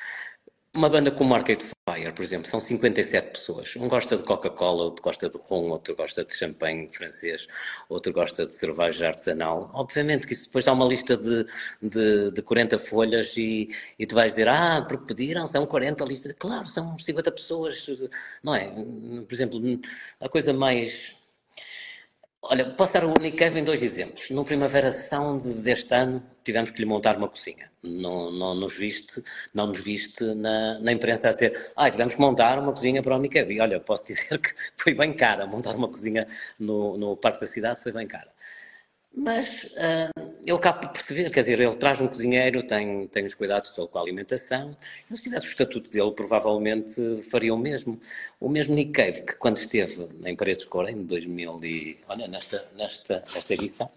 Uma 0.75 0.87
banda 0.87 1.09
como 1.09 1.33
Arcade 1.33 1.65
Fire, 1.65 2.13
por 2.13 2.21
exemplo, 2.21 2.47
são 2.47 2.59
57 2.59 3.31
pessoas. 3.31 3.75
Um 3.75 3.87
gosta 3.87 4.15
de 4.15 4.21
Coca-Cola, 4.21 4.83
outro 4.83 5.03
gosta 5.03 5.27
de 5.27 5.35
rum, 5.37 5.71
outro 5.71 5.95
gosta 5.95 6.23
de 6.23 6.37
champanhe 6.37 6.87
francês, 6.93 7.47
outro 7.89 8.13
gosta 8.13 8.45
de 8.45 8.53
cerveja 8.53 9.07
artesanal. 9.07 9.71
Obviamente 9.73 10.27
que 10.27 10.33
isso 10.33 10.45
depois 10.45 10.65
dá 10.65 10.73
uma 10.73 10.85
lista 10.85 11.17
de, 11.17 11.47
de, 11.81 12.31
de 12.31 12.41
40 12.43 12.77
folhas 12.77 13.35
e, 13.35 13.71
e 13.97 14.05
tu 14.05 14.13
vais 14.13 14.33
dizer, 14.33 14.47
ah, 14.47 14.85
porque 14.87 15.05
pediram, 15.07 15.47
são 15.47 15.65
40 15.65 16.05
listas. 16.05 16.33
Claro, 16.37 16.67
são 16.67 16.99
50 16.99 17.31
pessoas, 17.31 17.87
não 18.43 18.53
é? 18.53 18.67
Por 18.69 19.33
exemplo, 19.33 19.59
a 20.19 20.29
coisa 20.29 20.53
mais 20.53 21.18
Olha, 22.41 22.65
posso 22.73 22.93
dar 22.93 23.03
o 23.03 23.09
Unicave 23.19 23.59
em 23.59 23.63
dois 23.63 23.83
exemplos. 23.83 24.29
No 24.29 24.45
Primavera 24.45 24.91
Sound 24.91 25.61
deste 25.61 25.93
ano, 25.93 26.23
tivemos 26.43 26.71
que 26.71 26.79
lhe 26.79 26.85
montar 26.85 27.17
uma 27.17 27.27
cozinha. 27.27 27.69
Não, 27.83 28.31
não 28.31 28.55
nos 28.55 28.75
viste, 28.77 29.21
não 29.53 29.67
nos 29.67 29.79
viste 29.83 30.23
na, 30.35 30.79
na 30.79 30.91
imprensa 30.93 31.27
a 31.27 31.31
dizer, 31.31 31.53
ah, 31.75 31.89
tivemos 31.91 32.13
que 32.13 32.21
montar 32.21 32.57
uma 32.57 32.71
cozinha 32.71 33.03
para 33.03 33.13
o 33.13 33.17
Unicave. 33.19 33.55
E 33.55 33.59
olha, 33.59 33.79
posso 33.81 34.05
dizer 34.07 34.39
que 34.39 34.53
foi 34.77 34.93
bem 34.93 35.13
cara. 35.13 35.45
Montar 35.45 35.75
uma 35.75 35.89
cozinha 35.89 36.27
no, 36.57 36.97
no 36.97 37.17
Parque 37.17 37.41
da 37.41 37.47
Cidade 37.47 37.81
foi 37.83 37.91
bem 37.91 38.07
cara. 38.07 38.31
Mas 39.15 39.63
uh, 39.63 40.37
eu 40.45 40.55
acabo 40.55 40.81
por 40.81 40.91
perceber, 40.91 41.29
quer 41.31 41.41
dizer, 41.41 41.59
ele 41.59 41.75
traz 41.75 41.99
um 41.99 42.07
cozinheiro, 42.07 42.61
tem, 42.63 43.07
tem 43.07 43.25
os 43.25 43.33
cuidados 43.33 43.75
dele 43.75 43.87
com 43.87 43.97
a 43.97 44.01
alimentação. 44.01 44.77
Eu, 45.09 45.17
se 45.17 45.23
tivesse 45.23 45.47
o 45.47 45.49
estatuto 45.49 45.89
dele, 45.89 46.11
provavelmente 46.11 47.21
faria 47.23 47.53
o 47.53 47.57
mesmo. 47.57 47.99
O 48.39 48.47
mesmo 48.47 48.75
Nick 48.75 48.91
Cave, 48.91 49.23
que 49.23 49.35
quando 49.35 49.57
esteve 49.57 50.07
em 50.23 50.35
Paredes 50.35 50.63
de 50.63 50.69
Cor, 50.69 50.87
em 50.87 51.03
2000 51.03 51.57
e... 51.63 51.97
Olha, 52.07 52.27
nesta, 52.27 52.69
nesta, 52.75 53.23
nesta 53.33 53.53
edição, 53.53 53.89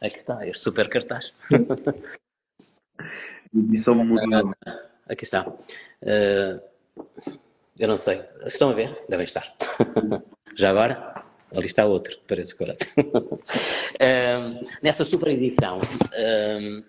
aqui 0.00 0.18
está, 0.18 0.46
este 0.46 0.62
super 0.62 0.88
cartaz. 0.88 1.32
edição 3.54 3.96
muito... 3.96 4.56
Aqui 5.08 5.24
está. 5.24 5.48
Uh, 5.48 6.60
eu 7.76 7.88
não 7.88 7.96
sei. 7.96 8.22
Estão 8.46 8.70
a 8.70 8.74
ver? 8.74 9.04
Devem 9.08 9.24
estar. 9.24 9.52
Já 10.56 10.70
agora? 10.70 11.24
Ali 11.52 11.66
está 11.66 11.84
outro, 11.84 12.16
parece 12.28 12.54
correto. 12.54 12.86
um, 12.96 14.66
nessa 14.82 15.04
super 15.04 15.28
edição, 15.28 15.78
um, 15.78 16.84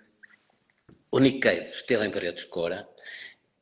o 1.11 1.19
Nick 1.19 1.39
Cave 1.39 1.67
esteve 1.67 2.05
em 2.05 2.11
Paredes 2.11 2.43
de 2.43 2.49
Cora 2.49 2.87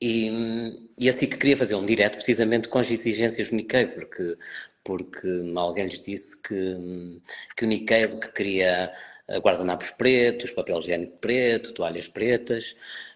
e, 0.02 0.90
e 0.98 1.10
assim 1.10 1.28
que 1.28 1.38
queria 1.38 1.58
fazer 1.58 1.76
um 1.76 1.86
direto 1.86 2.16
precisamente 2.16 2.68
com 2.68 2.80
as 2.80 2.92
exigências 2.92 3.50
do 3.50 3.56
Nick 3.56 3.70
Cave, 3.70 3.94
porque, 3.94 4.38
porque 4.84 5.28
alguém 5.56 5.86
lhes 5.86 6.06
disse 6.06 6.42
que, 6.42 7.22
que 7.56 7.66
o 7.66 7.68
Nick 7.68 7.86
Cave 7.86 8.20
que 8.20 8.32
queria 8.32 8.92
guardanapos 9.38 9.92
pretos, 9.92 10.52
papel 10.52 10.80
higiênico 10.80 11.18
preto, 11.18 11.74
toalhas 11.74 12.08
pretas, 12.08 12.76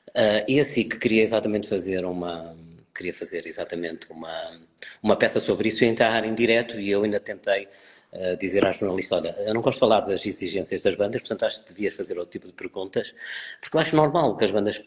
uh, 0.09 0.45
e 0.47 0.59
assim 0.59 0.87
que 0.87 0.99
queria 0.99 1.23
exatamente 1.23 1.67
fazer 1.67 2.05
uma 2.05 2.55
queria 2.93 3.13
fazer 3.13 3.45
exatamente 3.47 4.07
uma, 4.11 4.59
uma 5.01 5.15
peça 5.15 5.39
sobre 5.39 5.69
isso 5.69 5.83
e 5.83 5.87
entrar 5.87 6.23
em 6.23 6.33
direto 6.33 6.79
e 6.79 6.89
eu 6.89 7.03
ainda 7.03 7.19
tentei 7.19 7.67
uh, 8.13 8.37
dizer 8.37 8.65
à 8.65 8.71
jornalista, 8.71 9.15
olha, 9.15 9.35
eu 9.39 9.53
não 9.53 9.61
gosto 9.61 9.77
de 9.77 9.79
falar 9.79 10.01
das 10.01 10.25
exigências 10.25 10.83
das 10.83 10.95
bandas, 10.95 11.21
portanto 11.21 11.45
acho 11.45 11.63
que 11.63 11.73
devias 11.73 11.93
fazer 11.93 12.17
outro 12.17 12.31
tipo 12.31 12.47
de 12.47 12.53
perguntas, 12.53 13.13
porque 13.59 13.75
eu 13.77 13.81
acho 13.81 13.95
normal 13.95 14.37
que 14.37 14.43
as 14.43 14.51
bandas 14.51 14.81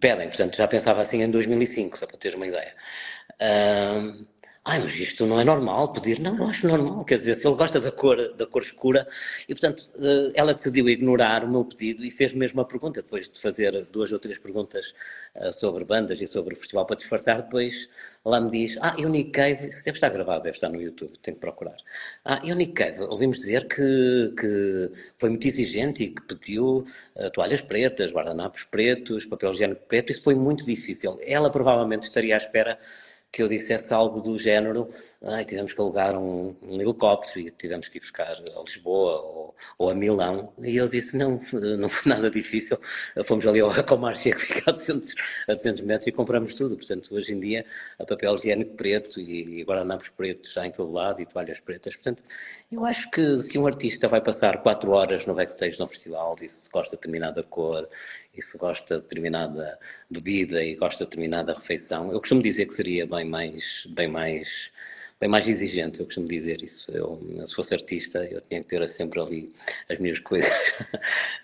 pedem, 0.00 0.28
portanto 0.28 0.56
já 0.56 0.68
pensava 0.68 1.00
assim 1.00 1.22
em 1.22 1.30
2005, 1.30 1.98
só 1.98 2.06
para 2.06 2.16
teres 2.18 2.36
uma 2.36 2.46
ideia. 2.46 2.74
Uh, 3.40 4.26
Ai, 4.70 4.80
mas 4.80 4.94
isto 4.96 5.24
não 5.24 5.40
é 5.40 5.44
normal 5.44 5.94
pedir. 5.94 6.20
Não, 6.20 6.36
eu 6.36 6.46
acho 6.46 6.68
normal. 6.68 7.02
Quer 7.06 7.16
dizer, 7.16 7.34
se 7.36 7.46
ele 7.46 7.56
gosta 7.56 7.80
da 7.80 7.90
cor, 7.90 8.34
da 8.34 8.44
cor 8.46 8.60
escura. 8.60 9.08
E, 9.48 9.54
portanto, 9.54 9.88
eh, 9.98 10.32
ela 10.34 10.52
decidiu 10.52 10.86
ignorar 10.90 11.42
o 11.42 11.48
meu 11.48 11.64
pedido 11.64 12.04
e 12.04 12.10
fez 12.10 12.34
mesmo 12.34 12.60
a 12.60 12.66
pergunta. 12.66 13.00
Depois 13.00 13.30
de 13.30 13.40
fazer 13.40 13.86
duas 13.86 14.12
ou 14.12 14.18
três 14.18 14.38
perguntas 14.38 14.94
eh, 15.34 15.52
sobre 15.52 15.86
bandas 15.86 16.20
e 16.20 16.26
sobre 16.26 16.52
o 16.52 16.56
festival 16.58 16.84
para 16.84 16.96
disfarçar, 16.96 17.40
depois 17.40 17.88
lá 18.22 18.38
me 18.42 18.50
diz: 18.50 18.76
Ah, 18.82 18.94
eu 18.98 19.08
Nick 19.08 19.30
Cave. 19.30 19.70
Deve 19.70 19.92
estar 19.92 20.10
gravado, 20.10 20.42
deve 20.42 20.56
estar 20.58 20.68
no 20.68 20.82
YouTube, 20.82 21.16
tenho 21.22 21.36
que 21.36 21.40
procurar. 21.40 21.76
Ah, 22.26 22.38
eu 22.44 22.54
Nick 22.54 22.74
Cave. 22.74 23.04
Ouvimos 23.04 23.38
dizer 23.38 23.66
que, 23.68 24.34
que 24.38 24.90
foi 25.16 25.30
muito 25.30 25.46
exigente 25.46 26.04
e 26.04 26.10
que 26.10 26.20
pediu 26.22 26.84
uh, 27.16 27.30
toalhas 27.32 27.62
pretas, 27.62 28.12
guardanapos 28.12 28.64
pretos, 28.64 29.24
papel 29.24 29.52
higiênico 29.52 29.86
preto. 29.88 30.12
Isso 30.12 30.22
foi 30.22 30.34
muito 30.34 30.62
difícil. 30.66 31.18
Ela 31.22 31.48
provavelmente 31.50 32.02
estaria 32.02 32.34
à 32.34 32.36
espera 32.36 32.78
que 33.30 33.42
eu 33.42 33.48
dissesse 33.48 33.92
algo 33.92 34.20
do 34.20 34.38
género, 34.38 34.88
ai, 35.22 35.44
tivemos 35.44 35.72
que 35.72 35.80
alugar 35.80 36.16
um, 36.16 36.56
um, 36.62 36.80
helicóptero 36.80 37.40
e 37.40 37.50
tivemos 37.50 37.88
que 37.88 37.98
ir 37.98 38.00
buscar 38.00 38.32
a 38.32 38.62
Lisboa 38.62 39.20
ou, 39.20 39.54
ou, 39.78 39.90
a 39.90 39.94
Milão. 39.94 40.52
E 40.62 40.76
eu 40.76 40.88
disse, 40.88 41.16
não, 41.16 41.38
não 41.78 41.88
foi 41.88 42.10
nada 42.10 42.30
difícil. 42.30 42.78
Fomos 43.24 43.46
ali 43.46 43.60
ao 43.60 43.70
Ecomarché, 43.76 44.32
que 44.32 44.40
fica 44.40 44.70
a 44.70 44.72
200, 44.72 45.14
a 45.48 45.54
200 45.54 45.82
metros, 45.82 46.06
e 46.06 46.12
compramos 46.12 46.54
tudo. 46.54 46.76
Portanto, 46.76 47.14
hoje 47.14 47.34
em 47.34 47.40
dia, 47.40 47.66
a 47.98 48.04
papel 48.04 48.34
higiênico 48.34 48.74
preto 48.76 49.20
e, 49.20 49.60
e 49.60 49.62
guardanapos 49.62 50.08
pretos 50.08 50.52
já 50.52 50.66
em 50.66 50.70
todo 50.70 50.90
lado 50.90 51.20
e 51.20 51.26
toalhas 51.26 51.60
pretas. 51.60 51.94
Portanto, 51.94 52.22
eu 52.72 52.84
acho 52.84 53.10
que 53.10 53.36
se 53.38 53.58
um 53.58 53.66
artista 53.66 54.08
vai 54.08 54.22
passar 54.22 54.62
quatro 54.62 54.92
horas 54.92 55.26
no 55.26 55.34
backstage 55.34 55.76
de 55.76 55.82
um 55.82 55.88
festival 55.88 56.34
e 56.40 56.48
se 56.48 56.70
gosta 56.70 56.96
de 56.96 57.00
determinada 57.02 57.42
cor 57.42 57.86
e 58.34 58.42
se 58.42 58.56
gosta 58.56 58.96
de 58.96 59.02
determinada 59.02 59.78
bebida 60.10 60.62
e 60.62 60.76
gosta 60.76 61.04
de 61.04 61.10
determinada 61.10 61.52
refeição, 61.52 62.12
eu 62.12 62.20
costumo 62.20 62.40
dizer 62.40 62.66
que 62.66 62.74
seria 62.74 63.06
bem 63.06 63.17
mais, 63.24 63.86
bem 63.90 64.08
mais, 64.08 64.72
bem 65.20 65.28
mais 65.28 65.48
exigente, 65.48 66.00
eu 66.00 66.06
costumo 66.06 66.28
dizer 66.28 66.62
isso. 66.62 66.90
Eu, 66.90 67.20
se 67.46 67.54
fosse 67.54 67.74
artista, 67.74 68.24
eu 68.26 68.40
tinha 68.40 68.62
que 68.62 68.68
ter 68.68 68.88
sempre 68.88 69.20
ali 69.20 69.52
as 69.88 69.98
minhas 69.98 70.18
coisas 70.20 70.52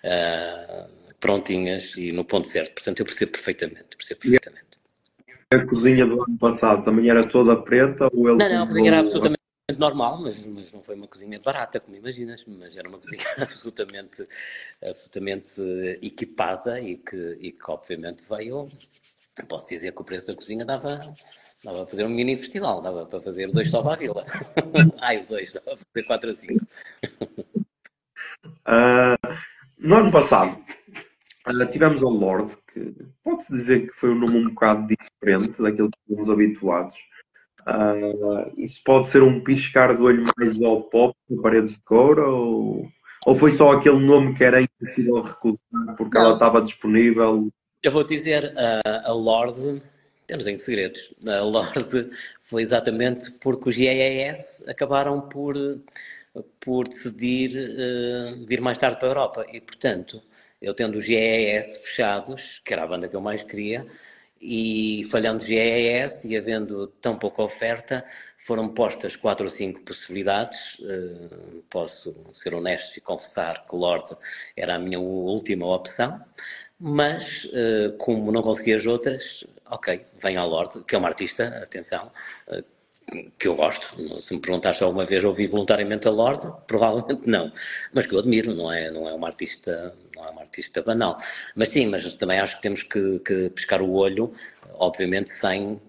uh, 0.03 0.89
prontinhas 1.19 1.95
e 1.97 2.11
no 2.11 2.23
ponto 2.23 2.47
certo. 2.47 2.73
Portanto, 2.73 2.99
eu 2.99 3.05
percebo 3.05 3.31
perfeitamente, 3.31 3.97
percebo 3.97 4.21
perfeitamente. 4.21 4.65
A 5.53 5.65
cozinha 5.65 6.05
do 6.05 6.21
ano 6.23 6.37
passado 6.37 6.83
também 6.83 7.09
era 7.09 7.27
toda 7.27 7.55
preta 7.55 8.09
ou 8.13 8.29
ele 8.29 8.37
Não, 8.37 8.49
não, 8.49 8.63
a 8.63 8.67
cozinha 8.67 8.89
era 8.89 8.99
absolutamente 8.99 9.39
normal, 9.77 10.21
mas, 10.21 10.45
mas 10.45 10.71
não 10.71 10.81
foi 10.81 10.95
uma 10.95 11.07
cozinha 11.07 11.39
barata, 11.43 11.79
como 11.79 11.95
imaginas, 11.95 12.43
mas 12.45 12.77
era 12.77 12.87
uma 12.87 12.97
cozinha 12.97 13.23
absolutamente, 13.37 14.27
absolutamente 14.83 15.61
equipada 16.01 16.79
e 16.79 16.97
que, 16.97 17.37
e 17.39 17.51
que 17.51 17.71
obviamente 17.71 18.23
veio, 18.27 18.69
posso 19.47 19.69
dizer 19.69 19.91
que 19.91 20.01
o 20.01 20.05
preço 20.05 20.27
da 20.27 20.35
cozinha 20.35 20.65
dava, 20.65 21.15
dava 21.65 21.79
para 21.79 21.87
fazer 21.87 22.05
um 22.05 22.09
mini 22.09 22.37
festival, 22.37 22.79
dava 22.79 23.05
para 23.05 23.19
fazer 23.19 23.51
dois 23.51 23.69
só 23.69 23.81
para 23.81 23.93
a 23.93 23.97
vila. 23.97 24.25
Ai, 25.01 25.25
dois, 25.25 25.51
dava 25.51 25.65
para 25.65 25.77
fazer 25.77 26.05
quatro 26.05 26.29
a 26.29 26.33
cinco. 26.33 26.65
Uh, 28.67 29.35
no 29.77 29.95
ano 29.95 30.11
passado 30.11 30.63
uh, 31.47 31.65
tivemos 31.71 32.03
a 32.03 32.07
Lorde, 32.07 32.55
que 32.71 32.93
pode-se 33.23 33.51
dizer 33.51 33.87
que 33.87 33.93
foi 33.93 34.11
um 34.11 34.19
nome 34.19 34.37
um 34.37 34.49
bocado 34.49 34.87
diferente 34.87 35.61
daquilo 35.61 35.89
que 35.89 35.97
estamos 36.07 36.29
habituados. 36.29 36.95
Uh, 37.61 38.53
isso 38.57 38.83
pode 38.83 39.07
ser 39.07 39.23
um 39.23 39.43
piscar 39.43 39.97
de 39.97 40.03
olho 40.03 40.23
mais 40.37 40.61
ao 40.61 40.83
pop 40.83 41.17
Paredes 41.41 41.77
de 41.77 41.83
Coura 41.83 42.27
ou, 42.27 42.87
ou 43.25 43.33
foi 43.33 43.51
só 43.51 43.71
aquele 43.71 44.05
nome 44.05 44.35
que 44.35 44.43
era 44.43 44.61
impossível 44.61 45.19
recusar 45.21 45.95
porque 45.97 46.15
Não. 46.15 46.25
ela 46.25 46.33
estava 46.33 46.61
disponível? 46.61 47.49
Eu 47.81 47.91
vou 47.91 48.03
dizer, 48.03 48.53
a 49.03 49.11
Lorde, 49.11 49.81
temos 50.27 50.47
em 50.47 50.57
segredos, 50.57 51.13
a 51.27 51.39
Lorde 51.45 52.09
foi 52.41 52.61
exatamente 52.61 53.31
porque 53.41 53.69
os 53.69 53.77
IES 53.77 54.63
acabaram 54.67 55.21
por, 55.21 55.55
por 56.59 56.87
decidir 56.87 57.51
uh, 57.57 58.45
vir 58.45 58.61
mais 58.61 58.77
tarde 58.77 58.97
para 58.97 59.07
a 59.07 59.11
Europa. 59.11 59.45
E, 59.51 59.61
portanto, 59.61 60.21
eu 60.61 60.73
tendo 60.73 60.97
os 60.97 61.07
IES 61.07 61.77
fechados, 61.77 62.61
que 62.63 62.73
era 62.73 62.83
a 62.83 62.87
banda 62.87 63.07
que 63.07 63.15
eu 63.15 63.21
mais 63.21 63.43
queria, 63.43 63.85
e 64.41 65.03
falhando 65.09 65.43
GES 65.43 66.25
e 66.25 66.37
havendo 66.37 66.87
tão 67.01 67.17
pouca 67.17 67.41
oferta, 67.41 68.05
foram 68.37 68.67
postas 68.67 69.15
quatro 69.15 69.45
ou 69.45 69.49
cinco 69.49 69.81
possibilidades. 69.81 70.77
Uh, 70.79 71.63
posso 71.69 72.15
ser 72.31 72.53
honesto 72.53 72.97
e 72.97 73.01
confessar 73.01 73.63
que 73.63 73.75
Lorde 73.75 74.15
era 74.55 74.75
a 74.75 74.79
minha 74.79 74.99
última 74.99 75.65
opção, 75.73 76.23
mas 76.79 77.45
uh, 77.45 77.97
como 77.97 78.31
não 78.31 78.41
consegui 78.41 78.73
as 78.73 78.85
outras, 78.85 79.45
ok, 79.69 80.05
vem 80.21 80.37
ao 80.37 80.49
Lorde, 80.49 80.83
que 80.83 80.95
é 80.95 80.97
uma 80.97 81.07
artista, 81.07 81.47
atenção, 81.63 82.11
uh, 82.47 82.63
que 83.37 83.47
eu 83.47 83.55
gosto. 83.55 84.21
Se 84.21 84.33
me 84.33 84.41
perguntaste 84.41 84.83
alguma 84.83 85.05
vez 85.05 85.23
ouvi 85.23 85.47
voluntariamente 85.47 86.07
a 86.07 86.11
Lorde, 86.11 86.51
provavelmente 86.67 87.21
não, 87.27 87.51
mas 87.93 88.07
que 88.07 88.15
eu 88.15 88.19
admiro, 88.19 88.53
não 88.53 88.71
é, 88.71 88.89
não 88.89 89.07
é 89.07 89.13
uma 89.13 89.27
artista 89.27 89.93
não 90.15 90.25
é 90.25 90.29
uma 90.29 90.41
artista 90.41 90.81
banal. 90.81 91.17
Mas 91.55 91.69
sim, 91.69 91.87
mas 91.87 92.15
também 92.15 92.39
acho 92.39 92.55
que 92.55 92.61
temos 92.61 92.83
que, 92.83 93.19
que 93.19 93.49
pescar 93.49 93.81
o 93.81 93.91
olho, 93.93 94.33
obviamente 94.73 95.29
sem, 95.29 95.73
uh, 95.73 95.81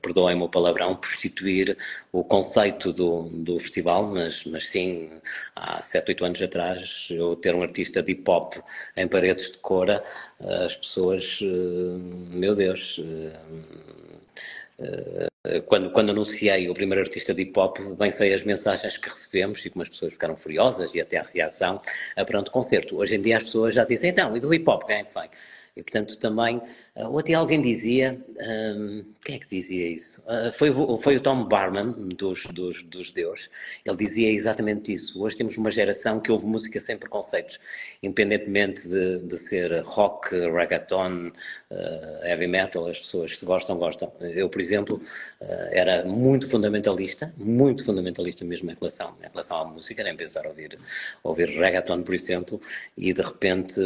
perdoem-me 0.00 0.42
o 0.42 0.48
palavrão, 0.48 0.96
prostituir 0.96 1.76
o 2.12 2.24
conceito 2.24 2.92
do, 2.92 3.28
do 3.32 3.58
festival, 3.58 4.06
mas, 4.06 4.44
mas 4.44 4.66
sim, 4.66 5.10
há 5.54 5.80
7, 5.80 6.10
8 6.10 6.24
anos 6.24 6.42
atrás, 6.42 7.08
eu 7.10 7.36
ter 7.36 7.54
um 7.54 7.62
artista 7.62 8.02
de 8.02 8.12
hip 8.12 8.28
hop 8.28 8.54
em 8.96 9.06
paredes 9.06 9.52
de 9.52 9.58
cora, 9.58 10.02
as 10.40 10.76
pessoas, 10.76 11.40
uh, 11.40 12.00
meu 12.30 12.54
Deus. 12.54 12.98
Uh, 12.98 13.30
quando, 15.66 15.90
quando 15.90 16.10
anunciei 16.10 16.68
o 16.68 16.74
primeiro 16.74 17.02
artista 17.02 17.32
de 17.32 17.42
hip 17.42 17.58
hop, 17.58 17.78
bem 17.98 18.10
sei 18.10 18.34
as 18.34 18.44
mensagens 18.44 18.96
que 18.96 19.08
recebemos 19.08 19.64
e 19.64 19.70
como 19.70 19.82
as 19.82 19.88
pessoas 19.88 20.12
ficaram 20.12 20.36
furiosas 20.36 20.94
e 20.94 21.00
até 21.00 21.18
a 21.18 21.22
reação 21.22 21.80
a 22.16 22.24
pronto 22.24 22.50
concerto. 22.50 22.96
Hoje 22.96 23.16
em 23.16 23.22
dia 23.22 23.38
as 23.38 23.44
pessoas 23.44 23.74
já 23.74 23.84
dizem, 23.84 24.10
então, 24.10 24.36
e 24.36 24.40
do 24.40 24.52
hip 24.52 24.68
hop, 24.68 24.84
quem 24.84 24.96
é 24.96 25.04
que 25.04 25.18
vem? 25.18 25.30
E, 25.80 25.82
portanto, 25.82 26.18
também, 26.18 26.58
uh, 26.96 27.08
ou 27.08 27.18
até 27.18 27.32
alguém 27.32 27.60
dizia, 27.60 28.22
um, 28.76 29.02
quem 29.24 29.36
é 29.36 29.38
que 29.38 29.48
dizia 29.48 29.88
isso? 29.88 30.22
Uh, 30.22 30.52
foi, 30.52 30.70
foi 30.98 31.16
o 31.16 31.20
Tom 31.20 31.46
Barman, 31.46 31.92
dos, 31.92 32.44
dos, 32.46 32.82
dos 32.82 33.12
Deus, 33.12 33.48
ele 33.86 33.96
dizia 33.96 34.30
exatamente 34.30 34.92
isso. 34.92 35.22
Hoje 35.22 35.38
temos 35.38 35.56
uma 35.56 35.70
geração 35.70 36.20
que 36.20 36.30
ouve 36.30 36.46
música 36.46 36.78
sem 36.78 36.98
preconceitos, 36.98 37.58
independentemente 38.02 38.86
de, 38.86 39.20
de 39.20 39.38
ser 39.38 39.82
rock, 39.84 40.34
reggaeton, 40.34 41.32
uh, 41.70 42.24
heavy 42.24 42.46
metal, 42.46 42.86
as 42.86 42.98
pessoas 42.98 43.38
se 43.38 43.46
gostam, 43.46 43.78
gostam. 43.78 44.12
Eu, 44.20 44.50
por 44.50 44.60
exemplo, 44.60 45.00
era 45.70 46.04
muito 46.04 46.46
fundamentalista, 46.46 47.32
muito 47.38 47.84
fundamentalista 47.84 48.44
mesmo 48.44 48.70
em 48.70 48.74
relação, 48.74 49.16
em 49.22 49.28
relação 49.30 49.60
à 49.60 49.64
música, 49.64 50.04
nem 50.04 50.14
pensar 50.14 50.46
ouvir, 50.46 50.76
ouvir 51.22 51.48
reggaeton, 51.48 52.02
por 52.02 52.14
exemplo, 52.14 52.60
e 52.98 53.14
de 53.14 53.22
repente 53.22 53.80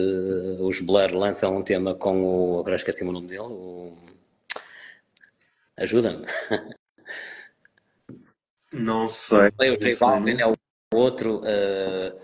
os 0.59 0.81
Blur 0.81 1.15
lançam 1.15 1.57
um 1.57 1.63
tema 1.63 1.84
tema 1.85 1.95
com 1.95 2.25
o. 2.25 2.61
Agora 2.61 2.77
esqueci 2.77 3.05
o 3.05 3.13
nome 3.13 3.27
dele. 3.27 3.41
O... 3.43 3.97
Ajuda-me. 5.77 6.25
Não 8.73 9.11
sei. 9.11 9.49
O 9.49 9.77
J 9.77 9.97
Balvin, 9.97 10.41
é 10.41 10.47
o 10.47 10.55
outro. 10.95 11.41
Uh, 11.41 12.17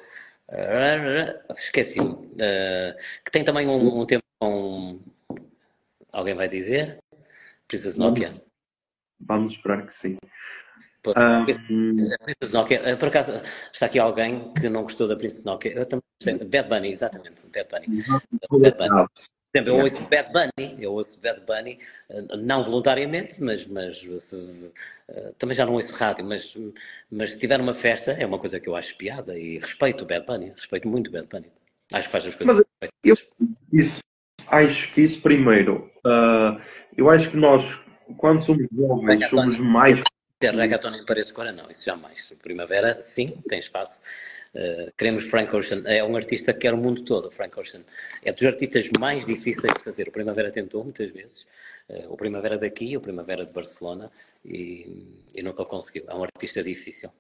uh, 0.49 1.55
Esqueci-me. 1.55 2.11
Uh, 2.11 2.97
que 3.25 3.31
tem 3.31 3.45
também 3.45 3.69
um, 3.69 4.01
um 4.01 4.07
tema 4.07 4.23
com. 4.41 4.99
Alguém 6.13 6.35
vai 6.35 6.49
dizer? 6.49 6.99
Princess 7.69 7.97
Nokia? 7.97 8.35
Vamos 9.21 9.53
esperar 9.53 9.87
que 9.87 9.95
sim. 9.95 10.17
Um... 11.07 11.47
Princess 11.47 12.53
Nokia, 12.53 12.97
por 12.97 13.09
acaso 13.09 13.33
está 13.73 13.87
aqui 13.87 13.99
alguém 13.99 14.53
que 14.55 14.69
não 14.69 14.83
gostou 14.83 15.07
da 15.07 15.17
Princess 15.17 15.45
Nokia. 15.45 15.73
Eu 15.73 15.87
também 15.87 16.03
gostei. 16.21 16.49
Bad 16.49 16.69
Bunny, 16.69 16.91
exatamente. 16.91 17.45
Bad 17.47 17.69
Bunny. 17.71 18.03
Bad 18.61 18.77
Bunny 18.77 19.07
exemplo, 19.55 19.73
eu 19.73 19.85
ouço 19.85 20.09
Bad 20.09 20.31
Bunny, 20.33 20.77
eu 20.81 20.93
ouço 20.93 21.21
Bad 21.21 21.43
Bunny, 21.47 21.79
eh, 22.09 22.23
não 22.39 22.65
voluntariamente, 22.65 23.43
mas, 23.43 23.67
mas 23.67 23.99
se, 23.99 24.73
uh, 25.09 25.33
também 25.39 25.55
já 25.55 25.67
não 25.67 25.75
ouço 25.75 25.93
rádio, 25.93 26.25
mas, 26.25 26.57
mas 27.11 27.31
se 27.31 27.39
tiver 27.39 27.61
uma 27.61 27.75
festa, 27.75 28.13
é 28.13 28.25
uma 28.25 28.39
coisa 28.39 28.61
que 28.61 28.69
eu 28.69 28.77
acho 28.77 28.97
piada 28.97 29.39
e 29.39 29.59
respeito 29.59 30.05
o 30.05 30.07
Bad 30.07 30.27
Bunny, 30.27 30.53
respeito 30.55 30.89
muito 30.89 31.09
o 31.09 31.13
Bad 31.13 31.27
Bunny. 31.27 31.51
Acho 31.93 32.09
que 32.09 32.13
faz 32.13 32.27
as 32.27 32.35
coisas. 32.35 32.65
Mas 32.81 32.91
eu, 33.05 33.17
isso, 33.73 34.01
acho 34.49 34.93
que 34.93 35.01
isso 35.01 35.21
primeiro, 35.21 35.91
uh, 36.07 36.61
eu 36.97 37.11
acho 37.11 37.31
que 37.31 37.37
nós, 37.37 37.81
quando 38.17 38.41
somos 38.41 38.69
jovens, 38.73 39.29
somos 39.29 39.59
mais. 39.59 40.03
Ter 40.41 40.55
reggaeton 40.55 40.95
em 40.95 41.05
parede 41.05 41.27
de 41.29 41.35
cora, 41.35 41.53
não, 41.53 41.71
isso 41.71 41.85
jamais. 41.85 42.33
Primavera, 42.43 43.03
sim, 43.03 43.27
tem 43.47 43.59
espaço. 43.59 44.01
Uh, 44.55 44.91
queremos 44.97 45.25
Frank 45.25 45.55
Ocean, 45.55 45.83
é 45.85 46.03
um 46.03 46.17
artista 46.17 46.55
que 46.55 46.61
quer 46.61 46.73
o 46.73 46.79
mundo 46.79 47.05
todo, 47.05 47.31
Frank 47.31 47.61
Ocean. 47.61 47.83
É 48.25 48.33
dos 48.33 48.43
artistas 48.47 48.89
mais 48.99 49.27
difíceis 49.27 49.75
de 49.75 49.85
fazer. 49.85 50.09
O 50.09 50.11
Primavera 50.11 50.51
tentou 50.51 50.83
muitas 50.83 51.11
vezes, 51.11 51.47
uh, 51.91 52.11
o 52.11 52.17
Primavera 52.17 52.57
daqui, 52.57 52.97
o 52.97 53.03
Primavera 53.03 53.45
de 53.45 53.53
Barcelona, 53.53 54.11
e, 54.43 55.27
e 55.35 55.43
nunca 55.43 55.63
conseguiu. 55.67 56.05
É 56.09 56.15
um 56.15 56.23
artista 56.23 56.65
difícil. 56.65 57.11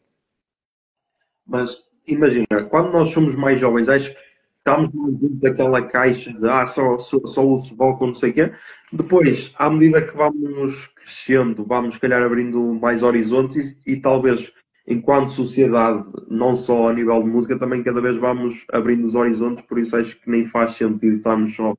Mas 1.46 1.84
imagina, 2.06 2.46
quando 2.70 2.90
nós 2.90 3.10
somos 3.10 3.36
mais 3.36 3.60
jovens, 3.60 3.90
acho 3.90 4.14
que 4.14 4.29
estamos 4.60 4.92
mais 4.92 5.18
dentro 5.18 5.36
daquela 5.36 5.82
caixa 5.82 6.32
de 6.32 6.48
ah, 6.48 6.66
só, 6.66 6.98
só, 6.98 7.18
só 7.24 7.46
o 7.46 7.58
futebol 7.58 7.96
com 7.96 8.08
não 8.08 8.14
sei 8.14 8.30
o 8.30 8.34
quê. 8.34 8.52
Depois, 8.92 9.52
à 9.56 9.70
medida 9.70 10.02
que 10.02 10.16
vamos 10.16 10.86
crescendo, 10.88 11.64
vamos, 11.64 11.94
se 11.94 12.00
calhar, 12.00 12.22
abrindo 12.22 12.74
mais 12.74 13.02
horizontes 13.02 13.80
e, 13.86 13.92
e 13.92 14.00
talvez, 14.00 14.52
enquanto 14.86 15.32
sociedade, 15.32 16.04
não 16.28 16.54
só 16.54 16.88
a 16.88 16.92
nível 16.92 17.22
de 17.22 17.28
música, 17.28 17.58
também 17.58 17.82
cada 17.82 18.00
vez 18.00 18.18
vamos 18.18 18.64
abrindo 18.70 19.06
os 19.06 19.14
horizontes, 19.14 19.64
por 19.64 19.78
isso 19.78 19.96
acho 19.96 20.20
que 20.20 20.30
nem 20.30 20.44
faz 20.44 20.72
sentido 20.72 21.16
estarmos 21.16 21.54
só 21.54 21.74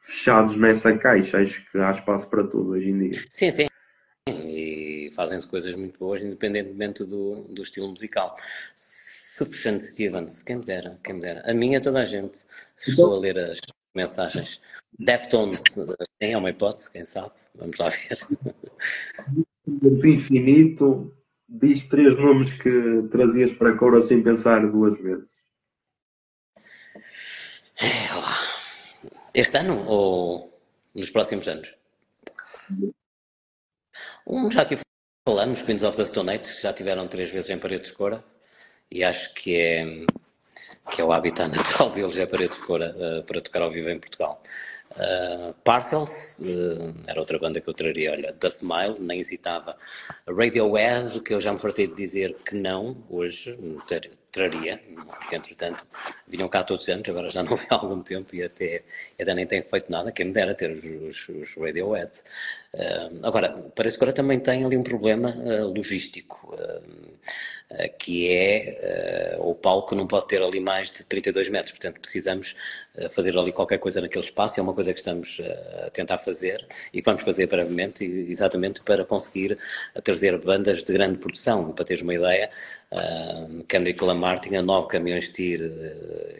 fechados 0.00 0.56
nessa 0.56 0.96
caixa. 0.96 1.38
Acho 1.38 1.64
que 1.70 1.78
há 1.78 1.90
espaço 1.90 2.28
para 2.28 2.44
tudo 2.44 2.70
hoje 2.70 2.90
em 2.90 2.98
dia. 2.98 3.20
Sim, 3.32 3.50
sim. 3.50 3.66
E 4.28 5.10
fazem-se 5.14 5.46
coisas 5.46 5.74
muito 5.76 5.98
boas, 5.98 6.22
independentemente 6.22 7.04
do, 7.04 7.42
do 7.48 7.62
estilo 7.62 7.88
musical. 7.88 8.34
Sufjan 9.36 9.78
Stevens, 9.78 10.42
quem 10.42 10.56
me 10.56 10.64
dera, 10.64 10.98
quem 11.04 11.16
me 11.16 11.20
dera. 11.20 11.42
A 11.44 11.52
minha, 11.52 11.78
toda 11.78 12.00
a 12.00 12.06
gente. 12.06 12.46
Estou 12.74 13.14
a 13.14 13.18
ler 13.18 13.36
as 13.36 13.60
mensagens. 13.94 14.62
Deftones, 14.98 15.62
sim, 15.74 15.84
é 16.20 16.38
uma 16.38 16.48
hipótese, 16.48 16.90
quem 16.90 17.04
sabe? 17.04 17.32
Vamos 17.54 17.76
lá 17.76 17.90
ver. 17.90 18.18
Do 19.66 20.06
infinito, 20.06 21.14
diz 21.46 21.86
três 21.86 22.18
nomes 22.18 22.54
que 22.54 23.02
trazias 23.10 23.52
para 23.52 23.72
a 23.72 23.76
Cora 23.76 24.00
sem 24.00 24.22
pensar 24.22 24.66
duas 24.70 24.96
vezes. 24.96 25.30
É. 27.78 28.08
Este 29.34 29.58
ano 29.58 29.86
ou 29.86 30.58
nos 30.94 31.10
próximos 31.10 31.46
anos? 31.46 31.74
Um 34.26 34.50
já 34.50 34.62
aqui 34.62 34.78
falamos, 35.28 35.60
Queens 35.60 35.82
of 35.82 35.98
the 35.98 36.06
Stone 36.06 36.30
Age, 36.30 36.54
que 36.54 36.62
já 36.62 36.72
tiveram 36.72 37.06
três 37.06 37.30
vezes 37.30 37.50
em 37.50 37.58
Paredes 37.58 37.90
de 37.90 37.94
Cora, 37.94 38.24
e 38.90 39.04
acho 39.04 39.32
que 39.34 39.56
é, 39.56 40.06
que 40.90 41.00
é 41.00 41.04
o 41.04 41.12
habitat 41.12 41.48
natural 41.54 41.90
deles, 41.90 42.16
é 42.18 42.26
de 42.26 42.58
Cora, 42.58 42.94
eh, 42.98 43.22
para 43.22 43.40
tocar 43.40 43.62
ao 43.62 43.70
vivo 43.70 43.90
em 43.90 43.98
Portugal. 43.98 44.42
Uh, 44.92 45.52
Parcels, 45.64 46.38
uh, 46.38 46.94
era 47.06 47.20
outra 47.20 47.38
banda 47.38 47.60
que 47.60 47.68
eu 47.68 47.74
traria, 47.74 48.12
olha, 48.12 48.32
The 48.32 48.48
Smile, 48.48 48.94
nem 49.00 49.20
hesitava. 49.20 49.76
Radiohead, 50.26 51.20
que 51.20 51.34
eu 51.34 51.40
já 51.40 51.52
me 51.52 51.58
fartei 51.58 51.86
de 51.86 51.94
dizer 51.94 52.34
que 52.44 52.54
não, 52.54 52.96
hoje, 53.10 53.58
ter- 53.86 54.10
traria, 54.30 54.80
porque 55.20 55.34
entretanto 55.34 55.86
vinham 56.28 56.48
cá 56.48 56.62
todos 56.62 56.84
os 56.84 56.88
anos, 56.88 57.08
agora 57.08 57.28
já 57.28 57.42
não 57.44 57.56
vem 57.56 57.66
há 57.70 57.74
algum 57.74 58.02
tempo 58.02 58.34
e 58.34 58.42
até, 58.42 58.84
até 59.20 59.34
nem 59.34 59.46
tenho 59.46 59.64
feito 59.64 59.90
nada, 59.90 60.12
quem 60.12 60.26
me 60.26 60.32
dera 60.32 60.54
ter 60.54 60.70
os, 60.70 61.28
os 61.28 61.54
Radiohead. 61.56 62.12
Uh, 62.72 63.26
agora, 63.26 63.50
parece 63.74 63.98
que 63.98 64.04
agora 64.04 64.14
também 64.14 64.38
tem 64.38 64.64
ali 64.64 64.76
um 64.76 64.82
problema 64.82 65.34
logístico, 65.74 66.56
que 67.98 68.32
é 68.32 69.36
o 69.40 69.54
palco 69.54 69.94
não 69.94 70.06
pode 70.06 70.28
ter 70.28 70.40
ali 70.40 70.60
mais 70.60 70.92
de 70.92 71.04
32 71.04 71.48
metros, 71.48 71.72
portanto 71.72 72.00
precisamos 72.00 72.54
fazer 73.10 73.36
ali 73.36 73.52
qualquer 73.52 73.78
coisa 73.78 74.00
naquele 74.00 74.24
espaço, 74.24 74.58
é 74.58 74.62
uma 74.62 74.74
coisa 74.74 74.92
que 74.92 74.98
estamos 74.98 75.38
uh, 75.38 75.86
a 75.86 75.90
tentar 75.90 76.18
fazer 76.18 76.66
e 76.92 77.00
que 77.00 77.04
vamos 77.04 77.22
fazer 77.22 77.46
brevemente, 77.46 78.04
exatamente 78.04 78.80
para 78.82 79.04
conseguir 79.04 79.58
uh, 79.94 80.02
trazer 80.02 80.38
bandas 80.38 80.84
de 80.84 80.92
grande 80.92 81.18
produção. 81.18 81.72
Para 81.72 81.84
teres 81.84 82.02
uma 82.02 82.14
ideia, 82.14 82.50
uh, 82.92 83.64
Kendrick 83.64 84.02
Lamar 84.02 84.38
tinha 84.40 84.62
nove 84.62 84.88
caminhões 84.88 85.26
de 85.26 85.32
tir 85.32 85.72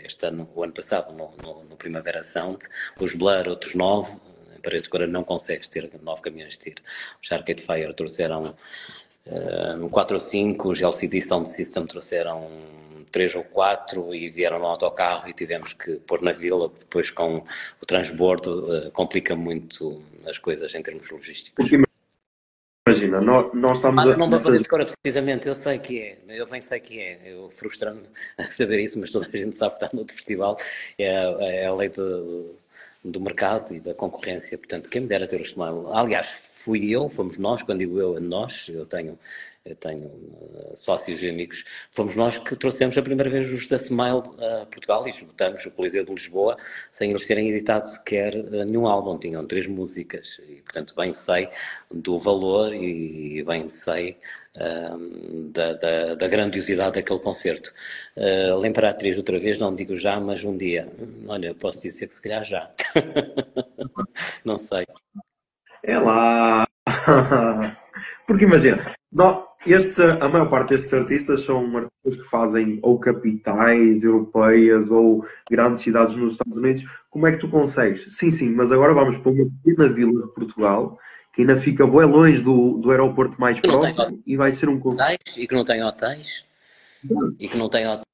este 0.05 0.27
ano, 0.27 0.49
o 0.55 0.63
ano 0.63 0.73
passado, 0.73 1.13
no, 1.13 1.31
no, 1.43 1.65
no 1.65 1.77
Primavera 1.77 2.23
Sound, 2.23 2.59
os 2.99 3.15
Blur 3.15 3.49
outros 3.49 3.75
nove, 3.75 4.17
de 4.63 4.89
Cora 4.89 5.07
não 5.07 5.23
consegues 5.23 5.69
ter 5.69 5.89
nove 6.03 6.23
caminhões 6.23 6.55
de 6.55 6.59
tiro. 6.59 6.83
Os 7.23 7.31
Arcade 7.31 7.63
Fire 7.63 7.95
trouxeram 7.95 8.55
uh, 9.27 9.89
4 9.89 10.15
ou 10.15 10.21
5, 10.21 10.69
os 10.69 10.83
LCD 10.83 11.21
Sound 11.23 11.49
System 11.49 11.87
trouxeram 11.87 12.51
3 13.11 13.35
ou 13.35 13.45
4 13.45 14.15
e 14.15 14.29
vieram 14.31 14.59
no 14.59 14.67
autocarro 14.67 15.29
e 15.29 15.33
tivemos 15.33 15.73
que 15.73 15.97
pôr 15.97 16.23
na 16.23 16.33
vila, 16.33 16.69
que 16.71 16.81
depois 16.81 17.11
com 17.11 17.45
o 17.81 17.87
transbordo 17.87 18.73
uh, 18.87 18.91
complica 18.93 19.35
muito 19.35 20.03
as 20.27 20.39
coisas 20.39 20.75
em 20.75 20.83
termos 20.83 21.11
logísticos. 21.11 21.67
Imagina, 22.89 23.21
nós, 23.21 23.53
nós 23.53 23.79
estamos 23.79 24.07
Ah, 24.07 24.15
a. 24.15 24.17
não 24.17 24.31
Paredes 24.31 24.63
de 24.63 24.69
Cora 24.69 24.87
precisamente, 25.03 25.49
eu 25.49 25.55
sei 25.55 25.79
que 25.79 26.01
é, 26.01 26.19
eu 26.29 26.47
bem 26.47 26.61
sei 26.61 26.79
que 26.79 27.01
é, 27.01 27.21
eu 27.25 27.51
frustra-me 27.51 28.03
a 28.39 28.45
saber 28.45 28.79
isso, 28.79 28.99
mas 29.01 29.11
toda 29.11 29.27
a 29.33 29.37
gente 29.37 29.57
sabe 29.57 29.77
que 29.77 29.85
está 29.85 29.97
noutro 29.97 30.15
festival, 30.15 30.57
é, 30.97 31.07
é 31.07 31.67
a 31.67 31.75
lei 31.75 31.89
de- 31.89 32.51
do 33.05 33.21
mercado 33.21 33.75
e 33.75 33.81
da 33.81 33.93
concorrência, 33.95 34.57
portanto, 34.59 34.89
quem 34.89 35.01
me 35.01 35.09
dera 35.09 35.27
ter 35.27 35.41
o 35.41 35.45
Smile. 35.45 35.87
Aliás, 35.93 36.56
fui 36.67 36.91
eu, 36.91 37.09
fomos 37.09 37.39
nós, 37.39 37.63
quando 37.63 37.79
digo 37.79 38.01
eu, 38.01 38.21
nós, 38.21 38.69
eu 38.69 38.85
tenho, 38.85 39.17
eu 39.65 39.77
tenho 39.77 40.11
eh, 40.57 40.75
sócios 40.75 41.23
e 41.23 41.31
amigos, 41.31 41.63
fomos 41.93 42.17
nós 42.17 42.39
que 42.39 42.57
trouxemos 42.57 42.99
a 42.99 43.03
primeira 43.03 43.31
vez 43.31 43.53
os 43.53 43.69
da 43.69 43.77
Smile 43.77 44.23
a 44.41 44.67
Portugal 44.67 45.07
e 45.07 45.11
esgotamos 45.11 45.65
o 45.65 45.71
Coliseu 45.71 46.05
de 46.05 46.13
Lisboa 46.13 46.57
sem 46.91 47.11
eles 47.11 47.25
terem 47.25 47.49
editado 47.51 47.89
sequer 47.89 48.35
eh, 48.35 48.65
nenhum 48.65 48.89
álbum, 48.89 49.17
tinham 49.17 49.47
três 49.47 49.69
músicas 49.69 50.41
e, 50.49 50.55
portanto, 50.63 50.93
bem 50.97 51.13
sei 51.13 51.49
do 51.89 52.19
valor 52.19 52.75
e 52.75 53.45
bem 53.45 53.69
sei 53.69 54.17
ahm, 54.57 55.53
da, 55.53 55.75
da, 55.75 56.15
da 56.17 56.27
grandiosidade 56.29 56.97
daquele 56.97 57.21
concerto. 57.21 57.73
Uh, 58.17 58.61
L'Imperatriz, 58.61 59.17
outra 59.17 59.39
vez, 59.39 59.59
não 59.59 59.73
digo 59.75 59.97
já, 59.97 60.19
mas 60.19 60.43
um 60.45 60.57
dia. 60.57 60.89
Hum, 60.99 61.27
Olha, 61.29 61.55
posso 61.55 61.83
dizer 61.83 62.09
que 62.09 62.15
se 62.15 62.23
calhar 62.23 62.45
já. 62.45 62.71
não 64.45 64.57
sei. 64.57 64.85
É 65.87 65.99
lá! 66.01 66.67
Porque 68.27 68.45
imagina, 68.45 68.85
nó- 69.13 69.47
estes, 69.65 70.01
a 70.01 70.29
maior 70.29 70.49
parte 70.49 70.71
destes 70.71 70.93
artistas 70.93 71.43
são 71.43 71.65
artistas 71.77 72.17
que 72.25 72.29
fazem 72.29 72.81
ou 72.83 72.99
capitais 72.99 74.03
europeias 74.03 74.91
ou 74.91 75.25
grandes 75.49 75.83
cidades 75.83 76.17
nos 76.17 76.33
Estados 76.33 76.59
Unidos. 76.59 76.85
Como 77.09 77.27
é 77.27 77.33
que 77.33 77.39
tu 77.39 77.49
consegues? 77.49 78.07
Sim, 78.11 78.33
sim, 78.33 78.51
mas 78.51 78.73
agora 78.73 78.93
vamos 78.95 79.17
para 79.19 79.31
uma 79.31 79.49
pequena 79.63 79.89
vila 79.89 80.27
de 80.27 80.35
Portugal 80.35 80.99
que 81.33 81.43
ainda 81.43 81.57
fica 81.57 81.87
bem 81.87 82.05
longe 82.05 82.43
do, 82.43 82.79
do 82.79 82.91
aeroporto 82.91 83.41
mais 83.41 83.61
não 83.63 83.79
próximo 83.79 84.21
e 84.27 84.37
vai 84.37 84.53
ser 84.53 84.69
um 84.69 84.81
concerto. 84.81 85.39
E 85.39 85.47
que 85.47 85.55
não 85.55 85.65
tem 85.65 85.85
hotéis 85.85 86.45
e 87.39 87.47
que 87.47 87.57
não 87.57 87.69
tem 87.69 87.87
hotéis 87.87 88.06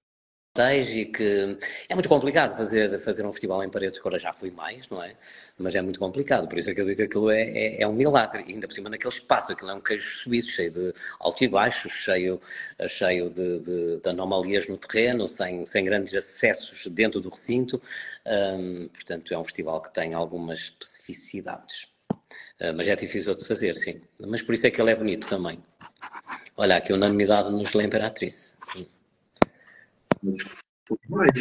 e 0.55 1.07
que 1.07 1.57
é 1.89 1.95
muito 1.95 2.11
complicado 2.11 2.55
fazer, 2.55 3.01
fazer 3.01 3.25
um 3.25 3.33
festival 3.33 3.65
em 3.65 3.71
Paredes 3.71 3.95
de 3.95 4.03
Cora, 4.03 4.19
já 4.19 4.35
fui 4.35 4.51
mais, 4.51 4.87
não 4.91 5.03
é? 5.03 5.17
Mas 5.57 5.75
é 5.75 5.81
muito 5.81 5.99
complicado, 5.99 6.47
por 6.47 6.59
isso 6.59 6.69
é 6.71 6.75
que 6.75 6.81
eu 6.83 6.85
digo 6.85 6.97
que 6.99 7.03
aquilo 7.05 7.31
é, 7.31 7.43
é, 7.43 7.83
é 7.83 7.89
um 7.89 7.95
milagre, 7.95 8.45
e 8.47 8.53
ainda 8.53 8.69
por 8.69 8.75
cima 8.75 8.91
naquele 8.91 9.15
espaço, 9.15 9.53
aquilo 9.53 9.71
é 9.71 9.75
um 9.75 9.81
queijo 9.81 10.07
suíço, 10.19 10.51
cheio 10.51 10.71
de 10.71 10.93
alto 11.21 11.43
e 11.43 11.51
cheio, 11.89 12.39
cheio 12.87 13.31
de, 13.31 13.61
de- 13.61 14.01
de 14.01 14.09
anomalias 14.11 14.69
no 14.69 14.77
terreno, 14.77 15.27
sem, 15.27 15.65
sem 15.65 15.85
grandes 15.87 16.13
acessos 16.15 16.87
dentro 16.89 17.19
do 17.21 17.31
recinto, 17.31 17.81
Hum, 18.27 18.89
portanto 18.93 19.33
é 19.35 19.39
um 19.39 19.45
festival 19.45 19.81
que 19.81 19.93
tem 19.93 20.15
algumas 20.15 20.59
especificidades. 20.59 21.89
Uh, 22.61 22.73
mas 22.77 22.87
é 22.87 22.95
difícil 22.95 23.35
de 23.35 23.45
fazer, 23.45 23.75
sim. 23.75 24.01
Mas 24.21 24.43
por 24.43 24.55
isso 24.55 24.67
é 24.67 24.71
que 24.71 24.81
ele 24.81 24.91
é 24.91 24.95
bonito 24.95 25.27
também. 25.27 25.59
Olha, 26.57 26.77
aqui 26.77 26.93
unanimidade 26.93 27.51
nos 27.51 27.73
La 27.73 27.83
Imperatriz. 27.83 28.57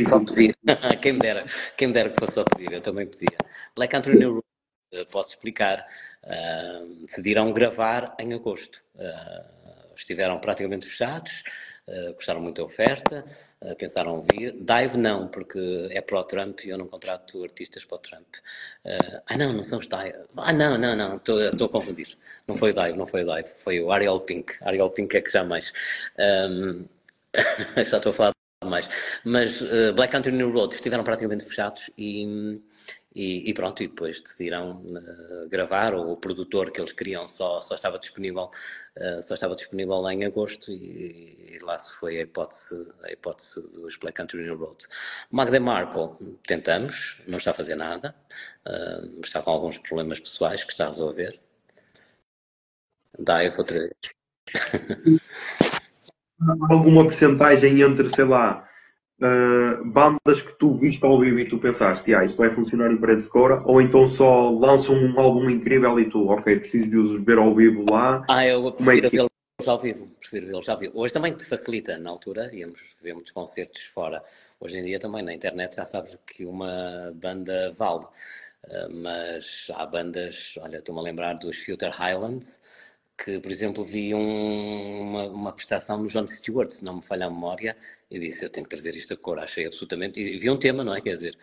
Só 0.08 0.20
pedir. 0.20 0.56
quem, 1.02 1.14
me 1.14 1.20
dera, 1.20 1.46
quem 1.78 1.88
me 1.88 1.94
dera 1.94 2.10
que 2.10 2.20
fosse 2.20 2.34
só 2.34 2.44
pedir, 2.44 2.72
eu 2.72 2.82
também 2.82 3.08
pedia. 3.08 3.38
Black 3.76 3.92
Country 3.92 4.18
New 4.18 4.34
Road, 4.34 4.46
uh, 4.94 5.06
posso 5.08 5.32
explicar. 5.32 5.86
Uh, 6.24 7.02
decidiram 7.02 7.52
gravar 7.52 8.16
em 8.20 8.34
agosto. 8.34 8.84
Uh, 8.96 9.62
estiveram 9.96 10.40
praticamente 10.40 10.86
fechados, 10.86 11.44
uh, 11.88 12.14
gostaram 12.14 12.42
muito 12.42 12.58
da 12.58 12.64
oferta, 12.64 13.26
uh, 13.62 13.76
pensaram 13.76 14.22
vir. 14.22 14.54
Dive 14.54 14.98
não, 14.98 15.28
porque 15.28 15.90
é 15.92 16.02
para 16.02 16.20
o 16.20 16.24
Trump 16.24 16.60
e 16.62 16.70
eu 16.70 16.78
não 16.78 16.88
contrato 16.88 17.44
artistas 17.44 17.86
para 17.86 17.96
o 17.96 18.00
Trump. 18.00 18.36
Ah, 19.28 19.38
não, 19.38 19.54
não 19.54 19.64
são 19.64 19.80
os 19.80 19.88
Dive. 19.88 20.16
Ah, 20.38 20.54
não, 20.54 20.78
não, 20.78 20.96
não, 20.96 21.16
estou 21.18 21.40
a 21.42 21.70
confundir. 21.70 22.18
Não 22.48 22.56
foi 22.56 22.72
o 22.72 22.74
Dive, 22.74 22.98
não 22.98 23.08
foi 23.08 23.24
o 23.24 23.36
Dive, 23.36 23.50
foi 23.58 23.82
o 23.82 23.92
Ariel 23.92 24.20
Pink. 24.22 24.54
Ariel 24.62 24.90
Pink 24.90 25.16
é 25.18 25.22
que 25.22 25.32
já 25.32 25.44
mais. 25.44 25.74
Um, 26.18 26.86
já 27.90 27.98
estou 27.98 28.12
a 28.12 28.14
falar 28.14 28.41
mais. 28.70 28.90
Mas 29.24 29.62
uh, 29.62 29.94
Black 29.96 30.12
Country 30.12 30.32
New 30.32 30.52
Road 30.52 30.76
estiveram 30.76 31.04
praticamente 31.04 31.44
fechados 31.44 31.90
e, 31.98 32.60
e, 33.14 33.50
e 33.50 33.54
pronto, 33.54 33.82
e 33.82 33.88
depois 33.88 34.22
decidiram 34.22 34.84
uh, 34.84 35.50
gravar. 35.50 35.96
O 35.96 36.16
produtor 36.16 36.72
que 36.72 36.80
eles 36.80 36.92
queriam 36.92 37.28
só, 37.28 37.60
só 37.60 37.76
estava 37.76 37.98
disponível 37.98 38.50
uh, 38.98 39.22
só 39.22 39.34
estava 39.34 39.56
disponível 39.56 40.00
lá 40.00 40.14
em 40.14 40.26
agosto 40.26 40.72
e, 40.72 41.56
e 41.56 41.58
lá 41.64 41.78
se 41.78 41.96
foi 41.96 42.20
a 42.20 42.22
hipótese, 42.22 42.94
a 43.04 43.12
hipótese 43.12 43.62
dos 43.80 43.98
Black 43.98 44.16
Country 44.16 44.44
New 44.44 44.58
Road. 44.58 44.86
Magda 45.32 45.60
Marco, 45.60 46.18
tentamos, 46.48 47.22
não 47.28 47.40
está 47.40 47.52
a 47.52 47.56
fazer 47.56 47.76
nada, 47.76 48.16
está 49.24 49.42
com 49.42 49.52
alguns 49.52 49.78
problemas 49.80 50.20
pessoais 50.20 50.64
que 50.64 50.72
está 50.72 50.86
a 50.86 50.90
resolver. 50.90 51.40
Dive 53.20 53.58
outra 53.58 53.80
vez. 53.80 53.96
Alguma 56.70 57.04
percentagem 57.06 57.82
entre, 57.82 58.10
sei 58.10 58.26
lá, 58.26 58.66
uh, 59.22 59.86
bandas 59.86 60.42
que 60.42 60.54
tu 60.58 60.74
viste 60.80 61.06
ao 61.06 61.20
vivo 61.20 61.40
e 61.40 61.48
tu 61.48 61.60
pensaste, 61.60 62.14
ah, 62.16 62.26
isto 62.26 62.38
vai 62.38 62.50
funcionar 62.50 62.92
em 62.92 62.98
paredes 62.98 63.26
de 63.26 63.32
cora, 63.32 63.62
ou 63.66 63.82
então 63.82 64.08
só 64.08 64.50
lançam 64.50 64.96
um 64.96 65.20
álbum 65.20 65.50
incrível 65.50 66.00
e 66.00 66.06
tu, 66.10 66.28
ok, 66.30 66.58
preciso 66.58 66.90
de 66.90 66.98
os 66.98 67.24
ver 67.24 67.38
ao 67.38 67.54
vivo 67.56 67.86
lá. 67.90 68.26
Ah, 68.28 68.46
eu 68.46 68.68
é 68.68 68.72
prefiro 68.72 69.10
que- 69.10 69.18
vê-los 69.18 69.68
ao 69.68 69.80
vivo, 69.80 70.08
prefiro 70.20 70.48
vê-los 70.48 70.68
ao 70.70 70.78
vivo. 70.80 70.94
Hoje 70.96 71.14
também 71.14 71.34
te 71.34 71.46
facilita, 71.46 71.98
na 72.00 72.10
altura 72.10 72.50
íamos 72.54 72.80
ver 73.02 73.14
muitos 73.14 73.32
concertos 73.32 73.84
fora. 73.84 74.24
Hoje 74.60 74.78
em 74.78 74.84
dia 74.84 75.00
também 75.00 75.24
na 75.24 75.34
internet 75.34 75.76
já 75.76 75.86
sabes 75.86 76.18
que 76.26 76.46
uma 76.46 77.12
banda 77.16 77.72
vale. 77.78 78.06
Uh, 78.64 78.94
mas 79.04 79.72
há 79.74 79.88
bandas, 79.88 80.54
olha, 80.62 80.78
estou-me 80.78 81.02
a 81.02 81.04
lembrar 81.04 81.34
dos 81.34 81.58
Future 81.66 81.92
Highlands, 81.92 82.62
que, 83.24 83.40
por 83.40 83.52
exemplo, 83.52 83.84
vi 83.86 84.16
um, 84.16 85.02
uma, 85.02 85.24
uma 85.26 85.52
prestação 85.52 86.02
no 86.02 86.08
John 86.08 86.28
Stewart, 86.28 86.72
se 86.72 86.84
não 86.84 86.96
me 86.96 87.04
falha 87.04 87.28
a 87.28 87.30
memória, 87.30 87.78
e 88.10 88.20
disse, 88.20 88.44
eu 88.44 88.50
tenho 88.50 88.66
que 88.66 88.70
trazer 88.72 88.96
isto 88.96 89.14
a 89.14 89.18
cor, 89.18 89.40
achei 89.40 89.66
absolutamente, 89.66 90.20
e 90.20 90.38
vi 90.38 90.50
um 90.50 90.58
tema, 90.58 90.84
não 90.84 90.94
é, 90.94 91.00
quer 91.00 91.14
dizer, 91.14 91.38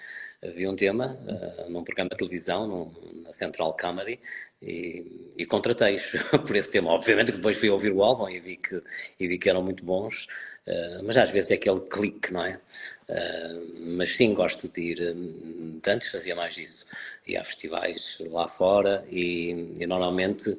vi 0.54 0.66
um 0.66 0.74
tema 0.74 1.18
uh, 1.24 1.70
num 1.70 1.82
programa 1.84 2.10
de 2.10 2.16
televisão, 2.16 2.66
num, 2.66 3.22
na 3.24 3.32
Central 3.32 3.76
Comedy, 3.80 4.18
e, 4.60 5.30
e 5.36 5.46
contratei-os 5.46 6.10
por 6.46 6.56
esse 6.56 6.70
tema, 6.70 6.90
obviamente 6.90 7.30
que 7.30 7.38
depois 7.38 7.56
fui 7.56 7.70
ouvir 7.70 7.92
o 7.92 8.02
álbum 8.02 8.28
e 8.28 8.40
vi 8.40 8.56
que, 8.56 8.82
e 9.18 9.28
vi 9.28 9.38
que 9.38 9.48
eram 9.48 9.62
muito 9.62 9.84
bons, 9.84 10.26
uh, 10.66 11.02
mas 11.04 11.16
às 11.16 11.30
vezes 11.30 11.52
é 11.52 11.54
aquele 11.54 11.80
clique, 11.80 12.32
não 12.32 12.44
é? 12.44 12.60
Uh, 13.08 13.96
mas 13.96 14.16
sim, 14.16 14.34
gosto 14.34 14.68
de 14.68 14.80
ir, 14.80 15.14
de 15.14 15.90
antes 15.90 16.10
fazia 16.10 16.34
mais 16.34 16.56
isso, 16.58 16.86
ia 17.26 17.40
a 17.40 17.44
festivais 17.44 18.18
lá 18.28 18.48
fora, 18.48 19.06
e, 19.08 19.74
e 19.78 19.86
normalmente 19.86 20.58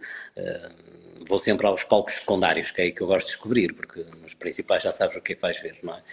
vou 1.28 1.40
sempre 1.40 1.66
aos 1.68 1.84
palcos 1.84 2.16
secundários, 2.16 2.72
que 2.72 2.82
é 2.82 2.84
aí 2.86 2.92
que 2.92 3.02
eu 3.02 3.08
gosto 3.08 3.28
de 3.28 3.34
descobrir, 3.34 3.74
porque 3.74 4.06
nos 4.22 4.34
principais 4.34 4.84
já 4.84 4.92
sabes 4.92 5.16
o 5.16 5.22
que 5.22 5.34
é 5.34 5.36
que 5.36 5.42
vais 5.42 5.60
ver, 5.60 5.78
não 5.84 5.96
é? 5.96 6.04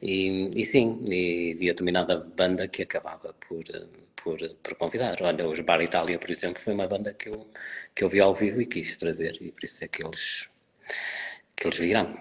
E, 0.00 0.50
e 0.54 0.64
sim, 0.64 1.04
e 1.10 1.54
vi 1.54 1.68
a 1.68 1.72
determinada 1.72 2.16
banda 2.36 2.68
que 2.68 2.82
acabava 2.82 3.34
por, 3.48 3.64
por, 4.16 4.38
por 4.62 4.74
convidar. 4.76 5.16
Olha, 5.20 5.48
os 5.48 5.60
Bar 5.60 5.82
Itália, 5.82 6.18
por 6.18 6.30
exemplo, 6.30 6.62
foi 6.62 6.72
uma 6.72 6.86
banda 6.86 7.12
que 7.12 7.28
eu, 7.28 7.46
que 7.94 8.04
eu 8.04 8.08
vi 8.08 8.20
ao 8.20 8.34
vivo 8.34 8.60
e 8.60 8.66
quis 8.66 8.96
trazer, 8.96 9.36
e 9.40 9.50
por 9.50 9.64
isso 9.64 9.84
é 9.84 9.88
que 9.88 10.04
eles, 10.04 10.48
que 11.56 11.66
eles 11.66 11.78
virão. 11.78 12.14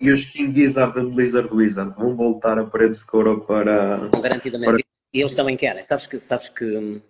E 0.00 0.10
os 0.10 0.24
King 0.26 0.54
Gizzard 0.54 0.98
and 0.98 1.10
Blizzard 1.10 1.48
Wizard 1.52 1.96
vão 1.96 2.14
voltar 2.14 2.58
a 2.58 2.64
Paredes 2.64 2.98
de 2.98 3.06
Couro 3.06 3.40
para. 3.42 4.10
Garantidamente. 4.20 4.70
Para... 4.70 4.84
E 5.14 5.20
eles 5.20 5.36
também 5.36 5.56
querem. 5.56 5.86
Sabes 5.86 6.06
que, 6.06 6.18
sabes 6.18 6.48
que 6.48 7.00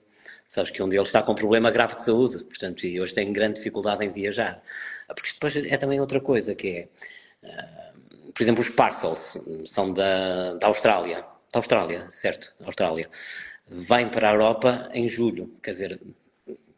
Sabes 0.46 0.70
que 0.70 0.82
um 0.82 0.88
deles 0.88 1.08
está 1.08 1.22
com 1.22 1.32
um 1.32 1.34
problema 1.34 1.70
grave 1.70 1.94
de 1.96 2.02
saúde, 2.02 2.44
portanto, 2.44 2.86
e 2.86 3.00
hoje 3.00 3.14
tem 3.14 3.32
grande 3.32 3.54
dificuldade 3.54 4.04
em 4.04 4.10
viajar. 4.10 4.62
Porque 5.08 5.30
depois 5.32 5.56
é 5.56 5.76
também 5.76 6.00
outra 6.00 6.20
coisa, 6.20 6.54
que 6.54 6.68
é, 6.68 6.88
uh, 7.42 8.32
por 8.32 8.42
exemplo, 8.42 8.60
os 8.60 8.68
Parcels 8.68 9.38
são 9.64 9.92
da, 9.92 10.54
da 10.54 10.66
Austrália, 10.66 11.24
da 11.52 11.58
Austrália, 11.58 12.08
certo? 12.10 12.52
Austrália. 12.64 13.08
Vêm 13.68 14.08
para 14.08 14.28
a 14.28 14.32
Europa 14.32 14.90
em 14.92 15.08
julho, 15.08 15.50
quer 15.62 15.70
dizer, 15.70 16.00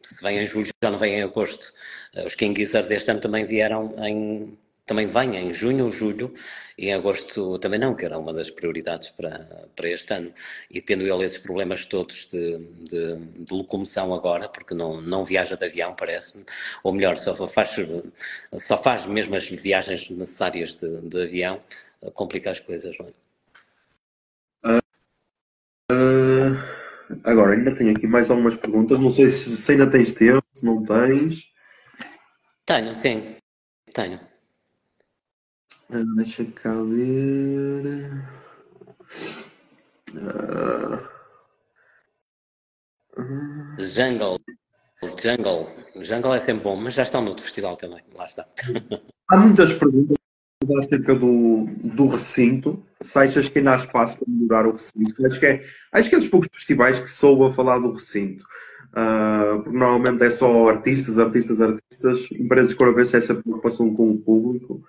se 0.01 0.23
vêm 0.23 0.39
em 0.39 0.47
julho 0.47 0.67
já 0.81 0.89
não 0.89 0.97
vêm 0.97 1.15
em 1.15 1.23
agosto. 1.23 1.73
Uh, 2.15 2.25
os 2.25 2.35
King 2.35 2.59
Gizzard 2.59 2.87
deste 2.87 3.11
ano 3.11 3.19
também 3.19 3.45
vieram 3.45 3.93
em 4.05 4.57
também 4.87 5.05
venha 5.05 5.39
em 5.39 5.53
junho 5.53 5.85
ou 5.85 5.91
julho, 5.91 6.33
e 6.77 6.87
em 6.87 6.93
agosto 6.93 7.59
também 7.59 7.79
não, 7.79 7.93
que 7.93 8.05
era 8.05 8.17
uma 8.17 8.33
das 8.33 8.49
prioridades 8.49 9.09
para, 9.09 9.67
para 9.75 9.89
este 9.89 10.13
ano. 10.13 10.31
E 10.71 10.81
tendo 10.81 11.03
ele 11.03 11.25
esses 11.25 11.39
problemas 11.39 11.85
todos 11.85 12.27
de, 12.29 12.57
de, 12.57 13.15
de 13.15 13.53
locomoção 13.53 14.13
agora, 14.13 14.47
porque 14.47 14.73
não, 14.73 15.01
não 15.01 15.25
viaja 15.25 15.55
de 15.57 15.65
avião, 15.65 15.93
parece-me, 15.93 16.45
ou 16.83 16.93
melhor, 16.93 17.17
só 17.17 17.35
faz, 17.47 17.75
só 18.57 18.77
faz 18.77 19.05
mesmo 19.05 19.35
as 19.35 19.47
viagens 19.47 20.09
necessárias 20.09 20.79
de, 20.79 21.01
de 21.01 21.23
avião, 21.23 21.61
complica 22.13 22.49
as 22.49 22.59
coisas, 22.59 22.97
não 22.97 23.07
é? 23.07 23.11
Uh, 25.89 26.57
agora, 27.23 27.53
ainda 27.53 27.73
tenho 27.73 27.91
aqui 27.91 28.05
mais 28.05 28.29
algumas 28.29 28.55
perguntas. 28.55 28.99
Não 28.99 29.09
sei 29.09 29.29
se, 29.29 29.55
se 29.55 29.71
ainda 29.71 29.89
tens 29.89 30.13
tempo, 30.13 30.45
se 30.53 30.65
não 30.65 30.83
tens. 30.83 31.47
Tenho, 32.65 32.93
sim. 32.93 33.37
Tenho. 33.93 34.19
Ah, 35.89 36.03
deixa 36.17 36.43
cá 36.45 36.73
ver. 36.83 38.11
Uh... 40.13 41.17
Jungle. 43.79 44.39
Jungle. 45.21 45.69
Jungle 46.01 46.33
é 46.33 46.39
sempre 46.39 46.63
bom, 46.63 46.75
mas 46.75 46.93
já 46.93 47.03
estão 47.03 47.21
no 47.21 47.29
outro 47.29 47.45
festival 47.45 47.77
também. 47.77 48.03
Lá 48.13 48.25
está. 48.25 48.45
Há 49.29 49.37
muitas 49.37 49.73
perguntas 49.73 50.17
acerca 50.77 51.15
do, 51.15 51.65
do 51.83 52.07
recinto. 52.07 52.83
Se 53.01 53.17
achas 53.17 53.47
que 53.47 53.59
ainda 53.59 53.73
há 53.73 53.77
espaço 53.77 54.17
para 54.17 54.27
melhorar 54.27 54.67
o 54.67 54.73
recinto? 54.73 55.25
Acho 55.25 55.39
que 55.39 55.45
é, 55.45 55.65
acho 55.93 56.09
que 56.09 56.15
é 56.15 56.19
dos 56.19 56.27
poucos 56.27 56.49
festivais 56.51 56.99
que 56.99 57.09
soube 57.09 57.45
a 57.45 57.53
falar 57.53 57.79
do 57.79 57.91
recinto. 57.91 58.43
Uh, 58.89 59.61
porque 59.61 59.77
normalmente 59.77 60.23
é 60.23 60.31
só 60.31 60.67
artistas, 60.67 61.17
artistas, 61.17 61.61
artistas. 61.61 62.31
Empresas 62.31 62.75
a 62.79 62.91
ver 62.91 63.05
se 63.05 63.17
essa 63.17 63.35
preocupação 63.35 63.93
com 63.93 64.11
o 64.11 64.17
público. 64.17 64.83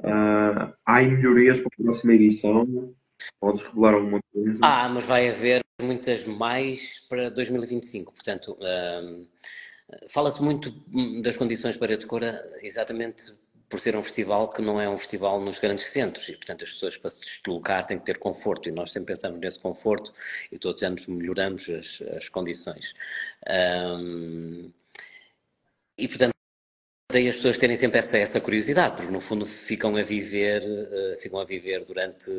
Uh, 0.00 0.72
há 0.84 1.02
melhorias 1.02 1.58
para 1.58 1.68
a 1.78 1.82
próxima 1.82 2.14
edição? 2.14 2.94
Podes 3.40 3.62
revelar 3.62 3.94
alguma 3.94 4.20
coisa? 4.32 4.60
Ah, 4.62 4.88
mas 4.88 5.04
vai 5.04 5.28
haver 5.28 5.62
muitas 5.80 6.24
mais 6.24 7.00
para 7.08 7.30
2025. 7.30 8.12
Portanto, 8.12 8.56
uh, 8.60 9.26
fala-se 10.08 10.42
muito 10.42 10.70
das 11.22 11.36
condições 11.36 11.76
para 11.76 11.94
a 11.94 11.96
Decora 11.96 12.58
exatamente 12.62 13.34
por 13.68 13.78
ser 13.80 13.94
um 13.96 14.02
festival 14.02 14.48
que 14.48 14.62
não 14.62 14.80
é 14.80 14.88
um 14.88 14.96
festival 14.96 15.40
nos 15.40 15.58
grandes 15.58 15.84
centros 15.84 16.28
e, 16.28 16.32
portanto, 16.32 16.64
as 16.64 16.72
pessoas 16.72 16.96
para 16.96 17.10
se 17.10 17.20
deslocar 17.20 17.84
têm 17.84 17.98
que 17.98 18.04
ter 18.04 18.18
conforto 18.18 18.68
e 18.68 18.72
nós 18.72 18.92
sempre 18.92 19.14
pensamos 19.14 19.38
nesse 19.40 19.58
conforto 19.58 20.12
e 20.50 20.58
todos 20.58 20.80
os 20.80 20.88
anos 20.88 21.06
melhoramos 21.06 21.68
as, 21.68 22.02
as 22.16 22.28
condições. 22.28 22.94
Um, 23.46 24.72
e, 25.98 26.08
portanto, 26.08 26.32
Daí 27.10 27.26
as 27.26 27.36
pessoas 27.36 27.56
terem 27.56 27.74
sempre 27.74 28.00
essa, 28.00 28.18
essa 28.18 28.38
curiosidade, 28.38 28.96
porque 28.96 29.10
no 29.10 29.18
fundo 29.18 29.46
ficam 29.46 29.96
a 29.96 30.02
viver, 30.02 30.62
uh, 30.62 31.18
ficam 31.18 31.40
a 31.40 31.44
viver 31.46 31.82
durante, 31.86 32.30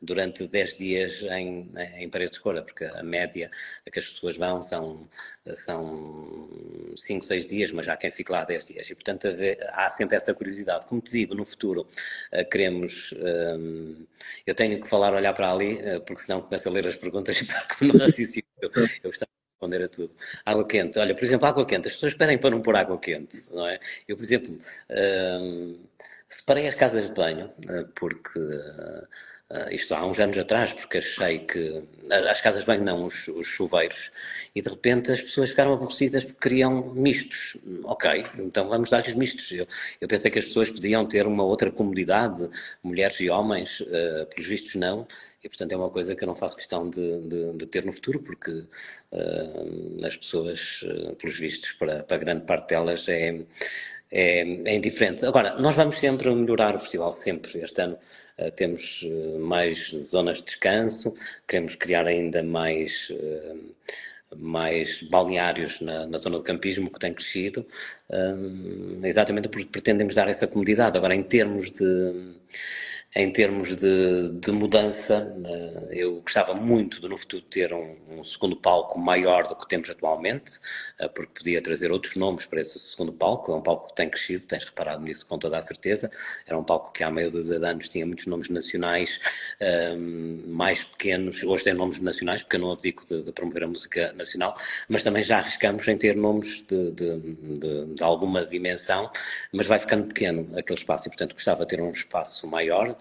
durante 0.00 0.46
10 0.46 0.76
dias 0.76 1.22
em, 1.22 1.68
em 1.96 2.08
Paredes 2.08 2.34
de 2.34 2.40
Cora, 2.40 2.62
porque 2.62 2.84
a 2.84 3.02
média 3.02 3.50
a 3.84 3.90
que 3.90 3.98
as 3.98 4.06
pessoas 4.06 4.36
vão 4.36 4.62
são, 4.62 5.08
são 5.54 6.48
5, 6.96 7.24
6 7.24 7.48
dias, 7.48 7.72
mas 7.72 7.88
há 7.88 7.96
quem 7.96 8.12
fique 8.12 8.30
lá 8.30 8.44
10 8.44 8.68
dias. 8.68 8.90
E, 8.90 8.94
portanto, 8.94 9.26
há 9.72 9.90
sempre 9.90 10.14
essa 10.14 10.32
curiosidade. 10.32 10.86
Como 10.86 11.00
te 11.00 11.10
digo, 11.10 11.34
no 11.34 11.44
futuro 11.44 11.80
uh, 12.32 12.48
queremos. 12.48 13.12
Eh, 13.16 14.04
eu 14.46 14.54
tenho 14.54 14.80
que 14.80 14.88
falar, 14.88 15.12
olhar 15.14 15.32
para 15.32 15.50
ali, 15.50 15.80
uh, 15.80 16.00
porque 16.02 16.22
senão 16.22 16.42
começo 16.42 16.68
a 16.68 16.72
ler 16.72 16.86
as 16.86 16.96
perguntas 16.96 17.36
e 17.42 17.44
perco 17.44 17.84
no 17.86 17.98
raciocínio. 17.98 18.46
Eu, 18.60 18.70
eu 19.02 19.10
responder 19.62 19.84
a 19.84 19.88
tudo. 19.88 20.12
Água 20.44 20.66
quente. 20.66 20.98
Olha, 20.98 21.14
por 21.14 21.24
exemplo, 21.24 21.46
água 21.46 21.64
quente. 21.66 21.88
As 21.88 21.94
pessoas 21.94 22.14
pedem 22.14 22.38
para 22.38 22.50
não 22.50 22.60
pôr 22.60 22.76
água 22.76 22.98
quente, 22.98 23.46
não 23.52 23.66
é? 23.66 23.78
Eu, 24.08 24.16
por 24.16 24.24
exemplo, 24.24 24.56
hum, 25.40 25.78
separei 26.28 26.66
as 26.66 26.74
casas 26.74 27.06
de 27.08 27.14
banho, 27.14 27.52
eh, 27.68 27.84
porque 27.94 28.38
Uh, 28.38 29.06
isto 29.70 29.94
há 29.94 30.06
uns 30.06 30.18
anos 30.18 30.38
atrás, 30.38 30.72
porque 30.72 30.98
achei 30.98 31.40
que 31.40 31.82
as 32.10 32.40
casas 32.40 32.64
banho 32.64 32.82
não, 32.82 33.06
os, 33.06 33.28
os, 33.28 33.46
chuveiros, 33.46 34.10
e 34.54 34.62
de 34.62 34.68
repente 34.68 35.12
as 35.12 35.20
pessoas 35.20 35.50
ficaram 35.50 35.74
aborrecidas 35.74 36.24
porque 36.24 36.48
queriam 36.48 36.92
mistos. 36.94 37.56
Ok, 37.84 38.24
então 38.38 38.68
vamos 38.68 38.90
dar-lhes 38.90 39.14
mistos. 39.14 39.50
Eu, 39.52 39.66
eu, 40.00 40.08
pensei 40.08 40.30
que 40.30 40.38
as 40.38 40.46
pessoas 40.46 40.70
podiam 40.70 41.06
ter 41.06 41.26
uma 41.26 41.44
outra 41.44 41.70
comodidade, 41.70 42.48
mulheres 42.82 43.20
e 43.20 43.30
homens, 43.30 43.80
uh, 43.80 44.26
pelos 44.30 44.46
vistos 44.46 44.74
não, 44.74 45.06
e 45.44 45.48
portanto 45.48 45.72
é 45.72 45.76
uma 45.76 45.90
coisa 45.90 46.14
que 46.14 46.24
eu 46.24 46.28
não 46.28 46.36
faço 46.36 46.56
questão 46.56 46.88
de, 46.88 47.20
de, 47.28 47.52
de 47.54 47.66
ter 47.66 47.84
no 47.84 47.92
futuro, 47.92 48.20
porque 48.20 48.50
uh, 48.50 50.06
as 50.06 50.16
pessoas, 50.16 50.84
pelos 51.18 51.38
vistos, 51.38 51.72
para, 51.72 52.02
para 52.02 52.16
grande 52.16 52.42
parte 52.44 52.68
delas, 52.68 53.08
é 53.08 53.40
é, 54.12 54.40
é, 54.40 54.74
indiferente. 54.74 55.24
Agora, 55.24 55.58
nós 55.58 55.74
vamos 55.74 55.98
sempre 55.98 56.30
melhorar 56.34 56.76
o 56.76 56.80
festival, 56.80 57.10
sempre. 57.12 57.60
Este 57.60 57.80
ano 57.80 57.98
uh, 58.38 58.50
temos 58.50 59.02
uh, 59.04 59.38
mais 59.40 59.88
zonas 59.90 60.38
de 60.38 60.44
descanso, 60.44 61.14
queremos 61.48 61.76
criar 61.76 62.06
ainda 62.06 62.42
mais, 62.42 63.08
uh, 63.10 64.36
mais 64.36 65.02
balneários 65.04 65.80
na, 65.80 66.06
na, 66.06 66.18
zona 66.18 66.36
do 66.36 66.44
campismo, 66.44 66.90
que 66.90 66.98
tem 66.98 67.14
crescido, 67.14 67.66
exatamente 69.04 69.48
porque 69.48 69.66
pretendemos 69.66 70.14
dar 70.14 70.28
essa 70.28 70.46
comodidade. 70.46 70.96
Agora, 70.96 71.14
em 71.14 71.22
termos 71.22 71.70
de 71.70 72.34
em 73.14 73.30
termos 73.30 73.76
de, 73.76 74.30
de, 74.30 74.52
mudança, 74.52 75.36
eh, 75.44 75.88
eu 75.90 76.20
gostava 76.22 76.54
muito 76.54 76.98
de 76.98 77.08
no 77.08 77.18
futuro 77.18 77.42
ter 77.42 77.70
um, 77.74 77.94
um, 78.08 78.24
segundo 78.24 78.56
palco 78.56 78.98
maior 78.98 79.46
do 79.46 79.54
que 79.54 79.68
temos 79.68 79.90
atualmente, 79.90 80.52
eh, 80.98 81.08
porque 81.08 81.30
podia 81.40 81.60
trazer 81.60 81.92
outros 81.92 82.16
nomes 82.16 82.46
para 82.46 82.62
esse 82.62 82.78
segundo 82.78 83.12
palco. 83.12 83.52
É 83.52 83.56
um 83.56 83.60
palco 83.62 83.88
que 83.88 83.96
tem 83.96 84.08
crescido, 84.08 84.46
tens 84.46 84.64
reparado 84.64 85.02
nisso 85.02 85.26
com 85.26 85.38
toda 85.38 85.58
a 85.58 85.60
certeza. 85.60 86.10
Era 86.46 86.58
um 86.58 86.64
palco 86.64 86.90
que 86.90 87.04
há 87.04 87.10
meio 87.10 87.30
dos 87.30 87.50
anos 87.50 87.86
tinha 87.90 88.06
muitos 88.06 88.26
nomes 88.26 88.48
nacionais 88.48 89.20
um, 89.94 90.44
mais 90.46 90.82
pequenos. 90.82 91.42
Hoje 91.42 91.64
tem 91.64 91.74
nomes 91.74 92.00
nacionais, 92.00 92.42
porque 92.42 92.56
eu 92.56 92.60
não 92.60 92.72
abdico 92.72 93.04
de, 93.04 93.22
de, 93.24 93.32
promover 93.32 93.64
a 93.64 93.66
música 93.66 94.12
nacional, 94.14 94.54
mas 94.88 95.02
também 95.02 95.22
já 95.22 95.38
arriscamos 95.38 95.86
em 95.86 95.98
ter 95.98 96.16
nomes 96.16 96.62
de, 96.62 96.90
de 96.92 98.02
alguma 98.02 98.46
dimensão, 98.46 99.10
mas 99.52 99.66
vai 99.66 99.78
ficando 99.78 100.06
pequeno 100.06 100.48
aquele 100.56 100.78
espaço 100.78 101.08
e, 101.08 101.10
portanto, 101.10 101.34
gostava 101.34 101.66
de 101.66 101.76
ter 101.76 101.82
um 101.82 101.90
espaço 101.90 102.46
maior 102.46 102.96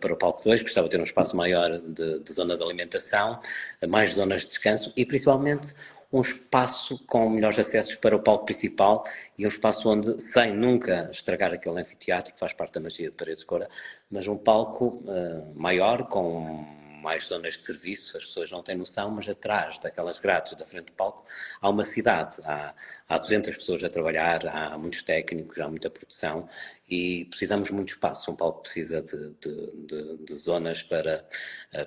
para 0.00 0.12
o 0.12 0.16
palco 0.16 0.42
2, 0.44 0.62
gostava 0.62 0.88
de 0.88 0.96
ter 0.96 1.00
um 1.00 1.04
espaço 1.04 1.36
maior 1.36 1.78
de, 1.78 2.20
de 2.20 2.32
zona 2.32 2.56
de 2.56 2.62
alimentação, 2.62 3.40
mais 3.88 4.14
zonas 4.14 4.42
de 4.42 4.48
descanso 4.48 4.92
e 4.96 5.04
principalmente 5.04 5.74
um 6.12 6.20
espaço 6.20 6.98
com 7.06 7.28
melhores 7.28 7.58
acessos 7.58 7.96
para 7.96 8.16
o 8.16 8.20
palco 8.20 8.46
principal 8.46 9.04
e 9.36 9.44
um 9.44 9.48
espaço 9.48 9.88
onde, 9.88 10.20
sem 10.22 10.54
nunca 10.54 11.08
estragar 11.12 11.52
aquele 11.52 11.80
anfiteatro, 11.80 12.32
que 12.32 12.40
faz 12.40 12.52
parte 12.52 12.74
da 12.74 12.80
magia 12.80 13.08
de 13.08 13.14
Paredes 13.14 13.40
de 13.40 13.46
Cora, 13.46 13.68
mas 14.10 14.28
um 14.28 14.36
palco 14.36 14.88
uh, 14.88 15.52
maior, 15.54 16.06
com 16.08 16.64
mais 17.06 17.28
zonas 17.28 17.54
de 17.54 17.62
serviço, 17.62 18.16
as 18.16 18.24
pessoas 18.24 18.50
não 18.50 18.64
têm 18.64 18.74
noção, 18.74 19.12
mas 19.12 19.28
atrás 19.28 19.78
daquelas 19.78 20.18
grades 20.18 20.56
da 20.56 20.64
frente 20.64 20.86
do 20.86 20.92
palco 20.92 21.24
há 21.60 21.70
uma 21.70 21.84
cidade, 21.84 22.38
há, 22.42 22.74
há 23.08 23.16
200 23.16 23.56
pessoas 23.56 23.84
a 23.84 23.88
trabalhar, 23.88 24.44
há 24.48 24.76
muitos 24.76 25.02
técnicos, 25.02 25.56
há 25.60 25.68
muita 25.68 25.88
produção 25.88 26.48
e 26.88 27.24
precisamos 27.26 27.70
muito 27.70 27.90
espaço. 27.90 28.32
Um 28.32 28.34
palco 28.34 28.62
precisa 28.62 29.00
de, 29.02 29.30
de, 29.40 29.86
de, 29.86 30.16
de 30.24 30.34
zonas 30.34 30.82
para, 30.82 31.24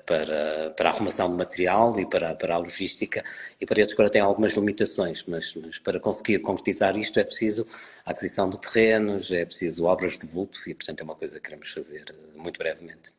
para, 0.05 0.69
para 0.77 0.89
a 0.89 0.93
arrumação 0.93 1.29
de 1.29 1.35
material 1.35 1.99
e 1.99 2.09
para, 2.09 2.33
para 2.35 2.55
a 2.55 2.57
logística 2.57 3.21
e 3.59 3.65
para 3.65 3.81
isso 3.81 3.91
agora 3.91 4.09
tem 4.09 4.21
algumas 4.21 4.53
limitações, 4.53 5.25
mas, 5.27 5.53
mas 5.55 5.79
para 5.79 5.99
conseguir 5.99 6.39
concretizar 6.39 6.95
isto 6.95 7.19
é 7.19 7.25
preciso 7.25 7.67
aquisição 8.05 8.49
de 8.49 8.57
terrenos, 8.57 9.29
é 9.33 9.43
preciso 9.43 9.83
obras 9.83 10.17
de 10.17 10.25
vulto 10.25 10.61
e 10.65 10.73
portanto 10.73 11.01
é 11.01 11.03
uma 11.03 11.15
coisa 11.15 11.35
que 11.35 11.41
queremos 11.41 11.73
fazer 11.73 12.05
muito 12.37 12.57
brevemente. 12.57 13.18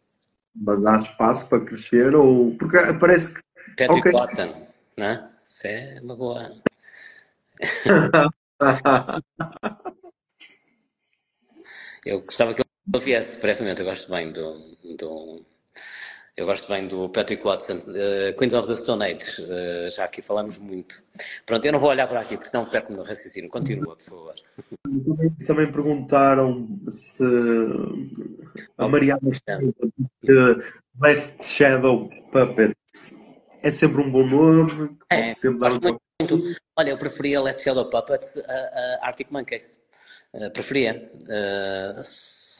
Mas 0.55 0.85
há 0.85 0.97
espaço 0.99 1.49
para 1.49 1.65
crescer 1.65 2.15
ou. 2.15 2.57
Porque 2.57 2.77
parece 2.99 3.35
que. 3.35 3.41
Patrick 3.77 4.09
okay. 4.09 4.13
Watson, 4.13 4.67
né? 4.97 5.31
Isso 5.47 5.67
é 5.67 5.99
uma 6.03 6.17
boa. 6.17 6.51
eu 12.05 12.23
gostava 12.23 12.55
que 12.55 12.63
ele 12.63 13.05
viesse 13.05 13.41
brevemente, 13.41 13.81
eu 13.81 13.87
gosto 13.87 14.11
bem 14.11 14.33
do, 14.33 14.77
do, 14.97 15.45
eu 16.41 16.47
gosto 16.47 16.67
bem 16.69 16.89
do 16.89 17.07
Patrick 17.11 17.45
Watson, 17.45 17.75
uh, 17.75 18.39
Queens 18.39 18.55
of 18.55 18.67
the 18.67 18.75
Stone 18.75 19.05
Age, 19.05 19.43
uh, 19.43 19.91
já 19.91 20.05
aqui 20.05 20.23
falamos 20.23 20.57
muito. 20.57 20.97
Pronto, 21.45 21.63
eu 21.67 21.71
não 21.71 21.79
vou 21.79 21.91
olhar 21.91 22.09
para 22.09 22.21
aqui, 22.21 22.35
porque 22.35 22.49
senão 22.49 22.65
perco-me 22.65 22.97
no 22.97 23.05
raciocínio. 23.05 23.51
Continua, 23.51 23.95
por 23.95 24.03
favor. 24.03 24.35
Também, 24.83 25.31
também 25.47 25.71
perguntaram 25.71 26.67
se 26.91 27.23
a 28.79 28.89
Mariana 28.89 29.21
de 30.23 30.65
Last 30.99 31.45
Shadow 31.45 32.09
Puppets 32.33 33.17
é 33.63 33.71
sempre 33.71 34.01
um 34.01 34.11
bom 34.11 34.27
nome. 34.27 34.97
É, 35.11 35.29
sempre 35.29 35.61
dar 35.61 35.75
um... 35.75 35.99
muito. 36.23 36.57
Olha, 36.75 36.89
eu 36.89 36.97
preferia 36.97 37.43
Last 37.43 37.63
Shadow 37.63 37.91
Puppets 37.91 38.39
a, 38.39 38.53
a 39.03 39.07
Arctic 39.09 39.31
Monkeys. 39.31 39.83
Uh, 40.33 40.51
preferia. 40.51 41.13
Uh, 41.25 42.01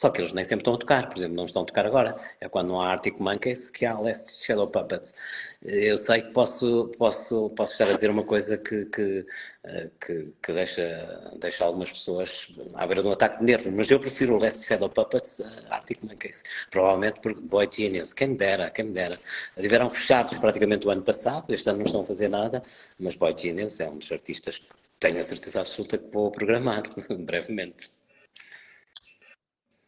só 0.01 0.09
que 0.09 0.19
eles 0.19 0.33
nem 0.33 0.43
sempre 0.43 0.61
estão 0.61 0.73
a 0.73 0.77
tocar, 0.79 1.07
por 1.07 1.19
exemplo, 1.19 1.35
não 1.35 1.45
estão 1.45 1.61
a 1.61 1.65
tocar 1.65 1.85
agora. 1.85 2.17
É 2.39 2.49
quando 2.49 2.69
não 2.69 2.81
há 2.81 2.89
Arctic 2.89 3.19
Monkeys 3.19 3.69
que 3.69 3.85
há 3.85 3.99
Last 3.99 4.43
Shadow 4.43 4.67
Puppets. 4.67 5.13
Eu 5.61 5.95
sei 5.95 6.23
que 6.23 6.31
posso, 6.31 6.91
posso, 6.97 7.51
posso 7.51 7.73
estar 7.73 7.87
a 7.87 7.93
dizer 7.93 8.09
uma 8.09 8.23
coisa 8.23 8.57
que, 8.57 8.85
que, 8.85 9.23
eh, 9.63 9.89
que, 10.03 10.33
que 10.41 10.53
deixa, 10.53 11.31
deixa 11.39 11.63
algumas 11.63 11.91
pessoas 11.91 12.47
à 12.73 12.87
beira 12.87 13.03
de 13.03 13.09
um 13.09 13.11
ataque 13.11 13.37
de 13.37 13.43
nervos, 13.43 13.71
mas 13.71 13.91
eu 13.91 13.99
prefiro 13.99 14.37
o 14.37 14.39
Last 14.39 14.65
Shadow 14.65 14.89
Puppets 14.89 15.39
a 15.69 15.75
Arctic 15.75 16.01
Monkeys. 16.01 16.43
Provavelmente 16.71 17.19
por 17.19 17.35
Boy 17.35 17.69
Genius. 17.71 18.11
Quem 18.11 18.29
me 18.29 18.37
dera, 18.37 18.71
quem 18.71 18.85
me 18.85 18.93
dera. 18.93 19.19
Tiveram 19.59 19.87
fechados 19.87 20.35
praticamente 20.39 20.87
o 20.87 20.89
ano 20.89 21.03
passado, 21.03 21.53
este 21.53 21.69
ano 21.69 21.77
não 21.77 21.85
estão 21.85 22.01
a 22.01 22.05
fazer 22.05 22.27
nada, 22.27 22.63
mas 22.97 23.15
Boy 23.15 23.35
Genius 23.37 23.79
é 23.79 23.87
um 23.87 23.99
dos 23.99 24.11
artistas 24.11 24.57
que 24.57 24.65
tenho 24.99 25.19
a 25.19 25.23
certeza 25.23 25.59
absoluta 25.59 25.99
que 25.99 26.11
vou 26.11 26.31
programar 26.31 26.81
brevemente. 27.19 28.00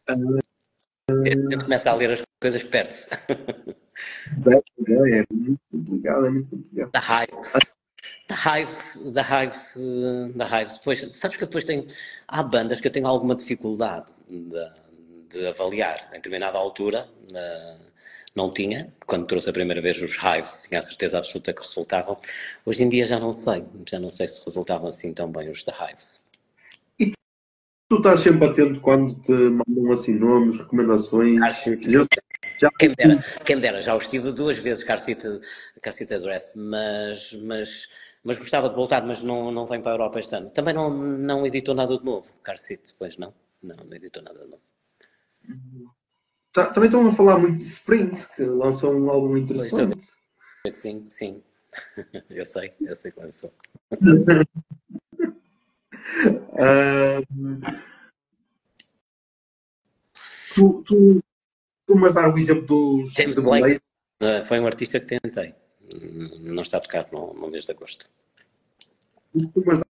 A 0.08 0.14
gente 1.28 1.64
começa 1.64 1.90
a 1.90 1.94
ler 1.94 2.12
as 2.12 2.22
coisas, 2.40 2.62
perde-se. 2.62 3.08
É, 4.48 5.20
é 5.20 5.24
muito 5.30 5.60
complicado, 5.70 6.26
é 6.26 6.30
muito 6.30 6.50
complicado. 6.50 6.90
Da 6.90 6.98
raiva. 6.98 7.40
Da 8.28 8.34
raiva, 8.34 8.72
da 9.12 9.22
raiva, 9.22 9.56
da 10.34 10.44
raiva. 10.44 10.72
Depois, 10.72 11.08
sabes 11.12 11.36
que 11.36 11.44
depois 11.44 11.64
tem, 11.64 11.86
há 12.26 12.42
bandas 12.42 12.80
que 12.80 12.88
eu 12.88 12.92
tenho 12.92 13.06
alguma 13.06 13.36
dificuldade 13.36 14.12
de, 14.28 14.70
de 15.30 15.46
avaliar. 15.46 16.08
Em 16.10 16.16
determinada 16.16 16.58
altura, 16.58 17.08
não 18.34 18.50
tinha. 18.50 18.92
Quando 19.06 19.26
trouxe 19.26 19.50
a 19.50 19.52
primeira 19.52 19.80
vez 19.80 20.00
os 20.02 20.16
Hives, 20.16 20.64
tinha 20.68 20.80
a 20.80 20.82
certeza 20.82 21.18
absoluta 21.18 21.52
que 21.52 21.62
resultavam. 21.62 22.18
Hoje 22.66 22.82
em 22.82 22.88
dia 22.88 23.06
já 23.06 23.20
não 23.20 23.32
sei. 23.32 23.64
Já 23.88 23.98
não 23.98 24.10
sei 24.10 24.26
se 24.26 24.42
resultavam 24.44 24.88
assim 24.88 25.12
tão 25.12 25.30
bem 25.30 25.48
os 25.50 25.62
da 25.64 25.72
Hives 25.72 26.23
tu 27.94 27.98
estás 27.98 28.20
sempre 28.20 28.48
atento 28.48 28.80
quando 28.80 29.14
te 29.20 29.32
mandam 29.32 29.92
assim 29.92 30.18
nomes, 30.18 30.58
recomendações. 30.58 31.38
Eu, 31.86 32.04
já... 32.58 32.70
quem, 32.78 32.88
me 32.88 32.94
dera, 32.96 33.24
quem 33.44 33.56
me 33.56 33.62
dera, 33.62 33.80
já 33.80 33.94
o 33.94 33.98
estive 33.98 34.32
duas 34.32 34.58
vezes, 34.58 34.82
Car 34.82 34.98
City, 34.98 35.40
Car 35.80 35.92
City 35.92 36.14
Address, 36.14 36.52
mas, 36.56 37.32
mas, 37.42 37.88
mas 38.24 38.36
gostava 38.36 38.68
de 38.68 38.74
voltar, 38.74 39.06
mas 39.06 39.22
não, 39.22 39.52
não 39.52 39.66
vem 39.66 39.80
para 39.80 39.92
a 39.92 39.94
Europa 39.94 40.18
este 40.18 40.34
ano. 40.34 40.50
Também 40.50 40.74
não, 40.74 40.90
não 40.90 41.46
editou 41.46 41.74
nada 41.74 41.96
de 41.96 42.04
novo, 42.04 42.32
Car 42.42 42.58
City, 42.58 42.92
pois 42.98 43.16
não? 43.16 43.32
Não, 43.62 43.76
não 43.84 43.94
editou 43.94 44.22
nada 44.22 44.40
de 44.40 44.50
novo. 44.50 44.62
Tá, 46.52 46.66
também 46.66 46.88
estão 46.88 47.06
a 47.06 47.12
falar 47.12 47.38
muito 47.38 47.58
de 47.58 47.64
Sprint, 47.64 48.28
que 48.34 48.42
lançou 48.42 48.94
um 48.94 49.10
álbum 49.10 49.36
interessante. 49.36 50.08
Sim, 50.72 51.04
sim. 51.08 51.42
Eu 52.30 52.46
sei, 52.46 52.72
eu 52.80 52.94
sei 52.94 53.10
que 53.10 53.18
lançou. 53.18 53.52
Uh, 56.52 57.24
tu, 60.54 60.82
tu, 60.82 61.22
tu 61.86 61.96
mas 61.96 62.14
dar 62.14 62.32
o 62.32 62.38
exemplo 62.38 62.66
do 62.66 63.10
James 63.16 63.36
Blake. 63.36 63.80
Uh, 64.22 64.44
foi 64.46 64.60
um 64.60 64.66
artista 64.66 65.00
que 65.00 65.06
tentei. 65.06 65.54
Não 66.40 66.62
está 66.62 66.78
a 66.78 66.80
tocar 66.80 67.06
no, 67.12 67.34
no 67.34 67.48
mês 67.48 67.66
de 67.66 67.72
agosto. 67.72 68.08
Tu 69.32 69.62
mas 69.66 69.80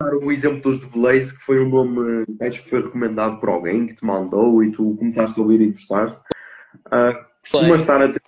dar 0.00 0.14
o 0.14 0.32
exemplo 0.32 0.60
dos 0.62 0.78
The 0.80 0.86
Blaze, 0.86 1.36
que 1.36 1.44
foi 1.44 1.60
um 1.60 1.68
nome 1.68 2.24
acho 2.40 2.62
que 2.62 2.68
foi 2.68 2.82
recomendado 2.82 3.38
por 3.38 3.50
alguém 3.50 3.86
que 3.86 3.94
te 3.94 4.04
mandou 4.04 4.64
e 4.64 4.72
tu 4.72 4.96
começaste 4.96 5.38
a 5.38 5.42
ouvir 5.42 5.60
e 5.60 5.70
gostaste. 5.70 6.18
Uh, 6.86 7.24
costumas 7.42 7.80
estar 7.80 8.02
a 8.02 8.12
ter 8.12 8.22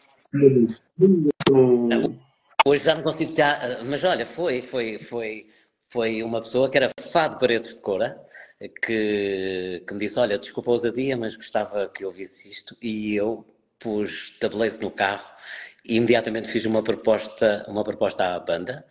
ou... 1.50 1.88
Hoje 2.66 2.82
já 2.82 2.94
não 2.94 3.02
consigo 3.02 3.30
estar, 3.30 3.84
mas 3.84 4.02
olha, 4.04 4.24
foi, 4.24 4.62
foi, 4.62 4.98
foi, 4.98 5.46
foi 5.92 6.22
uma 6.22 6.40
pessoa 6.40 6.70
que 6.70 6.78
era 6.78 6.90
fã 7.12 7.28
de 7.28 7.38
Paredes 7.38 7.74
de 7.74 7.80
Cora, 7.80 8.18
que, 8.82 9.82
que 9.86 9.94
me 9.94 10.00
disse, 10.00 10.18
olha, 10.18 10.38
desculpa 10.38 10.70
a 10.70 10.72
ousadia, 10.72 11.16
mas 11.16 11.36
gostava 11.36 11.88
que 11.88 12.04
ouvisse 12.04 12.50
isto, 12.50 12.76
e 12.80 13.14
eu 13.14 13.44
pus 13.78 14.34
Blaze 14.50 14.80
no 14.80 14.90
carro 14.90 15.28
e 15.86 15.96
imediatamente 15.96 16.48
fiz 16.48 16.64
uma 16.64 16.82
proposta, 16.82 17.64
uma 17.68 17.84
proposta 17.84 18.34
à 18.34 18.40
banda, 18.40 18.84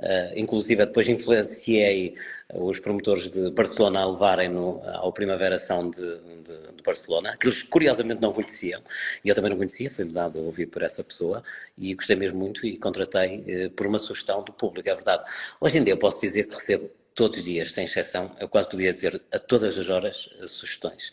uh, 0.00 0.32
inclusive 0.34 0.84
depois 0.84 1.08
influenciei 1.08 2.16
os 2.52 2.80
promotores 2.80 3.30
de 3.30 3.52
Barcelona 3.52 4.00
a 4.00 4.10
levarem-no 4.10 4.82
ao 4.84 5.12
Primavera 5.12 5.60
Sound 5.60 5.96
de, 5.96 6.18
de, 6.42 6.74
de, 6.76 6.82
Barcelona, 6.84 7.36
que 7.38 7.46
eles 7.46 7.62
curiosamente 7.62 8.20
não 8.20 8.32
conheciam, 8.32 8.82
e 9.24 9.28
eu 9.28 9.34
também 9.34 9.50
não 9.50 9.58
conhecia, 9.58 9.88
foi-me 9.88 10.12
dado 10.12 10.40
a 10.40 10.42
ouvir 10.42 10.66
por 10.66 10.82
essa 10.82 11.04
pessoa, 11.04 11.44
e 11.78 11.94
gostei 11.94 12.16
mesmo 12.16 12.40
muito 12.40 12.66
e 12.66 12.76
contratei 12.76 13.66
uh, 13.66 13.70
por 13.70 13.86
uma 13.86 14.00
sugestão 14.00 14.42
do 14.42 14.52
público, 14.52 14.88
é 14.88 14.94
verdade. 14.94 15.22
Hoje 15.60 15.78
em 15.78 15.84
dia 15.84 15.92
eu 15.92 15.98
posso 15.98 16.20
dizer 16.20 16.48
que 16.48 16.54
recebo 16.56 16.90
todos 17.20 17.36
os 17.36 17.44
dias, 17.44 17.72
sem 17.72 17.84
exceção, 17.84 18.34
eu 18.40 18.48
quase 18.48 18.70
podia 18.70 18.90
dizer 18.94 19.20
a 19.30 19.38
todas 19.38 19.78
as 19.78 19.90
horas 19.90 20.30
sugestões. 20.46 21.10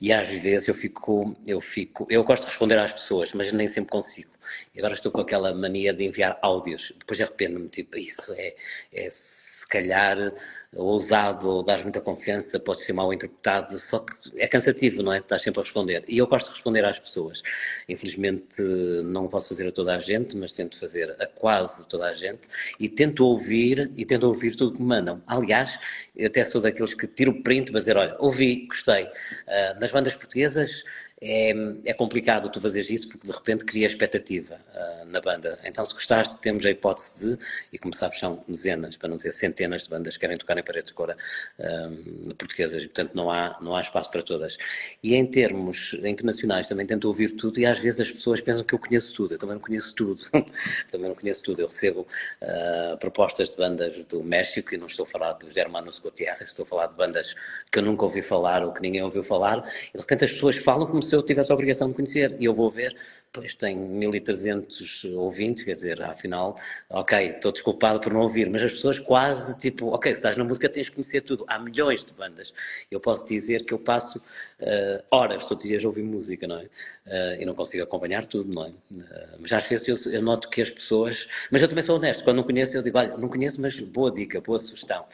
E 0.00 0.10
às 0.10 0.26
vezes 0.26 0.66
eu 0.66 0.74
fico, 0.74 1.36
eu 1.46 1.60
fico, 1.60 2.06
eu 2.08 2.24
gosto 2.24 2.44
de 2.44 2.48
responder 2.48 2.78
às 2.78 2.90
pessoas, 2.90 3.34
mas 3.34 3.52
nem 3.52 3.68
sempre 3.68 3.90
consigo. 3.90 4.32
E 4.74 4.78
agora 4.78 4.94
estou 4.94 5.12
com 5.12 5.20
aquela 5.20 5.52
mania 5.52 5.92
de 5.92 6.04
enviar 6.04 6.38
áudios. 6.40 6.92
Depois 6.98 7.20
arrependo-me, 7.20 7.68
tipo, 7.68 7.98
isso 7.98 8.32
é, 8.32 8.54
é 8.92 9.08
se 9.10 9.66
calhar 9.68 10.32
ousado 10.74 11.50
ou 11.50 11.62
dás 11.62 11.82
muita 11.82 12.00
confiança, 12.00 12.58
pode 12.58 12.82
ser 12.82 12.92
mal 12.94 13.12
interpretado, 13.12 13.78
só 13.78 13.98
que 14.00 14.40
é 14.40 14.48
cansativo, 14.48 15.02
não 15.02 15.12
é? 15.12 15.18
Estás 15.18 15.42
sempre 15.42 15.60
a 15.60 15.62
responder. 15.62 16.04
E 16.08 16.18
eu 16.18 16.26
gosto 16.26 16.46
de 16.46 16.52
responder 16.52 16.84
às 16.84 16.98
pessoas. 16.98 17.42
Infelizmente 17.88 18.62
não 19.04 19.28
posso 19.28 19.48
fazer 19.48 19.68
a 19.68 19.72
toda 19.72 19.94
a 19.94 19.98
gente, 19.98 20.36
mas 20.36 20.52
tento 20.52 20.78
fazer 20.78 21.14
a 21.20 21.26
quase 21.26 21.86
toda 21.86 22.06
a 22.06 22.14
gente 22.14 22.48
e 22.80 22.88
tento 22.88 23.26
ouvir 23.26 23.92
e 23.96 24.04
tento 24.04 24.24
ouvir 24.24 24.56
tudo 24.56 24.72
que 24.72 24.82
me 24.82 24.88
mandam. 24.88 25.22
Aliás, 25.42 25.78
eu 26.14 26.28
até 26.28 26.44
sou 26.44 26.60
daqueles 26.60 26.94
que 26.94 27.06
tiro 27.06 27.32
o 27.32 27.42
print 27.42 27.70
para 27.70 27.80
dizer, 27.80 27.96
olha, 27.96 28.16
ouvi, 28.18 28.66
gostei. 28.66 29.04
Uh, 29.04 29.80
nas 29.80 29.90
bandas 29.90 30.14
portuguesas 30.14 30.84
é, 31.22 31.54
é 31.84 31.94
complicado 31.94 32.50
tu 32.50 32.60
fazeres 32.60 32.90
isso 32.90 33.08
porque 33.08 33.26
de 33.26 33.32
repente 33.32 33.64
cria 33.64 33.86
expectativa 33.86 34.58
uh, 34.74 35.06
na 35.06 35.20
banda. 35.20 35.58
Então, 35.64 35.84
se 35.86 35.94
gostaste, 35.94 36.40
temos 36.40 36.66
a 36.66 36.70
hipótese 36.70 37.36
de, 37.36 37.44
e 37.72 37.78
como 37.78 37.94
sabes, 37.94 38.18
são 38.18 38.42
dezenas, 38.48 38.96
para 38.96 39.08
não 39.08 39.16
dizer 39.16 39.32
centenas 39.32 39.84
de 39.84 39.90
bandas 39.90 40.14
que 40.16 40.20
querem 40.20 40.36
tocar 40.36 40.58
em 40.58 40.64
paredes 40.64 40.88
de 40.88 40.94
cora 40.94 41.16
uh, 41.60 42.34
portuguesas, 42.34 42.82
e, 42.82 42.88
portanto 42.88 43.14
não 43.14 43.30
há, 43.30 43.56
não 43.60 43.76
há 43.76 43.80
espaço 43.80 44.10
para 44.10 44.22
todas. 44.22 44.58
E 45.00 45.14
em 45.14 45.24
termos 45.24 45.94
internacionais, 46.02 46.66
também 46.66 46.84
tento 46.86 47.04
ouvir 47.04 47.30
tudo 47.32 47.60
e 47.60 47.66
às 47.66 47.78
vezes 47.78 48.00
as 48.00 48.10
pessoas 48.10 48.40
pensam 48.40 48.64
que 48.64 48.74
eu 48.74 48.78
conheço 48.78 49.14
tudo, 49.14 49.34
eu 49.34 49.38
também 49.38 49.54
não 49.54 49.62
conheço 49.62 49.94
tudo, 49.94 50.24
também 50.90 51.08
não 51.08 51.14
conheço 51.14 51.42
tudo. 51.44 51.60
Eu 51.60 51.68
recebo 51.68 52.00
uh, 52.00 52.96
propostas 52.98 53.50
de 53.50 53.56
bandas 53.56 54.04
do 54.06 54.24
México, 54.24 54.74
e 54.74 54.78
não 54.78 54.88
estou 54.88 55.04
a 55.04 55.06
falar 55.06 55.34
dos 55.34 55.56
Hermanos 55.56 56.00
Gutierrez, 56.00 56.50
estou 56.50 56.64
a 56.64 56.66
falar 56.66 56.86
de 56.88 56.96
bandas 56.96 57.36
que 57.70 57.78
eu 57.78 57.82
nunca 57.82 58.04
ouvi 58.04 58.22
falar 58.22 58.64
ou 58.64 58.72
que 58.72 58.82
ninguém 58.82 59.02
ouviu 59.02 59.22
falar, 59.22 59.58
e 59.88 59.96
de 59.96 60.00
repente 60.00 60.24
as 60.24 60.32
pessoas 60.32 60.56
falam 60.56 60.86
como 60.86 61.00
se 61.00 61.11
se 61.12 61.16
eu 61.16 61.22
tivesse 61.22 61.52
a 61.52 61.54
obrigação 61.54 61.88
de 61.88 61.94
conhecer. 61.94 62.34
E 62.40 62.46
eu 62.46 62.54
vou 62.54 62.70
ver, 62.70 62.96
pois 63.32 63.54
tem 63.54 63.74
1300 63.74 65.04
ouvintes, 65.16 65.64
quer 65.64 65.72
dizer, 65.72 66.02
afinal, 66.02 66.54
ok, 66.90 67.28
estou 67.28 67.50
desculpado 67.50 67.98
por 67.98 68.12
não 68.12 68.20
ouvir, 68.20 68.50
mas 68.50 68.62
as 68.62 68.72
pessoas 68.72 68.98
quase 68.98 69.56
tipo, 69.58 69.86
ok, 69.88 70.12
se 70.12 70.18
estás 70.18 70.36
na 70.36 70.44
música 70.44 70.68
tens 70.68 70.86
de 70.86 70.92
conhecer 70.92 71.22
tudo. 71.22 71.44
Há 71.48 71.58
milhões 71.58 72.04
de 72.04 72.12
bandas. 72.12 72.52
Eu 72.90 73.00
posso 73.00 73.26
dizer 73.26 73.64
que 73.64 73.72
eu 73.72 73.78
passo 73.78 74.18
uh, 74.18 75.02
horas 75.10 75.48
todos 75.48 75.64
os 75.64 75.70
dias 75.70 75.82
a 75.82 75.88
ouvir 75.88 76.02
música, 76.02 76.46
não 76.46 76.58
é? 76.58 76.64
Uh, 76.64 77.40
e 77.40 77.44
não 77.46 77.54
consigo 77.54 77.82
acompanhar 77.82 78.26
tudo, 78.26 78.52
não 78.52 78.66
é? 78.66 78.68
Uh, 78.68 79.38
mas 79.40 79.50
às 79.52 79.66
vezes 79.66 79.88
eu, 79.88 80.12
eu, 80.12 80.20
noto 80.22 80.50
que 80.50 80.60
as 80.60 80.68
pessoas. 80.68 81.26
Mas 81.50 81.62
eu 81.62 81.68
também 81.68 81.84
sou 81.84 81.96
honesto, 81.96 82.24
quando 82.24 82.36
não 82.36 82.44
conheço, 82.44 82.76
eu 82.76 82.82
digo, 82.82 82.98
olha, 82.98 83.16
não 83.16 83.28
conheço, 83.28 83.60
mas 83.62 83.80
boa 83.80 84.12
dica, 84.12 84.40
boa 84.42 84.58
sugestão. 84.58 85.06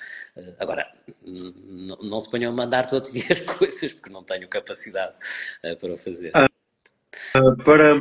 agora, 0.59 0.93
não 2.03 2.21
se 2.21 2.29
ponham 2.29 2.51
a 2.51 2.55
mandar 2.55 2.89
todos 2.89 3.09
os 3.11 3.15
dias 3.15 3.41
coisas, 3.59 3.93
porque 3.93 4.11
não 4.11 4.25
tenho 4.25 4.49
capacidade 4.49 5.15
para 5.79 5.93
o 5.93 5.97
fazer. 5.97 6.33
Ah 6.35 6.49
para, 7.65 8.01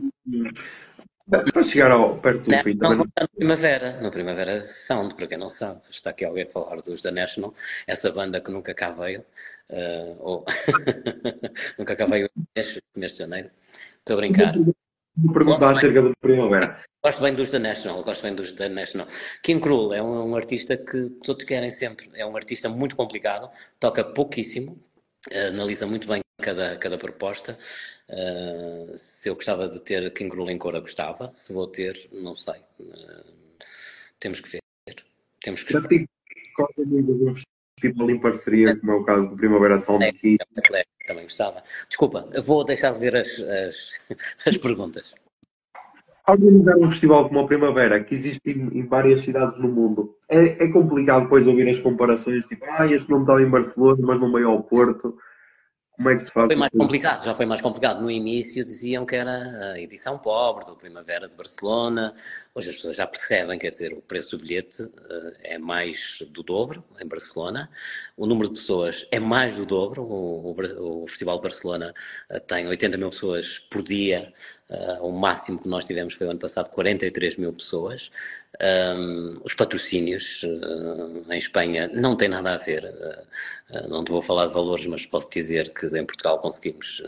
para 1.52 1.64
chegar 1.64 1.92
ao, 1.92 2.18
perto 2.18 2.44
do 2.44 2.52
não, 2.52 2.64
fim. 2.64 2.74
Não, 2.76 2.90
também... 2.90 2.98
no 2.98 3.30
Primavera, 3.36 4.02
no 4.02 4.12
Primavera 4.12 4.62
Sound, 4.62 5.16
para 5.16 5.28
quem 5.28 5.38
não 5.38 5.50
sabe. 5.50 5.82
Está 5.90 6.12
aqui 6.12 6.26
alguém 6.26 6.44
a 6.44 6.50
falar 6.50 6.78
dos 6.78 7.02
The 7.02 7.12
National, 7.12 7.54
essa 7.86 8.12
banda 8.12 8.40
que 8.40 8.52
nunca 8.52 8.74
cá 8.74 8.92
veio, 8.92 9.22
uh, 9.70 10.16
ou 10.20 10.46
nunca 11.78 11.96
cá 11.96 12.06
veio 12.06 12.30
este 12.56 12.82
mês 12.96 13.12
de 13.14 13.20
janeiro. 13.20 13.50
Estou 14.00 14.16
a 14.16 14.18
brincar. 14.18 14.56
Vou 15.20 15.34
perguntar 15.34 15.72
acerca 15.72 16.02
do 16.02 16.12
Primavera. 16.22 16.80
Gosto 17.04 17.22
bem 17.22 17.34
dos 17.34 17.50
The 17.50 17.60
National, 17.60 18.04
gosto 18.04 18.22
bem 18.22 18.36
dos 18.36 18.52
The 18.54 18.70
National. 18.70 19.08
Kim 19.42 19.60
Krul 19.60 19.94
é 19.94 20.02
um, 20.02 20.30
um 20.30 20.36
artista 20.36 20.78
que 20.78 21.10
todos 21.24 21.44
querem 21.44 21.70
sempre. 21.70 22.10
É 22.14 22.26
um 22.26 22.36
artista 22.36 22.70
muito 22.70 22.96
complicado, 22.96 23.50
toca 23.80 24.04
pouquíssimo, 24.04 24.80
analisa 25.32 25.88
muito 25.88 26.08
bem 26.08 26.22
cada, 26.42 26.78
cada 26.78 26.98
proposta. 26.98 27.58
Uh, 28.10 28.98
se 28.98 29.30
eu 29.30 29.36
gostava 29.36 29.68
de 29.68 29.82
ter 29.82 30.12
Krul 30.12 30.50
em 30.50 30.58
cora, 30.58 30.80
gostava. 30.80 31.32
Se 31.36 31.52
vou 31.52 31.68
ter, 31.68 31.94
não 32.12 32.36
sei. 32.36 32.62
Uh, 32.80 33.34
temos 34.20 34.40
que 34.40 34.50
ver. 34.50 34.62
Temos 35.42 35.64
que 35.64 35.74
tive 35.88 36.08
organizas 36.58 37.22
um 37.22 37.36
festival 37.36 38.10
em 38.10 38.20
parceria, 38.20 38.80
como 38.80 38.92
é 38.92 38.96
o 38.96 39.04
caso 39.04 39.30
do 39.30 39.38
Primavera 39.38 39.80
Sound 39.80 40.04
é, 40.04 40.10
aqui. 40.10 40.38
Também 41.06 41.24
gostava. 41.24 41.64
Desculpa, 41.88 42.28
vou 42.44 42.66
deixar 42.66 42.94
de 42.94 43.00
ver 43.00 43.16
as, 43.16 43.40
as, 43.40 44.02
as 44.46 44.58
perguntas. 44.58 45.16
Organizar 46.28 46.76
um 46.78 46.90
festival 46.90 47.28
como 47.30 47.40
a 47.40 47.48
Primavera, 47.48 48.04
que 48.04 48.14
existe 48.14 48.50
em, 48.50 48.80
em 48.80 48.86
várias 48.86 49.22
cidades 49.22 49.58
no 49.58 49.70
mundo, 49.70 50.18
é, 50.28 50.66
é, 50.66 50.68
complicado 50.70 51.24
depois 51.24 51.48
ouvir 51.48 51.70
as 51.70 51.80
comparações, 51.80 52.46
tipo, 52.46 52.66
ah, 52.68 52.86
este 52.86 53.10
não 53.10 53.22
está 53.22 53.42
em 53.42 53.50
Barcelona, 53.50 54.06
mas 54.06 54.20
não 54.20 54.34
veio 54.34 54.50
ao 54.50 54.62
Porto. 54.62 55.18
Como 55.98 56.12
é 56.12 56.16
que 56.16 56.24
se 56.24 56.32
faz? 56.32 56.46
Foi 56.46 56.56
mais 56.56 56.72
complicado, 56.72 57.26
já 57.26 57.34
foi 57.34 57.46
mais 57.48 57.60
complicado. 57.60 58.04
No 58.04 58.12
início 58.12 58.64
diziam 58.64 59.04
que 59.04 59.16
era 59.16 59.74
a 59.74 59.80
edição 59.80 60.16
pobre 60.16 60.64
do 60.64 60.76
Primavera 60.76 61.28
de 61.28 61.36
Barcelona. 61.36 62.14
Hoje 62.54 62.70
as 62.70 62.76
pessoas 62.76 62.96
já 62.98 63.08
percebem, 63.08 63.58
quer 63.58 63.72
dizer, 63.72 63.94
o 63.94 64.02
preço 64.02 64.38
do 64.38 64.44
bilhete 64.44 64.84
uh, 64.84 65.34
é 65.42 65.58
mais 65.58 66.24
do 66.30 66.44
dobro 66.44 66.84
em 67.02 67.08
Barcelona. 67.08 67.68
O 68.16 68.28
número 68.28 68.48
de 68.50 68.60
pessoas 68.60 69.08
é 69.10 69.20
mais 69.20 69.56
do 69.56 69.66
dobro. 69.66 70.04
O, 70.04 70.52
o, 70.52 71.04
o 71.04 71.08
Festival 71.08 71.38
de 71.38 71.42
Barcelona 71.42 71.92
uh, 72.30 72.40
tem 72.42 72.68
80 72.68 72.96
mil 72.96 73.10
pessoas 73.10 73.58
por 73.58 73.82
dia. 73.82 74.32
Uh, 74.70 75.04
o 75.08 75.12
máximo 75.12 75.58
que 75.60 75.68
nós 75.68 75.84
tivemos 75.86 76.14
foi 76.14 76.28
o 76.28 76.30
ano 76.30 76.40
passado 76.40 76.70
43 76.70 77.38
mil 77.38 77.52
pessoas. 77.54 78.12
Um, 78.60 79.40
os 79.44 79.54
patrocínios 79.54 80.42
uh, 80.44 81.32
em 81.32 81.38
Espanha 81.38 81.92
não 81.94 82.16
têm 82.16 82.28
nada 82.28 82.56
a 82.56 82.58
ver. 82.58 82.86
Uh, 82.86 83.88
não 83.88 84.04
te 84.04 84.12
vou 84.12 84.22
falar 84.22 84.48
de 84.48 84.54
valores, 84.54 84.86
mas 84.88 85.06
posso 85.06 85.30
dizer 85.30 85.72
que 85.74 85.86
em 85.88 86.06
Portugal 86.06 86.40
conseguimos 86.40 87.04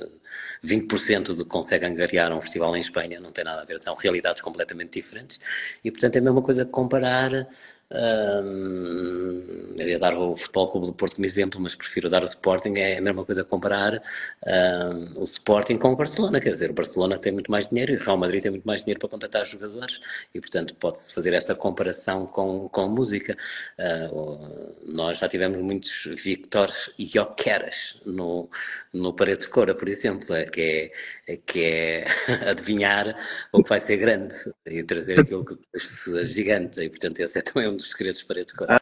20% 0.64 1.34
do 1.34 1.44
que 1.44 1.50
consegue 1.50 1.86
angariar 1.86 2.32
um 2.32 2.42
festival 2.42 2.76
em 2.76 2.82
Espanha. 2.82 3.20
Não 3.20 3.32
tem 3.32 3.44
nada 3.44 3.62
a 3.62 3.66
ver. 3.66 3.80
São 3.80 3.96
realidades 3.96 4.42
completamente 4.42 5.00
diferentes. 5.00 5.40
E, 5.84 5.92
portanto, 5.92 6.16
é 6.16 6.20
a 6.20 6.22
mesma 6.22 6.42
coisa 6.42 6.66
comparar 6.66 7.48
um, 7.92 9.74
eu 9.80 9.88
ia 9.88 9.98
dar 9.98 10.16
o 10.16 10.36
Futebol 10.36 10.70
Clube 10.70 10.88
do 10.88 10.94
Porto 10.94 11.16
como 11.16 11.26
exemplo, 11.26 11.60
mas 11.60 11.74
prefiro 11.74 12.10
dar 12.10 12.22
o 12.22 12.26
Sporting. 12.26 12.74
É 12.78 12.98
a 12.98 13.02
mesma 13.02 13.26
coisa 13.26 13.44
comparar 13.44 14.02
um, 14.46 15.22
o 15.22 15.24
Sporting 15.24 15.78
com 15.78 15.94
o 15.94 15.96
Barcelona. 15.96 16.40
Quer 16.40 16.52
dizer, 16.52 16.70
o 16.70 16.74
Barcelona 16.74 17.18
tem 17.18 17.32
muito 17.32 17.50
mais 17.50 17.68
dinheiro 17.68 17.94
e 17.94 17.96
o 17.96 18.00
Real 18.00 18.18
Madrid 18.18 18.44
tem 18.44 18.52
muito 18.52 18.66
mais 18.66 18.82
dinheiro 18.84 19.00
para 19.00 19.10
contratar 19.10 19.46
jogadores 19.46 20.00
e, 20.34 20.40
portanto, 20.40 20.76
pode-se 20.76 21.14
fazer 21.14 21.34
essa 21.34 21.56
comparação 21.56 22.28
com, 22.28 22.70
com 22.70 22.88
música. 22.88 23.36
Uh, 23.80 24.76
nós 24.86 25.18
já 25.18 25.28
tivemos 25.28 25.58
muitos 25.60 26.10
Victors 26.24 26.92
e 26.98 27.06
Jokeras 27.06 28.02
no, 28.06 28.50
no 28.94 29.14
Paredes 29.14 29.48
de 29.48 29.52
Cora, 29.52 29.74
por 29.74 29.88
exemplo, 29.88 30.19
é, 30.32 30.46
que, 30.46 30.92
é, 31.28 31.38
que 31.38 31.64
é 31.64 32.06
adivinhar 32.50 33.16
o 33.52 33.64
que 33.64 33.70
vai 33.70 33.80
ser 33.80 33.98
grande 33.98 34.36
e 34.66 34.84
trazer 34.84 35.20
aquilo 35.20 35.46
que 35.46 35.58
se 35.80 36.24
gigante. 36.26 36.82
E, 36.82 36.90
portanto, 36.90 37.20
esse 37.20 37.40
é 37.40 37.42
também 37.42 37.70
um 37.70 37.76
dos 37.76 37.92
segredos 37.92 38.24
para 38.24 38.40
este 38.40 38.56
código. 38.56 38.80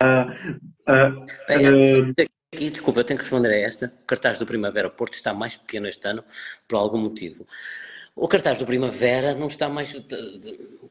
Ah, 0.00 0.28
ah, 0.86 1.10
Bem, 1.48 1.66
ah, 1.66 2.24
aqui, 2.54 2.70
desculpa, 2.70 3.00
eu 3.00 3.04
tenho 3.04 3.18
que 3.18 3.24
responder 3.24 3.48
a 3.48 3.66
esta. 3.66 3.92
O 4.02 4.06
cartaz 4.06 4.38
do 4.38 4.46
Primavera 4.46 4.88
Porto 4.88 5.14
está 5.14 5.34
mais 5.34 5.56
pequeno 5.56 5.88
este 5.88 6.06
ano 6.06 6.24
por 6.68 6.76
algum 6.76 6.98
motivo. 6.98 7.46
O 8.14 8.28
cartaz 8.28 8.58
do 8.58 8.66
Primavera 8.66 9.34
não 9.34 9.48
está 9.48 9.68
mais. 9.68 9.94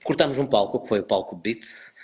Cortamos 0.04 0.38
um 0.38 0.46
palco, 0.46 0.82
que 0.82 0.88
foi 0.88 1.00
o 1.00 1.04
palco 1.04 1.36
Beats, 1.36 1.97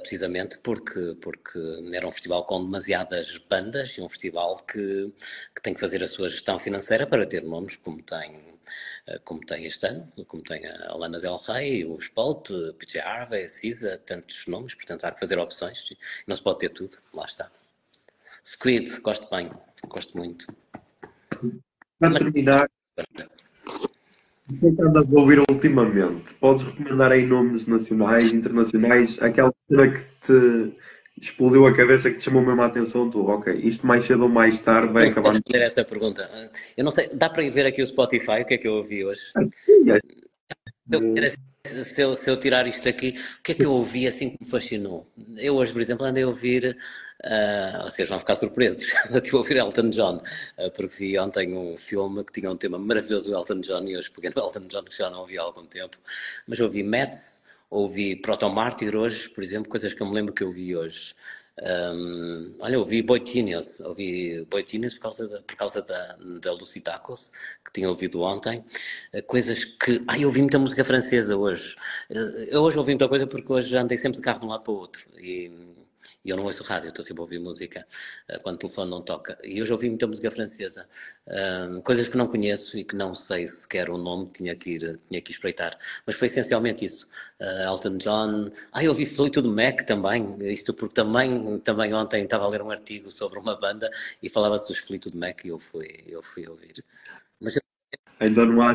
precisamente 0.00 0.58
porque, 0.58 1.16
porque 1.20 1.58
era 1.92 2.06
um 2.06 2.12
festival 2.12 2.44
com 2.44 2.64
demasiadas 2.64 3.38
bandas 3.48 3.90
e 3.90 4.00
um 4.00 4.08
festival 4.08 4.56
que, 4.64 5.12
que 5.54 5.62
tem 5.62 5.74
que 5.74 5.80
fazer 5.80 6.02
a 6.02 6.08
sua 6.08 6.28
gestão 6.28 6.58
financeira 6.58 7.06
para 7.06 7.26
ter 7.26 7.44
nomes 7.44 7.76
como 7.76 8.02
tem 8.02 8.58
eh, 9.06 9.18
como 9.24 9.40
tem 9.40 9.64
este 9.64 9.86
ano, 9.86 10.08
como 10.26 10.42
tem 10.42 10.66
a 10.66 10.94
Lana 10.94 11.18
Del 11.20 11.36
Rey, 11.36 11.84
os 11.84 12.08
Pulp, 12.08 12.48
PJ 12.78 13.00
Harvey, 13.00 13.48
Cisa, 13.48 13.98
tantos 13.98 14.46
nomes, 14.46 14.74
portanto 14.74 15.04
há 15.04 15.12
que 15.12 15.20
fazer 15.20 15.38
opções, 15.38 15.96
não 16.26 16.36
se 16.36 16.42
pode 16.42 16.58
ter 16.58 16.70
tudo, 16.70 16.98
lá 17.14 17.24
está. 17.24 17.50
Squid, 18.44 19.00
gosto 19.00 19.28
bem, 19.30 19.50
gosto 19.88 20.16
muito. 20.16 20.46
Para 21.98 22.18
terminar, 22.18 22.68
o 24.50 24.58
que 24.58 24.66
é 24.66 24.72
que 24.72 24.82
andas 24.82 25.12
a 25.12 25.20
ouvir 25.20 25.40
ultimamente? 25.40 26.34
Podes 26.34 26.64
recomendar 26.64 27.12
aí 27.12 27.26
nomes 27.26 27.66
nacionais, 27.66 28.32
internacionais, 28.32 29.18
aquela 29.20 29.52
cena 29.68 29.92
que 29.92 30.02
te 30.26 30.74
explodiu 31.20 31.66
a 31.66 31.74
cabeça 31.74 32.10
que 32.10 32.18
te 32.18 32.24
chamou 32.24 32.42
mesmo 32.42 32.62
a 32.62 32.66
atenção, 32.66 33.10
tu, 33.10 33.26
ok, 33.26 33.52
isto 33.54 33.86
mais 33.86 34.06
cedo 34.06 34.22
ou 34.22 34.28
mais 34.28 34.60
tarde 34.60 34.92
vai 34.92 35.04
não 35.04 35.12
acabar. 35.12 35.28
Não 35.28 35.34
responder 35.34 35.62
essa 35.62 35.84
pergunta. 35.84 36.30
Eu 36.76 36.84
não 36.84 36.90
sei, 36.90 37.10
dá 37.12 37.28
para 37.28 37.42
ir 37.42 37.50
ver 37.50 37.66
aqui 37.66 37.82
o 37.82 37.86
Spotify, 37.86 38.42
o 38.42 38.46
que 38.46 38.54
é 38.54 38.58
que 38.58 38.68
eu 38.68 38.74
ouvi 38.74 39.04
hoje? 39.04 39.20
Ah, 39.36 39.44
sim, 39.44 39.90
é. 39.90 39.98
se, 41.68 42.00
eu, 42.00 42.14
se 42.14 42.30
eu 42.30 42.36
tirar 42.38 42.66
isto 42.66 42.88
aqui, 42.88 43.14
o 43.40 43.42
que 43.42 43.52
é 43.52 43.54
que 43.54 43.64
eu 43.64 43.72
ouvi 43.72 44.06
assim 44.06 44.30
que 44.30 44.44
me 44.44 44.50
fascinou? 44.50 45.06
Eu 45.36 45.56
hoje, 45.56 45.72
por 45.72 45.82
exemplo, 45.82 46.06
andei 46.06 46.22
a 46.22 46.28
ouvir, 46.28 46.76
uh, 47.24 47.82
vocês 47.84 48.08
vão 48.08 48.18
ficar 48.18 48.36
surpresos, 48.36 48.92
a 49.10 49.36
ouvir 49.36 49.56
Elton 49.56 49.90
John, 49.90 50.16
uh, 50.16 50.70
porque 50.74 50.94
vi 50.96 51.18
ontem 51.18 51.54
um 51.54 51.76
filme 51.76 52.24
que 52.24 52.32
tinha 52.32 52.50
um 52.50 52.56
tema 52.56 52.78
maravilhoso, 52.78 53.30
o 53.30 53.34
Elton 53.34 53.60
John, 53.60 53.84
e 53.86 53.96
hoje 53.96 54.10
peguei 54.10 54.30
no 54.34 54.42
Elton 54.42 54.66
John, 54.68 54.84
que 54.84 54.96
já 54.96 55.10
não 55.10 55.20
ouvi 55.20 55.38
há 55.38 55.42
algum 55.42 55.66
tempo, 55.66 55.98
mas 56.46 56.60
ouvi 56.60 56.82
Mets, 56.82 57.46
ouvi 57.70 58.16
Protomártir 58.16 58.96
hoje, 58.96 59.28
por 59.28 59.42
exemplo, 59.42 59.70
coisas 59.70 59.92
que 59.92 60.02
eu 60.02 60.06
me 60.06 60.14
lembro 60.14 60.32
que 60.32 60.42
eu 60.42 60.52
vi 60.52 60.76
hoje. 60.76 61.14
Um, 61.60 62.54
olha, 62.60 62.78
ouvi 62.78 63.02
Boitinius, 63.02 63.80
ouvi 63.80 64.46
Boitinius 64.48 64.94
por 64.94 65.00
causa 65.00 65.26
da, 65.26 65.42
por 65.42 65.56
causa 65.56 65.82
da, 65.82 66.16
da 66.40 66.52
Lucy 66.52 66.80
que 66.80 67.72
tinha 67.72 67.88
ouvido 67.88 68.20
ontem, 68.20 68.64
coisas 69.26 69.64
que. 69.64 70.00
Ai, 70.06 70.22
eu 70.22 70.28
ouvi 70.28 70.40
muita 70.40 70.58
música 70.58 70.84
francesa 70.84 71.36
hoje. 71.36 71.74
Eu 72.48 72.62
hoje 72.62 72.78
ouvi 72.78 72.92
muita 72.92 73.08
coisa 73.08 73.26
porque 73.26 73.52
hoje 73.52 73.76
andei 73.76 73.98
sempre 73.98 74.18
de 74.18 74.22
carro 74.22 74.38
de 74.38 74.46
um 74.46 74.50
lado 74.50 74.62
para 74.62 74.72
o 74.72 74.76
outro. 74.76 75.04
E 75.18 75.50
e 76.28 76.30
eu 76.30 76.36
não 76.36 76.44
ouço 76.44 76.62
rádio, 76.62 76.90
estou 76.90 77.02
sempre 77.02 77.22
a 77.22 77.24
ouvir 77.24 77.38
música 77.38 77.86
uh, 78.28 78.38
quando 78.42 78.56
o 78.56 78.58
telefone 78.58 78.90
não 78.90 79.00
toca. 79.00 79.38
E 79.42 79.62
hoje 79.62 79.72
ouvi 79.72 79.88
muita 79.88 80.06
música 80.06 80.30
francesa, 80.30 80.86
uh, 81.26 81.80
coisas 81.80 82.06
que 82.06 82.18
não 82.18 82.26
conheço 82.26 82.76
e 82.76 82.84
que 82.84 82.94
não 82.94 83.14
sei 83.14 83.48
sequer 83.48 83.88
o 83.88 83.96
nome, 83.96 84.28
tinha 84.34 84.54
que 84.54 84.72
ir, 84.72 85.00
tinha 85.08 85.22
que 85.22 85.30
espreitar. 85.30 85.78
Mas 86.06 86.16
foi 86.16 86.26
essencialmente 86.26 86.84
isso. 86.84 87.08
Uh, 87.40 87.72
Elton 87.72 87.96
John. 87.96 88.50
Ah, 88.72 88.84
eu 88.84 88.90
ouvi 88.90 89.06
Fluido 89.06 89.48
Mac 89.50 89.86
também, 89.86 90.36
isto 90.52 90.74
porque 90.74 90.94
também, 90.94 91.58
também 91.60 91.94
ontem 91.94 92.24
estava 92.24 92.44
a 92.44 92.48
ler 92.48 92.60
um 92.60 92.70
artigo 92.70 93.10
sobre 93.10 93.38
uma 93.38 93.56
banda 93.56 93.90
e 94.22 94.28
falava-se 94.28 94.68
dos 94.68 94.80
Fluido 94.80 95.16
Mac 95.16 95.46
e 95.46 95.48
eu 95.48 95.58
fui, 95.58 96.04
eu 96.06 96.22
fui 96.22 96.46
ouvir. 96.46 96.84
Mas 97.40 97.56
eu, 97.56 97.62
Ainda 98.20 98.44
não 98.44 98.60
há. 98.62 98.74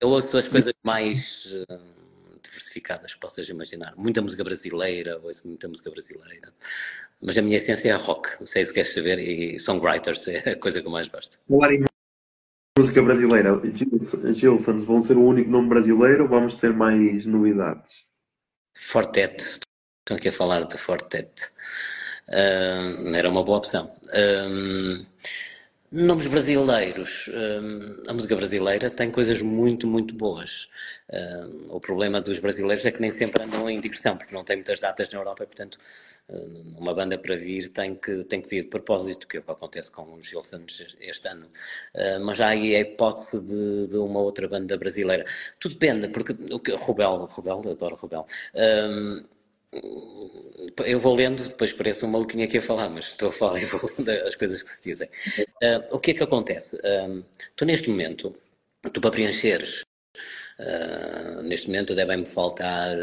Eu 0.00 0.08
ouço 0.08 0.36
as 0.36 0.48
coisas 0.48 0.72
mais. 0.82 1.52
Uh, 1.52 2.01
diversificadas 2.52 3.14
que 3.14 3.20
possas 3.20 3.48
imaginar. 3.48 3.94
Muita 3.96 4.20
música 4.20 4.44
brasileira, 4.44 5.18
ouço 5.22 5.48
muita 5.48 5.68
música 5.68 5.90
brasileira. 5.90 6.52
Mas 7.20 7.38
a 7.38 7.42
minha 7.42 7.56
essência 7.56 7.90
é 7.90 7.94
rock, 7.94 8.28
não 8.38 8.46
sei 8.46 8.64
se 8.64 8.72
queres 8.72 8.92
saber, 8.92 9.18
e 9.18 9.58
songwriters 9.58 10.28
é 10.28 10.50
a 10.50 10.56
coisa 10.56 10.80
que 10.80 10.86
eu 10.86 10.90
mais 10.90 11.08
gosto. 11.08 11.40
Falar 11.48 11.72
em 11.72 11.84
música 12.78 13.02
brasileira, 13.02 13.60
Gilsons 14.34 14.84
vão 14.84 15.00
ser 15.00 15.16
o 15.16 15.24
único 15.24 15.50
nome 15.50 15.68
brasileiro 15.68 16.24
ou 16.24 16.28
vamos 16.28 16.56
ter 16.56 16.72
mais 16.72 17.24
novidades? 17.26 18.04
Fortet, 18.74 19.40
estão 19.40 20.16
aqui 20.16 20.28
a 20.28 20.32
falar 20.32 20.64
de 20.64 20.76
Fortet. 20.76 21.30
Uh, 22.28 23.14
era 23.14 23.28
uma 23.28 23.42
boa 23.42 23.58
opção. 23.58 23.94
Uh, 24.08 25.04
Nomes 25.92 26.26
brasileiros. 26.26 27.28
hum, 27.28 28.02
a 28.08 28.14
música 28.14 28.34
brasileira 28.34 28.88
tem 28.88 29.10
coisas 29.10 29.42
muito, 29.42 29.86
muito 29.86 30.14
boas. 30.14 30.68
Hum, 31.12 31.66
o 31.68 31.80
problema 31.80 32.18
dos 32.20 32.38
brasileiros 32.38 32.86
é 32.86 32.90
que 32.90 33.00
nem 33.00 33.10
sempre 33.10 33.42
andam 33.42 33.68
em 33.68 33.78
digressão, 33.78 34.16
porque 34.16 34.34
não 34.34 34.42
tem 34.42 34.56
muitas 34.56 34.80
datas 34.80 35.10
na 35.10 35.18
Europa 35.18 35.44
portanto, 35.44 35.78
hum, 36.30 36.76
uma 36.78 36.94
banda 36.94 37.18
para 37.18 37.36
vir 37.36 37.68
tem 37.68 37.94
que, 37.94 38.24
tem 38.24 38.40
que 38.40 38.48
vir 38.48 38.62
de 38.62 38.68
propósito, 38.68 39.28
que 39.28 39.36
é 39.36 39.40
o 39.40 39.42
que 39.42 39.50
acontece 39.50 39.90
com 39.90 40.14
os 40.14 40.24
Gil 40.26 40.42
Santos 40.42 40.96
este 40.98 41.28
ano. 41.28 41.46
Mas 42.24 42.40
há 42.40 42.48
aí 42.48 42.74
a 42.74 42.80
hipótese 42.80 43.44
de, 43.46 43.88
de 43.88 43.96
uma 43.98 44.20
outra 44.20 44.48
banda 44.48 44.76
brasileira. 44.78 45.24
Tudo 45.60 45.74
depende, 45.74 46.08
porque 46.08 46.34
o 46.52 46.58
que 46.58 46.72
Rubel, 46.72 47.26
Rubel, 47.30 47.60
adoro 47.70 47.96
Rubel. 47.96 48.24
Eu 50.84 51.00
vou 51.00 51.14
lendo, 51.14 51.42
depois 51.44 51.72
pareço 51.72 52.06
um 52.06 52.10
maluquinho 52.10 52.44
aqui 52.44 52.58
a 52.58 52.62
falar, 52.62 52.88
mas 52.88 53.08
estou 53.08 53.28
a 53.30 53.32
falar 53.32 53.60
e 53.60 53.64
vou 53.64 53.80
lendo 53.98 54.10
as 54.26 54.34
coisas 54.34 54.62
que 54.62 54.70
se 54.70 54.82
dizem. 54.82 55.08
Ah, 55.62 55.86
o 55.90 55.98
que 55.98 56.10
é 56.10 56.14
que 56.14 56.22
acontece? 56.22 56.78
Ah, 56.84 57.22
tu 57.56 57.64
neste 57.64 57.88
momento, 57.88 58.34
tu 58.92 59.00
para 59.00 59.10
preencheres, 59.10 59.82
ah, 60.58 61.42
neste 61.42 61.68
momento 61.68 61.94
devem-me 61.94 62.26
faltar 62.26 62.96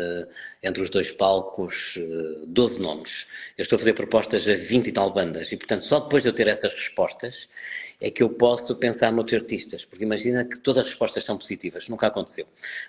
entre 0.61 0.83
os 0.83 0.89
dois 0.89 1.11
palcos 1.11 1.97
ah, 1.97 2.43
12 2.47 2.81
nomes. 2.81 3.27
Eu 3.57 3.63
estou 3.63 3.75
a 3.75 3.79
fazer 3.79 3.93
propostas 3.93 4.47
a 4.47 4.53
20 4.53 4.87
e 4.87 4.91
tal 4.91 5.11
bandas 5.11 5.51
e, 5.51 5.57
portanto, 5.57 5.83
só 5.85 5.99
depois 5.99 6.23
de 6.23 6.29
eu 6.29 6.33
ter 6.33 6.47
essas 6.47 6.73
respostas 6.73 7.49
é 8.01 8.09
que 8.09 8.23
eu 8.23 8.29
posso 8.29 8.75
pensar 8.75 9.11
noutros 9.11 9.41
artistas, 9.41 9.83
porque 9.83 10.03
imagina 10.03 10.45
que 10.45 10.59
todas 10.59 10.83
as 10.83 10.89
respostas 10.89 11.23
são 11.23 11.37
positivas, 11.37 11.89
nunca 11.89 12.07
aconteceu, 12.07 12.45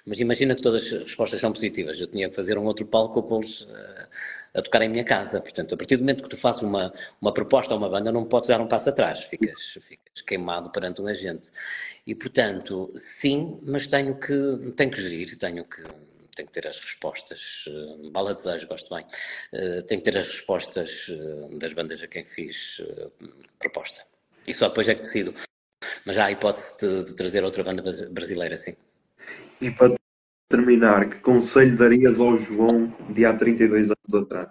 mas 0.07 0.20
imagina 0.20 0.55
que 0.55 0.62
todas 0.62 0.85
as 0.85 1.03
respostas 1.03 1.41
são 1.41 1.53
positivas, 1.53 1.99
eu 1.99 2.07
tinha 2.07 2.28
que 2.28 2.37
fazer 2.37 2.57
um 2.57 2.65
outro 2.65 2.87
palco 2.87 3.23
para 3.23 3.37
eles 3.37 3.62
uh, 3.62 4.07
a 4.55 4.62
tocar 4.62 4.82
em 4.82 4.89
minha 4.89 5.05
casa, 5.05 5.41
portanto, 5.41 5.74
a 5.74 5.77
partir 5.77 5.97
do 5.97 6.01
momento 6.01 6.23
que 6.23 6.28
tu 6.28 6.37
fazes 6.37 6.62
uma, 6.62 6.93
uma 7.20 7.32
proposta 7.32 7.74
a 7.74 7.77
uma 7.77 7.89
banda, 7.89 8.12
não 8.12 8.24
podes 8.24 8.49
dar 8.49 8.61
um 8.61 8.69
passo 8.69 8.89
atrás, 8.89 9.24
ficas, 9.24 9.78
ficas 9.81 10.20
queimado 10.24 10.70
perante 10.70 11.03
um 11.03 11.09
agente, 11.09 11.51
e 12.07 12.15
portanto, 12.15 12.93
sim, 12.97 13.61
mas 13.65 13.89
tenho 13.89 14.16
que, 14.16 14.73
tenho 14.77 14.91
que 14.91 15.01
gerir, 15.01 15.37
tenho 15.39 15.65
que 15.65 15.82
tenho 16.37 16.47
que 16.47 16.55
ter 16.55 16.69
as 16.69 16.78
respostas, 16.81 17.65
uh, 17.66 18.11
bala 18.12 18.32
de 18.32 18.41
desejo, 18.41 18.69
gosto 18.69 18.95
bem, 18.95 19.05
uh, 19.05 19.82
tenho 19.82 20.01
que 20.01 20.11
ter 20.11 20.16
as 20.16 20.28
respostas 20.28 21.11
das 21.59 21.73
bandas 21.73 22.01
a 22.03 22.07
quem 22.07 22.24
fiz 22.24 22.81
proposta. 23.59 24.10
E 24.47 24.55
só 24.55 24.69
depois 24.69 24.89
é 24.89 24.95
que 24.95 25.03
decido. 25.03 25.35
Mas 26.05 26.17
já 26.17 26.25
há 26.25 26.27
a 26.27 26.33
hipótese 26.33 26.79
de, 26.81 27.05
de 27.05 27.15
trazer 27.15 27.45
outra 27.45 27.62
banda 27.62 27.83
bras- 27.83 28.01
brasileira, 28.09 28.57
sim. 28.57 28.75
E 29.61 29.71
para 29.71 29.95
terminar, 30.49 31.09
que 31.09 31.21
conselho 31.21 31.77
darias 31.77 32.21
ao 32.21 32.39
João 32.39 32.89
de 33.11 33.25
há 33.25 33.35
32 33.37 33.91
anos 33.91 34.25
atrás? 34.25 34.51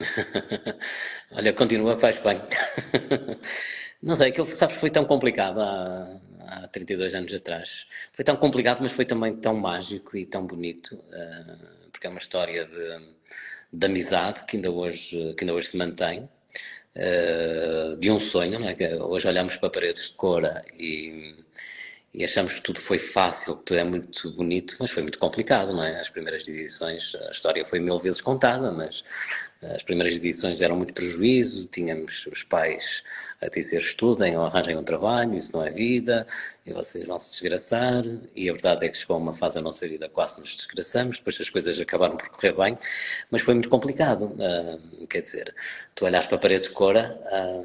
Olha, 1.32 1.52
continua, 1.52 1.98
faz 1.98 2.18
bem. 2.18 2.40
Não 4.02 4.16
sei, 4.16 4.30
aquilo, 4.30 4.46
sabes, 4.46 4.76
foi 4.76 4.90
tão 4.90 5.04
complicado 5.04 5.60
há, 5.60 6.20
há 6.40 6.68
32 6.68 7.14
anos 7.14 7.32
atrás. 7.32 7.86
Foi 8.12 8.24
tão 8.24 8.34
complicado, 8.36 8.80
mas 8.80 8.92
foi 8.92 9.04
também 9.04 9.36
tão 9.36 9.54
mágico 9.54 10.16
e 10.16 10.26
tão 10.26 10.44
bonito, 10.44 10.98
eh, 11.12 11.56
porque 11.92 12.06
é 12.08 12.10
uma 12.10 12.18
história 12.18 12.64
de, 12.64 13.06
de 13.72 13.86
amizade 13.86 14.44
que 14.44 14.56
ainda 14.56 14.70
hoje, 14.72 15.34
que 15.34 15.44
ainda 15.44 15.54
hoje 15.54 15.68
se 15.68 15.76
mantém, 15.76 16.28
de 17.98 18.10
um 18.10 18.20
sonho, 18.20 18.58
não 18.58 18.68
é? 18.68 18.74
Que 18.74 18.86
hoje 18.96 19.26
olhamos 19.26 19.56
para 19.56 19.70
paredes 19.70 20.10
de 20.10 20.14
cora 20.14 20.64
e, 20.78 21.34
e 22.12 22.24
achamos 22.24 22.54
que 22.54 22.60
tudo 22.60 22.80
foi 22.80 22.98
fácil, 22.98 23.56
que 23.56 23.64
tudo 23.64 23.78
é 23.78 23.84
muito 23.84 24.30
bonito, 24.32 24.76
mas 24.78 24.90
foi 24.90 25.02
muito 25.02 25.18
complicado, 25.18 25.72
não 25.72 25.82
é? 25.82 25.98
As 26.00 26.10
primeiras 26.10 26.46
edições, 26.46 27.14
a 27.14 27.30
história 27.30 27.64
foi 27.64 27.78
mil 27.78 27.98
vezes 27.98 28.20
contada, 28.20 28.70
mas 28.70 29.04
as 29.62 29.82
primeiras 29.82 30.16
edições 30.16 30.60
eram 30.60 30.76
muito 30.76 30.92
prejuízo, 30.92 31.66
tínhamos 31.68 32.26
os 32.26 32.42
pais 32.42 33.02
a 33.42 33.48
dizer 33.48 33.80
estudem 33.80 34.36
ou 34.36 34.44
arranjem 34.44 34.76
um 34.76 34.84
trabalho, 34.84 35.36
isso 35.36 35.56
não 35.56 35.66
é 35.66 35.70
vida, 35.70 36.26
e 36.64 36.72
vocês 36.72 37.04
vão 37.04 37.18
se 37.18 37.32
desgraçar, 37.32 38.04
e 38.36 38.48
a 38.48 38.52
verdade 38.52 38.86
é 38.86 38.88
que 38.88 38.96
chegou 38.96 39.18
uma 39.18 39.34
fase 39.34 39.56
da 39.56 39.62
nossa 39.62 39.86
vida 39.88 40.08
quase 40.08 40.38
nos 40.38 40.54
desgraçamos, 40.54 41.18
depois 41.18 41.40
as 41.40 41.50
coisas 41.50 41.80
acabaram 41.80 42.16
por 42.16 42.28
correr 42.28 42.52
bem, 42.52 42.78
mas 43.30 43.42
foi 43.42 43.54
muito 43.54 43.68
complicado, 43.68 44.32
ah, 44.40 44.78
quer 45.10 45.22
dizer, 45.22 45.52
tu 45.94 46.04
olhas 46.04 46.26
para 46.26 46.36
a 46.36 46.40
parede 46.40 46.64
de 46.64 46.70
cora, 46.70 47.20
ah, 47.26 47.64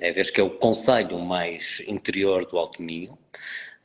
é 0.00 0.12
ver 0.12 0.30
que 0.30 0.40
é 0.40 0.44
o 0.44 0.50
conselho 0.50 1.18
mais 1.18 1.82
interior 1.86 2.44
do 2.44 2.58
Alto 2.58 2.82
Minho 2.82 3.16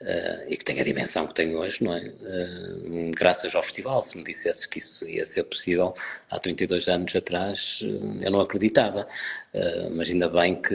eh, 0.03 0.45
e 0.49 0.57
que 0.57 0.65
tem 0.65 0.80
a 0.80 0.84
dimensão 0.84 1.28
que 1.28 1.36
tem 1.36 1.56
hoje, 1.56 1.84
não 1.84 1.94
é? 1.94 2.07
Eh, 2.07 3.11
graças 3.15 3.53
ao 3.53 3.61
festival, 3.64 4.02
se 4.02 4.18
me 4.18 4.23
dissesses 4.23 4.65
que 4.65 4.80
isso 4.80 5.07
ia 5.07 5.23
ser 5.26 5.44
possível 5.44 5.94
há 6.30 6.40
32 6.40 6.88
anos 6.88 7.15
atrás, 7.15 7.82
eh, 7.84 8.26
eu 8.26 8.32
não 8.32 8.41
acreditava. 8.41 9.07
Eh, 9.53 9.90
mas 9.91 10.10
ainda 10.10 10.28
bem 10.30 10.60
que, 10.61 10.73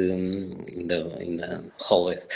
ainda, 0.77 1.17
ainda, 1.19 1.65
always, 1.91 2.29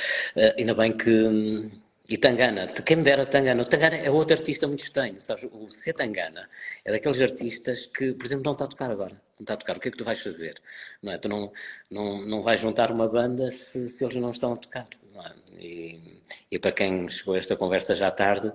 ainda 0.58 0.74
bem 0.74 0.92
que, 0.96 1.70
e 2.10 2.16
Tangana, 2.16 2.66
quem 2.66 2.96
me 2.96 3.04
dera 3.04 3.24
Tangana, 3.24 3.62
o 3.62 3.64
Tangana 3.64 3.96
é 3.96 4.10
outro 4.10 4.36
artista 4.36 4.66
muito 4.66 4.82
estranho, 4.82 5.20
sabes? 5.20 5.44
O 5.44 5.70
C. 5.70 5.92
Tangana 5.92 6.48
é 6.84 6.90
daqueles 6.90 7.20
artistas 7.20 7.86
que, 7.86 8.12
por 8.14 8.26
exemplo, 8.26 8.44
não 8.46 8.52
está 8.52 8.64
a 8.64 8.68
tocar 8.68 8.90
agora, 8.90 9.12
não 9.38 9.44
está 9.44 9.54
a 9.54 9.56
tocar, 9.56 9.76
o 9.76 9.80
que 9.80 9.88
é 9.88 9.90
que 9.92 9.96
tu 9.96 10.04
vais 10.04 10.20
fazer? 10.20 10.54
Não 11.00 11.12
é? 11.12 11.18
Tu 11.18 11.28
não, 11.28 11.52
não, 11.88 12.20
não 12.26 12.42
vais 12.42 12.60
juntar 12.60 12.90
uma 12.90 13.08
banda 13.08 13.48
se, 13.52 13.88
se 13.88 14.04
eles 14.04 14.16
não 14.16 14.32
estão 14.32 14.52
a 14.54 14.56
tocar, 14.56 14.88
é? 15.26 15.32
E, 15.58 16.22
e 16.50 16.58
para 16.58 16.72
quem 16.72 17.08
chegou 17.08 17.34
a 17.34 17.38
esta 17.38 17.56
conversa 17.56 17.94
já 17.94 18.10
tarde, 18.10 18.52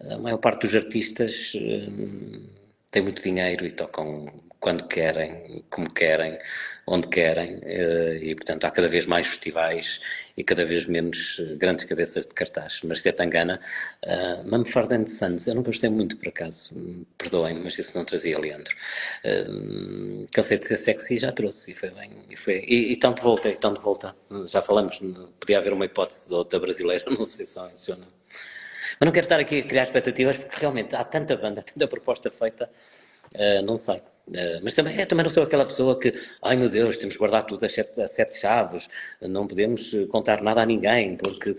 a 0.00 0.18
maior 0.18 0.38
parte 0.38 0.62
dos 0.62 0.74
artistas 0.74 1.52
hum, 1.54 2.46
tem 2.90 3.02
muito 3.02 3.22
dinheiro 3.22 3.66
e 3.66 3.72
tocam 3.72 4.26
quando 4.60 4.86
querem, 4.88 5.64
como 5.70 5.90
querem, 5.92 6.38
onde 6.86 7.08
querem, 7.08 7.60
eh, 7.62 8.18
e 8.22 8.34
portanto 8.34 8.64
há 8.64 8.70
cada 8.70 8.88
vez 8.88 9.06
mais 9.06 9.26
festivais 9.26 10.00
e 10.36 10.44
cada 10.44 10.64
vez 10.64 10.86
menos 10.86 11.40
eh, 11.40 11.54
grandes 11.56 11.84
cabeças 11.84 12.26
de 12.26 12.34
cartaz. 12.34 12.80
Mas 12.84 13.02
se 13.02 13.08
é 13.08 13.12
Tangana, 13.12 13.60
uh, 14.04 14.48
Mumford 14.48 14.94
and 14.94 15.04
eu 15.46 15.54
não 15.54 15.62
gostei 15.62 15.90
muito 15.90 16.16
por 16.16 16.28
acaso, 16.28 16.74
perdoem-me, 17.18 17.60
mas 17.60 17.78
isso 17.78 17.96
não 17.96 18.04
trazia 18.04 18.38
Leandro. 18.38 18.74
Uh, 19.24 20.26
cansei 20.32 20.58
de 20.58 20.66
ser 20.66 20.76
sexy 20.76 21.14
e 21.16 21.18
já 21.18 21.32
trouxe, 21.32 21.72
e 21.72 21.74
foi 21.74 21.90
bem, 21.90 22.10
e, 22.30 22.36
foi, 22.36 22.64
e, 22.66 22.92
e 22.92 22.96
tanto 22.96 23.22
volta, 23.22 23.48
e 23.48 23.56
tanto 23.56 23.80
volta. 23.80 24.14
Já 24.46 24.62
falamos, 24.62 25.00
podia 25.40 25.58
haver 25.58 25.72
uma 25.72 25.84
hipótese 25.84 26.28
de 26.28 26.34
outra 26.34 26.58
brasileira, 26.60 27.04
não 27.10 27.24
sei 27.24 27.44
se 27.44 27.58
funciona. 27.58 28.06
Mas 28.98 29.06
não 29.06 29.12
quero 29.12 29.26
estar 29.26 29.40
aqui 29.40 29.58
a 29.58 29.62
criar 29.62 29.82
expectativas, 29.82 30.38
porque 30.38 30.60
realmente 30.60 30.94
há 30.94 31.04
tanta 31.04 31.36
banda, 31.36 31.62
tanta 31.62 31.86
proposta 31.88 32.30
feita, 32.30 32.70
uh, 33.34 33.62
não 33.64 33.76
sei. 33.76 34.00
Uh, 34.28 34.58
mas 34.62 34.74
também, 34.74 34.98
eu 34.98 35.06
também 35.06 35.22
não 35.22 35.30
sou 35.30 35.44
aquela 35.44 35.64
pessoa 35.64 35.98
que, 35.98 36.12
ai 36.42 36.56
meu 36.56 36.68
Deus, 36.68 36.96
temos 36.96 37.14
que 37.14 37.18
guardar 37.18 37.44
tudo 37.44 37.64
a 37.64 37.68
sete, 37.68 38.00
a 38.00 38.08
sete 38.08 38.38
chaves, 38.38 38.88
não 39.20 39.46
podemos 39.46 39.92
contar 40.10 40.42
nada 40.42 40.62
a 40.62 40.66
ninguém, 40.66 41.16
porque, 41.16 41.50
uh, 41.50 41.54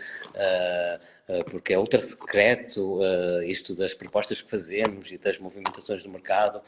uh, 1.30 1.44
porque 1.46 1.74
é 1.74 1.80
ultra 1.80 2.02
secreto 2.02 3.00
isto 3.46 3.74
das 3.74 3.94
propostas 3.94 4.42
que 4.42 4.52
fazemos 4.52 5.12
e 5.12 5.18
das 5.18 5.38
movimentações 5.40 6.04
do 6.04 6.10
mercado. 6.10 6.62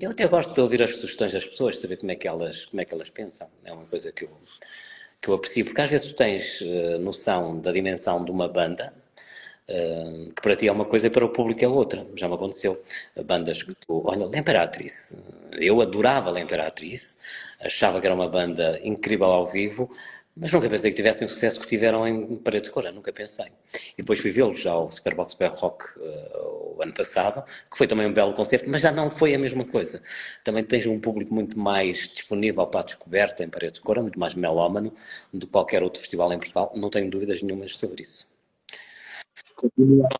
Eu 0.00 0.10
até 0.10 0.26
gosto 0.26 0.52
de 0.52 0.60
ouvir 0.60 0.82
as 0.82 0.96
sugestões 0.96 1.32
das 1.32 1.46
pessoas, 1.46 1.78
saber 1.78 1.96
como 1.96 2.10
é 2.12 2.16
que 2.16 2.26
elas, 2.26 2.66
como 2.66 2.80
é 2.82 2.84
que 2.84 2.92
elas 2.92 3.08
pensam. 3.08 3.48
É 3.64 3.72
uma 3.72 3.86
coisa 3.86 4.10
que 4.12 4.24
eu, 4.24 4.30
que 5.20 5.28
eu 5.28 5.34
aprecio, 5.34 5.64
porque 5.64 5.80
às 5.80 5.90
vezes 5.90 6.12
tens 6.12 6.60
noção 7.00 7.60
da 7.60 7.72
dimensão 7.72 8.24
de 8.24 8.30
uma 8.30 8.48
banda, 8.48 8.92
Uh, 8.92 8.99
que 10.34 10.42
para 10.42 10.56
ti 10.56 10.66
é 10.68 10.72
uma 10.72 10.84
coisa 10.84 11.06
e 11.06 11.10
para 11.10 11.24
o 11.24 11.28
público 11.28 11.64
é 11.64 11.68
outra. 11.68 12.06
Já 12.16 12.28
me 12.28 12.34
aconteceu. 12.34 12.82
Bandas 13.24 13.62
que 13.62 13.74
tu. 13.74 14.02
Olha, 14.04 14.26
L'Imperatriz. 14.26 15.22
Eu 15.52 15.80
adorava 15.80 16.30
L'Imperatriz, 16.30 17.20
achava 17.60 18.00
que 18.00 18.06
era 18.06 18.14
uma 18.14 18.28
banda 18.28 18.80
incrível 18.82 19.26
ao 19.26 19.46
vivo, 19.46 19.90
mas 20.36 20.52
nunca 20.52 20.70
pensei 20.70 20.90
que 20.90 20.96
tivessem 20.96 21.26
o 21.26 21.30
sucesso 21.30 21.60
que 21.60 21.66
tiveram 21.66 22.06
em 22.06 22.36
Parede 22.36 22.64
de 22.64 22.70
Cora, 22.70 22.90
nunca 22.90 23.12
pensei. 23.12 23.46
E 23.92 23.96
depois 23.98 24.20
fui 24.20 24.30
vê-los 24.30 24.66
ao 24.66 24.90
Superbox 24.90 25.34
Bear 25.34 25.54
Rock 25.54 25.84
uh, 25.98 26.76
o 26.76 26.82
ano 26.82 26.94
passado, 26.94 27.44
que 27.70 27.76
foi 27.76 27.86
também 27.86 28.06
um 28.06 28.12
belo 28.12 28.32
concerto, 28.32 28.68
mas 28.70 28.80
já 28.82 28.90
não 28.90 29.10
foi 29.10 29.34
a 29.34 29.38
mesma 29.38 29.64
coisa. 29.64 30.00
Também 30.42 30.64
tens 30.64 30.86
um 30.86 30.98
público 30.98 31.34
muito 31.34 31.58
mais 31.58 32.08
disponível 32.08 32.66
para 32.66 32.80
a 32.80 32.84
descoberta 32.84 33.44
em 33.44 33.48
Parede 33.48 33.74
de 33.74 33.80
Cora, 33.80 34.02
muito 34.02 34.18
mais 34.18 34.34
melómano 34.34 34.92
do 35.32 35.46
que 35.46 35.52
qualquer 35.52 35.82
outro 35.82 36.00
festival 36.00 36.32
em 36.32 36.38
Portugal, 36.38 36.72
não 36.74 36.90
tenho 36.90 37.10
dúvidas 37.10 37.42
nenhumas 37.42 37.76
sobre 37.76 38.02
isso. 38.02 38.39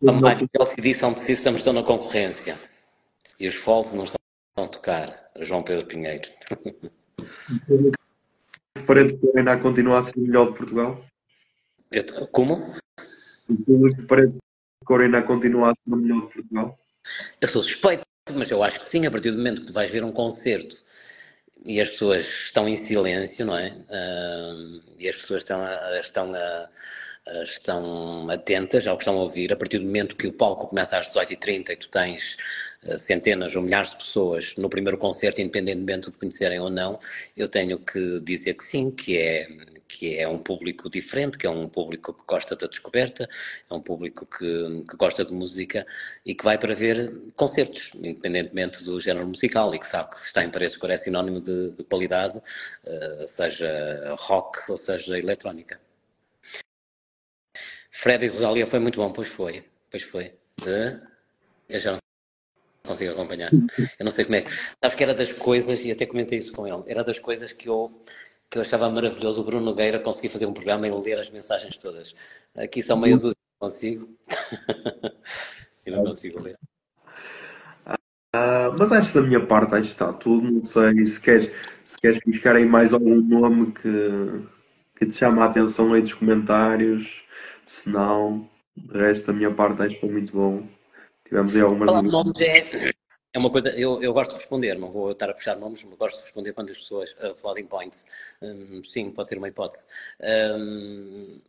A 0.07 0.11
mais 0.11 0.39
LCD 0.53 0.93
Sound 0.93 1.19
System 1.19 1.55
estão 1.55 1.73
na 1.73 1.83
concorrência. 1.83 2.57
E 3.39 3.47
os 3.47 3.55
Falls 3.55 3.95
não 3.95 4.03
estão 4.03 4.19
a 4.57 4.67
tocar. 4.67 5.31
João 5.39 5.63
Pedro 5.63 5.85
Pinheiro. 5.87 6.29
Se 8.77 8.83
parece 8.85 9.17
que 9.17 9.37
ainda 9.37 9.57
continua 9.57 9.99
a 9.99 10.03
ser 10.03 10.17
o 10.17 10.21
melhor 10.21 10.51
de 10.51 10.57
Portugal? 10.57 11.03
Eu, 11.91 12.27
como? 12.27 12.75
O 13.49 13.55
público 13.65 14.01
de 14.01 14.07
parede 14.07 14.33
de 14.33 14.39
cor 14.85 15.01
ainda 15.01 15.21
continua 15.23 15.71
a 15.71 15.75
ser 15.75 15.93
o 15.93 15.95
melhor 15.95 16.21
de 16.21 16.33
Portugal? 16.33 16.79
Eu 17.41 17.47
sou 17.47 17.63
suspeito, 17.63 18.05
mas 18.33 18.51
eu 18.51 18.63
acho 18.63 18.79
que 18.79 18.85
sim, 18.85 19.05
a 19.05 19.11
partir 19.11 19.31
do 19.31 19.37
momento 19.37 19.61
que 19.61 19.67
tu 19.67 19.73
vais 19.73 19.89
ver 19.89 20.03
um 20.03 20.11
concerto 20.11 20.77
e 21.63 21.79
as 21.79 21.89
pessoas 21.89 22.27
estão 22.27 22.67
em 22.67 22.75
silêncio, 22.75 23.45
não 23.45 23.57
é? 23.57 23.69
Uh, 23.69 24.81
e 24.97 25.09
as 25.09 25.15
pessoas 25.15 25.43
estão 25.43 25.61
a, 25.61 25.99
estão 25.99 26.33
a, 26.33 26.69
estão 27.43 28.29
atentas 28.29 28.87
ao 28.87 28.97
que 28.97 29.03
estão 29.03 29.17
a 29.17 29.21
ouvir. 29.21 29.53
A 29.53 29.55
partir 29.55 29.79
do 29.79 29.85
momento 29.85 30.15
que 30.15 30.27
o 30.27 30.33
palco 30.33 30.67
começa 30.67 30.97
às 30.97 31.09
18h30 31.13 31.69
e 31.69 31.75
tu 31.75 31.89
tens 31.89 32.37
uh, 32.83 32.97
centenas 32.97 33.55
ou 33.55 33.61
milhares 33.61 33.91
de 33.91 33.97
pessoas 33.97 34.55
no 34.55 34.69
primeiro 34.69 34.97
concerto, 34.97 35.41
independentemente 35.41 36.09
de 36.11 36.17
conhecerem 36.17 36.59
ou 36.59 36.69
não, 36.69 36.99
eu 37.37 37.47
tenho 37.47 37.79
que 37.79 38.19
dizer 38.21 38.55
que 38.55 38.63
sim, 38.63 38.91
que 38.91 39.17
é 39.17 39.47
que 39.87 40.17
é 40.17 40.27
um 40.27 40.37
público 40.39 40.89
diferente, 40.89 41.37
que 41.37 41.45
é 41.45 41.49
um 41.49 41.67
público 41.67 42.13
que 42.13 42.23
gosta 42.25 42.55
da 42.55 42.65
descoberta, 42.65 43.27
é 43.69 43.73
um 43.73 43.81
público 43.81 44.25
que, 44.25 44.85
que, 44.89 44.95
gosta 44.95 45.25
de 45.25 45.33
música 45.33 45.85
e 46.25 46.33
que 46.33 46.45
vai 46.45 46.57
para 46.57 46.73
ver 46.73 47.13
concertos, 47.35 47.91
independentemente 47.95 48.83
do 48.85 48.99
género 49.01 49.27
musical, 49.27 49.75
e 49.75 49.79
que 49.79 49.85
sabe 49.85 50.11
que 50.11 50.17
está 50.17 50.43
em 50.45 50.49
Paredes 50.49 50.77
Cor 50.77 50.89
é 50.89 50.97
sinónimo 50.97 51.41
de, 51.41 51.71
de 51.71 51.83
qualidade, 51.83 52.37
uh, 52.37 53.27
seja 53.27 54.15
rock 54.17 54.71
ou 54.71 54.77
seja 54.77 55.19
eletrónica. 55.19 55.77
Fred 57.91 58.25
e 58.25 58.29
Rosalia 58.29 58.65
foi 58.65 58.79
muito 58.79 58.99
bom, 58.99 59.11
pois 59.11 59.27
foi, 59.27 59.63
pois 59.89 60.03
foi. 60.03 60.33
Eu 61.69 61.79
já 61.79 61.91
não 61.91 61.99
consigo 62.87 63.11
acompanhar. 63.11 63.51
Eu 63.53 64.03
não 64.03 64.11
sei 64.11 64.25
como 64.25 64.37
é. 64.37 64.45
Sabes 64.81 64.95
que 64.95 65.03
era 65.03 65.13
das 65.13 65.31
coisas, 65.33 65.83
e 65.85 65.91
até 65.91 66.05
comentei 66.05 66.37
isso 66.39 66.53
com 66.53 66.65
ele, 66.65 66.83
era 66.87 67.03
das 67.03 67.19
coisas 67.19 67.53
que 67.53 67.69
eu 67.69 67.91
que 68.49 68.57
eu 68.57 68.63
achava 68.63 68.89
maravilhoso 68.89 69.39
o 69.39 69.45
Bruno 69.45 69.63
Nogueira 69.63 69.97
conseguir 69.97 70.27
fazer 70.27 70.45
um 70.45 70.51
programa 70.51 70.85
e 70.85 70.91
ler 70.91 71.17
as 71.17 71.29
mensagens 71.29 71.77
todas. 71.77 72.13
Aqui 72.53 72.83
são 72.83 72.97
meia 72.97 73.15
dúzia, 73.15 73.37
não 73.61 73.69
consigo. 73.69 74.09
e 75.85 75.91
não 75.91 76.03
consigo 76.03 76.41
ler. 76.43 76.57
Uh, 78.35 78.75
mas 78.77 78.91
acho 78.91 79.13
da 79.13 79.21
minha 79.21 79.45
parte, 79.45 79.75
acho 79.75 79.83
que 79.83 79.89
está 79.89 80.11
tudo. 80.11 80.51
Não 80.51 80.61
sei 80.61 81.05
se 81.05 81.21
queres, 81.21 81.49
se 81.85 81.97
queres 81.97 82.19
buscar 82.25 82.57
aí 82.57 82.65
mais 82.65 82.91
algum 82.91 83.21
nome 83.21 83.71
que, 83.71 83.87
que 85.01 85.07
te 85.07 85.15
chama 85.15 85.43
a 85.43 85.47
atenção 85.47 85.93
aí 85.93 86.01
dos 86.01 86.13
comentários. 86.13 87.23
Se 87.65 87.89
não, 87.89 88.47
de 88.77 88.95
resto, 88.99 89.27
da 89.27 89.33
minha 89.33 89.51
parte, 89.51 89.81
acho 89.81 89.95
que 89.95 90.01
foi 90.01 90.11
muito 90.11 90.31
bom. 90.31 90.67
Tivemos 91.25 91.55
aí 91.55 91.61
algumas. 91.61 91.89
Falar 91.89 92.03
de 92.03 92.11
nomes 92.11 92.39
é, 92.39 92.91
é 93.33 93.39
uma 93.39 93.49
coisa, 93.49 93.69
eu, 93.71 93.99
eu 94.03 94.13
gosto 94.13 94.31
de 94.31 94.37
responder, 94.37 94.77
não 94.77 94.91
vou 94.91 95.11
estar 95.11 95.27
a 95.27 95.33
puxar 95.33 95.55
nomes, 95.57 95.83
mas 95.83 95.97
gosto 95.97 96.17
de 96.17 96.21
responder 96.21 96.53
quando 96.53 96.69
as 96.69 96.77
pessoas, 96.77 97.13
uh, 97.13 97.33
floating 97.33 97.65
points, 97.65 98.37
um, 98.43 98.83
sim, 98.83 99.09
pode 99.09 99.29
ser 99.29 99.39
uma 99.39 99.47
hipótese. 99.47 99.85
Um, 100.21 101.39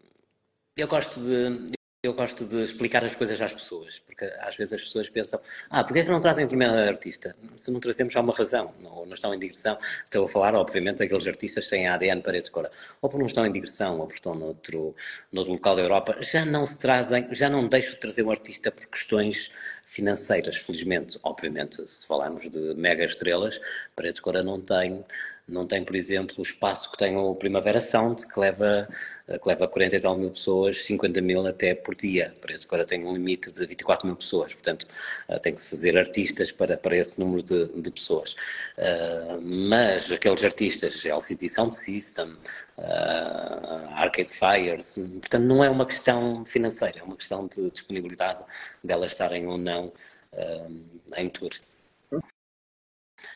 eu 0.75 0.89
gosto 0.89 1.21
de, 1.21 1.73
eu 2.05 2.13
gosto 2.15 2.45
de 2.45 2.65
explicar 2.65 3.05
as 3.05 3.15
coisas 3.15 3.41
às 3.41 3.55
pessoas, 3.55 4.01
porque 4.01 4.25
às 4.41 4.57
vezes 4.57 4.73
as 4.73 4.83
pessoas 4.83 5.09
pensam, 5.09 5.41
ah, 5.71 5.85
porquê 5.85 6.01
é 6.01 6.03
que 6.03 6.11
não 6.11 6.21
trazem 6.21 6.49
primeiro 6.49 6.75
artista? 6.77 7.37
Se 7.57 7.71
não 7.71 7.79
trazemos, 7.79 8.17
há 8.17 8.21
uma 8.21 8.35
razão, 8.35 8.75
não, 8.81 9.07
não 9.07 9.15
estão 9.15 9.33
em 9.33 9.39
digressão. 9.39 9.79
Estou 10.05 10.25
a 10.25 10.29
falar, 10.29 10.53
obviamente, 10.57 10.99
daqueles 10.99 11.25
artistas 11.29 11.63
que 11.63 11.71
têm 11.71 11.87
ADN 11.87 12.21
paredes 12.21 12.47
de 12.47 12.51
cor, 12.51 12.69
ou 13.01 13.09
porque 13.09 13.21
não 13.21 13.27
estão 13.29 13.47
em 13.47 13.53
digressão, 13.53 14.01
ou 14.01 14.07
porque 14.07 14.19
estão 14.19 14.35
noutro, 14.35 14.97
noutro 15.31 15.53
local 15.53 15.77
da 15.77 15.83
Europa, 15.83 16.17
já 16.21 16.45
não 16.45 16.67
se 16.67 16.81
trazem, 16.81 17.29
já 17.31 17.49
não 17.49 17.69
deixo 17.69 17.93
de 17.93 18.01
trazer 18.01 18.25
um 18.25 18.33
artista 18.33 18.73
por 18.73 18.85
questões 18.87 19.53
financeiras, 19.93 20.57
felizmente. 20.57 21.19
Obviamente, 21.23 21.87
se 21.87 22.07
falarmos 22.07 22.49
de 22.49 22.75
mega 22.75 23.05
estrelas, 23.05 23.61
Paredes 23.95 24.17
de 24.17 24.23
Cora 24.23 24.43
não 24.43 24.59
tem 24.61 25.05
não 25.49 25.67
tem, 25.67 25.85
por 25.85 25.97
exemplo, 25.97 26.37
o 26.39 26.43
espaço 26.43 26.91
que 26.91 26.97
tem 26.97 27.17
o 27.17 27.35
Primavera 27.35 27.81
Sound, 27.81 28.27
que 28.27 28.39
leva, 28.39 28.89
que 29.27 29.49
leva 29.49 29.67
40 29.67 29.97
e 29.97 30.01
tal 30.01 30.17
mil 30.17 30.31
pessoas, 30.31 30.85
50 30.85 31.21
mil 31.21 31.47
até 31.47 31.75
por 31.75 31.95
dia. 31.95 32.33
Isso, 32.49 32.67
agora 32.67 32.85
tem 32.85 33.05
um 33.05 33.13
limite 33.13 33.53
de 33.53 33.67
24 33.67 34.07
mil 34.07 34.17
pessoas. 34.17 34.55
Portanto, 34.55 34.87
eh, 35.29 35.39
tem 35.41 35.53
que 35.53 35.61
se 35.61 35.69
fazer 35.69 35.99
artistas 35.99 36.53
para, 36.53 36.77
para 36.77 36.97
esse 36.97 37.19
número 37.19 37.43
de, 37.43 37.67
de 37.67 37.91
pessoas. 37.91 38.35
Uh, 38.79 39.41
mas 39.43 40.11
aqueles 40.13 40.45
artistas, 40.45 41.05
LCD 41.05 41.49
Sound 41.49 41.75
System, 41.75 42.37
uh, 42.79 43.89
Arcade 43.95 44.33
Fires, 44.33 44.95
portanto, 45.21 45.45
não 45.45 45.65
é 45.65 45.69
uma 45.69 45.87
questão 45.87 46.45
financeira, 46.47 47.01
é 47.01 47.03
uma 47.03 47.17
questão 47.17 47.47
de 47.47 47.71
disponibilidade 47.71 48.41
delas 48.83 49.13
estarem 49.13 49.47
ou 49.47 49.59
não 49.59 49.82
uh, 49.87 51.17
em 51.17 51.29
tour. 51.29 51.51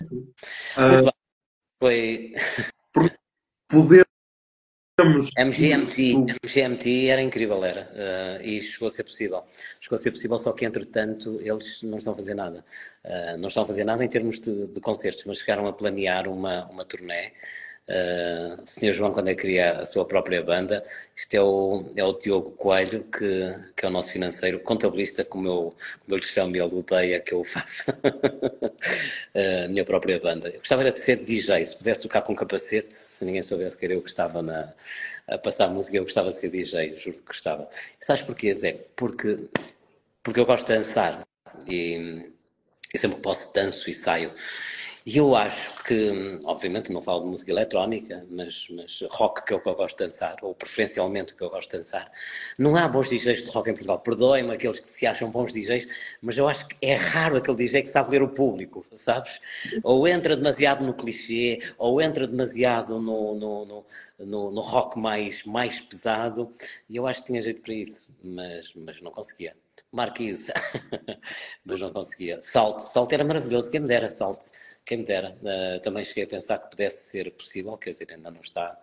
Uh, 0.00 1.10
foi. 1.80 2.34
Podemos. 3.68 4.06
MGMT, 5.36 6.14
MGMT 6.42 7.08
era 7.08 7.20
incrível, 7.20 7.62
era. 7.62 7.82
Uh, 7.92 8.42
e 8.42 8.62
chegou 8.62 8.88
a 8.88 8.90
ser 8.90 9.04
possível. 9.04 9.44
Chegou 9.78 9.96
a 9.96 9.98
ser 9.98 10.10
possível, 10.10 10.38
só 10.38 10.52
que 10.52 10.64
entretanto 10.64 11.38
eles 11.42 11.82
não 11.82 11.98
estão 11.98 12.14
a 12.14 12.16
fazer 12.16 12.34
nada. 12.34 12.64
Uh, 13.04 13.36
não 13.36 13.48
estão 13.48 13.62
a 13.62 13.66
fazer 13.66 13.84
nada 13.84 14.02
em 14.02 14.08
termos 14.08 14.40
de, 14.40 14.68
de 14.68 14.80
concertos, 14.80 15.24
mas 15.24 15.38
chegaram 15.38 15.66
a 15.66 15.72
planear 15.72 16.28
uma, 16.28 16.66
uma 16.68 16.84
turnê 16.86 17.32
O 17.88 18.66
Sr. 18.66 18.92
João, 18.92 19.12
quando 19.12 19.28
é 19.28 19.34
que 19.34 19.42
cria 19.42 19.78
a 19.78 19.86
sua 19.86 20.04
própria 20.04 20.42
banda, 20.42 20.84
isto 21.14 21.34
é 21.34 21.40
o, 21.40 21.84
é 21.94 22.02
o 22.02 22.14
Diogo 22.14 22.50
Coelho, 22.52 23.04
que, 23.04 23.54
que 23.76 23.84
é 23.84 23.88
o 23.88 23.92
nosso 23.92 24.10
financeiro, 24.10 24.58
contabilista, 24.58 25.24
como 25.24 25.46
eu, 25.46 25.74
como 26.00 26.08
eu 26.08 26.16
lhe 26.16 26.24
chamo, 26.24 26.56
ele 26.56 26.62
odeia 26.62 27.20
que 27.20 27.32
eu 27.32 27.44
faça 27.44 27.96
a 29.64 29.68
minha 29.68 29.84
própria 29.84 30.18
banda. 30.18 30.48
Eu 30.48 30.58
gostava 30.58 30.82
de 30.82 30.98
ser 30.98 31.24
DJ, 31.24 31.64
se 31.64 31.78
pudesse 31.78 32.02
tocar 32.02 32.22
com 32.22 32.34
capacete, 32.34 32.92
se 32.92 33.24
ninguém 33.24 33.44
soubesse 33.44 33.78
que 33.78 33.84
era 33.84 33.94
eu 33.94 34.02
que 34.02 34.10
estava 34.10 34.42
na, 34.42 34.72
a 35.28 35.38
passar 35.38 35.68
música, 35.68 35.96
eu 35.96 36.02
gostava 36.02 36.30
de 36.30 36.36
ser 36.36 36.50
DJ, 36.50 36.94
juro 36.96 37.16
que 37.18 37.22
gostava. 37.22 37.68
E 38.00 38.04
sabes 38.04 38.22
porquê, 38.22 38.52
Zé? 38.52 38.72
Porque, 38.96 39.48
porque 40.24 40.40
eu 40.40 40.46
gosto 40.46 40.66
de 40.66 40.74
dançar 40.74 41.24
e, 41.68 42.32
e 42.92 42.98
sempre 42.98 43.16
que 43.16 43.22
posso 43.22 43.54
danço 43.54 43.88
e 43.88 43.94
saio. 43.94 44.32
E 45.06 45.18
eu 45.18 45.36
acho 45.36 45.84
que, 45.84 46.40
obviamente, 46.44 46.90
não 46.90 47.00
falo 47.00 47.20
de 47.20 47.28
música 47.28 47.52
eletrónica, 47.52 48.26
mas, 48.28 48.66
mas 48.70 49.04
rock, 49.08 49.44
que 49.44 49.52
é 49.52 49.56
o 49.56 49.60
que 49.60 49.68
eu 49.68 49.76
gosto 49.76 49.96
de 49.96 50.04
dançar, 50.04 50.34
ou 50.42 50.52
preferencialmente 50.52 51.32
o 51.32 51.36
que 51.36 51.44
eu 51.44 51.48
gosto 51.48 51.70
de 51.70 51.76
dançar. 51.76 52.10
Não 52.58 52.74
há 52.74 52.88
bons 52.88 53.08
DJs 53.08 53.44
de 53.44 53.50
rock 53.50 53.70
em 53.70 53.72
Portugal. 53.74 54.00
Perdoem-me 54.00 54.50
aqueles 54.50 54.80
que 54.80 54.88
se 54.88 55.06
acham 55.06 55.30
bons 55.30 55.52
DJs, 55.52 55.86
mas 56.20 56.36
eu 56.36 56.48
acho 56.48 56.66
que 56.66 56.76
é 56.82 56.96
raro 56.96 57.36
aquele 57.36 57.56
DJ 57.56 57.82
que 57.82 57.88
sabe 57.88 58.10
ler 58.10 58.22
o 58.24 58.28
público, 58.30 58.84
sabes? 58.94 59.40
Ou 59.84 60.08
entra 60.08 60.36
demasiado 60.36 60.84
no 60.84 60.92
clichê, 60.92 61.60
ou 61.78 62.02
entra 62.02 62.26
demasiado 62.26 62.98
no, 62.98 63.36
no, 63.36 63.84
no, 64.18 64.50
no, 64.50 64.60
rock 64.60 64.98
mais, 64.98 65.44
mais 65.44 65.80
pesado. 65.80 66.50
E 66.90 66.96
eu 66.96 67.06
acho 67.06 67.20
que 67.20 67.26
tinha 67.28 67.40
jeito 67.40 67.62
para 67.62 67.74
isso, 67.74 68.12
mas, 68.24 68.74
mas 68.74 69.00
não 69.00 69.12
conseguia. 69.12 69.54
Marquise, 69.92 70.52
mas 71.64 71.80
não 71.80 71.92
conseguia. 71.92 72.40
Salt, 72.40 72.80
Salt 72.80 73.12
era 73.12 73.22
maravilhoso, 73.22 73.70
quem 73.70 73.78
me 73.78 73.86
dera 73.86 74.08
Salt 74.08 74.40
quem 74.86 74.98
me 74.98 75.04
dera. 75.04 75.36
Uh, 75.42 75.80
também 75.80 76.04
cheguei 76.04 76.24
a 76.24 76.28
pensar 76.28 76.58
que 76.58 76.70
pudesse 76.70 77.10
ser 77.10 77.30
possível, 77.32 77.76
quer 77.76 77.90
dizer, 77.90 78.06
ainda 78.12 78.30
não 78.30 78.40
está, 78.40 78.78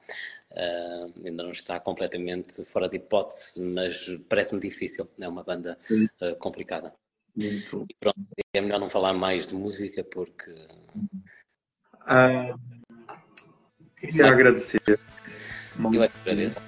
uh, 0.51 1.13
ainda 1.25 1.43
não 1.43 1.51
está 1.51 1.80
completamente 1.80 2.63
fora 2.65 2.89
de 2.89 2.97
hipótese, 2.97 3.59
mas 3.61 4.19
parece-me 4.27 4.59
difícil, 4.59 5.09
é 5.19 5.27
uma 5.27 5.43
banda 5.43 5.77
uh, 6.21 6.35
complicada. 6.35 6.93
Muito. 7.35 7.85
E 7.89 7.95
pronto, 7.99 8.19
é 8.53 8.61
melhor 8.61 8.80
não 8.80 8.89
falar 8.89 9.13
mais 9.13 9.47
de 9.47 9.55
música 9.55 10.03
porque. 10.03 10.53
queria 13.95 14.27
agradecer. 14.27 14.81
Eu 14.85 16.03
agradeço. 16.03 16.61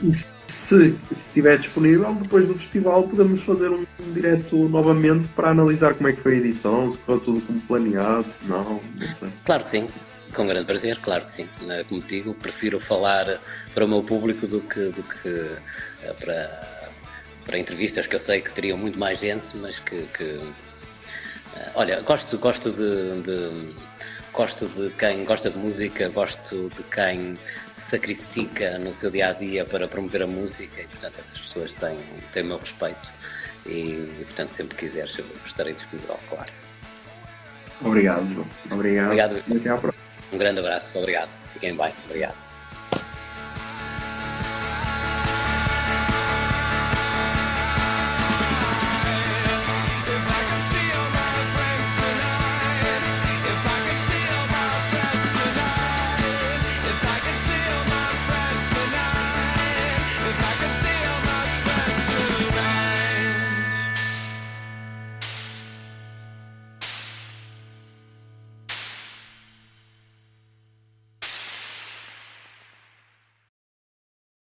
e 0.00 0.39
se, 0.70 0.96
estiver 1.10 1.58
disponível, 1.58 2.14
depois 2.14 2.46
do 2.46 2.54
festival 2.54 3.02
podemos 3.02 3.42
fazer 3.42 3.68
um, 3.70 3.84
um 4.00 4.12
direto 4.12 4.56
novamente 4.68 5.28
para 5.30 5.50
analisar 5.50 5.94
como 5.94 6.08
é 6.08 6.12
que 6.12 6.20
foi 6.20 6.34
a 6.34 6.36
edição, 6.36 6.88
se 6.88 6.96
correu 6.98 7.20
tudo 7.20 7.40
como 7.40 7.60
planeado, 7.62 8.28
se 8.28 8.44
não, 8.44 8.80
não 8.94 9.06
sei. 9.06 9.28
Claro 9.44 9.64
que 9.64 9.70
sim. 9.70 9.88
Com 10.32 10.46
grande 10.46 10.66
prazer, 10.66 10.96
claro 10.98 11.24
que 11.24 11.30
sim. 11.32 11.48
Eh, 11.68 11.84
como 11.88 12.00
digo, 12.02 12.32
prefiro 12.34 12.78
falar 12.78 13.40
para 13.74 13.84
o 13.84 13.88
meu 13.88 14.00
público 14.00 14.46
do 14.46 14.60
que, 14.60 14.80
do 14.90 15.02
que 15.02 15.28
eh, 15.28 16.14
para, 16.20 16.90
para 17.44 17.58
entrevistas 17.58 18.06
que 18.06 18.14
eu 18.14 18.20
sei 18.20 18.40
que 18.40 18.52
teriam 18.52 18.78
muito 18.78 18.96
mais 18.96 19.18
gente, 19.18 19.56
mas 19.56 19.80
que. 19.80 20.02
que 20.16 20.40
eh, 21.56 21.70
olha, 21.74 22.00
gosto, 22.02 22.38
gosto 22.38 22.70
de, 22.70 23.20
de 23.22 23.74
gosto 24.32 24.66
de 24.68 24.90
quem 24.90 25.24
gosta 25.24 25.50
de 25.50 25.58
música, 25.58 26.08
gosto 26.10 26.70
de 26.70 26.82
quem 26.84 27.36
sacrifica 27.90 28.78
no 28.78 28.94
seu 28.94 29.10
dia 29.10 29.30
a 29.30 29.32
dia 29.32 29.64
para 29.64 29.88
promover 29.88 30.22
a 30.22 30.26
música 30.26 30.80
e, 30.80 30.86
portanto, 30.86 31.18
essas 31.18 31.36
pessoas 31.36 31.74
têm, 31.74 31.98
têm 32.30 32.44
o 32.44 32.46
meu 32.46 32.58
respeito 32.58 33.12
e, 33.66 33.70
e 34.20 34.24
portanto, 34.26 34.50
sempre 34.50 34.76
que 34.76 34.84
quiseres, 34.84 35.18
eu 35.18 35.24
estarei 35.44 35.74
disponível, 35.74 36.18
claro. 36.28 36.52
Obrigado, 37.82 38.26
João. 38.32 38.46
Obrigado. 38.70 39.42
Obrigado. 39.46 39.94
Um 40.32 40.38
grande 40.38 40.60
abraço, 40.60 40.98
obrigado. 40.98 41.30
Fiquem 41.48 41.74
bem, 41.76 41.92
obrigado. 42.04 42.49